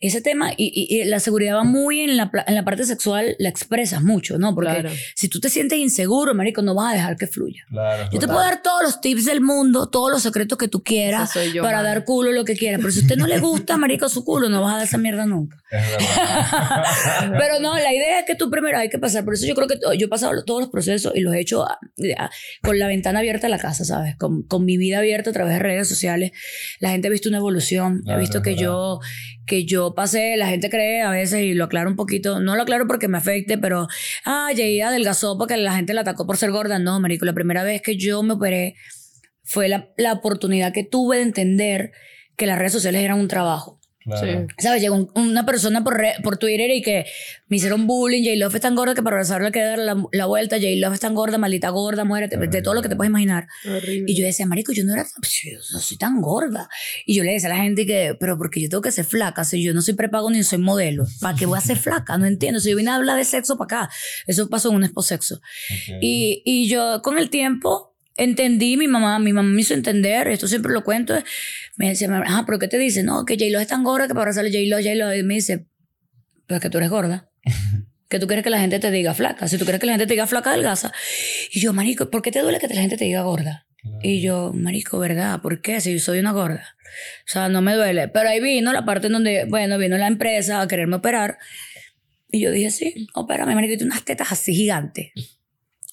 ese 0.02 0.22
tema, 0.22 0.52
y, 0.56 0.72
y- 0.74 1.02
y 1.02 1.04
la 1.06 1.20
seguridad 1.20 1.56
va 1.56 1.64
muy 1.64 2.02
en 2.02 2.18
la, 2.18 2.30
en 2.48 2.56
la 2.56 2.64
parte 2.66 2.84
sexual, 2.86 3.36
la 3.40 3.50
expresas 3.50 4.04
mucho, 4.04 4.38
¿no? 4.38 4.54
Porque 4.56 4.72
Claro. 4.72 4.90
si 5.16 5.28
tú 5.30 5.40
te 5.40 5.50
sientes 5.50 5.78
inseguro, 5.80 6.34
marico, 6.36 6.62
no 6.62 6.76
vas 6.76 6.92
a 6.94 6.96
dejar 6.96 7.16
que 7.18 7.28
fluya. 7.28 7.64
Claro, 7.70 8.10
Yo 8.12 8.20
te 8.20 8.28
puedo 8.28 8.40
dar 8.40 8.62
todos 8.62 8.84
los 8.84 9.02
tips 9.02 9.26
del 9.26 9.42
mundo, 9.42 9.90
todos 9.90 10.12
los 10.12 10.22
secretos 10.24 10.58
que 10.58 10.68
tú 10.68 10.84
quieras 10.84 11.32
yo, 11.54 11.64
para 11.64 11.82
dar 11.84 12.04
culo 12.06 12.32
lo 12.32 12.46
que 12.46 12.56
quieras. 12.56 12.80
Pero 12.82 12.92
si 12.92 13.00
a 13.00 13.02
usted 13.04 13.16
no 13.18 13.28
le 13.28 13.40
gusta, 13.40 13.78
marico, 13.78 14.08
su 14.10 14.24
culo, 14.24 14.50
no 14.50 14.62
vas 14.62 14.74
a 14.74 14.78
dar 14.78 14.86
esa 14.88 14.98
mierda 14.98 15.26
nunca. 15.26 15.58
Es 15.72 15.82
verdad. 15.92 16.84
Pero 17.40 17.60
no, 17.60 17.76
la 17.76 17.94
idea 17.94 18.20
es 18.20 18.26
que 18.26 18.36
tú 18.36 18.50
primero 18.50 18.78
hay 18.78 18.90
que 18.90 19.00
pasar. 19.00 19.26
Por 19.26 19.34
eso 19.34 19.46
yo 19.46 19.56
creo 19.56 19.68
que 19.68 19.80
yo 19.98 20.06
he 20.06 20.10
pasado 20.10 20.44
todos 20.46 20.62
los 20.62 20.70
procesos 20.70 21.12
y 21.16 21.22
los 21.22 21.34
he 21.34 21.40
hecho 21.40 21.64
a- 21.66 21.80
a- 22.18 22.30
con 22.64 22.80
la 22.80 22.88
ventana 22.88 23.20
abierta 23.20 23.48
a 23.48 23.50
la 23.50 23.60
casa, 23.60 23.84
¿sabes? 23.86 24.16
Con, 24.18 24.44
con 24.44 24.66
mi 24.66 24.78
vida 24.78 25.00
abierta 25.00 25.30
a 25.30 25.34
través 25.34 25.54
de 25.54 25.60
redes 25.60 25.88
sociales. 25.90 26.32
La 26.80 26.90
gente 26.92 27.08
ha 27.08 27.12
visto 27.12 27.30
una 27.30 27.38
evolución. 27.40 28.02
Claro, 28.04 28.18
ha 28.18 28.20
visto 28.20 28.42
que 28.42 28.52
verdad. 28.52 28.64
yo, 28.64 29.00
que 29.48 29.66
yo 29.66 29.96
pasé, 29.96 30.36
la 30.38 30.48
gente 30.48 30.70
cree 30.70 31.02
a 31.02 31.10
veces 31.10 31.42
y 31.42 31.54
lo 31.54 31.64
aclaro 31.64 31.90
un 31.90 31.96
poquito. 31.96 32.40
No 32.40 32.56
lo 32.56 32.64
aclaro 32.64 32.86
porque 32.86 33.08
me 33.08 33.18
afecte, 33.18 33.58
pero, 33.58 33.88
ah, 34.26 34.50
Jay 34.56 34.82
adelgazó 34.82 35.38
porque 35.38 35.58
la 35.58 35.74
gente 35.74 35.94
la 35.94 36.02
atacó 36.02 36.28
por 36.28 36.38
ser 36.38 36.52
gorda. 36.52 36.78
No, 36.78 37.00
marico, 37.00 37.26
la 37.26 37.34
primera 37.34 37.64
vez 37.64 37.82
que 37.82 37.96
yo 37.98 38.22
me 38.22 38.34
operé 38.34 38.76
fue 39.44 39.70
la, 39.70 39.90
la 39.98 40.14
oportunidad 40.14 40.74
que 40.74 40.84
tuve 40.84 41.18
de 41.18 41.24
entender 41.24 41.92
que 42.36 42.46
las 42.46 42.60
redes 42.60 42.74
sociales 42.74 43.02
eran 43.02 43.20
un 43.20 43.28
trabajo. 43.28 43.77
Claro. 44.08 44.48
Sí. 44.48 44.56
¿Sabes? 44.60 44.82
Llegó 44.82 44.96
un- 44.96 45.12
una 45.16 45.46
persona 45.46 45.84
por, 45.84 45.98
re- 45.98 46.16
por 46.24 46.38
Twitter 46.38 46.72
y 46.72 46.82
que 46.82 47.06
me 47.48 47.58
hicieron 47.58 47.86
bullying. 47.88 48.24
J-Love 48.24 48.56
es 48.56 48.62
tan 48.62 48.74
gorda 48.76 48.96
que 48.96 49.04
para 49.04 49.18
abrazarla 49.18 49.48
hay 49.48 49.52
que 49.52 49.62
dar 49.62 49.78
la, 49.80 50.02
la 50.12 50.26
vuelta. 50.26 50.56
J-Love 50.58 50.94
es 50.94 51.00
tan 51.00 51.14
gorda, 51.14 51.38
maldita 51.38 51.70
gorda, 51.70 52.04
muérete. 52.06 52.38
De 52.38 52.62
todo 52.62 52.74
lo 52.74 52.82
que 52.82 52.90
te 52.90 52.96
puedes 52.96 53.10
imaginar. 53.10 53.48
Horrible. 53.66 54.06
Y 54.12 54.16
yo 54.16 54.26
decía, 54.26 54.46
marico, 54.46 54.72
yo 54.74 54.84
no 54.86 54.94
era 54.94 55.04
tan, 55.04 55.12
pues, 55.22 55.40
yo 55.44 55.58
no 55.74 55.80
soy 55.80 55.98
tan 55.98 56.22
gorda. 56.22 56.70
Y 57.06 57.16
yo 57.16 57.24
le 57.24 57.34
decía 57.34 57.50
a 57.50 57.54
la 57.58 57.62
gente 57.62 57.86
que, 57.86 58.16
pero 58.20 58.38
porque 58.38 58.62
yo 58.62 58.70
tengo 58.70 58.82
que 58.82 58.92
ser 58.92 59.06
flaca, 59.06 59.44
si 59.44 59.62
yo 59.64 59.74
no 59.74 59.82
soy 59.82 59.94
prepago 59.96 60.30
ni 60.32 60.44
soy 60.44 60.60
modelo, 60.60 61.06
¿para 61.22 61.38
qué 61.38 61.46
voy 61.46 61.58
a 61.58 61.62
ser 61.62 61.78
flaca? 61.78 62.18
No 62.18 62.26
entiendo. 62.26 62.60
Si 62.60 62.70
yo 62.70 62.78
vine 62.78 62.92
a 62.92 62.96
hablar 62.96 63.18
de 63.18 63.26
sexo 63.26 63.58
para 63.58 63.82
acá, 63.84 63.94
eso 64.26 64.50
pasó 64.50 64.70
en 64.70 64.76
un 64.78 64.84
exposexo. 64.86 65.36
Ok. 65.36 65.98
Y, 66.02 66.42
y 66.46 66.68
yo 66.70 67.02
con 67.02 67.18
el 67.18 67.30
tiempo 67.30 67.87
entendí, 68.18 68.78
mi 68.78 68.88
mamá, 68.88 69.20
mi 69.20 69.34
mamá 69.34 69.50
me 69.50 69.62
hizo 69.62 69.74
entender, 69.74 70.28
esto 70.28 70.48
siempre 70.48 70.74
lo 70.74 70.84
cuento, 70.84 71.16
me 71.76 71.90
decía, 71.90 72.10
ajá, 72.26 72.44
pero 72.46 72.60
¿qué 72.60 72.68
te 72.68 72.78
dice? 72.78 73.04
No, 73.04 73.26
que 73.26 73.36
J-Lo 73.36 73.60
es 73.60 73.68
tan 73.68 73.84
gorda 73.84 74.08
que 74.08 74.14
para 74.14 74.24
abrazarle 74.24 74.52
J-Lo, 74.52 74.78
J-Lo, 74.78 75.16
y 75.16 75.24
me 75.24 75.36
dice, 75.36 75.68
pero 76.48 76.58
es 76.58 76.62
que 76.62 76.70
tú 76.70 76.78
eres 76.78 76.90
gorda. 76.90 77.30
Que 78.10 78.20
tú 78.20 78.28
quieres 78.28 78.42
que 78.42 78.50
la 78.50 78.62
gente 78.62 78.80
te 78.80 78.90
diga 78.90 79.14
flaca. 79.14 79.50
Si 79.50 79.58
tú 79.58 79.66
quieres 79.66 79.82
que 79.82 79.86
la 79.86 79.92
gente 79.92 80.08
te 80.08 80.14
diga 80.14 80.26
flaca, 80.28 80.52
adelgaza. 80.52 80.94
Y 81.52 81.60
yo, 81.60 81.74
marico, 81.74 82.10
¿por 82.10 82.22
qué 82.22 82.32
te 82.32 82.40
duele 82.40 82.58
que 82.58 82.70
la 82.70 82.80
gente 82.80 82.96
te 82.96 83.04
diga 83.04 83.24
gorda? 83.24 83.68
Claro. 83.82 84.00
Y 84.02 84.22
yo, 84.22 84.54
marico, 84.56 84.98
¿verdad? 84.98 85.42
¿Por 85.42 85.60
qué? 85.60 85.82
Si 85.82 85.92
yo 85.92 86.00
soy 86.00 86.20
una 86.20 86.32
gorda. 86.32 86.78
O 87.26 87.28
sea, 87.28 87.50
no 87.50 87.62
me 87.62 87.76
duele. 87.76 88.08
Pero 88.08 88.30
ahí 88.30 88.40
vino 88.40 88.72
la 88.72 88.86
parte 88.86 89.08
en 89.08 89.14
donde, 89.14 89.44
bueno, 89.50 89.78
vino 89.78 89.98
la 89.98 90.08
empresa 90.08 90.62
a 90.62 90.68
quererme 90.70 90.96
operar. 90.96 91.38
Y 92.32 92.40
yo 92.40 92.52
dije, 92.52 92.72
sí, 92.72 93.08
opérame, 93.14 93.56
marico, 93.56 93.74
y 93.74 93.78
tiene 93.78 93.92
unas 93.92 94.06
tetas 94.06 94.32
así 94.32 94.56
gigantes. 94.56 95.12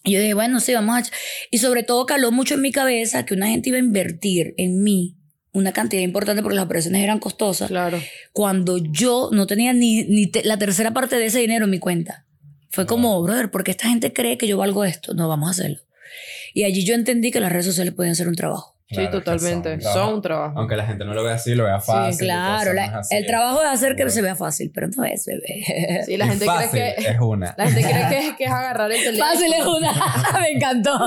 Y 0.04 0.12
yo 0.12 0.20
dije, 0.20 0.34
bueno, 0.34 0.60
sí, 0.60 0.74
vamos 0.74 0.96
a... 0.96 1.02
ch-". 1.02 1.12
Y 1.50 1.58
sobre 1.58 1.82
todo 1.82 2.04
caló 2.06 2.30
mucho 2.30 2.54
en 2.54 2.60
mi 2.60 2.72
cabeza 2.72 3.24
que 3.24 3.34
una 3.34 3.48
gente 3.48 3.70
iba 3.70 3.76
a 3.76 3.80
invertir 3.80 4.54
en 4.58 4.82
mí 4.82 5.16
una 5.52 5.72
cantidad 5.72 6.02
importante 6.02 6.42
porque 6.42 6.56
las 6.56 6.64
operaciones 6.66 7.02
eran 7.02 7.18
costosas 7.20 7.68
Claro. 7.68 8.02
cuando 8.32 8.78
yo 8.78 9.30
no 9.32 9.46
tenía 9.46 9.72
ni, 9.72 10.02
ni 10.04 10.26
te- 10.26 10.44
la 10.44 10.58
tercera 10.58 10.92
parte 10.92 11.16
de 11.16 11.26
ese 11.26 11.38
dinero 11.38 11.64
en 11.64 11.70
mi 11.70 11.78
cuenta. 11.78 12.26
Fue 12.70 12.86
como, 12.86 13.22
brother, 13.22 13.50
¿por 13.52 13.62
qué 13.64 13.70
esta 13.70 13.88
gente 13.88 14.12
cree 14.12 14.36
que 14.36 14.48
yo 14.48 14.58
valgo 14.58 14.84
esto? 14.84 15.14
No, 15.14 15.28
vamos 15.28 15.48
a 15.48 15.52
hacerlo. 15.52 15.78
Y 16.54 16.64
allí 16.64 16.84
yo 16.84 16.94
entendí 16.94 17.30
que 17.30 17.38
las 17.40 17.52
redes 17.52 17.66
sociales 17.66 17.94
podían 17.94 18.16
ser 18.16 18.26
un 18.28 18.34
trabajo. 18.34 18.73
Sí, 18.86 18.96
Claro, 18.96 19.12
totalmente. 19.22 19.80
son 19.80 19.92
Son 19.94 20.14
un 20.14 20.22
trabajo. 20.22 20.58
Aunque 20.58 20.76
la 20.76 20.86
gente 20.86 21.06
no 21.06 21.14
lo 21.14 21.24
vea 21.24 21.34
así, 21.36 21.54
lo 21.54 21.64
vea 21.64 21.80
fácil. 21.80 22.26
claro, 22.26 22.74
la- 22.74 23.00
el 23.10 23.26
trabajo 23.26 23.62
es 23.62 23.68
hacer 23.68 23.96
que 23.96 24.08
se 24.10 24.20
vea 24.20 24.36
fácil, 24.36 24.70
pero 24.74 24.88
no 24.94 25.04
es, 25.04 25.24
bebé. 25.24 26.02
Sí, 26.04 26.16
la 26.18 26.26
gente 26.26 26.44
fácil 26.44 26.68
cree 26.70 26.94
que... 26.96 27.08
es 27.08 27.18
una. 27.18 27.54
La 27.56 27.66
gente 27.70 27.80
cree 27.90 28.08
que 28.10 28.18
es, 28.28 28.36
que 28.36 28.44
es 28.44 28.50
agarrar 28.50 28.92
el 28.92 29.02
teléfono. 29.02 29.30
Fácil 29.32 29.52
es 29.54 29.66
una. 29.66 29.92
Me 30.40 30.50
encantó. 30.50 30.98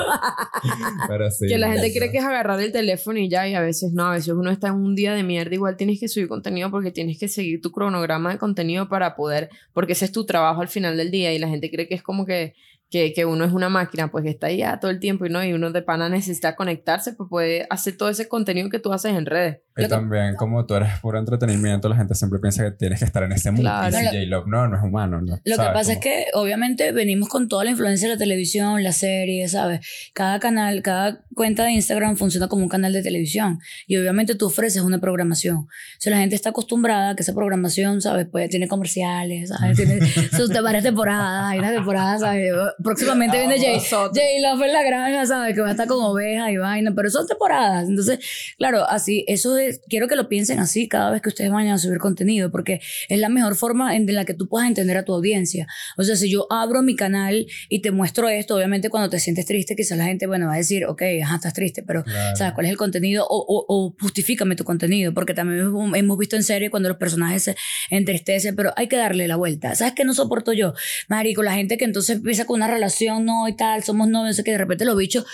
Pero 1.08 1.30
sí. 1.32 1.48
Que 1.48 1.58
la 1.58 1.72
gente 1.72 1.94
cree 1.94 2.12
que 2.12 2.18
es 2.18 2.24
agarrar 2.26 2.60
el 2.60 2.72
teléfono 2.72 3.20
y 3.20 3.30
ya, 3.30 3.48
y 3.48 3.54
a 3.56 3.62
veces 3.62 3.92
no, 3.94 4.08
a 4.08 4.12
veces 4.14 4.30
uno 4.34 4.52
está 4.52 4.70
en 4.70 4.74
un 4.76 4.96
día 4.96 5.14
de 5.14 5.24
mierda, 5.24 5.54
igual 5.54 5.78
tienes 5.78 6.00
que 6.00 6.08
subir 6.08 6.28
contenido 6.28 6.72
porque 6.72 6.92
tienes 6.92 7.18
que 7.20 7.28
seguir 7.28 7.62
tu 7.62 7.72
cronograma 7.72 8.32
de 8.32 8.38
contenido 8.38 8.90
para 8.90 9.16
poder, 9.16 9.50
porque 9.74 9.94
ese 9.94 10.06
es 10.06 10.12
tu 10.12 10.26
trabajo 10.26 10.62
al 10.62 10.68
final 10.68 10.98
del 10.98 11.12
día 11.12 11.34
y 11.34 11.40
la 11.40 11.48
gente 11.48 11.70
cree 11.70 11.88
que 11.88 11.96
es 11.96 12.04
como 12.04 12.26
que, 12.26 12.56
que, 12.90 13.14
que 13.14 13.26
uno 13.26 13.46
es 13.46 13.54
una 13.54 13.70
máquina, 13.70 14.10
pues 14.12 14.24
que 14.24 14.30
está 14.30 14.48
ahí 14.48 14.58
ya 14.58 14.80
todo 14.80 14.92
el 14.92 15.00
tiempo 15.00 15.26
y 15.26 15.30
no, 15.30 15.44
y 15.44 15.54
uno 15.54 15.72
de 15.72 15.82
pana 15.82 16.10
necesita 16.10 16.56
conectarse 16.56 17.14
para 17.14 17.30
poder 17.30 17.68
hacer 17.70 17.98
todo 17.98 18.10
ese 18.10 18.28
contenido 18.28 18.70
que 18.70 18.80
tú 18.80 18.94
haces 18.94 19.14
en 19.14 19.26
redes. 19.26 19.62
Y 19.78 19.88
también, 19.88 20.36
como 20.36 20.66
tú 20.66 20.76
eres 20.76 21.00
puro 21.00 21.20
entretenimiento, 21.20 21.88
la 21.90 21.96
gente 21.96 22.16
siempre 22.16 22.40
piensa 22.40 22.64
que 22.64 22.72
tienes 22.72 23.00
que 23.00 23.06
estar 23.06 23.24
en 23.24 23.32
ese 23.32 23.52
mundo. 23.52 23.70
Claro. 23.70 23.90
Y 23.90 24.08
si 24.10 24.26
Lo- 24.26 24.40
J-Lo, 24.42 24.46
no, 24.48 24.68
no 24.68 24.78
es 24.78 24.84
humano. 24.84 25.22
No, 25.22 25.36
Lo 25.44 25.58
que 25.58 25.64
pasa 25.74 25.94
es 25.94 25.98
Como- 25.98 26.02
que 26.02 26.26
obviamente 26.34 26.92
venimos 26.92 27.30
con 27.30 27.48
toda 27.48 27.64
la 27.64 27.72
influencia 27.72 28.08
de 28.08 28.16
la 28.16 28.20
televisión, 28.20 28.84
la 28.84 28.92
serie, 28.92 29.48
¿sabes? 29.48 29.82
Cada 30.14 30.40
canal, 30.40 30.82
cada 30.82 31.22
cuenta 31.36 31.64
de 31.66 31.72
Instagram 31.74 32.18
funciona 32.18 32.48
como 32.48 32.64
un 32.64 32.70
canal 32.70 32.94
de 32.94 33.04
televisión 33.04 33.60
y 33.86 33.98
obviamente 33.98 34.36
tú 34.36 34.48
ofreces 34.48 34.82
una 34.82 35.00
programación. 35.00 35.58
O 35.58 35.68
sea, 36.00 36.12
la 36.12 36.18
gente 36.20 36.36
está 36.36 36.50
acostumbrada 36.50 37.12
a 37.12 37.16
que 37.16 37.24
esa 37.24 37.34
programación, 37.34 38.02
¿sabes? 38.02 38.28
Pues 38.32 38.50
tiene 38.50 38.68
comerciales, 38.68 39.50
¿sabes? 39.50 39.78
Tiene 39.78 40.00
sus 40.32 40.50
varias 40.62 40.84
temporadas, 40.84 41.46
hay 41.52 41.60
unas 41.60 41.74
temporadas, 41.74 42.22
¿sabes? 42.22 42.52
Próximamente 42.84 43.38
viene 43.38 43.58
Jay, 43.58 43.76
Nosotros. 43.78 44.18
Jay 44.18 44.42
Love 44.42 44.64
en 44.64 44.74
la 44.74 44.84
granja, 44.84 45.26
¿sabes? 45.26 45.54
Que 45.54 45.62
va 45.62 45.68
a 45.68 45.72
estar 45.72 45.88
con 45.88 46.04
ovejas 46.04 46.50
y 46.50 46.58
vaina, 46.58 46.92
pero 46.96 47.10
son 47.10 47.28
temporadas. 47.28 47.88
Entonces, 47.88 48.20
claro, 48.58 48.86
así, 48.90 49.24
eso 49.28 49.58
es, 49.58 49.67
quiero 49.90 50.08
que 50.08 50.16
lo 50.16 50.30
piensen 50.30 50.60
así 50.60 50.88
cada 50.88 51.12
vez 51.12 51.22
que 51.22 51.30
ustedes 51.30 51.52
vayan 51.52 51.74
a 51.74 51.78
subir 51.78 51.98
contenido, 52.00 52.52
porque 52.52 52.80
es 53.10 53.20
la 53.20 53.30
mejor 53.30 53.56
forma 53.56 53.96
en 53.96 54.06
la 54.14 54.26
que 54.26 54.34
tú 54.34 54.48
puedas 54.48 54.68
entender 54.68 54.98
a 54.98 55.06
tu 55.06 55.14
audiencia. 55.14 55.68
O 55.98 56.04
sea, 56.04 56.16
si 56.16 56.30
yo 56.32 56.48
abro 56.52 56.82
mi 56.82 56.96
canal 56.96 57.46
y 57.70 57.82
te 57.82 57.92
muestro 57.92 58.30
esto, 58.30 58.56
obviamente 58.56 58.90
cuando 58.90 59.10
te 59.10 59.20
sientes 59.20 59.46
triste, 59.46 59.76
quizás 59.76 59.98
la 59.98 60.06
gente, 60.06 60.28
bueno, 60.28 60.48
va 60.48 60.54
a 60.54 60.58
decir, 60.58 60.86
ok, 60.86 61.02
ajá, 61.24 61.36
estás 61.36 61.54
triste, 61.54 61.84
pero, 61.84 62.04
Claro. 62.04 62.36
¿sabes 62.36 62.54
cuál 62.54 62.66
es 62.68 62.72
el 62.72 62.78
contenido? 62.78 63.26
O, 63.30 63.38
o, 63.48 63.66
o 63.68 63.96
justifícame 64.00 64.56
tu 64.56 64.64
contenido, 64.64 65.14
porque 65.14 65.34
también 65.34 65.72
hemos- 65.96 66.18
visto 66.18 66.36
en 66.36 66.44
serie 66.44 66.70
cuando 66.72 66.90
los 66.90 66.98
personajes 66.98 67.44
se 67.44 67.56
entristecen, 67.90 68.56
pero 68.56 68.74
hay 68.76 68.88
que 68.88 68.96
darle 68.98 69.28
la 69.28 69.36
vuelta. 69.36 69.76
¿Sabes 69.76 69.94
qué 69.96 70.04
no 70.04 70.14
soporto 70.14 70.54
yo? 70.54 70.74
Marico, 71.10 71.44
la 71.44 71.54
gente 71.54 71.78
que 71.78 71.86
entonces 71.86 72.18
empieza 72.18 72.46
con 72.46 72.56
una 72.58 72.68
relación, 72.68 73.26
no 73.26 73.48
y 73.48 73.56
tal, 73.56 73.84
somos 73.84 74.08
novios, 74.08 74.42
que 74.44 74.52
de 74.52 74.58
repente 74.58 74.86
los 74.86 74.98
bichos 74.98 75.26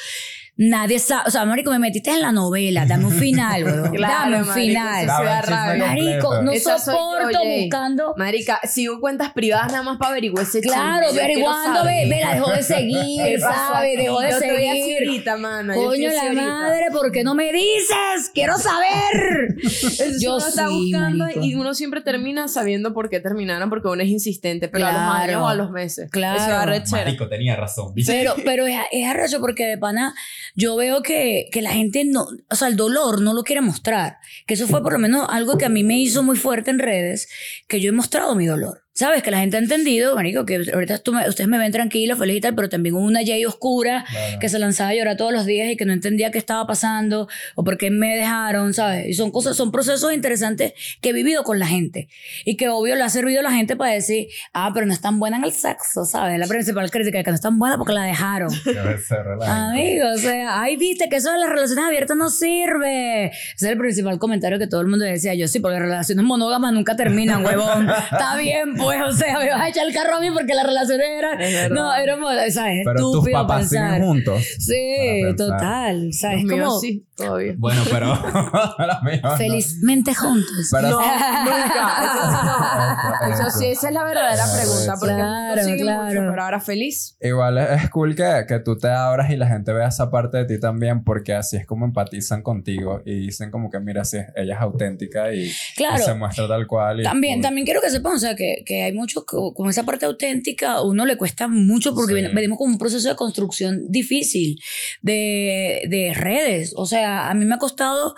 Nadie 0.56 0.99
sabe, 0.99 1.24
o 1.28 1.32
sea, 1.32 1.45
marico, 1.45 1.72
me 1.72 1.80
metiste 1.80 2.12
en 2.12 2.22
la 2.22 2.32
novela, 2.32 2.86
dame 2.86 3.06
un 3.06 3.12
final, 3.12 3.64
bro. 3.64 3.91
Claro, 3.91 4.32
dame 4.32 4.41
un 4.41 4.47
marico, 4.47 4.54
final. 4.54 5.10
sí. 5.10 5.80
Marico, 5.80 6.41
no 6.43 6.51
Esa 6.51 6.78
soy 6.78 6.93
yo, 6.93 6.99
soporto 6.99 7.39
buscando. 7.43 8.14
Marica, 8.18 8.60
sigo 8.64 8.99
cuentas 8.99 9.34
privadas 9.34 9.72
nada 9.72 9.82
más 9.82 9.97
para 9.97 10.12
averiguar 10.12 10.43
ese 10.43 10.62
Claro, 10.62 11.08
averiguando, 11.10 11.84
ve, 11.86 12.06
ve, 12.08 12.22
la 12.22 12.36
dejó 12.36 12.51
de 12.51 12.62
seguir, 12.64 13.24
¿Qué 13.24 13.38
pasó 13.41 13.74
¿sabe? 13.74 13.88
aquí? 13.93 13.97
Dejó 14.04 14.20
de 14.22 14.30
Yo 14.30 14.38
estoy 14.38 14.68
así 14.68 14.82
seguir. 14.82 14.97
ahorita, 15.08 15.38
mano, 15.38 15.74
yo 15.74 15.82
Coño, 15.86 15.93
estoy 15.93 16.06
así 16.06 16.16
la 16.36 16.41
ahorita. 16.43 16.47
madre, 16.60 16.86
¿por 16.91 17.12
qué 17.12 17.24
no 17.24 17.34
me 17.36 17.51
dices? 17.51 18.32
Quiero 18.36 18.58
saber. 18.60 19.56
Entonces 19.64 20.22
Yo 20.22 20.36
uno 20.36 20.47
está 20.47 20.68
sí, 20.68 20.74
buscando 20.91 21.24
marico. 21.26 21.43
y 21.45 21.56
uno 21.56 21.74
siempre 21.74 22.01
termina 22.01 22.47
sabiendo 22.47 22.93
por 22.93 23.10
qué 23.10 23.20
terminaron, 23.20 23.72
porque 23.72 23.88
uno 23.88 24.04
es 24.04 24.10
insistente, 24.10 24.68
pero 24.70 24.86
a 24.86 24.91
los 24.91 25.01
años 25.01 25.41
o 25.41 25.47
a 25.47 25.56
los 25.56 25.72
meses. 25.72 26.12
Claro. 26.12 26.39
Eso 26.39 26.49
da 26.51 26.66
rechera. 26.68 27.06
Marico, 27.06 27.28
tenía 27.28 27.56
razón. 27.56 27.91
Pero, 28.06 28.36
pero 28.45 28.68
es, 28.68 28.78
es 28.91 29.08
arrecho 29.08 29.39
porque 29.39 29.66
de 29.66 29.78
pana 29.80 30.14
yo 30.56 30.76
veo 30.76 31.01
que, 31.01 31.49
que 31.51 31.62
la 31.62 31.72
gente 31.72 32.06
no, 32.06 32.28
o 32.49 32.56
sea, 32.56 32.68
el 32.68 32.76
dolor 32.76 33.22
no 33.22 33.34
lo 33.34 33.43
quiere 33.43 33.62
mostrar. 33.62 34.18
Que 34.45 34.54
eso 34.54 34.68
fue 34.68 34.84
por 34.84 34.93
lo 34.93 34.99
menos 34.99 35.28
algo 35.30 35.58
que 35.58 35.66
a 35.66 35.70
mí 35.70 35.84
me 35.84 35.99
hizo 35.99 36.24
muy 36.24 36.36
fuerte 36.36 36.72
en 36.72 36.80
redes, 36.80 37.30
que 37.68 37.80
yo 37.82 37.89
he 37.89 37.93
mostrado 37.93 38.36
mi 38.36 38.45
dolor. 38.45 38.82
¿Sabes? 38.96 39.24
Que 39.24 39.32
la 39.32 39.39
gente 39.39 39.58
ha 39.58 39.60
entendido, 39.60 40.16
marico, 40.16 40.46
que 40.46 40.62
ahorita 40.72 41.00
tú 41.00 41.14
me- 41.14 41.28
ustedes 41.28 41.48
me 41.48 41.58
ven 41.58 41.72
tranquilo, 41.72 42.16
feliz 42.16 42.38
y 42.38 42.41
tal, 42.41 42.54
pero 42.54 42.70
también 42.70 42.94
hubo 42.94 43.04
una 43.04 43.22
Jay 43.26 43.44
oscura 43.44 44.06
Claro. 44.08 44.39
que 44.39 44.50
se 44.50 44.60
lanzaba 44.60 44.91
a 44.91 44.94
llorar 44.94 45.18
todos 45.18 45.34
los 45.34 45.46
días 45.48 45.72
y 45.72 45.76
que 45.76 45.86
no 45.86 45.94
entendía 45.94 46.30
qué 46.32 46.38
estaba 46.38 46.68
pasando 46.68 47.28
o 47.56 47.64
por 47.64 47.78
qué 47.80 47.89
me 47.89 48.16
dejaron, 48.16 48.74
¿sabes? 48.76 49.08
Y 49.08 49.14
son 49.16 49.32
cosas, 49.32 49.58
son 49.58 49.72
procesos 49.72 50.14
interesantes 50.14 50.74
que 51.02 51.10
he 51.10 51.14
vivido 51.14 51.44
con 51.44 51.58
la 51.58 51.66
gente 51.66 52.08
y 52.46 52.56
que 52.56 52.70
obvio 52.70 52.96
le 52.96 53.02
ha 53.02 53.10
servido 53.10 53.39
a 53.39 53.44
la 53.44 53.52
gente 53.52 53.76
para 53.76 53.91
decir, 53.94 54.28
ah, 54.54 54.70
pero 54.76 54.86
no 54.86 54.94
es 54.94 55.02
tan 55.02 55.20
buena 55.20 55.38
en 55.38 55.46
el 55.46 55.52
sexo, 55.54 56.06
¿sabes? 56.06 56.38
La 56.38 56.46
principal 56.48 56.91
crítica 56.91 57.18
es 57.18 57.26
que 57.26 57.32
no 57.32 57.36
es 57.36 57.41
tan 57.41 57.58
buena 57.58 57.78
porque 57.80 57.94
la 57.94 58.04
dejaron. 58.04 58.50
Amigo, 59.46 60.06
o 60.14 60.18
sea, 60.18 60.62
ay, 60.62 60.78
viste 60.78 61.10
que 61.10 61.16
eso 61.18 61.32
de 61.32 61.39
las 61.39 61.50
relaciones 61.50 61.84
abiertas 61.86 62.16
no 62.18 62.30
sirve. 62.30 63.26
Ese 63.28 63.34
es 63.56 63.64
el 63.64 63.78
principal 63.78 64.20
comentario 64.20 64.60
que 64.60 64.68
todo 64.68 64.82
el 64.82 64.88
mundo 64.88 65.06
decía. 65.06 65.34
Yo 65.34 65.48
sí, 65.48 65.60
porque 65.60 65.74
las 65.80 65.82
relaciones 65.88 66.24
monógamas 66.24 66.74
nunca 66.74 66.96
terminan, 66.96 67.44
huevón. 67.44 67.89
Está 68.12 68.38
bien, 68.38 68.76
pues, 68.84 69.01
o 69.01 69.11
sea, 69.11 69.39
me 69.39 69.49
vas 69.49 69.61
a 69.61 69.69
echar 69.69 69.88
el 69.88 69.93
carro 69.93 70.17
a 70.17 70.19
mí 70.19 70.29
porque 70.31 70.53
las 70.53 70.65
relaciones 70.65 71.07
eran. 71.17 71.73
No, 71.73 71.93
éramos, 71.95 72.31
¿sabes? 72.53 72.81
Pero 72.86 72.99
tus 72.99 73.13
Estúpido 73.15 73.39
papás 73.41 73.59
pensar. 73.61 73.93
siguen 73.93 74.07
juntos. 74.07 74.43
Sí, 74.59 75.21
total. 75.38 76.13
¿Sabes? 76.13 76.43
Los 76.43 76.53
míos 76.53 76.67
Como 76.67 76.79
sí, 76.79 77.05
todavía. 77.15 77.53
Bueno, 77.57 77.81
pero 77.91 78.07
míos 79.03 79.19
no. 79.23 79.38
felizmente 79.38 80.13
juntos. 80.13 80.69
Pero- 80.71 80.89
No, 80.89 80.99
nunca. 80.99 82.97
Eso 83.31 83.49
sí, 83.57 83.65
esa 83.67 83.88
es 83.89 83.93
la 83.93 84.03
verdadera 84.03 84.43
pregunta. 84.53 84.93
Porque 84.99 85.15
Claro, 85.15 85.61
no 85.67 85.75
claro. 85.77 86.03
mucho, 86.03 86.19
pero 86.31 86.43
ahora 86.43 86.59
feliz. 86.59 87.17
Igual 87.21 87.57
es 87.57 87.89
cool 87.89 88.15
que, 88.15 88.45
que 88.47 88.59
tú 88.59 88.77
te 88.77 88.89
abras 88.89 89.31
y 89.31 89.38
la 89.38 89.47
gente 89.47 89.73
vea 89.73 89.88
esa 89.88 90.09
parte 90.11 90.38
de 90.38 90.45
ti 90.45 90.59
también, 90.59 91.03
porque 91.03 91.34
así 91.34 91.57
es 91.57 91.65
como 91.65 91.86
empatizan 91.86 92.41
contigo 92.41 93.01
y 93.05 93.27
dicen 93.27 93.51
como 93.51 93.69
que, 93.69 93.79
mira, 93.79 94.03
si 94.05 94.17
ella 94.36 94.55
es 94.55 94.61
auténtica 94.61 95.34
y, 95.34 95.45
y 95.47 95.51
Claro. 95.75 96.03
se 96.03 96.13
muestra 96.13 96.47
tal 96.47 96.67
cual. 96.67 97.01
y 97.01 97.03
También, 97.03 97.36
cool. 97.36 97.43
también 97.43 97.65
quiero 97.65 97.81
que 97.81 97.89
sepan, 97.89 98.13
o 98.15 98.19
sea, 98.19 98.36
que, 98.36 98.63
que 98.65 98.72
hay 98.82 98.93
mucho, 98.93 99.26
co- 99.26 99.53
con 99.53 99.69
esa 99.69 99.84
parte 99.84 100.05
auténtica, 100.05 100.71
a 100.74 100.82
uno 100.82 101.05
le 101.05 101.17
cuesta 101.17 101.47
mucho 101.47 101.93
porque 101.93 102.13
Sí. 102.15 102.21
ven- 102.21 102.34
venimos 102.34 102.57
con 102.57 102.71
un 102.71 102.78
proceso 102.78 103.09
de 103.09 103.15
construcción 103.15 103.84
difícil 103.89 104.59
de, 105.01 105.84
de 105.89 106.13
redes. 106.15 106.74
O 106.76 106.86
sea, 106.86 107.30
a 107.30 107.34
mí 107.34 107.45
me 107.45 107.55
ha 107.55 107.59
costado, 107.59 108.15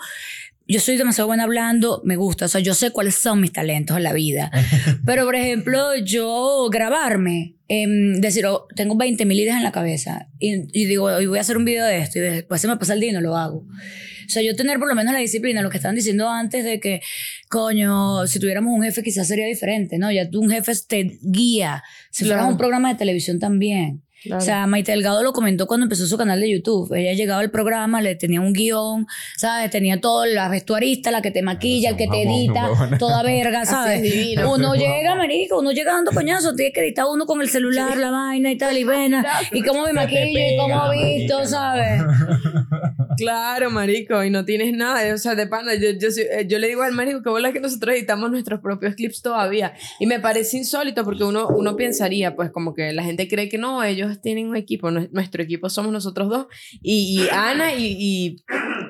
yo 0.68 0.80
soy 0.80 0.96
demasiado 0.96 1.28
buena 1.28 1.44
hablando, 1.44 2.02
me 2.04 2.16
gusta, 2.16 2.46
o 2.46 2.48
sea, 2.48 2.60
yo 2.60 2.74
sé 2.74 2.90
cuáles 2.90 3.14
son 3.14 3.40
mis 3.40 3.52
talentos 3.52 3.96
en 3.96 4.02
la 4.02 4.12
vida. 4.12 4.50
Pero, 5.06 5.24
por 5.24 5.36
ejemplo, 5.36 5.94
yo 6.04 6.68
grabarme, 6.70 7.56
em, 7.68 8.20
decir, 8.20 8.46
oh, 8.46 8.66
tengo 8.74 8.96
20 8.96 9.24
mil 9.26 9.38
ideas 9.38 9.56
en 9.58 9.62
la 9.64 9.72
cabeza 9.72 10.28
y, 10.38 10.66
y 10.72 10.86
digo, 10.86 11.04
hoy 11.04 11.26
voy 11.26 11.38
a 11.38 11.42
hacer 11.42 11.56
un 11.56 11.64
video 11.64 11.84
de 11.86 11.98
esto 11.98 12.18
y 12.18 12.22
después 12.22 12.60
se 12.60 12.68
me 12.68 12.76
pasa 12.76 12.94
el 12.94 13.00
día 13.00 13.10
y 13.10 13.12
no 13.12 13.20
lo 13.20 13.36
hago. 13.36 13.58
O 13.58 14.28
sea, 14.28 14.42
yo 14.42 14.56
tener 14.56 14.80
por 14.80 14.88
lo 14.88 14.96
menos 14.96 15.12
la 15.12 15.20
disciplina, 15.20 15.62
lo 15.62 15.70
que 15.70 15.76
estaban 15.76 15.94
diciendo 15.94 16.28
antes 16.28 16.64
de 16.64 16.80
que, 16.80 17.00
coño, 17.48 18.26
si 18.26 18.40
tuviéramos 18.40 18.74
un 18.74 18.82
jefe 18.82 19.04
quizás 19.04 19.28
sería 19.28 19.46
diferente, 19.46 19.98
¿no? 19.98 20.10
Ya 20.10 20.28
tú 20.28 20.40
un 20.40 20.50
jefe 20.50 20.72
te 20.88 21.18
guía. 21.22 21.84
Si 22.10 22.24
fueras 22.24 22.40
Claro. 22.42 22.52
un 22.52 22.58
programa 22.58 22.88
de 22.92 22.96
televisión 22.98 23.38
también. 23.38 24.02
Claro. 24.22 24.42
O 24.42 24.44
sea, 24.44 24.66
Maite 24.66 24.92
Delgado 24.92 25.22
lo 25.22 25.32
comentó 25.32 25.66
cuando 25.66 25.84
empezó 25.84 26.06
su 26.06 26.16
canal 26.16 26.40
de 26.40 26.50
YouTube. 26.50 26.92
Ella 26.94 27.12
llegaba 27.12 27.40
al 27.40 27.50
programa, 27.50 28.02
le 28.02 28.14
tenía 28.16 28.40
un 28.40 28.52
guion, 28.52 29.06
¿sabes? 29.36 29.70
Tenía 29.70 30.00
todo, 30.00 30.26
la 30.26 30.48
vestuarista, 30.48 31.10
la 31.10 31.22
que 31.22 31.30
te 31.30 31.42
maquilla, 31.42 31.90
el 31.90 31.96
que 31.96 32.08
te 32.08 32.22
edita, 32.22 32.68
toda 32.98 33.22
verga, 33.22 33.64
¿sabes? 33.64 34.02
divino. 34.02 34.52
Uno 34.52 34.74
llega, 34.74 35.14
marico, 35.14 35.60
uno 35.60 35.70
llega 35.72 35.92
dando 35.92 36.12
coñazos, 36.12 36.56
tiene 36.56 36.72
que 36.72 36.80
editar 36.80 37.06
uno 37.12 37.26
con 37.26 37.40
el 37.40 37.48
celular, 37.48 37.96
la 37.96 38.10
vaina 38.10 38.50
y 38.50 38.58
tal, 38.58 38.76
y 38.76 38.84
vena, 38.84 39.24
y 39.52 39.62
cómo 39.62 39.84
me 39.84 39.92
maquillo, 39.92 40.38
y 40.38 40.56
cómo 40.56 40.90
visto. 40.90 41.46
¿sabes? 41.46 42.02
Claro, 43.16 43.70
marico, 43.70 44.22
y 44.24 44.30
no 44.30 44.44
tienes 44.44 44.72
nada, 44.72 45.12
o 45.14 45.18
sea, 45.18 45.34
de 45.34 45.46
pana, 45.46 45.74
yo, 45.74 45.90
yo, 45.98 46.08
eh, 46.08 46.46
yo 46.48 46.58
le 46.58 46.68
digo 46.68 46.82
al 46.82 46.92
marico 46.92 47.22
que 47.22 47.30
bola 47.30 47.52
que 47.52 47.60
nosotros 47.60 47.94
editamos 47.94 48.30
nuestros 48.30 48.60
propios 48.60 48.94
clips 48.94 49.22
todavía, 49.22 49.74
y 49.98 50.06
me 50.06 50.20
parece 50.20 50.56
insólito 50.58 51.04
porque 51.04 51.24
uno, 51.24 51.48
uno 51.48 51.76
pensaría, 51.76 52.36
pues 52.36 52.50
como 52.50 52.74
que 52.74 52.92
la 52.92 53.02
gente 53.04 53.28
cree 53.28 53.48
que 53.48 53.58
no, 53.58 53.82
ellos 53.84 54.20
tienen 54.20 54.48
un 54.48 54.56
equipo, 54.56 54.90
nue- 54.90 55.08
nuestro 55.12 55.42
equipo 55.42 55.68
somos 55.70 55.92
nosotros 55.92 56.28
dos, 56.28 56.46
y, 56.82 57.22
y 57.22 57.28
Ana 57.30 57.74
y, 57.74 57.96
y, 57.98 58.36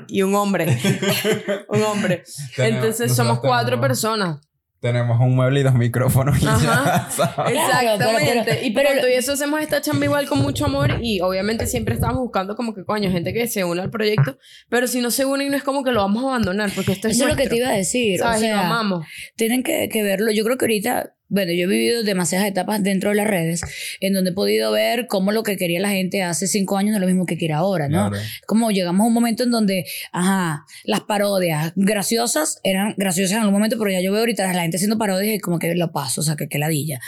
y 0.09 0.23
un 0.23 0.35
hombre, 0.35 0.67
un 1.69 1.83
hombre, 1.83 2.23
entonces 2.59 3.15
somos 3.15 3.39
cuatro 3.41 3.77
personas. 3.81 4.46
Tenemos 4.81 5.19
un 5.21 5.35
mueble 5.35 5.61
y 5.61 5.63
dos 5.63 5.75
micrófonos. 5.75 6.37
Exactamente. 7.17 8.05
pero- 8.35 8.45
pero- 8.45 8.63
y 8.67 8.71
pero- 8.73 9.09
y 9.09 9.13
eso 9.15 9.33
hacemos 9.33 9.61
esta 9.61 9.81
chamba 9.81 10.05
igual 10.05 10.27
con 10.29 10.41
mucho 10.41 10.67
amor 10.67 10.99
y 11.01 11.21
obviamente 11.21 11.67
siempre 11.67 11.95
estamos 11.95 12.19
buscando 12.19 12.57
como 12.57 12.75
que 12.75 12.85
coño, 12.85 13.11
gente 13.11 13.33
que 13.33 13.49
se 13.49 13.65
una 13.65 13.83
al 13.83 13.91
proyecto, 13.91 14.39
pero 14.69 14.87
si 14.87 15.01
no 15.01 15.11
se 15.11 15.25
unen 15.25 15.51
no 15.51 15.57
es 15.57 15.63
como 15.63 15.83
que 15.83 15.93
lo 15.93 16.01
vamos 16.03 16.25
a 16.25 16.29
abandonar 16.29 16.71
porque 16.75 16.93
esto 16.93 17.09
es 17.09 17.15
Eso 17.17 17.25
es 17.25 17.31
lo 17.31 17.37
que 17.37 17.49
te 17.49 17.57
iba 17.57 17.69
a 17.69 17.73
decir. 17.73 18.23
O 18.23 18.33
sea, 18.39 18.61
amamos. 18.67 19.07
tienen 19.37 19.63
que, 19.63 19.89
que 19.89 20.03
verlo. 20.03 20.31
Yo 20.31 20.45
creo 20.45 20.57
que 20.59 20.65
ahorita, 20.67 21.15
bueno, 21.29 21.53
yo 21.53 21.65
he 21.65 21.67
vivido 21.67 22.03
demasiadas 22.05 22.47
etapas 22.47 22.83
dentro 22.83 23.11
de 23.11 23.17
las 23.17 23.27
redes 23.27 23.61
en 24.01 24.15
donde 24.15 24.31
he 24.31 24.33
podido 24.33 24.71
ver 24.71 25.07
cómo 25.09 25.33
lo 25.33 25.43
que 25.43 25.57
quería 25.57 25.81
la 25.81 25.89
gente 25.91 26.23
hace 26.23 26.47
cinco 26.47 26.77
años 26.77 26.93
no 26.93 26.97
es 26.99 27.01
lo 27.01 27.07
mismo 27.09 27.27
que 27.27 27.37
quiere 27.37 27.55
ahora, 27.55 27.89
¿no? 27.89 28.11
Claro. 28.11 28.25
Como 28.47 28.71
llegamos 28.71 29.05
a 29.05 29.09
un 29.09 29.15
momento 29.15 29.43
en 29.43 29.51
donde, 29.51 29.87
ajá, 30.13 30.65
las 30.85 31.01
parodias 31.01 31.73
graciosas 31.75 32.61
eran 32.63 32.95
graciosas 32.97 33.33
en 33.33 33.39
algún 33.39 33.55
momento, 33.55 33.77
pero 33.79 33.91
ya 33.91 34.01
yo 34.01 34.13
veo 34.13 34.21
ahorita 34.21 34.49
a 34.49 34.53
la 34.53 34.63
gente 34.63 34.77
haciendo 34.77 34.99
parodias 34.99 35.37
y 35.37 35.41
como 35.41 35.59
que 35.59 35.75
lo 35.75 35.91
paso, 35.91 36.21
o 36.21 36.25
sea, 36.25 36.37
que, 36.37 36.49
que 36.49 36.59
ladilla. 36.59 37.01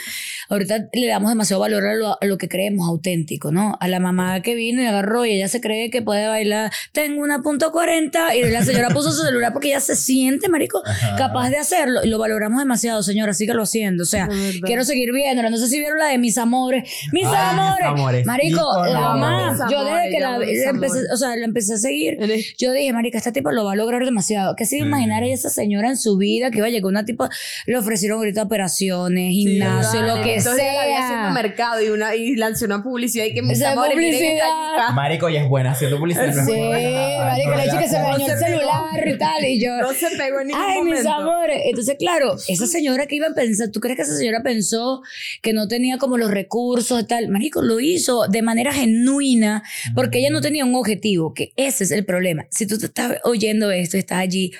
Ahorita 0.49 0.89
le 0.91 1.07
damos 1.07 1.29
demasiado 1.29 1.61
valor 1.61 1.85
a 1.85 1.95
lo, 1.95 2.17
a 2.21 2.25
lo 2.25 2.37
que 2.37 2.49
creemos 2.49 2.87
auténtico, 2.89 3.51
¿no? 3.51 3.77
A 3.79 3.87
la 3.87 3.99
mamá 3.99 4.41
que 4.41 4.55
vino 4.55 4.81
y 4.81 4.85
agarró 4.85 5.25
y 5.25 5.31
ella 5.31 5.47
se 5.47 5.61
cree 5.61 5.89
que 5.89 6.01
puede 6.01 6.27
bailar, 6.27 6.71
tengo 6.91 7.21
una 7.21 7.41
punto 7.41 7.71
40 7.71 8.35
y 8.35 8.49
la 8.49 8.63
señora 8.63 8.89
puso 8.89 9.11
su 9.11 9.23
celular 9.23 9.53
porque 9.53 9.69
ella 9.69 9.79
se 9.79 9.95
siente, 9.95 10.49
marico, 10.49 10.81
Ajá. 10.85 11.15
capaz 11.15 11.49
de 11.49 11.57
hacerlo 11.57 12.01
y 12.03 12.09
lo 12.09 12.19
valoramos 12.19 12.59
demasiado, 12.59 13.01
señora, 13.01 13.33
sígalo 13.33 13.63
haciendo. 13.63 14.05
O 14.09 14.11
sea, 14.11 14.27
quiero 14.63 14.83
seguir 14.83 15.11
viéndola. 15.13 15.49
No 15.51 15.57
sé 15.57 15.67
si 15.67 15.77
vieron 15.79 15.99
la 15.99 16.07
de 16.07 16.17
Mis 16.17 16.37
Amores. 16.37 16.83
Mis 17.11 17.25
Ah, 17.27 17.75
Mis 17.77 17.85
Amores. 17.85 18.25
Marico, 18.25 18.85
la 18.85 19.13
más. 19.15 19.59
Yo 19.71 19.83
desde 19.83 20.09
que 20.09 20.19
la, 20.19 20.39
la 20.39 20.45
empecé, 20.69 20.99
o 21.13 21.17
sea, 21.17 21.35
la 21.35 21.45
empecé 21.45 21.75
a 21.75 21.77
seguir. 21.77 22.17
Yo 22.57 22.71
dije, 22.71 22.91
marica, 22.91 23.17
esta 23.19 23.31
tipa 23.31 23.51
lo 23.51 23.65
va 23.65 23.73
a 23.73 23.75
lograr 23.75 24.03
demasiado. 24.03 24.55
Que 24.55 24.65
se 24.65 24.77
iba 24.77 24.85
a 24.85 24.87
Sí. 24.87 24.89
imaginar 24.89 25.23
ella 25.23 25.33
esa 25.35 25.49
señora 25.49 25.89
en 25.89 25.97
su 25.97 26.17
vida 26.17 26.49
que 26.49 26.57
iba 26.57 26.67
a 26.67 26.69
llegar 26.71 26.89
una 26.89 27.05
tipa, 27.05 27.29
le 27.67 27.77
ofrecieron 27.77 28.17
ahorita 28.17 28.41
operaciones, 28.43 29.31
gimnasio, 29.31 30.01
lo 30.01 30.15
que 30.23 30.35
Entonces 30.37 30.63
ella 30.63 30.81
había 30.83 31.03
haciendo 31.05 31.25
sea. 31.25 31.33
mercado 31.33 31.81
y, 31.83 31.89
una, 31.89 32.15
y 32.15 32.35
lanzó 32.35 32.65
una 32.65 32.81
publicidad 32.81 33.25
y 33.25 33.33
que 33.33 33.41
mis 33.43 33.59
Esa 33.59 33.73
amores 33.73 33.93
publicidad. 33.93 34.89
Marico, 34.93 35.29
y 35.29 35.37
es 35.37 35.47
buena 35.47 35.71
haciendo 35.71 35.97
publicidad. 35.99 36.33
Sí, 36.45 36.51
buena. 36.51 37.25
marica, 37.25 37.55
le 37.57 37.63
dije 37.65 37.77
que 37.77 37.87
se 37.89 37.97
me 37.99 38.03
dañó 38.07 38.25
el 38.27 38.39
celular 38.39 39.07
y 39.07 39.17
tal. 39.17 39.45
Y 39.45 39.61
yo, 39.63 39.77
No 39.81 39.93
se 39.93 40.07
pegó 40.17 40.39
en 40.41 40.47
ningún 40.47 40.61
Ay, 40.63 40.81
mis 40.83 41.05
amores. 41.05 41.61
Entonces, 41.65 41.95
claro, 41.99 42.35
esa 42.47 42.65
señora 42.67 43.05
que 43.05 43.15
iba 43.15 43.27
a 43.27 43.33
pensar, 43.33 43.69
¿tú 43.69 43.79
crees 43.79 43.97
que 43.99 44.03
esa 44.03 44.15
señora 44.17 44.41
pensó 44.43 45.01
que 45.41 45.51
no 45.51 45.67
tenía 45.67 45.97
como 45.97 46.17
los 46.17 46.31
recursos 46.31 47.01
y 47.01 47.05
tal? 47.05 47.27
Marico, 47.27 47.61
lo 47.61 47.79
hizo 47.81 48.27
de 48.29 48.41
manera 48.41 48.71
genuina 48.71 49.61
porque 49.93 50.19
ella 50.19 50.29
no 50.29 50.39
tenía 50.39 50.63
un 50.63 50.73
objetivo, 50.75 51.33
que 51.33 51.51
ese 51.57 51.83
es 51.83 51.91
el 51.91 52.05
problema. 52.05 52.45
Si 52.49 52.65
tú 52.65 52.77
te 52.77 52.85
estás 52.85 53.17
oyendo 53.25 53.71
esto, 53.71 53.97
estás 53.97 54.19
allí, 54.19 54.51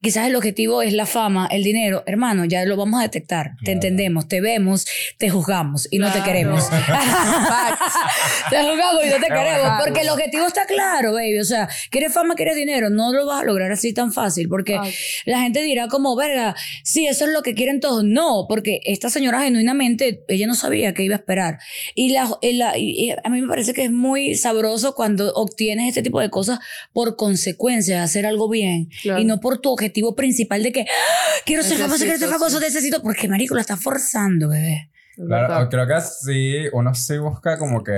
quizás 0.00 0.28
el 0.28 0.36
objetivo 0.36 0.80
es 0.82 0.92
la 0.92 1.06
fama, 1.06 1.48
el 1.50 1.64
dinero. 1.64 2.04
Hermano, 2.06 2.44
ya 2.44 2.64
lo 2.64 2.76
vamos 2.76 3.00
a 3.00 3.02
detectar. 3.02 3.52
Te 3.64 3.72
entendemos, 3.72 4.28
te 4.28 4.40
vemos, 4.40 4.86
te 5.18 5.28
juzgamos 5.30 5.88
y 5.90 5.98
no 5.98 6.12
te 6.12 6.22
queremos. 6.22 6.68
te 8.50 8.56
juzgamos 8.62 9.04
y 9.04 9.08
no 9.08 9.16
te 9.16 9.26
queremos 9.26 9.60
Claro. 9.60 9.84
porque 9.84 10.00
el 10.02 10.08
objetivo 10.10 10.46
está 10.46 10.66
claro, 10.66 11.12
baby. 11.12 11.38
O 11.40 11.44
sea, 11.44 11.68
quieres 11.90 12.12
fama, 12.12 12.34
quieres 12.34 12.56
dinero, 12.56 12.90
no 12.90 13.12
lo 13.12 13.26
vas 13.26 13.42
a 13.42 13.44
lograr 13.44 13.72
así 13.72 13.92
tan 13.92 14.12
fácil 14.12 14.48
porque 14.48 14.76
Ay. 14.80 14.94
la 15.24 15.40
gente 15.40 15.62
dirá 15.62 15.88
como, 15.88 16.14
verga, 16.16 16.54
sí, 16.82 17.06
eso 17.06 17.24
es 17.24 17.32
lo 17.32 17.42
que 17.42 17.54
quieren 17.54 17.80
todos. 17.80 18.04
No, 18.04 18.46
porque 18.48 18.80
esta 18.84 19.10
señora 19.10 19.42
genuinamente, 19.42 20.24
ella 20.28 20.46
no 20.46 20.54
sabía 20.54 20.94
qué 20.94 21.02
iba 21.04 21.14
a 21.14 21.18
esperar. 21.18 21.58
Y, 21.94 22.10
la, 22.10 22.28
y 22.40 22.52
la- 22.54 22.78
y- 22.78 23.10
a 23.10 23.28
mí 23.30 23.40
me 23.42 23.48
parece 23.48 23.74
que 23.74 23.84
es 23.84 23.90
muy 23.92 24.34
sabroso 24.34 24.94
cuando 24.94 25.32
obtienes 25.34 25.88
este 25.88 26.02
tipo 26.02 26.20
de 26.20 26.30
cosas 26.30 26.58
por 26.92 27.16
consecuencia 27.16 27.96
de 27.96 28.02
hacer 28.02 28.26
algo 28.26 28.48
bien 28.48 28.88
Claro. 29.02 29.20
y 29.20 29.24
no 29.24 29.40
por 29.40 29.58
tu 29.60 29.70
objetivo 29.70 30.14
principal 30.14 30.62
de 30.62 30.72
que 30.72 30.80
"Ah, 30.82 31.34
quiero 31.44 31.62
ser 31.62 31.78
famoso, 31.78 32.04
quiero 32.04 32.18
ser 32.18 32.28
famoso, 32.28 32.60
necesito, 32.60 33.02
porque 33.02 33.28
marico, 33.28 33.54
la 33.54 33.60
estás 33.62 33.80
forzando, 33.82 34.48
bebé. 34.48 34.90
Claro, 35.16 35.68
creo 35.68 35.86
que 35.86 36.00
sí, 36.00 36.54
uno 36.72 36.94
sí 36.94 37.18
busca 37.18 37.56
como 37.58 37.82
que 37.84 37.94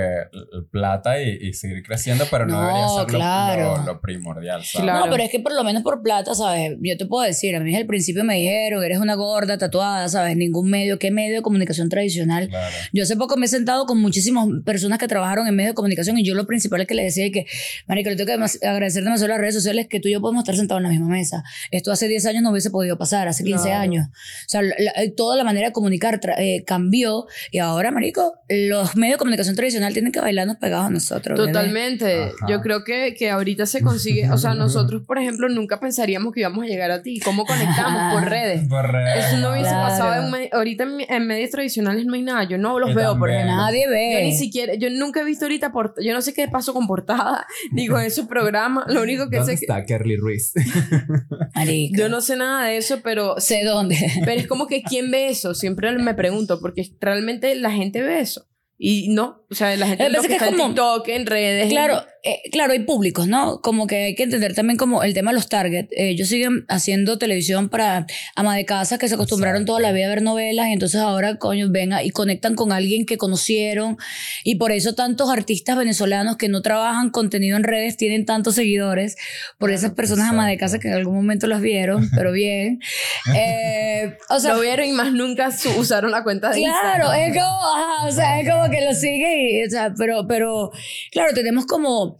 plata 0.71 1.21
y, 1.21 1.37
y 1.41 1.53
seguir 1.53 1.83
creciendo, 1.83 2.25
pero 2.29 2.45
no, 2.45 2.53
No, 2.61 2.67
debería 2.67 2.87
ser 2.89 2.99
lo- 2.99 3.07
claro. 3.07 3.77
lo, 3.77 3.83
lo 3.93 4.01
primordial, 4.01 4.63
¿sabes? 4.63 4.83
Claro. 4.83 5.05
No, 5.05 5.11
pero 5.11 5.23
es 5.23 5.31
que 5.31 5.39
por 5.39 5.53
lo 5.53 5.63
menos 5.63 5.83
por 5.83 6.01
plata, 6.03 6.35
¿sabes? 6.35 6.77
Yo 6.81 6.97
te 6.97 7.05
puedo 7.05 7.23
decir, 7.23 7.55
a 7.55 7.59
mí 7.59 7.75
al 7.75 7.85
principio 7.85 8.23
me 8.23 8.35
dijeron, 8.35 8.83
eres 8.83 8.99
una 8.99 9.15
gorda 9.15 9.57
tatuada, 9.57 10.07
¿sabes? 10.09 10.37
Ningún 10.37 10.69
medio, 10.69 10.99
¿qué 10.99 11.11
medio 11.11 11.35
de 11.37 11.41
comunicación 11.41 11.89
tradicional? 11.89 12.49
Claro. 12.49 12.75
Yo 12.93 13.03
hace 13.03 13.15
poco 13.15 13.35
me 13.37 13.45
he 13.45 13.49
sentado 13.49 13.85
con 13.85 13.99
muchísimas 13.99 14.47
personas 14.65 14.99
que 14.99 15.07
trabajaron 15.07 15.47
en 15.47 15.55
medios 15.55 15.71
de 15.71 15.75
comunicación 15.75 16.17
y 16.17 16.23
yo 16.23 16.35
lo 16.35 16.45
principal 16.45 16.81
es 16.81 16.87
que 16.87 16.93
les 16.95 17.05
decía 17.15 17.25
es 17.25 17.31
que, 17.31 17.45
Marico, 17.87 18.09
le 18.09 18.15
tengo 18.15 18.27
que 18.27 18.67
agradecer 18.67 19.03
demasiado 19.03 19.33
a 19.33 19.35
las 19.35 19.41
redes 19.41 19.55
sociales 19.55 19.87
que 19.89 19.99
tú 19.99 20.07
y 20.07 20.11
yo 20.13 20.21
podemos 20.21 20.41
estar 20.43 20.55
sentados 20.55 20.79
en 20.79 20.83
la 20.83 20.89
misma 20.89 21.07
mesa. 21.07 21.43
Esto 21.71 21.91
hace 21.91 22.07
10 22.07 22.25
años 22.27 22.43
no 22.43 22.51
hubiese 22.51 22.69
podido 22.69 22.97
pasar, 22.97 23.27
hace 23.27 23.43
15 23.43 23.63
Claro. 23.69 23.81
años. 23.81 24.07
O 24.07 24.49
sea, 24.49 24.61
la- 24.61 24.75
la- 24.77 24.93
toda 25.15 25.35
la 25.35 25.43
manera 25.43 25.67
de 25.67 25.73
comunicar 25.73 26.19
eh, 26.37 26.63
cambió 26.65 27.06
y 27.51 27.59
ahora, 27.59 27.91
Marico, 27.91 28.33
los 28.49 28.95
medios 28.95 29.15
de 29.15 29.19
comunicación 29.19 29.55
tradicional 29.55 29.93
tienen 29.93 30.11
que 30.11 30.19
bailarnos 30.19 30.57
pegados 30.57 30.87
a 30.87 30.89
nosotros. 30.89 31.37
Totalmente. 31.37 32.31
Yo 32.47 32.61
creo 32.61 32.83
que, 32.83 33.15
que 33.17 33.29
ahorita 33.29 33.65
se 33.65 33.81
consigue, 33.81 34.29
o 34.31 34.37
sea, 34.37 34.53
nosotros, 34.53 35.03
por 35.05 35.17
ejemplo, 35.19 35.49
nunca 35.49 35.79
pensaríamos 35.79 36.33
que 36.33 36.41
íbamos 36.41 36.63
a 36.63 36.67
llegar 36.67 36.91
a 36.91 37.01
ti. 37.01 37.19
¿Cómo 37.19 37.45
conectamos? 37.45 38.13
Por 38.13 38.29
redes. 38.29 38.67
Por 38.67 38.91
redes, 38.91 39.25
Eso 39.25 39.37
no 39.37 39.51
hubiese 39.51 39.69
Claro. 39.69 39.87
pasado 39.89 40.23
en 40.25 40.31
me- 40.31 40.49
ahorita 40.51 40.83
en, 40.83 41.01
en 41.09 41.27
medios 41.27 41.49
tradicionales 41.51 42.05
no 42.05 42.13
hay 42.15 42.21
nada. 42.23 42.43
Yo 42.45 42.57
no 42.57 42.79
los 42.79 42.89
Yo 42.91 42.95
veo, 42.95 43.17
por 43.17 43.29
ejemplo. 43.31 43.55
Nadie 43.55 43.87
ve. 43.87 44.13
Yo 44.13 44.19
ni 44.25 44.35
siquiera, 44.37 44.73
yo 44.75 44.89
nunca 44.89 45.21
he 45.21 45.23
visto 45.25 45.45
ahorita, 45.45 45.71
yo 46.03 46.13
no 46.13 46.21
sé 46.21 46.33
qué 46.33 46.47
pasó 46.47 46.73
con 46.73 46.87
portada, 46.87 47.45
ni 47.71 47.87
con 47.87 48.01
esos 48.01 48.27
programas. 48.27 48.85
Lo 48.87 49.01
único 49.01 49.29
que 49.29 49.37
¿Dónde 49.37 49.53
sé 49.53 49.59
que 49.59 49.65
está 49.65 49.85
Kerly 49.85 50.17
Ruiz? 50.17 50.53
Marico. 51.55 51.97
yo 51.97 52.09
no 52.09 52.21
sé 52.21 52.35
nada 52.35 52.65
de 52.67 52.77
eso, 52.77 52.99
pero 53.03 53.39
sé 53.39 53.63
dónde. 53.63 53.97
Pero 54.25 54.39
es 54.41 54.47
como 54.47 54.67
que 54.67 54.81
¿quién 54.83 55.11
ve 55.11 55.29
eso? 55.29 55.53
Siempre 55.53 55.91
me 55.97 56.13
pregunto, 56.13 56.59
porque 56.61 56.81
realmente 56.99 57.55
la 57.55 57.71
gente 57.71 58.01
ve 58.01 58.19
eso. 58.19 58.47
Y 58.79 59.09
no, 59.09 59.43
o 59.49 59.55
sea, 59.55 59.75
la 59.75 59.87
gente 59.87 60.07
lo 60.09 60.21
que 60.21 60.27
que 60.27 60.33
está 60.33 60.45
es 60.45 60.51
en 60.51 60.57
como- 60.57 60.69
TikTok, 60.69 61.07
en 61.07 61.25
redes. 61.25 61.69
Claro, 61.69 62.03
eh, 62.29 62.41
claro, 62.51 62.73
hay 62.73 62.79
públicos, 62.79 63.27
¿no? 63.27 63.61
Como 63.61 63.87
que 63.87 64.05
hay 64.05 64.15
que 64.15 64.23
entender 64.23 64.53
también 64.53 64.77
como 64.77 65.03
el 65.03 65.13
tema 65.13 65.31
de 65.31 65.35
los 65.35 65.47
targets. 65.49 65.89
Eh, 65.91 66.09
ellos 66.09 66.27
siguen 66.27 66.65
haciendo 66.67 67.17
televisión 67.17 67.69
para 67.69 68.05
ama 68.35 68.55
de 68.55 68.65
casa 68.65 68.97
que 68.97 69.07
se 69.07 69.15
acostumbraron 69.15 69.61
Exacto. 69.61 69.77
toda 69.77 69.79
la 69.81 69.91
vida 69.93 70.07
a 70.07 70.09
ver 70.09 70.21
novelas 70.21 70.67
y 70.67 70.73
entonces 70.73 70.99
ahora, 70.99 71.37
coño, 71.37 71.67
venga 71.69 72.03
y 72.03 72.09
conectan 72.09 72.55
con 72.55 72.71
alguien 72.71 73.05
que 73.05 73.17
conocieron 73.17 73.97
y 74.43 74.55
por 74.55 74.71
eso 74.71 74.93
tantos 74.95 75.29
artistas 75.29 75.77
venezolanos 75.77 76.37
que 76.37 76.49
no 76.49 76.61
trabajan 76.61 77.11
contenido 77.11 77.55
en 77.57 77.63
redes 77.63 77.97
tienen 77.97 78.25
tantos 78.25 78.55
seguidores 78.55 79.15
por 79.57 79.71
esas 79.71 79.91
personas 79.91 80.29
ama 80.29 80.47
de 80.47 80.57
casa 80.57 80.79
que 80.79 80.87
en 80.89 80.95
algún 80.95 81.15
momento 81.15 81.47
las 81.47 81.61
vieron, 81.61 82.09
pero 82.15 82.31
bien. 82.31 82.79
Eh, 83.35 84.17
o 84.29 84.39
sea, 84.39 84.53
lo 84.53 84.61
vieron 84.61 84.85
y 84.85 84.91
más 84.91 85.11
nunca 85.11 85.49
usaron 85.77 86.11
la 86.11 86.23
cuenta 86.23 86.49
de 86.49 86.59
Claro, 86.59 87.05
Instagram. 87.13 87.21
es 87.21 87.33
como, 87.37 87.75
ajá, 87.75 88.07
o 88.07 88.11
sea, 88.11 88.39
es 88.39 88.49
como 88.49 88.69
que 88.69 88.81
lo 88.85 88.93
sigue 88.93 89.61
y, 89.61 89.65
o 89.65 89.69
sea, 89.69 89.93
pero, 89.97 90.25
pero, 90.27 90.71
claro, 91.11 91.33
tenemos 91.33 91.65
como, 91.65 92.16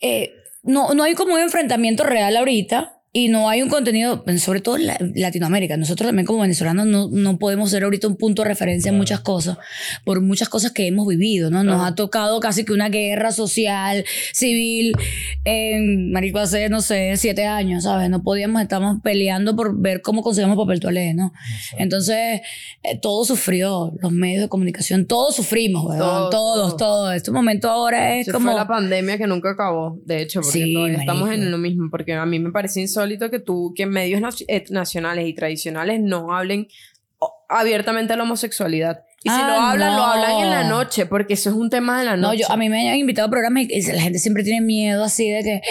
eh, 0.00 0.34
no, 0.62 0.94
no 0.94 1.02
hay 1.02 1.14
como 1.14 1.34
un 1.34 1.40
enfrentamiento 1.40 2.04
real 2.04 2.36
ahorita 2.36 3.02
y 3.16 3.28
no 3.28 3.48
hay 3.48 3.62
un 3.62 3.68
contenido, 3.68 4.24
sobre 4.38 4.60
todo 4.60 4.76
en 4.76 4.86
la- 4.88 4.98
Latinoamérica. 5.14 5.76
Nosotros 5.76 6.08
también 6.08 6.26
como 6.26 6.40
venezolanos 6.40 6.84
no, 6.86 7.08
no 7.12 7.38
podemos 7.38 7.70
ser 7.70 7.84
ahorita 7.84 8.08
un 8.08 8.16
punto 8.16 8.42
de 8.42 8.48
referencia 8.48 8.88
en 8.90 8.96
muchas 8.96 9.20
cosas, 9.20 9.56
por 10.04 10.20
muchas 10.20 10.48
cosas 10.48 10.72
que 10.72 10.88
hemos 10.88 11.06
vivido, 11.06 11.48
¿no? 11.48 11.62
Nos 11.62 11.76
Claro. 11.76 11.84
ha 11.92 11.94
tocado 11.94 12.40
casi 12.40 12.64
que 12.64 12.72
una 12.72 12.88
guerra 12.88 13.30
social, 13.30 14.04
civil, 14.32 14.94
en, 15.44 16.10
marico, 16.10 16.40
hace, 16.40 16.68
no 16.68 16.80
sé, 16.80 17.12
siete 17.16 17.46
años, 17.46 17.84
¿sabes? 17.84 18.10
No 18.10 18.24
podíamos, 18.24 18.60
estamos 18.60 18.98
peleando 19.00 19.54
por 19.54 19.78
ver 19.80 20.02
cómo 20.02 20.22
conseguimos 20.22 20.56
papel 20.56 20.80
toalé, 20.80 21.14
¿no? 21.14 21.32
Entonces, 21.78 22.40
eh, 22.82 22.98
todo 23.00 23.24
sufrió, 23.24 23.92
los 24.00 24.10
medios 24.10 24.42
de 24.42 24.48
comunicación, 24.48 25.06
todos 25.06 25.36
sufrimos, 25.36 25.84
weón, 25.84 25.98
Todos, 26.00 26.30
todos, 26.30 26.76
todos. 26.76 27.14
Este 27.14 27.30
momento 27.30 27.70
ahora 27.70 28.16
es 28.16 28.26
Se 28.26 28.32
como... 28.32 28.46
fue 28.50 28.56
la 28.58 28.66
pandemia 28.66 29.18
que 29.18 29.28
nunca 29.28 29.50
acabó, 29.52 30.00
de 30.04 30.20
hecho, 30.22 30.40
porque 30.40 30.58
Sí, 30.64 30.74
estamos 30.98 31.30
en 31.30 31.52
lo 31.52 31.58
mismo, 31.58 31.88
porque 31.92 32.12
a 32.14 32.26
mí 32.26 32.40
me 32.40 32.50
parece 32.50 32.80
insólito 32.80 33.03
que 33.30 33.38
tú, 33.38 33.72
que 33.74 33.86
medios 33.86 34.44
eh, 34.48 34.64
nacionales 34.70 35.26
y 35.28 35.34
tradicionales 35.34 36.00
no 36.00 36.34
hablen 36.34 36.68
abiertamente 37.48 38.12
de 38.12 38.16
la 38.16 38.24
homosexualidad. 38.24 39.04
Y 39.26 39.30
si 39.30 39.34
Ah, 39.36 39.48
lo 39.48 39.54
hablan, 39.54 39.90
lo 39.92 39.96
no. 39.96 40.04
hablan 40.04 40.30
en 40.44 40.50
la 40.50 40.64
noche, 40.64 41.06
porque 41.06 41.32
eso 41.32 41.48
es 41.48 41.56
un 41.56 41.70
tema 41.70 41.98
de 41.98 42.04
la 42.04 42.16
No, 42.16 42.28
noche. 42.28 42.40
yo, 42.40 42.52
a 42.52 42.56
mí 42.58 42.68
me 42.68 42.90
han 42.90 42.98
invitado 42.98 43.26
a 43.28 43.30
programas 43.30 43.64
y 43.70 43.82
la 43.90 44.02
gente 44.02 44.18
siempre 44.18 44.44
tiene 44.44 44.60
miedo 44.60 45.02
así 45.02 45.30
de 45.30 45.42
que, 45.42 45.62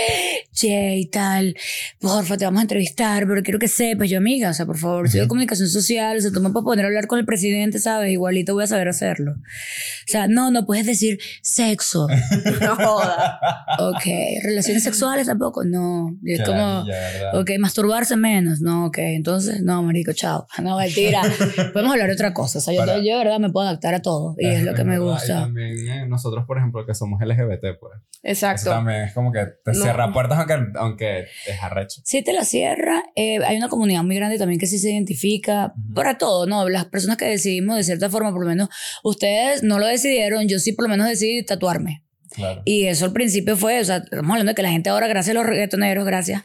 che, 0.52 0.98
y 0.98 1.06
tal, 1.06 1.56
porfa, 2.00 2.36
te 2.36 2.46
vamos 2.46 2.60
a 2.60 2.62
entrevistar, 2.64 3.28
pero 3.28 3.44
quiero 3.44 3.60
que 3.60 3.68
sepas, 3.68 4.10
yo 4.10 4.18
amiga, 4.18 4.50
o 4.50 4.54
sea, 4.56 4.66
por 4.66 4.78
favor, 4.80 5.08
soy 5.08 5.20
de 5.20 5.28
comunicación 5.28 5.70
social, 5.70 6.18
o 6.18 6.22
sea, 6.22 6.32
tú 6.32 6.42
me 6.42 6.50
puedes 6.50 6.66
poner 6.66 6.84
a 6.86 6.88
hablar 6.88 7.06
con 7.06 7.20
el 7.20 7.26
presidente, 7.26 7.78
¿sabes? 7.78 8.12
Igualito 8.12 8.56
voy 8.56 8.64
a 8.64 8.68
saber 8.68 8.88
hacerlo. 8.88 9.34
O 9.34 10.08
sea, 10.08 10.28
no, 10.28 10.50
no 10.50 10.66
puedes 10.66 10.88
decir 10.88 11.20
sexo. 11.44 12.08
no 12.62 12.76
joda. 12.76 13.40
Ok, 13.78 14.04
relaciones 14.44 14.84
sexuales 14.84 15.28
tampoco, 15.28 15.64
no. 15.64 16.18
Y 16.24 16.34
es 16.34 16.42
como, 16.42 16.86
¿verdad? 16.86 17.40
ok, 17.40 17.52
masturbarse 17.60 18.16
menos, 18.16 18.62
no, 18.62 18.88
ok, 18.88 18.98
entonces, 19.00 19.62
no, 19.62 19.84
marico, 19.84 20.12
chao. 20.14 20.48
No, 20.64 20.78
mentira. 20.78 21.22
Podemos 21.74 21.92
hablar 21.92 22.08
de 22.08 22.14
otra 22.14 22.34
cosa, 22.34 22.58
o 22.58 22.62
sea, 22.62 22.74
yo, 22.74 22.80
Para- 22.80 22.98
yo 22.98 23.04
de 23.04 23.18
verdad 23.18 23.40
me 23.44 23.52
puedo 23.52 23.68
adaptar 23.68 23.94
a 23.94 24.02
todo 24.02 24.36
y 24.40 24.48
es 24.48 24.64
lo 24.64 24.74
que 24.74 24.84
me 24.84 24.98
verdad, 24.98 25.06
y 25.06 25.10
gusta. 25.12 25.34
también 25.42 25.88
eh, 25.88 26.06
nosotros, 26.08 26.46
por 26.48 26.58
ejemplo, 26.58 26.86
que 26.86 26.94
somos 26.96 27.22
LGBT, 27.22 27.78
pues. 27.80 27.94
Eso 28.24 28.48
Exacto. 28.48 28.70
también 28.72 29.02
es 29.04 29.14
como 29.14 29.32
que 29.32 29.46
te 29.64 29.72
No. 29.74 29.84
cierra 29.84 30.12
puertas 30.14 30.38
aunque, 30.40 30.56
aunque 30.80 31.20
es 31.46 31.62
arrecho. 31.62 32.02
Sí, 32.06 32.24
te 32.24 32.32
la 32.34 32.44
cierra. 32.46 33.04
Eh, 33.16 33.40
hay 33.44 33.58
una 33.58 33.68
comunidad 33.70 34.04
muy 34.04 34.16
grande 34.16 34.38
también 34.38 34.60
que 34.60 34.66
sí 34.68 34.80
se 34.80 34.92
identifica 34.92 35.74
Ujú. 35.78 35.94
para 35.94 36.18
todo, 36.18 36.46
¿no? 36.46 36.68
Las 36.70 36.86
personas 36.86 37.18
que 37.18 37.26
decidimos 37.26 37.76
de 37.76 37.84
cierta 37.84 38.10
forma, 38.10 38.32
por 38.32 38.42
lo 38.44 38.48
menos 38.50 38.70
ustedes 39.04 39.62
no 39.64 39.78
lo 39.80 39.86
decidieron, 39.88 40.48
yo 40.48 40.60
sí 40.60 40.72
por 40.74 40.84
lo 40.86 40.90
menos 40.90 41.08
decidí 41.08 41.44
tatuarme. 41.46 42.04
Claro. 42.34 42.62
Y 42.66 42.86
eso 42.86 43.06
al 43.06 43.14
principio 43.14 43.56
fue, 43.56 43.80
o 43.80 43.84
sea, 43.86 43.98
estamos 43.98 44.30
hablando 44.32 44.52
de 44.52 44.56
que 44.56 44.62
la 44.64 44.72
gente 44.72 44.90
ahora, 44.90 45.08
gracias 45.08 45.36
a 45.36 45.40
los 45.40 45.46
reggaetoneros, 45.46 46.06
gracias, 46.06 46.44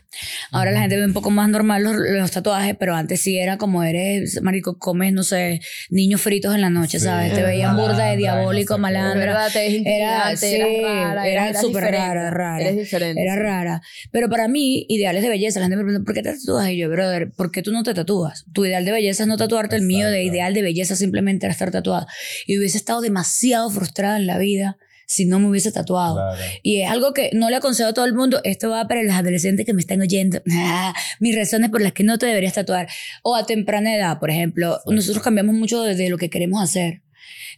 ahora 0.53 0.71
la 0.71 0.81
gente 0.81 0.97
ve 0.97 1.05
un 1.05 1.13
poco 1.15 1.31
más 1.31 1.49
normal 1.49 1.83
los, 1.83 1.97
los 1.97 2.31
tatuajes, 2.31 2.77
pero 2.79 2.95
antes 2.95 3.21
sí 3.21 3.39
era 3.39 3.57
como 3.57 3.83
eres, 3.85 4.41
marico, 4.43 4.79
comes, 4.79 5.13
no 5.13 5.23
sé, 5.23 5.61
niños 5.91 6.21
fritos 6.21 6.55
en 6.55 6.61
la 6.61 6.71
noche, 6.71 6.99
Sí, 6.99 7.05
¿sabes? 7.07 7.33
Te 7.33 7.43
veían 7.43 7.77
burda 7.77 7.93
malandra 7.95 8.07
de 8.07 8.13
y 8.13 8.17
no 8.17 8.21
diabólico, 8.35 8.75
sé 8.75 8.81
malandra. 8.81 9.49
te 9.51 9.97
Era- 9.97 10.37
sí, 10.37 10.57
eras 10.57 10.83
rara, 11.15 11.27
era 11.29 11.55
súper 11.61 11.85
rara, 11.85 12.31
rara. 12.31 12.61
Eres 12.61 12.77
diferente. 12.77 13.23
Era 13.23 13.37
rara. 13.37 13.81
Pero 14.13 14.29
para 14.29 14.47
mí, 14.49 14.85
ideales 14.89 15.23
de 15.23 15.29
belleza, 15.31 15.61
la 15.61 15.67
gente 15.67 15.77
me 15.77 15.85
pregunta, 15.85 16.05
¿por 16.05 16.15
qué 16.15 16.23
te 16.23 16.33
tatúas? 16.35 16.69
Y 16.69 16.77
yo, 16.77 16.89
brother, 16.91 17.31
¿por 17.37 17.51
qué 17.51 17.63
tú 17.63 17.73
no 17.73 17.83
te 17.83 17.95
tatúas? 17.95 18.45
Tu 18.53 18.67
ideal 18.67 18.85
de 18.85 18.93
belleza 18.93 19.23
es 19.23 19.27
no 19.29 19.37
tatuarte, 19.37 19.77
el 19.77 19.83
mío 19.83 20.07
de 20.09 20.19
Exacto. 20.21 20.35
ideal 20.35 20.55
de 20.55 20.63
belleza 20.63 20.97
simplemente 20.97 21.47
era 21.47 21.53
estar 21.53 21.71
tatuada. 21.71 22.07
Y 22.47 22.59
hubiese 22.59 22.77
estado 22.77 23.01
demasiado 23.01 23.71
frustrada 23.71 24.17
en 24.19 24.27
la 24.27 24.39
vida 24.39 24.77
si 25.09 25.25
no 25.25 25.41
me 25.41 25.49
hubiese 25.49 25.73
tatuado. 25.73 26.17
Claro. 26.17 26.53
Y 26.63 26.83
es 26.83 26.91
algo 26.91 27.15
que 27.15 27.31
no 27.33 27.49
le 27.49 27.57
aconsejo 27.57 27.89
a 27.89 27.95
todo 27.95 28.05
el 28.05 28.13
mundo. 28.13 28.41
Esto 28.45 28.69
va 28.69 28.87
para 28.87 29.03
los 29.03 29.15
adolescentes 29.15 29.65
que 29.65 29.73
me 29.73 29.81
están 29.81 30.03
oyendo. 30.03 30.41
Ah, 30.53 30.95
mis 31.19 31.35
razones 31.35 31.71
por 31.71 31.81
las 31.81 31.93
que 31.93 32.05
no 32.05 32.19
te 32.19 32.27
deberías 32.27 32.53
tatuar. 32.53 32.89
O 33.23 33.35
a 33.35 33.47
temprana 33.47 33.97
edad, 33.97 34.19
por 34.21 34.31
ejemplo. 34.31 34.79
Sí. 34.87 34.95
Nosotros 34.95 35.25
cambiamos 35.25 35.55
mucho 35.55 35.83
de, 35.83 35.95
de 35.95 36.11
lo 36.11 36.19
que 36.19 36.29
queremos 36.29 36.63
hacer. 36.63 37.03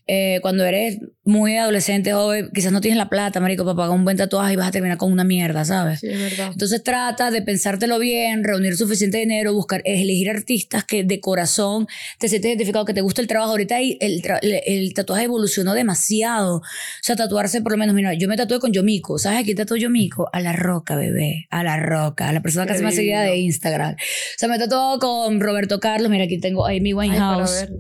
Eh, 0.07 0.38
cuando 0.42 0.64
eres 0.64 0.98
muy 1.31 1.57
adolescente, 1.57 2.12
joven, 2.12 2.51
quizás 2.53 2.72
no 2.72 2.81
tienes 2.81 2.99
la 2.99 3.09
plata, 3.09 3.41
marico, 3.41 3.64
para 3.64 3.76
pagar 3.76 3.91
un 3.97 4.05
buen 4.05 4.16
tatuaje 4.16 4.53
y 4.53 4.57
vas 4.57 4.68
a 4.68 4.70
terminar 4.70 4.99
con 4.99 5.11
una 5.12 5.24
mierda, 5.24 5.64
¿sabes? 5.64 6.01
Sí, 6.01 6.09
es 6.09 6.18
verdad. 6.18 6.51
Entonces 6.53 6.83
trata 6.83 7.31
de 7.31 7.41
pensártelo 7.43 7.99
bien, 7.99 8.45
reunir 8.45 8.76
suficiente 8.76 9.18
dinero, 9.18 9.55
buscar, 9.55 9.81
elegir 9.85 10.28
artistas 10.31 10.85
que 10.85 11.05
de 11.05 11.20
corazón 11.20 11.87
te 12.18 12.28
sientes 12.28 12.49
identificado, 12.51 12.85
que 12.85 12.95
te 12.95 13.01
gusta 13.01 13.20
el 13.22 13.26
trabajo. 13.28 13.53
Ahorita 13.53 13.78
el, 13.78 13.99
el, 14.01 14.61
el 14.66 14.95
tatuaje 14.95 15.24
evolucionó 15.24 15.72
demasiado. 15.74 16.57
O 16.57 16.62
sea, 17.01 17.16
tatuarse 17.16 17.62
por 17.62 17.72
lo 17.72 17.78
menos, 17.78 17.95
mira, 17.95 18.12
yo 18.14 18.28
me 18.28 18.37
tatué 18.37 18.59
con 18.59 18.72
Yomiko. 18.72 19.18
¿Sabes 19.18 19.41
a 19.41 19.45
quién 19.45 19.57
tatuó 19.57 19.76
Yomiko? 19.76 20.28
A 20.33 20.41
la 20.41 20.53
roca, 20.53 20.97
bebé. 20.97 21.47
A 21.51 21.62
la 21.62 21.76
roca. 21.78 22.28
A 22.28 22.33
la 22.33 22.41
persona 22.43 22.66
que 22.66 22.76
se 22.76 22.83
me 22.83 22.93
seguida 22.93 23.22
de. 23.22 23.37
Instagram. 23.37 23.95
O 23.95 23.97
sea, 24.37 24.49
me 24.49 24.59
tatuó 24.59 24.99
con 24.99 25.41
Roberto 25.41 25.81
Carlos. 25.81 26.11
Mira, 26.11 26.24
aquí 26.24 26.39
tengo 26.39 26.66
a 26.66 26.70
Amy 26.70 26.91
Ay, 26.91 26.93
para 26.95 26.99
Winehouse. 26.99 27.61
ver. 27.61 27.70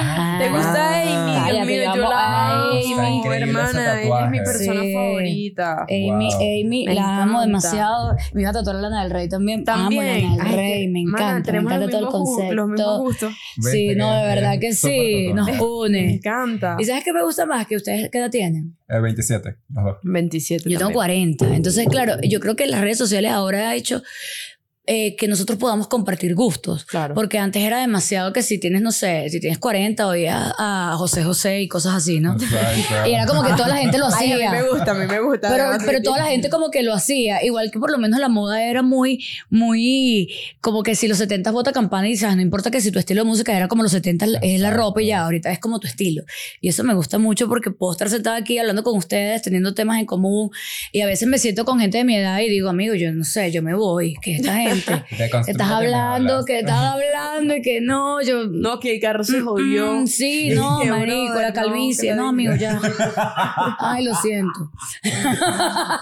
Ah, 0.00 0.38
¿Te 0.40 0.48
gusta 0.50 1.02
Amy? 1.02 1.34
cállate, 1.36 1.52
Dios 1.52 1.66
mío, 1.66 1.94
yo 1.94 2.08
la 2.08 2.52
amo. 2.64 2.72
Amy. 3.00 3.22
Hermana, 3.36 4.02
ella 4.02 4.24
es 4.24 4.30
mi 4.30 4.38
persona 4.38 4.80
Sí. 4.82 4.92
favorita. 4.94 5.82
Amy, 5.82 6.28
Wow. 6.30 6.36
Amy, 6.36 6.84
Me 6.86 6.94
la 6.94 7.22
amo 7.22 7.40
demasiado. 7.40 8.16
Me 8.32 8.42
iba 8.42 8.50
a 8.50 8.52
tatuar 8.52 8.76
a 8.76 8.80
Lana 8.80 9.02
del 9.02 9.10
Rey 9.12 9.28
también. 9.28 9.64
También. 9.64 10.24
Amo 10.24 10.36
Lana 10.36 10.44
del 10.48 10.56
Rey, 10.56 10.88
me 10.88 11.02
mana, 11.04 11.18
encanta. 11.18 11.38
Me 11.38 11.42
tenemos 11.44 11.72
encanta 11.72 11.86
los 11.86 11.90
todo 11.90 12.00
el 12.06 12.12
concepto. 12.12 12.54
Los 12.54 12.68
mismos 12.68 12.98
gustos. 13.00 13.34
Sí, 13.70 13.94
no, 13.96 14.14
de 14.14 14.22
verdad 14.26 14.58
que 14.60 14.72
sí, 14.72 15.32
nos 15.32 15.46
tatuaje. 15.46 15.62
Me 15.90 15.98
une. 15.98 16.14
encanta. 16.14 16.76
¿Y 16.78 16.84
sabes 16.84 17.04
qué 17.04 17.12
me 17.12 17.22
gusta 17.22 17.46
más? 17.46 17.66
Que 17.66 17.76
ustedes, 17.76 18.08
¿qué 18.10 18.18
edad 18.18 18.30
tienen? 18.30 18.76
Eh, 18.88 19.00
27, 19.00 19.56
los 19.74 19.84
dos. 19.84 19.96
27 20.04 20.62
Yo 20.70 20.78
tengo 20.78 20.90
también. 20.92 20.94
40. 21.36 21.56
Entonces, 21.56 21.86
claro, 21.88 22.14
yo 22.22 22.40
creo 22.40 22.54
que 22.56 22.66
las 22.66 22.80
redes 22.80 22.98
sociales 22.98 23.32
ahora 23.32 23.70
ha 23.70 23.74
hecho 23.74 24.02
eh, 24.86 25.16
que 25.16 25.26
nosotros 25.28 25.58
podamos 25.58 25.88
compartir 25.88 26.34
gustos. 26.34 26.84
Claro. 26.84 27.14
Porque 27.14 27.38
antes 27.38 27.62
era 27.62 27.80
demasiado 27.80 28.32
que 28.32 28.42
si 28.42 28.58
tienes, 28.58 28.82
no 28.82 28.92
sé, 28.92 29.28
si 29.30 29.40
tienes 29.40 29.58
40 29.58 30.06
oías 30.06 30.52
a 30.58 30.94
José 30.96 31.24
José 31.24 31.60
y 31.62 31.68
cosas 31.68 31.94
así, 31.94 32.20
¿no? 32.20 32.34
Exacto. 32.34 32.94
Y 33.08 33.12
era 33.14 33.26
como 33.26 33.42
que 33.42 33.52
toda 33.54 33.68
la 33.68 33.76
gente 33.78 33.98
lo 33.98 34.06
Ay, 34.14 34.32
a 34.32 34.36
mí 34.36 34.42
hacía. 34.42 34.50
me 34.52 34.68
gusta, 34.68 34.90
a 34.90 34.94
mí 34.94 35.06
me 35.06 35.20
gusta. 35.20 35.48
Pero, 35.48 35.64
pero 35.84 36.02
toda 36.02 36.18
la 36.18 36.26
gente 36.26 36.48
como 36.50 36.70
que 36.70 36.82
lo 36.82 36.94
hacía. 36.94 37.42
Igual 37.44 37.70
que 37.70 37.78
por 37.78 37.90
lo 37.90 37.98
menos 37.98 38.20
la 38.20 38.28
moda 38.28 38.62
era 38.62 38.82
muy, 38.82 39.24
muy, 39.50 40.32
como 40.60 40.82
que 40.82 40.94
si 40.94 41.08
los 41.08 41.18
70 41.18 41.50
bota 41.50 41.72
campana 41.72 42.06
y 42.06 42.12
dices, 42.12 42.28
"Ah, 42.28 42.36
no 42.36 42.42
importa 42.42 42.70
que 42.70 42.80
si 42.80 42.90
tu 42.90 42.98
estilo 42.98 43.22
de 43.22 43.28
música 43.28 43.56
era 43.56 43.68
como 43.68 43.82
los 43.82 43.92
70 43.92 44.26
es 44.42 44.60
la 44.60 44.70
ropa 44.70 45.02
y 45.02 45.06
ya, 45.06 45.22
ahorita 45.24 45.50
es 45.50 45.58
como 45.58 45.80
tu 45.80 45.86
estilo. 45.86 46.22
Y 46.60 46.68
eso 46.68 46.84
me 46.84 46.94
gusta 46.94 47.18
mucho 47.18 47.48
porque 47.48 47.70
puedo 47.70 47.92
estar 47.92 48.08
sentada 48.08 48.36
aquí 48.36 48.58
hablando 48.58 48.82
con 48.82 48.96
ustedes, 48.96 49.42
teniendo 49.42 49.74
temas 49.74 49.98
en 49.98 50.06
común. 50.06 50.50
Y 50.92 51.00
a 51.00 51.06
veces 51.06 51.26
me 51.28 51.38
siento 51.38 51.64
con 51.64 51.80
gente 51.80 51.98
de 51.98 52.04
mi 52.04 52.16
edad 52.16 52.38
y 52.40 52.48
digo, 52.48 52.68
amigo, 52.68 52.94
yo 52.94 53.12
no 53.12 53.24
sé, 53.24 53.50
yo 53.50 53.62
me 53.62 53.74
voy, 53.74 54.14
que 54.22 54.36
esta 54.36 54.54
gente. 54.54 54.75
Te 54.84 55.30
construye 55.30 55.50
Estás 55.52 55.70
hablando, 55.70 56.44
que 56.44 56.58
estás 56.60 56.80
hablando 56.80 57.56
y 57.56 57.62
que 57.62 57.80
no, 57.80 58.20
yo... 58.22 58.46
No, 58.46 58.78
que 58.80 58.94
el 58.96 59.00
carro 59.00 59.24
se 59.24 59.40
jodió. 59.40 59.94
Mm, 59.94 60.06
sí, 60.06 60.50
no, 60.54 60.84
marico, 60.84 61.40
la 61.40 61.52
calvicie. 61.52 62.14
No, 62.14 62.28
amigo, 62.28 62.54
ya. 62.54 62.80
Ay, 63.78 64.04
lo 64.04 64.14
siento. 64.14 64.70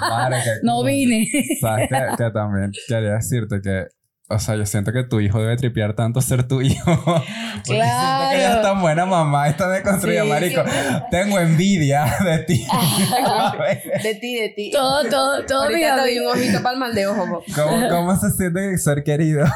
Madre, 0.00 0.36
que- 0.44 0.50
No 0.62 0.82
vine. 0.84 1.28
Sabes 1.60 1.88
que, 1.88 2.16
que 2.24 2.30
también 2.30 2.72
quería 2.88 3.12
decirte 3.14 3.60
que, 3.62 3.86
o 4.28 4.38
sea, 4.38 4.56
yo 4.56 4.64
siento 4.66 4.92
que 4.92 5.04
tu 5.04 5.20
hijo 5.20 5.40
debe 5.40 5.56
tripear 5.56 5.94
tanto 5.94 6.20
ser 6.20 6.48
tu 6.48 6.60
hijo. 6.62 6.84
Porque 7.04 7.62
siento 7.64 7.64
que 7.64 7.74
ella 7.76 8.46
Claro. 8.48 8.56
es 8.56 8.62
tan 8.62 8.80
buena 8.80 9.06
mamá, 9.06 9.48
está 9.48 9.68
deconstruida, 9.68 10.22
Sí, 10.22 10.28
marico. 10.28 10.62
Tengo 11.10 11.38
envidia 11.38 12.06
de 12.24 12.38
ti. 12.40 12.66
De 14.02 14.14
ti, 14.16 14.34
de 14.36 14.48
ti. 14.50 14.70
Todo, 14.70 15.04
todo, 15.08 15.44
todo 15.46 15.68
mi 15.68 15.82
Ahorita 15.84 15.94
te 15.96 16.00
doy 16.00 16.18
un 16.18 16.26
ojito 16.28 16.62
para 16.62 16.72
el 16.74 16.80
mal 16.80 16.94
de 16.94 17.06
ojo. 17.06 17.42
¿Cómo, 17.54 17.88
¿Cómo 17.88 18.16
se 18.16 18.30
siente 18.30 18.76
ser 18.78 19.02
querido? 19.04 19.46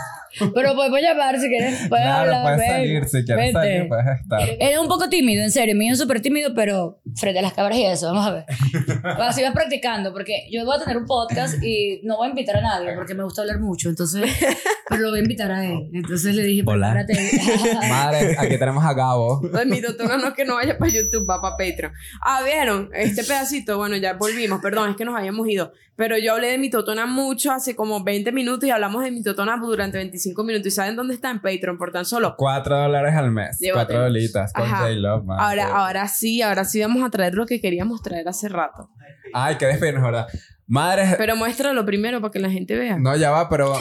Pero 0.54 0.74
podemos 0.74 1.00
llamar 1.00 1.38
si 1.38 1.48
quieres. 1.48 1.88
Puedes 1.88 2.04
claro, 2.04 2.34
hablar, 2.34 2.42
puedes 2.42 2.58
ven. 2.58 2.70
salir. 2.70 3.04
Si 3.08 3.24
quieres 3.24 3.52
salir, 3.52 3.88
puedes 3.88 4.06
estar. 4.20 4.40
Es 4.58 4.78
un 4.78 4.88
poco 4.88 5.08
tímido, 5.08 5.42
en 5.42 5.50
serio. 5.50 5.74
Mi 5.74 5.86
hijo 5.86 5.94
es 5.94 5.98
súper 5.98 6.20
tímido, 6.20 6.54
pero 6.54 7.00
frente 7.16 7.38
a 7.38 7.42
las 7.42 7.52
cámaras 7.52 7.78
y 7.78 7.84
eso, 7.84 8.06
vamos 8.12 8.26
a 8.26 8.32
ver. 8.32 8.44
Así 9.20 9.42
vas 9.42 9.52
practicando, 9.52 10.12
porque 10.12 10.46
yo 10.50 10.64
voy 10.64 10.76
a 10.76 10.78
tener 10.80 10.96
un 10.96 11.06
podcast 11.06 11.62
y 11.62 12.00
no 12.04 12.16
voy 12.16 12.26
a 12.26 12.30
invitar 12.30 12.56
a 12.56 12.60
nadie, 12.60 12.94
porque 12.94 13.14
me 13.14 13.24
gusta 13.24 13.42
hablar 13.42 13.60
mucho, 13.60 13.88
entonces, 13.88 14.24
pero 14.88 15.02
lo 15.02 15.10
voy 15.10 15.20
a 15.20 15.22
invitar 15.22 15.50
a 15.50 15.64
él. 15.64 15.90
Entonces 15.92 16.34
le 16.34 16.42
dije, 16.42 16.62
Hola. 16.66 16.92
prepárate. 16.92 17.88
Madre, 17.88 18.36
aquí 18.38 18.58
tenemos 18.58 18.84
a 18.84 18.92
Gabo. 18.94 19.40
Pues 19.40 19.66
mi 19.66 19.80
doctora 19.80 20.16
no 20.16 20.28
es 20.28 20.34
que 20.34 20.44
no 20.44 20.54
vaya 20.56 20.78
para 20.78 20.90
YouTube, 20.90 21.28
va 21.28 21.40
para 21.40 21.56
Patreon. 21.56 21.92
Ah, 22.22 22.42
vieron, 22.44 22.90
este 22.94 23.24
pedacito, 23.24 23.76
bueno, 23.78 23.96
ya 23.96 24.14
volvimos, 24.14 24.60
perdón, 24.60 24.90
es 24.90 24.96
que 24.96 25.04
nos 25.04 25.16
habíamos 25.16 25.48
ido. 25.48 25.72
Pero 25.98 26.16
yo 26.16 26.34
hablé 26.34 26.52
de 26.52 26.58
mi 26.58 26.70
totona 26.70 27.06
mucho 27.06 27.50
hace 27.50 27.74
como 27.74 28.04
20 28.04 28.30
minutos 28.30 28.68
y 28.68 28.70
hablamos 28.70 29.02
de 29.02 29.10
mi 29.10 29.20
totona 29.20 29.56
durante 29.60 29.98
25 29.98 30.44
minutos. 30.44 30.68
¿Y 30.68 30.70
saben 30.70 30.94
dónde 30.94 31.12
está? 31.14 31.28
En 31.28 31.40
Patreon, 31.40 31.76
por 31.76 31.90
tan 31.90 32.04
solo. 32.04 32.36
4 32.38 32.82
dólares 32.82 33.14
al 33.16 33.32
mes. 33.32 33.58
Llévatelo. 33.58 33.98
4 33.98 34.02
dolitas 34.04 34.52
con 34.52 34.70
man. 35.26 35.40
Ahora, 35.40 35.66
ahora 35.76 36.06
sí, 36.06 36.40
ahora 36.40 36.64
sí 36.64 36.80
vamos 36.80 37.02
a 37.04 37.10
traer 37.10 37.34
lo 37.34 37.46
que 37.46 37.60
queríamos 37.60 38.00
traer 38.00 38.28
hace 38.28 38.48
rato. 38.48 38.90
Ay, 39.34 39.56
qué 39.58 39.66
despedirnos, 39.66 40.04
¿verdad? 40.04 40.28
Madre. 40.68 41.14
Pero 41.18 41.34
muéstralo 41.34 41.84
primero 41.84 42.20
para 42.20 42.30
que 42.30 42.38
la 42.38 42.50
gente 42.50 42.76
vea. 42.76 42.96
No, 42.96 43.16
ya 43.16 43.32
va, 43.32 43.48
pero. 43.48 43.72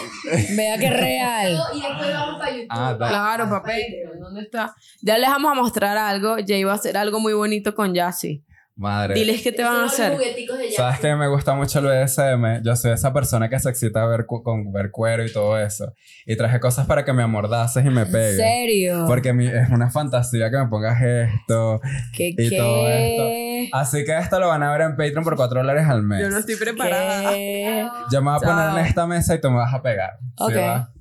Vea 0.56 0.78
que 0.80 0.88
es 0.88 0.94
real. 1.00 1.52
Y 1.76 1.82
después 1.82 2.14
vamos 2.14 2.40
para 2.40 2.52
YouTube. 2.52 2.68
Ah, 2.72 2.96
da- 3.00 3.10
Claro, 3.10 3.44
para 3.50 3.62
Patreon, 3.62 4.20
¿dónde 4.20 4.42
está? 4.42 4.74
Ya 5.04 5.20
les 5.20 5.30
vamos 5.30 5.52
a 5.52 5.54
mostrar 5.54 5.96
algo. 5.98 6.38
Jay 6.48 6.64
va 6.64 6.72
a 6.72 6.76
hacer 6.76 6.98
algo 6.98 7.20
muy 7.20 7.34
bonito 7.34 7.76
con 7.76 7.94
Jassy. 7.96 8.44
Madre. 8.78 9.16
Diles 9.16 9.42
qué 9.42 9.52
te 9.52 9.64
van 9.64 9.76
a 9.82 9.86
hacer. 9.86 10.16
Sabes 10.76 11.00
que 11.00 11.16
me 11.16 11.28
gusta 11.28 11.56
mucho 11.56 11.80
el 11.80 11.86
BDSM. 11.86 12.62
Yo 12.64 12.76
soy 12.76 12.92
esa 12.92 13.12
persona 13.12 13.50
que 13.50 13.60
se 13.60 13.70
excita 13.70 14.06
ver 14.06 14.28
con 14.28 14.72
ver 14.72 14.92
cuero 14.92 15.26
y 15.26 15.34
todo 15.34 15.60
eso. 15.60 15.94
Y 16.28 16.36
traje 16.38 16.60
cosas 16.60 16.86
para 16.86 17.04
que 17.04 17.12
me 17.12 17.24
amordaces 17.24 17.84
y 17.84 17.90
me 17.90 18.02
¿En 18.04 18.12
pegues. 18.12 18.38
serio? 18.38 19.06
Porque 19.08 19.34
mi- 19.34 19.48
es 19.48 19.70
una 19.72 19.90
fantasía 19.90 20.52
que 20.52 20.58
me 20.58 20.68
pongas 20.68 21.02
esto. 21.02 21.82
¿Qué? 22.16 22.36
y 22.38 22.56
todo 22.56 22.86
qué? 22.86 23.70
Así 23.74 24.06
que 24.06 24.16
esto 24.16 24.40
lo 24.40 24.48
van 24.50 24.62
a 24.62 24.72
ver 24.72 24.82
en 24.82 24.92
Patreon 24.96 25.24
por 25.24 25.36
4 25.36 25.60
dólares 25.62 25.88
al 25.88 26.04
mes. 26.04 26.22
Yo 26.22 26.30
no 26.30 26.38
estoy 26.38 26.56
preparada. 26.56 27.32
¿Qué? 27.32 27.88
Yo 28.12 28.22
me 28.22 28.30
voy 28.30 28.40
a 28.44 28.48
poner 28.48 28.70
en 28.80 28.86
esta 28.86 29.08
mesa 29.08 29.34
y 29.34 29.42
tú 29.42 29.50
me 29.50 29.58
vas 29.58 29.74
a 29.74 29.82
pegar. 29.82 30.20
¿sí 30.38 30.44
Ok. 30.44 30.56
va? 30.56 30.92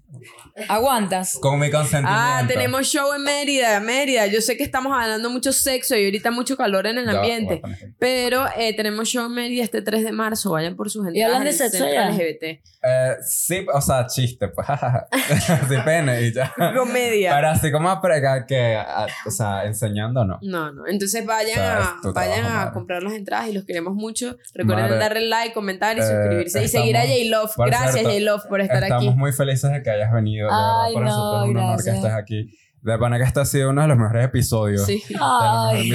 ¿Aguantas? 0.68 1.38
Con 1.40 1.58
mi 1.58 1.70
consentimiento. 1.70 2.10
Ah, 2.12 2.44
tenemos 2.48 2.86
show 2.86 3.12
en 3.14 3.22
Mérida, 3.22 3.78
Mérida. 3.80 4.26
Yo 4.26 4.40
sé 4.40 4.56
que 4.56 4.62
estamos 4.64 4.92
hablando 4.92 5.30
mucho 5.30 5.52
sexo 5.52 5.94
y 5.96 6.04
ahorita 6.04 6.30
mucho 6.30 6.56
calor 6.56 6.86
en 6.86 6.98
el 6.98 7.04
Ya 7.06 7.12
a 7.12 7.16
ambiente. 7.16 7.62
pero 7.98 8.46
eh, 8.56 8.74
tenemos 8.74 9.08
show 9.08 9.26
en 9.26 9.32
Mérida 9.34 9.62
este 9.64 9.82
3 9.82 10.04
de 10.04 10.12
marzo. 10.12 10.50
Vayan 10.52 10.76
por 10.76 10.90
sus 10.90 11.06
entradas. 11.06 11.16
¿Y 11.18 11.22
hablan 11.22 11.44
de 11.44 11.52
sexo 11.52 11.86
ya? 11.88 12.10
LGBT. 12.10 12.42
Eh, 12.88 13.16
sí, 13.26 13.66
o 13.72 13.80
sea, 13.80 14.06
chiste, 14.06 14.48
pues. 14.48 14.66
sí, 15.68 15.74
pene 15.84 16.22
y 16.22 16.32
ya. 16.32 16.52
Comedia. 16.76 17.34
Pero 17.34 17.48
así 17.48 17.70
como 17.72 17.90
a 17.90 18.00
pregar 18.00 18.46
que, 18.46 18.76
a- 18.76 19.06
o 19.26 19.30
sea, 19.30 19.64
enseñando 19.64 20.24
no. 20.24 20.38
No, 20.42 20.72
no. 20.72 20.86
Entonces 20.86 21.24
vayan, 21.26 21.56
Sabes, 21.56 21.86
a, 21.86 21.96
tu 22.02 22.12
vayan 22.12 22.44
trabajo, 22.44 22.68
a 22.68 22.72
comprar 22.72 23.02
las 23.02 23.12
entradas 23.14 23.48
y 23.48 23.52
los 23.52 23.64
queremos 23.64 23.94
mucho. 23.94 24.36
Recuerden 24.54 24.86
Madre. 24.86 24.98
darle 24.98 25.26
like, 25.26 25.52
comentar 25.54 25.96
y 25.96 26.00
Eh, 26.00 26.02
suscribirse. 26.04 26.62
Y 26.64 26.68
seguir 26.68 26.96
a 26.96 27.04
estamos- 27.04 27.52
J-Love. 27.54 27.66
Gracias, 27.70 28.02
J-Love, 28.04 28.46
por 28.48 28.60
estar 28.60 28.82
Estamos 28.82 29.08
aquí. 29.08 29.16
muy 29.16 29.32
felices 29.32 29.70
de 29.72 29.82
que 29.82 29.90
hayas 29.90 30.12
venido. 30.12 30.45
De 30.46 30.52
verdad. 30.52 30.82
Ay, 30.84 30.94
Para 30.94 31.06
no, 31.06 31.10
nosotros 31.12 31.44
es 31.44 31.50
un 31.50 31.56
honor 31.56 31.76
que 31.76 31.82
gracias. 31.90 31.96
estés 31.96 32.12
aquí. 32.12 32.50
De 32.82 32.96
pana 32.98 33.16
que 33.18 33.24
este 33.24 33.40
ha 33.40 33.44
sido 33.44 33.70
uno 33.70 33.82
de 33.82 33.88
los 33.88 33.96
mejores 33.98 34.24
episodios. 34.26 34.82
Sí. 34.86 35.02
Ay. 35.20 35.90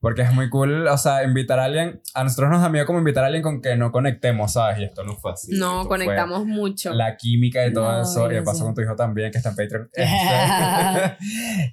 Porque 0.00 0.20
es 0.20 0.32
muy 0.34 0.50
cool, 0.50 0.86
o 0.86 0.98
sea, 0.98 1.24
invitar 1.24 1.58
a 1.58 1.64
alguien. 1.64 2.02
A 2.14 2.24
nosotros 2.24 2.50
nos 2.50 2.60
da 2.60 2.68
miedo 2.68 2.84
como 2.84 2.98
invitar 2.98 3.24
a 3.24 3.28
alguien 3.28 3.42
con 3.42 3.62
que 3.62 3.74
no 3.76 3.90
conectemos, 3.90 4.52
¿sabes? 4.52 4.80
Y 4.80 4.84
esto 4.84 5.02
no 5.02 5.14
fue 5.16 5.32
así. 5.32 5.56
No, 5.56 5.86
conectamos 5.88 6.44
mucho. 6.44 6.92
La 6.92 7.16
química 7.16 7.66
y 7.66 7.72
todo 7.72 7.90
No, 7.90 8.02
eso. 8.02 8.26
Y 8.26 8.34
gracias. 8.34 8.44
paso 8.44 8.64
con 8.66 8.74
tu 8.74 8.82
hijo 8.82 8.94
también, 8.96 9.30
que 9.32 9.38
está 9.38 9.48
en 9.50 9.56
Patreon. 9.56 9.88
Este, 9.94 11.16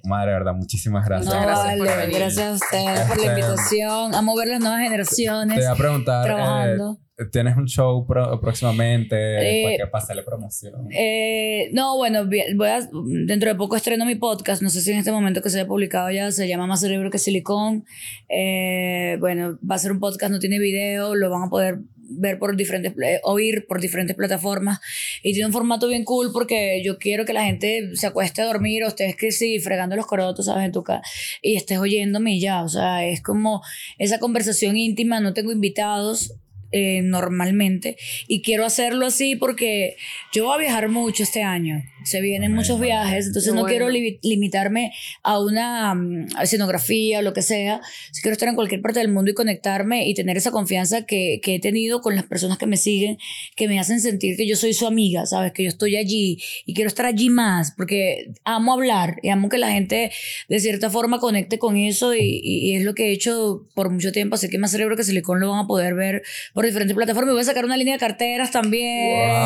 Madre, 0.04 0.32
verdad, 0.32 0.54
muchísimas 0.54 1.04
gracias. 1.04 1.34
No, 1.34 1.42
gracias 1.42 1.76
por 1.76 1.86
vale, 1.86 2.00
venir. 2.06 2.18
gracias 2.18 2.46
a 2.48 2.52
ustedes 2.52 3.00
por 3.00 3.16
la 3.18 3.22
Este, 3.24 3.40
invitación. 3.40 4.14
A 4.14 4.22
mover 4.22 4.48
las 4.48 4.60
nuevas 4.60 4.78
Te 4.78 4.84
generaciones. 4.84 5.56
voy 5.58 5.66
a 5.66 5.74
preguntar, 5.74 6.24
trabajando. 6.24 6.92
eh, 7.00 7.07
¿tienes 7.32 7.56
un 7.56 7.66
show 7.66 8.06
pro- 8.06 8.40
próximamente? 8.40 9.16
Eh, 9.16 9.64
para 9.64 9.76
que 9.76 9.86
pasarle 9.90 10.22
promoción. 10.22 10.88
Eh, 10.92 11.70
no, 11.72 11.96
bueno, 11.96 12.24
voy 12.26 12.68
a, 12.68 12.88
dentro 13.26 13.50
de 13.50 13.54
poco 13.56 13.76
estreno 13.76 14.04
mi 14.06 14.14
podcast. 14.14 14.62
No 14.62 14.70
sé 14.70 14.80
si 14.80 14.92
en 14.92 14.98
este 14.98 15.12
momento 15.12 15.42
que 15.42 15.50
se 15.50 15.58
haya 15.60 15.68
publicado 15.68 16.10
ya 16.10 16.30
se 16.30 16.46
llama 16.48 16.66
Más 16.66 16.80
Cerebro 16.80 17.10
que 17.10 17.18
Silicón. 17.18 17.84
Eh, 18.28 19.16
bueno, 19.20 19.58
va 19.68 19.74
a 19.74 19.78
ser 19.78 19.92
un 19.92 20.00
podcast, 20.00 20.32
no 20.32 20.38
tiene 20.38 20.58
video, 20.58 21.14
lo 21.14 21.30
van 21.30 21.44
a 21.44 21.50
poder 21.50 21.78
ver 22.10 22.38
por 22.38 22.56
diferentes, 22.56 22.94
eh, 23.04 23.20
oír 23.22 23.66
por 23.68 23.80
diferentes 23.80 24.16
plataformas. 24.16 24.80
Y 25.22 25.32
tiene 25.32 25.46
un 25.46 25.52
formato 25.52 25.88
bien 25.88 26.04
cool 26.04 26.30
porque 26.32 26.82
yo 26.82 26.98
quiero 26.98 27.26
que 27.26 27.34
la 27.34 27.44
gente 27.44 27.90
se 27.94 28.06
acueste 28.06 28.40
a 28.40 28.46
dormir 28.46 28.82
o 28.84 28.88
estés 28.88 29.14
que 29.14 29.30
sí, 29.30 29.58
fregando 29.58 29.94
los 29.94 30.06
corotos, 30.06 30.46
¿sabes? 30.46 30.64
En 30.64 30.72
tu 30.72 30.82
casa 30.82 31.02
y 31.42 31.56
estés 31.56 31.78
oyéndome 31.78 32.36
y 32.36 32.40
ya. 32.40 32.62
O 32.62 32.68
sea, 32.68 33.04
es 33.06 33.20
como 33.22 33.62
esa 33.98 34.18
conversación 34.18 34.76
íntima, 34.76 35.20
no 35.20 35.34
tengo 35.34 35.52
invitados. 35.52 36.34
Eh, 36.72 37.02
normalmente. 37.02 37.96
Y 38.26 38.42
quiero 38.42 38.64
hacerlo 38.64 39.06
así 39.06 39.36
porque 39.36 39.96
yo 40.32 40.44
voy 40.44 40.54
a 40.54 40.58
viajar 40.58 40.88
mucho 40.88 41.22
este 41.22 41.42
año 41.42 41.82
se 42.08 42.20
vienen 42.20 42.50
Bueno, 42.50 42.62
muchos 42.62 42.80
viajes 42.80 43.26
entonces 43.26 43.52
Qué 43.52 43.54
no 43.56 43.62
bueno. 43.62 43.70
quiero 43.76 43.88
li- 43.90 44.18
limitarme 44.22 44.92
a 45.22 45.38
una 45.40 45.94
mm, 45.94 46.28
escenografía 46.42 47.20
o 47.20 47.22
lo 47.22 47.32
que 47.32 47.42
sea 47.42 47.80
si 48.12 48.22
quiero 48.22 48.32
estar 48.32 48.48
en 48.48 48.54
cualquier 48.54 48.80
parte 48.82 48.98
del 49.00 49.08
mundo 49.12 49.30
y 49.30 49.34
conectarme 49.34 50.08
y 50.08 50.14
tener 50.14 50.36
esa 50.36 50.50
confianza 50.50 51.06
que, 51.06 51.40
que 51.42 51.56
he 51.56 51.60
tenido 51.60 52.00
con 52.00 52.16
las 52.16 52.24
personas 52.24 52.58
que 52.58 52.66
me 52.66 52.76
siguen 52.76 53.18
que 53.56 53.68
me 53.68 53.78
hacen 53.78 54.00
sentir 54.00 54.36
que 54.36 54.46
yo 54.46 54.56
soy 54.56 54.72
su 54.74 54.86
amiga 54.86 55.26
sabes 55.26 55.52
que 55.52 55.62
yo 55.62 55.68
estoy 55.68 55.96
allí 55.96 56.38
y 56.66 56.74
quiero 56.74 56.88
estar 56.88 57.06
allí 57.06 57.30
más 57.30 57.72
porque 57.76 58.32
amo 58.44 58.72
hablar 58.72 59.16
y 59.22 59.28
amo 59.28 59.48
que 59.48 59.58
la 59.58 59.70
gente 59.70 60.10
de 60.48 60.60
cierta 60.60 60.90
forma 60.90 61.18
conecte 61.20 61.58
con 61.58 61.76
eso 61.76 62.14
y, 62.14 62.20
y- 62.42 62.70
y 62.70 62.76
es 62.76 62.84
lo 62.84 62.94
que 62.94 63.08
he 63.08 63.12
hecho 63.12 63.66
por 63.74 63.90
mucho 63.90 64.12
tiempo 64.12 64.34
así 64.34 64.48
que 64.48 64.58
más 64.58 64.70
cerebro 64.70 64.96
que 64.96 65.04
silicón 65.04 65.40
lo 65.40 65.50
van 65.50 65.64
a 65.64 65.66
poder 65.66 65.94
ver 65.94 66.22
por 66.54 66.64
diferentes 66.64 66.94
plataformas 66.96 67.32
y 67.32 67.34
voy 67.34 67.42
a 67.42 67.44
sacar 67.44 67.64
una 67.64 67.76
línea 67.76 67.94
de 67.94 68.00
carteras 68.00 68.50
también 68.50 68.78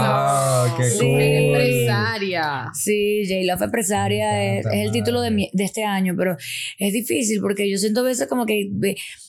Wow, 0.02 0.76
qué 0.76 0.84
Sí. 0.84 0.98
cool. 0.98 1.20
Empresaria. 1.20 2.51
Sí, 2.74 3.22
J 3.28 3.40
Love 3.52 3.62
Empresaria 3.62 4.58
es, 4.58 4.66
es 4.66 4.72
el 4.86 4.90
título 4.92 5.20
de, 5.20 5.30
mi- 5.30 5.50
de 5.52 5.64
este 5.64 5.84
año, 5.84 6.14
pero 6.16 6.36
es 6.78 6.92
difícil 6.92 7.40
porque 7.40 7.70
yo 7.70 7.78
siento 7.78 8.00
a 8.00 8.04
veces 8.04 8.26
como 8.28 8.46
que 8.46 8.70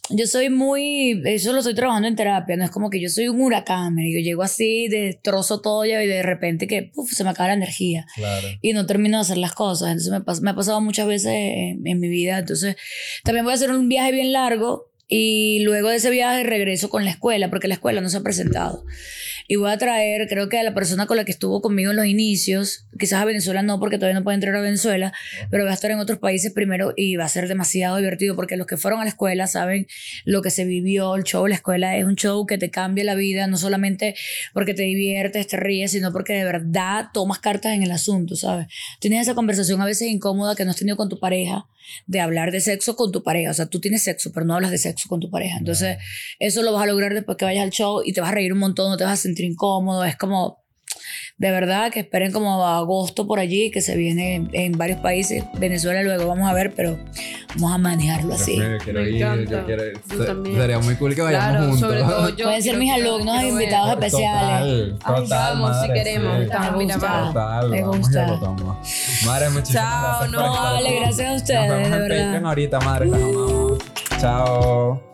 yo 0.10 0.28
soy 0.28 0.50
muy, 0.50 1.22
eso 1.26 1.54
lo 1.54 1.60
estoy 1.60 1.76
trabajando 1.76 2.08
en 2.10 2.16
terapia, 2.16 2.58
no 2.58 2.66
es 2.66 2.72
como 2.72 2.90
que 2.90 3.00
yo 3.02 3.10
soy 3.10 3.30
un 3.30 3.40
huracán, 3.42 3.98
y 4.00 4.14
yo 4.14 4.20
llego 4.20 4.44
así, 4.44 4.88
destrozo 4.90 5.62
todo 5.62 5.86
y 5.86 5.90
de 5.92 6.24
repente 6.24 6.68
que 6.68 6.92
puf, 6.94 7.12
se 7.12 7.24
me 7.24 7.30
acaba 7.30 7.48
la 7.50 7.54
energía 7.56 8.06
Claro. 8.16 8.48
y 8.62 8.74
no 8.74 8.86
termino 8.86 9.18
de 9.18 9.22
hacer 9.22 9.38
las 9.38 9.54
cosas. 9.54 9.90
Entonces 9.90 10.12
me, 10.12 10.20
pas- 10.20 10.42
me 10.42 10.52
ha 10.52 10.56
pasado 10.56 10.82
muchas 10.82 11.08
veces 11.08 11.32
en, 11.34 11.88
en 11.88 12.00
mi 12.00 12.10
vida. 12.10 12.40
Entonces 12.40 12.76
también 13.24 13.46
voy 13.46 13.54
a 13.54 13.56
hacer 13.56 13.72
un 13.72 13.88
viaje 13.88 14.12
bien 14.12 14.32
largo 14.34 14.90
Y 15.08 15.60
luego 15.64 15.90
de 15.90 15.98
ese 15.98 16.10
viaje 16.10 16.44
regreso 16.44 16.90
con 16.90 17.04
la 17.06 17.12
escuela, 17.12 17.50
porque 17.50 17.68
la 17.68 17.76
escuela 17.76 18.02
no 18.02 18.10
se 18.10 18.18
ha 18.18 18.22
presentado. 18.22 18.84
Y 19.48 19.56
voy 19.58 19.72
a 19.72 19.78
traer, 19.78 20.28
creo 20.28 20.50
que 20.50 20.60
a 20.60 20.64
la 20.64 20.74
persona 20.74 21.06
con 21.06 21.18
la 21.18 21.26
que 21.26 21.32
estuvo 21.32 21.62
conmigo 21.62 21.92
en 21.92 21.98
los 21.98 22.06
inicios, 22.06 22.86
quizás 22.98 23.22
a 23.22 23.26
Venezuela 23.26 23.62
no, 23.62 23.80
porque 23.80 23.98
todavía 23.98 24.20
no 24.20 24.24
puede 24.24 24.36
entrar 24.36 24.56
a 24.56 24.62
Venezuela, 24.62 25.14
pero 25.50 25.66
va 25.66 25.72
a 25.72 25.74
estar 25.74 25.92
en 25.92 26.00
otros 26.00 26.20
países 26.20 26.52
primero 26.54 26.94
y 26.96 27.16
va 27.16 27.26
a 27.26 27.30
ser 27.30 27.48
demasiado 27.48 27.98
divertido, 27.98 28.36
porque 28.36 28.58
los 28.58 28.68
que 28.68 28.78
fueron 28.78 29.02
a 29.02 29.04
la 29.04 29.10
escuela 29.10 29.48
saben 29.48 29.88
lo 30.26 30.42
que 30.42 30.50
se 30.50 30.66
vivió, 30.66 31.16
el 31.16 31.24
show, 31.24 31.46
la 31.48 31.56
escuela 31.56 31.98
es 31.98 32.06
un 32.06 32.16
show 32.16 32.46
que 32.46 32.58
te 32.58 32.70
cambia 32.70 33.04
la 33.04 33.16
vida, 33.16 33.48
no 33.48 33.58
solamente 33.58 34.16
porque 34.54 34.74
te 34.74 34.84
diviertes, 34.84 35.48
te 35.48 35.58
ríes, 35.58 35.92
sino 35.92 36.12
porque 36.12 36.34
de 36.34 36.44
verdad 36.44 37.08
tomas 37.14 37.40
cartas 37.40 37.74
en 37.74 37.84
el 37.84 37.92
asunto, 37.92 38.36
¿sabes? 38.36 38.68
Tienes 39.00 39.22
esa 39.22 39.36
conversación 39.36 39.82
a 39.82 39.86
veces 39.86 40.08
incómoda 40.08 40.56
que 40.56 40.66
no 40.66 40.72
has 40.72 40.78
tenido 40.78 40.98
con 40.98 41.10
tu 41.10 41.20
pareja, 41.20 41.66
de 42.08 42.20
hablar 42.20 42.52
de 42.52 42.62
sexo 42.62 42.96
con 42.96 43.12
tu 43.12 43.24
pareja, 43.24 43.52
o 43.52 43.54
sea, 43.54 43.68
tú 43.68 43.80
tienes 43.80 44.04
sexo, 44.04 44.32
pero 44.34 44.46
no 44.46 44.56
hablas 44.56 44.72
de 44.72 44.78
sexo 44.78 45.10
con 45.10 45.20
tu 45.20 45.30
pareja. 45.30 45.58
Entonces, 45.58 45.98
eso 46.40 46.64
lo 46.64 46.74
vas 46.74 46.84
a 46.84 46.88
lograr 46.88 47.14
después 47.14 47.38
que 47.38 47.46
vayas 47.46 47.64
al 47.64 47.72
show 47.72 48.02
y 48.04 48.14
te 48.14 48.22
vas 48.22 48.32
a 48.32 48.34
reír 48.34 48.54
un 48.54 48.60
montón, 48.60 48.90
no 48.90 48.98
te 48.98 49.04
vas 49.04 49.20
a 49.20 49.22
sentir 49.22 49.46
incómodo, 49.46 50.04
es 50.04 50.16
como 50.16 50.63
de 51.38 51.52
verdad 51.52 51.92
que 51.92 52.02
esperen 52.02 52.32
como 52.32 52.66
a 52.66 52.78
agosto 52.78 53.28
por 53.28 53.40
allí, 53.40 53.72
que 53.72 53.82
se 53.82 53.96
viene 53.96 54.36
en, 54.36 54.50
en 54.54 54.72
varios 54.78 55.00
países. 55.00 55.44
Venezuela 55.60 56.04
luego 56.04 56.28
vamos 56.28 56.50
a 56.50 56.54
ver, 56.54 56.74
pero 56.76 56.98
vamos 57.56 57.74
a 57.74 57.78
manejarlo 57.78 58.34
así. 58.34 58.58
Yo 58.58 58.78
quiero 58.84 59.02
Me 59.02 59.10
ir, 59.10 59.18
yo 59.18 59.34
encanta. 59.34 59.66
quiero 59.66 59.86
ir. 59.86 60.00
Yo 60.10 60.26
también. 60.26 60.56
Sería 60.58 60.80
muy 60.80 60.96
cool 60.96 61.16
que 61.16 61.22
vayamos 61.22 61.48
Claro, 61.50 61.64
juntos. 61.66 61.80
sobre 61.80 62.00
todo 62.02 62.30
yo. 62.38 62.46
Pueden 62.46 62.62
ser 62.62 62.72
quiero- 62.74 62.80
mis 62.80 62.94
quiero- 62.94 63.14
alumnos 63.16 63.36
quiero 63.40 63.50
invitados 63.50 63.96
ver. 63.96 64.04
especiales. 64.06 65.00
Total, 65.00 65.16
Ay, 65.16 65.28
vamos, 65.30 65.70
si 65.72 65.88
madre, 65.88 65.94
queremos, 65.94 66.36
sí. 66.38 66.44
estamos, 66.44 66.78
Me 66.78 66.84
gusta. 66.86 67.24
Total, 67.34 67.70
Me 67.70 67.82
gusta. 67.84 68.28
Madre, 69.26 69.50
muchísimas 69.50 69.84
Chao, 69.84 70.02
gracias 70.20 70.20
por 70.20 70.30
no, 70.32 70.52
vale, 70.64 71.00
gracias 71.00 71.30
a 71.32 71.36
ustedes, 71.36 71.60
Nos 71.68 71.70
vemos 71.70 71.90
de 71.90 71.96
en 71.96 72.02
verdad. 72.02 72.24
Patreon 72.26 72.46
ahorita, 72.46 72.80
madre, 72.82 73.06
las 73.08 73.22
amamos. 73.22 73.78
Chao. 74.20 75.13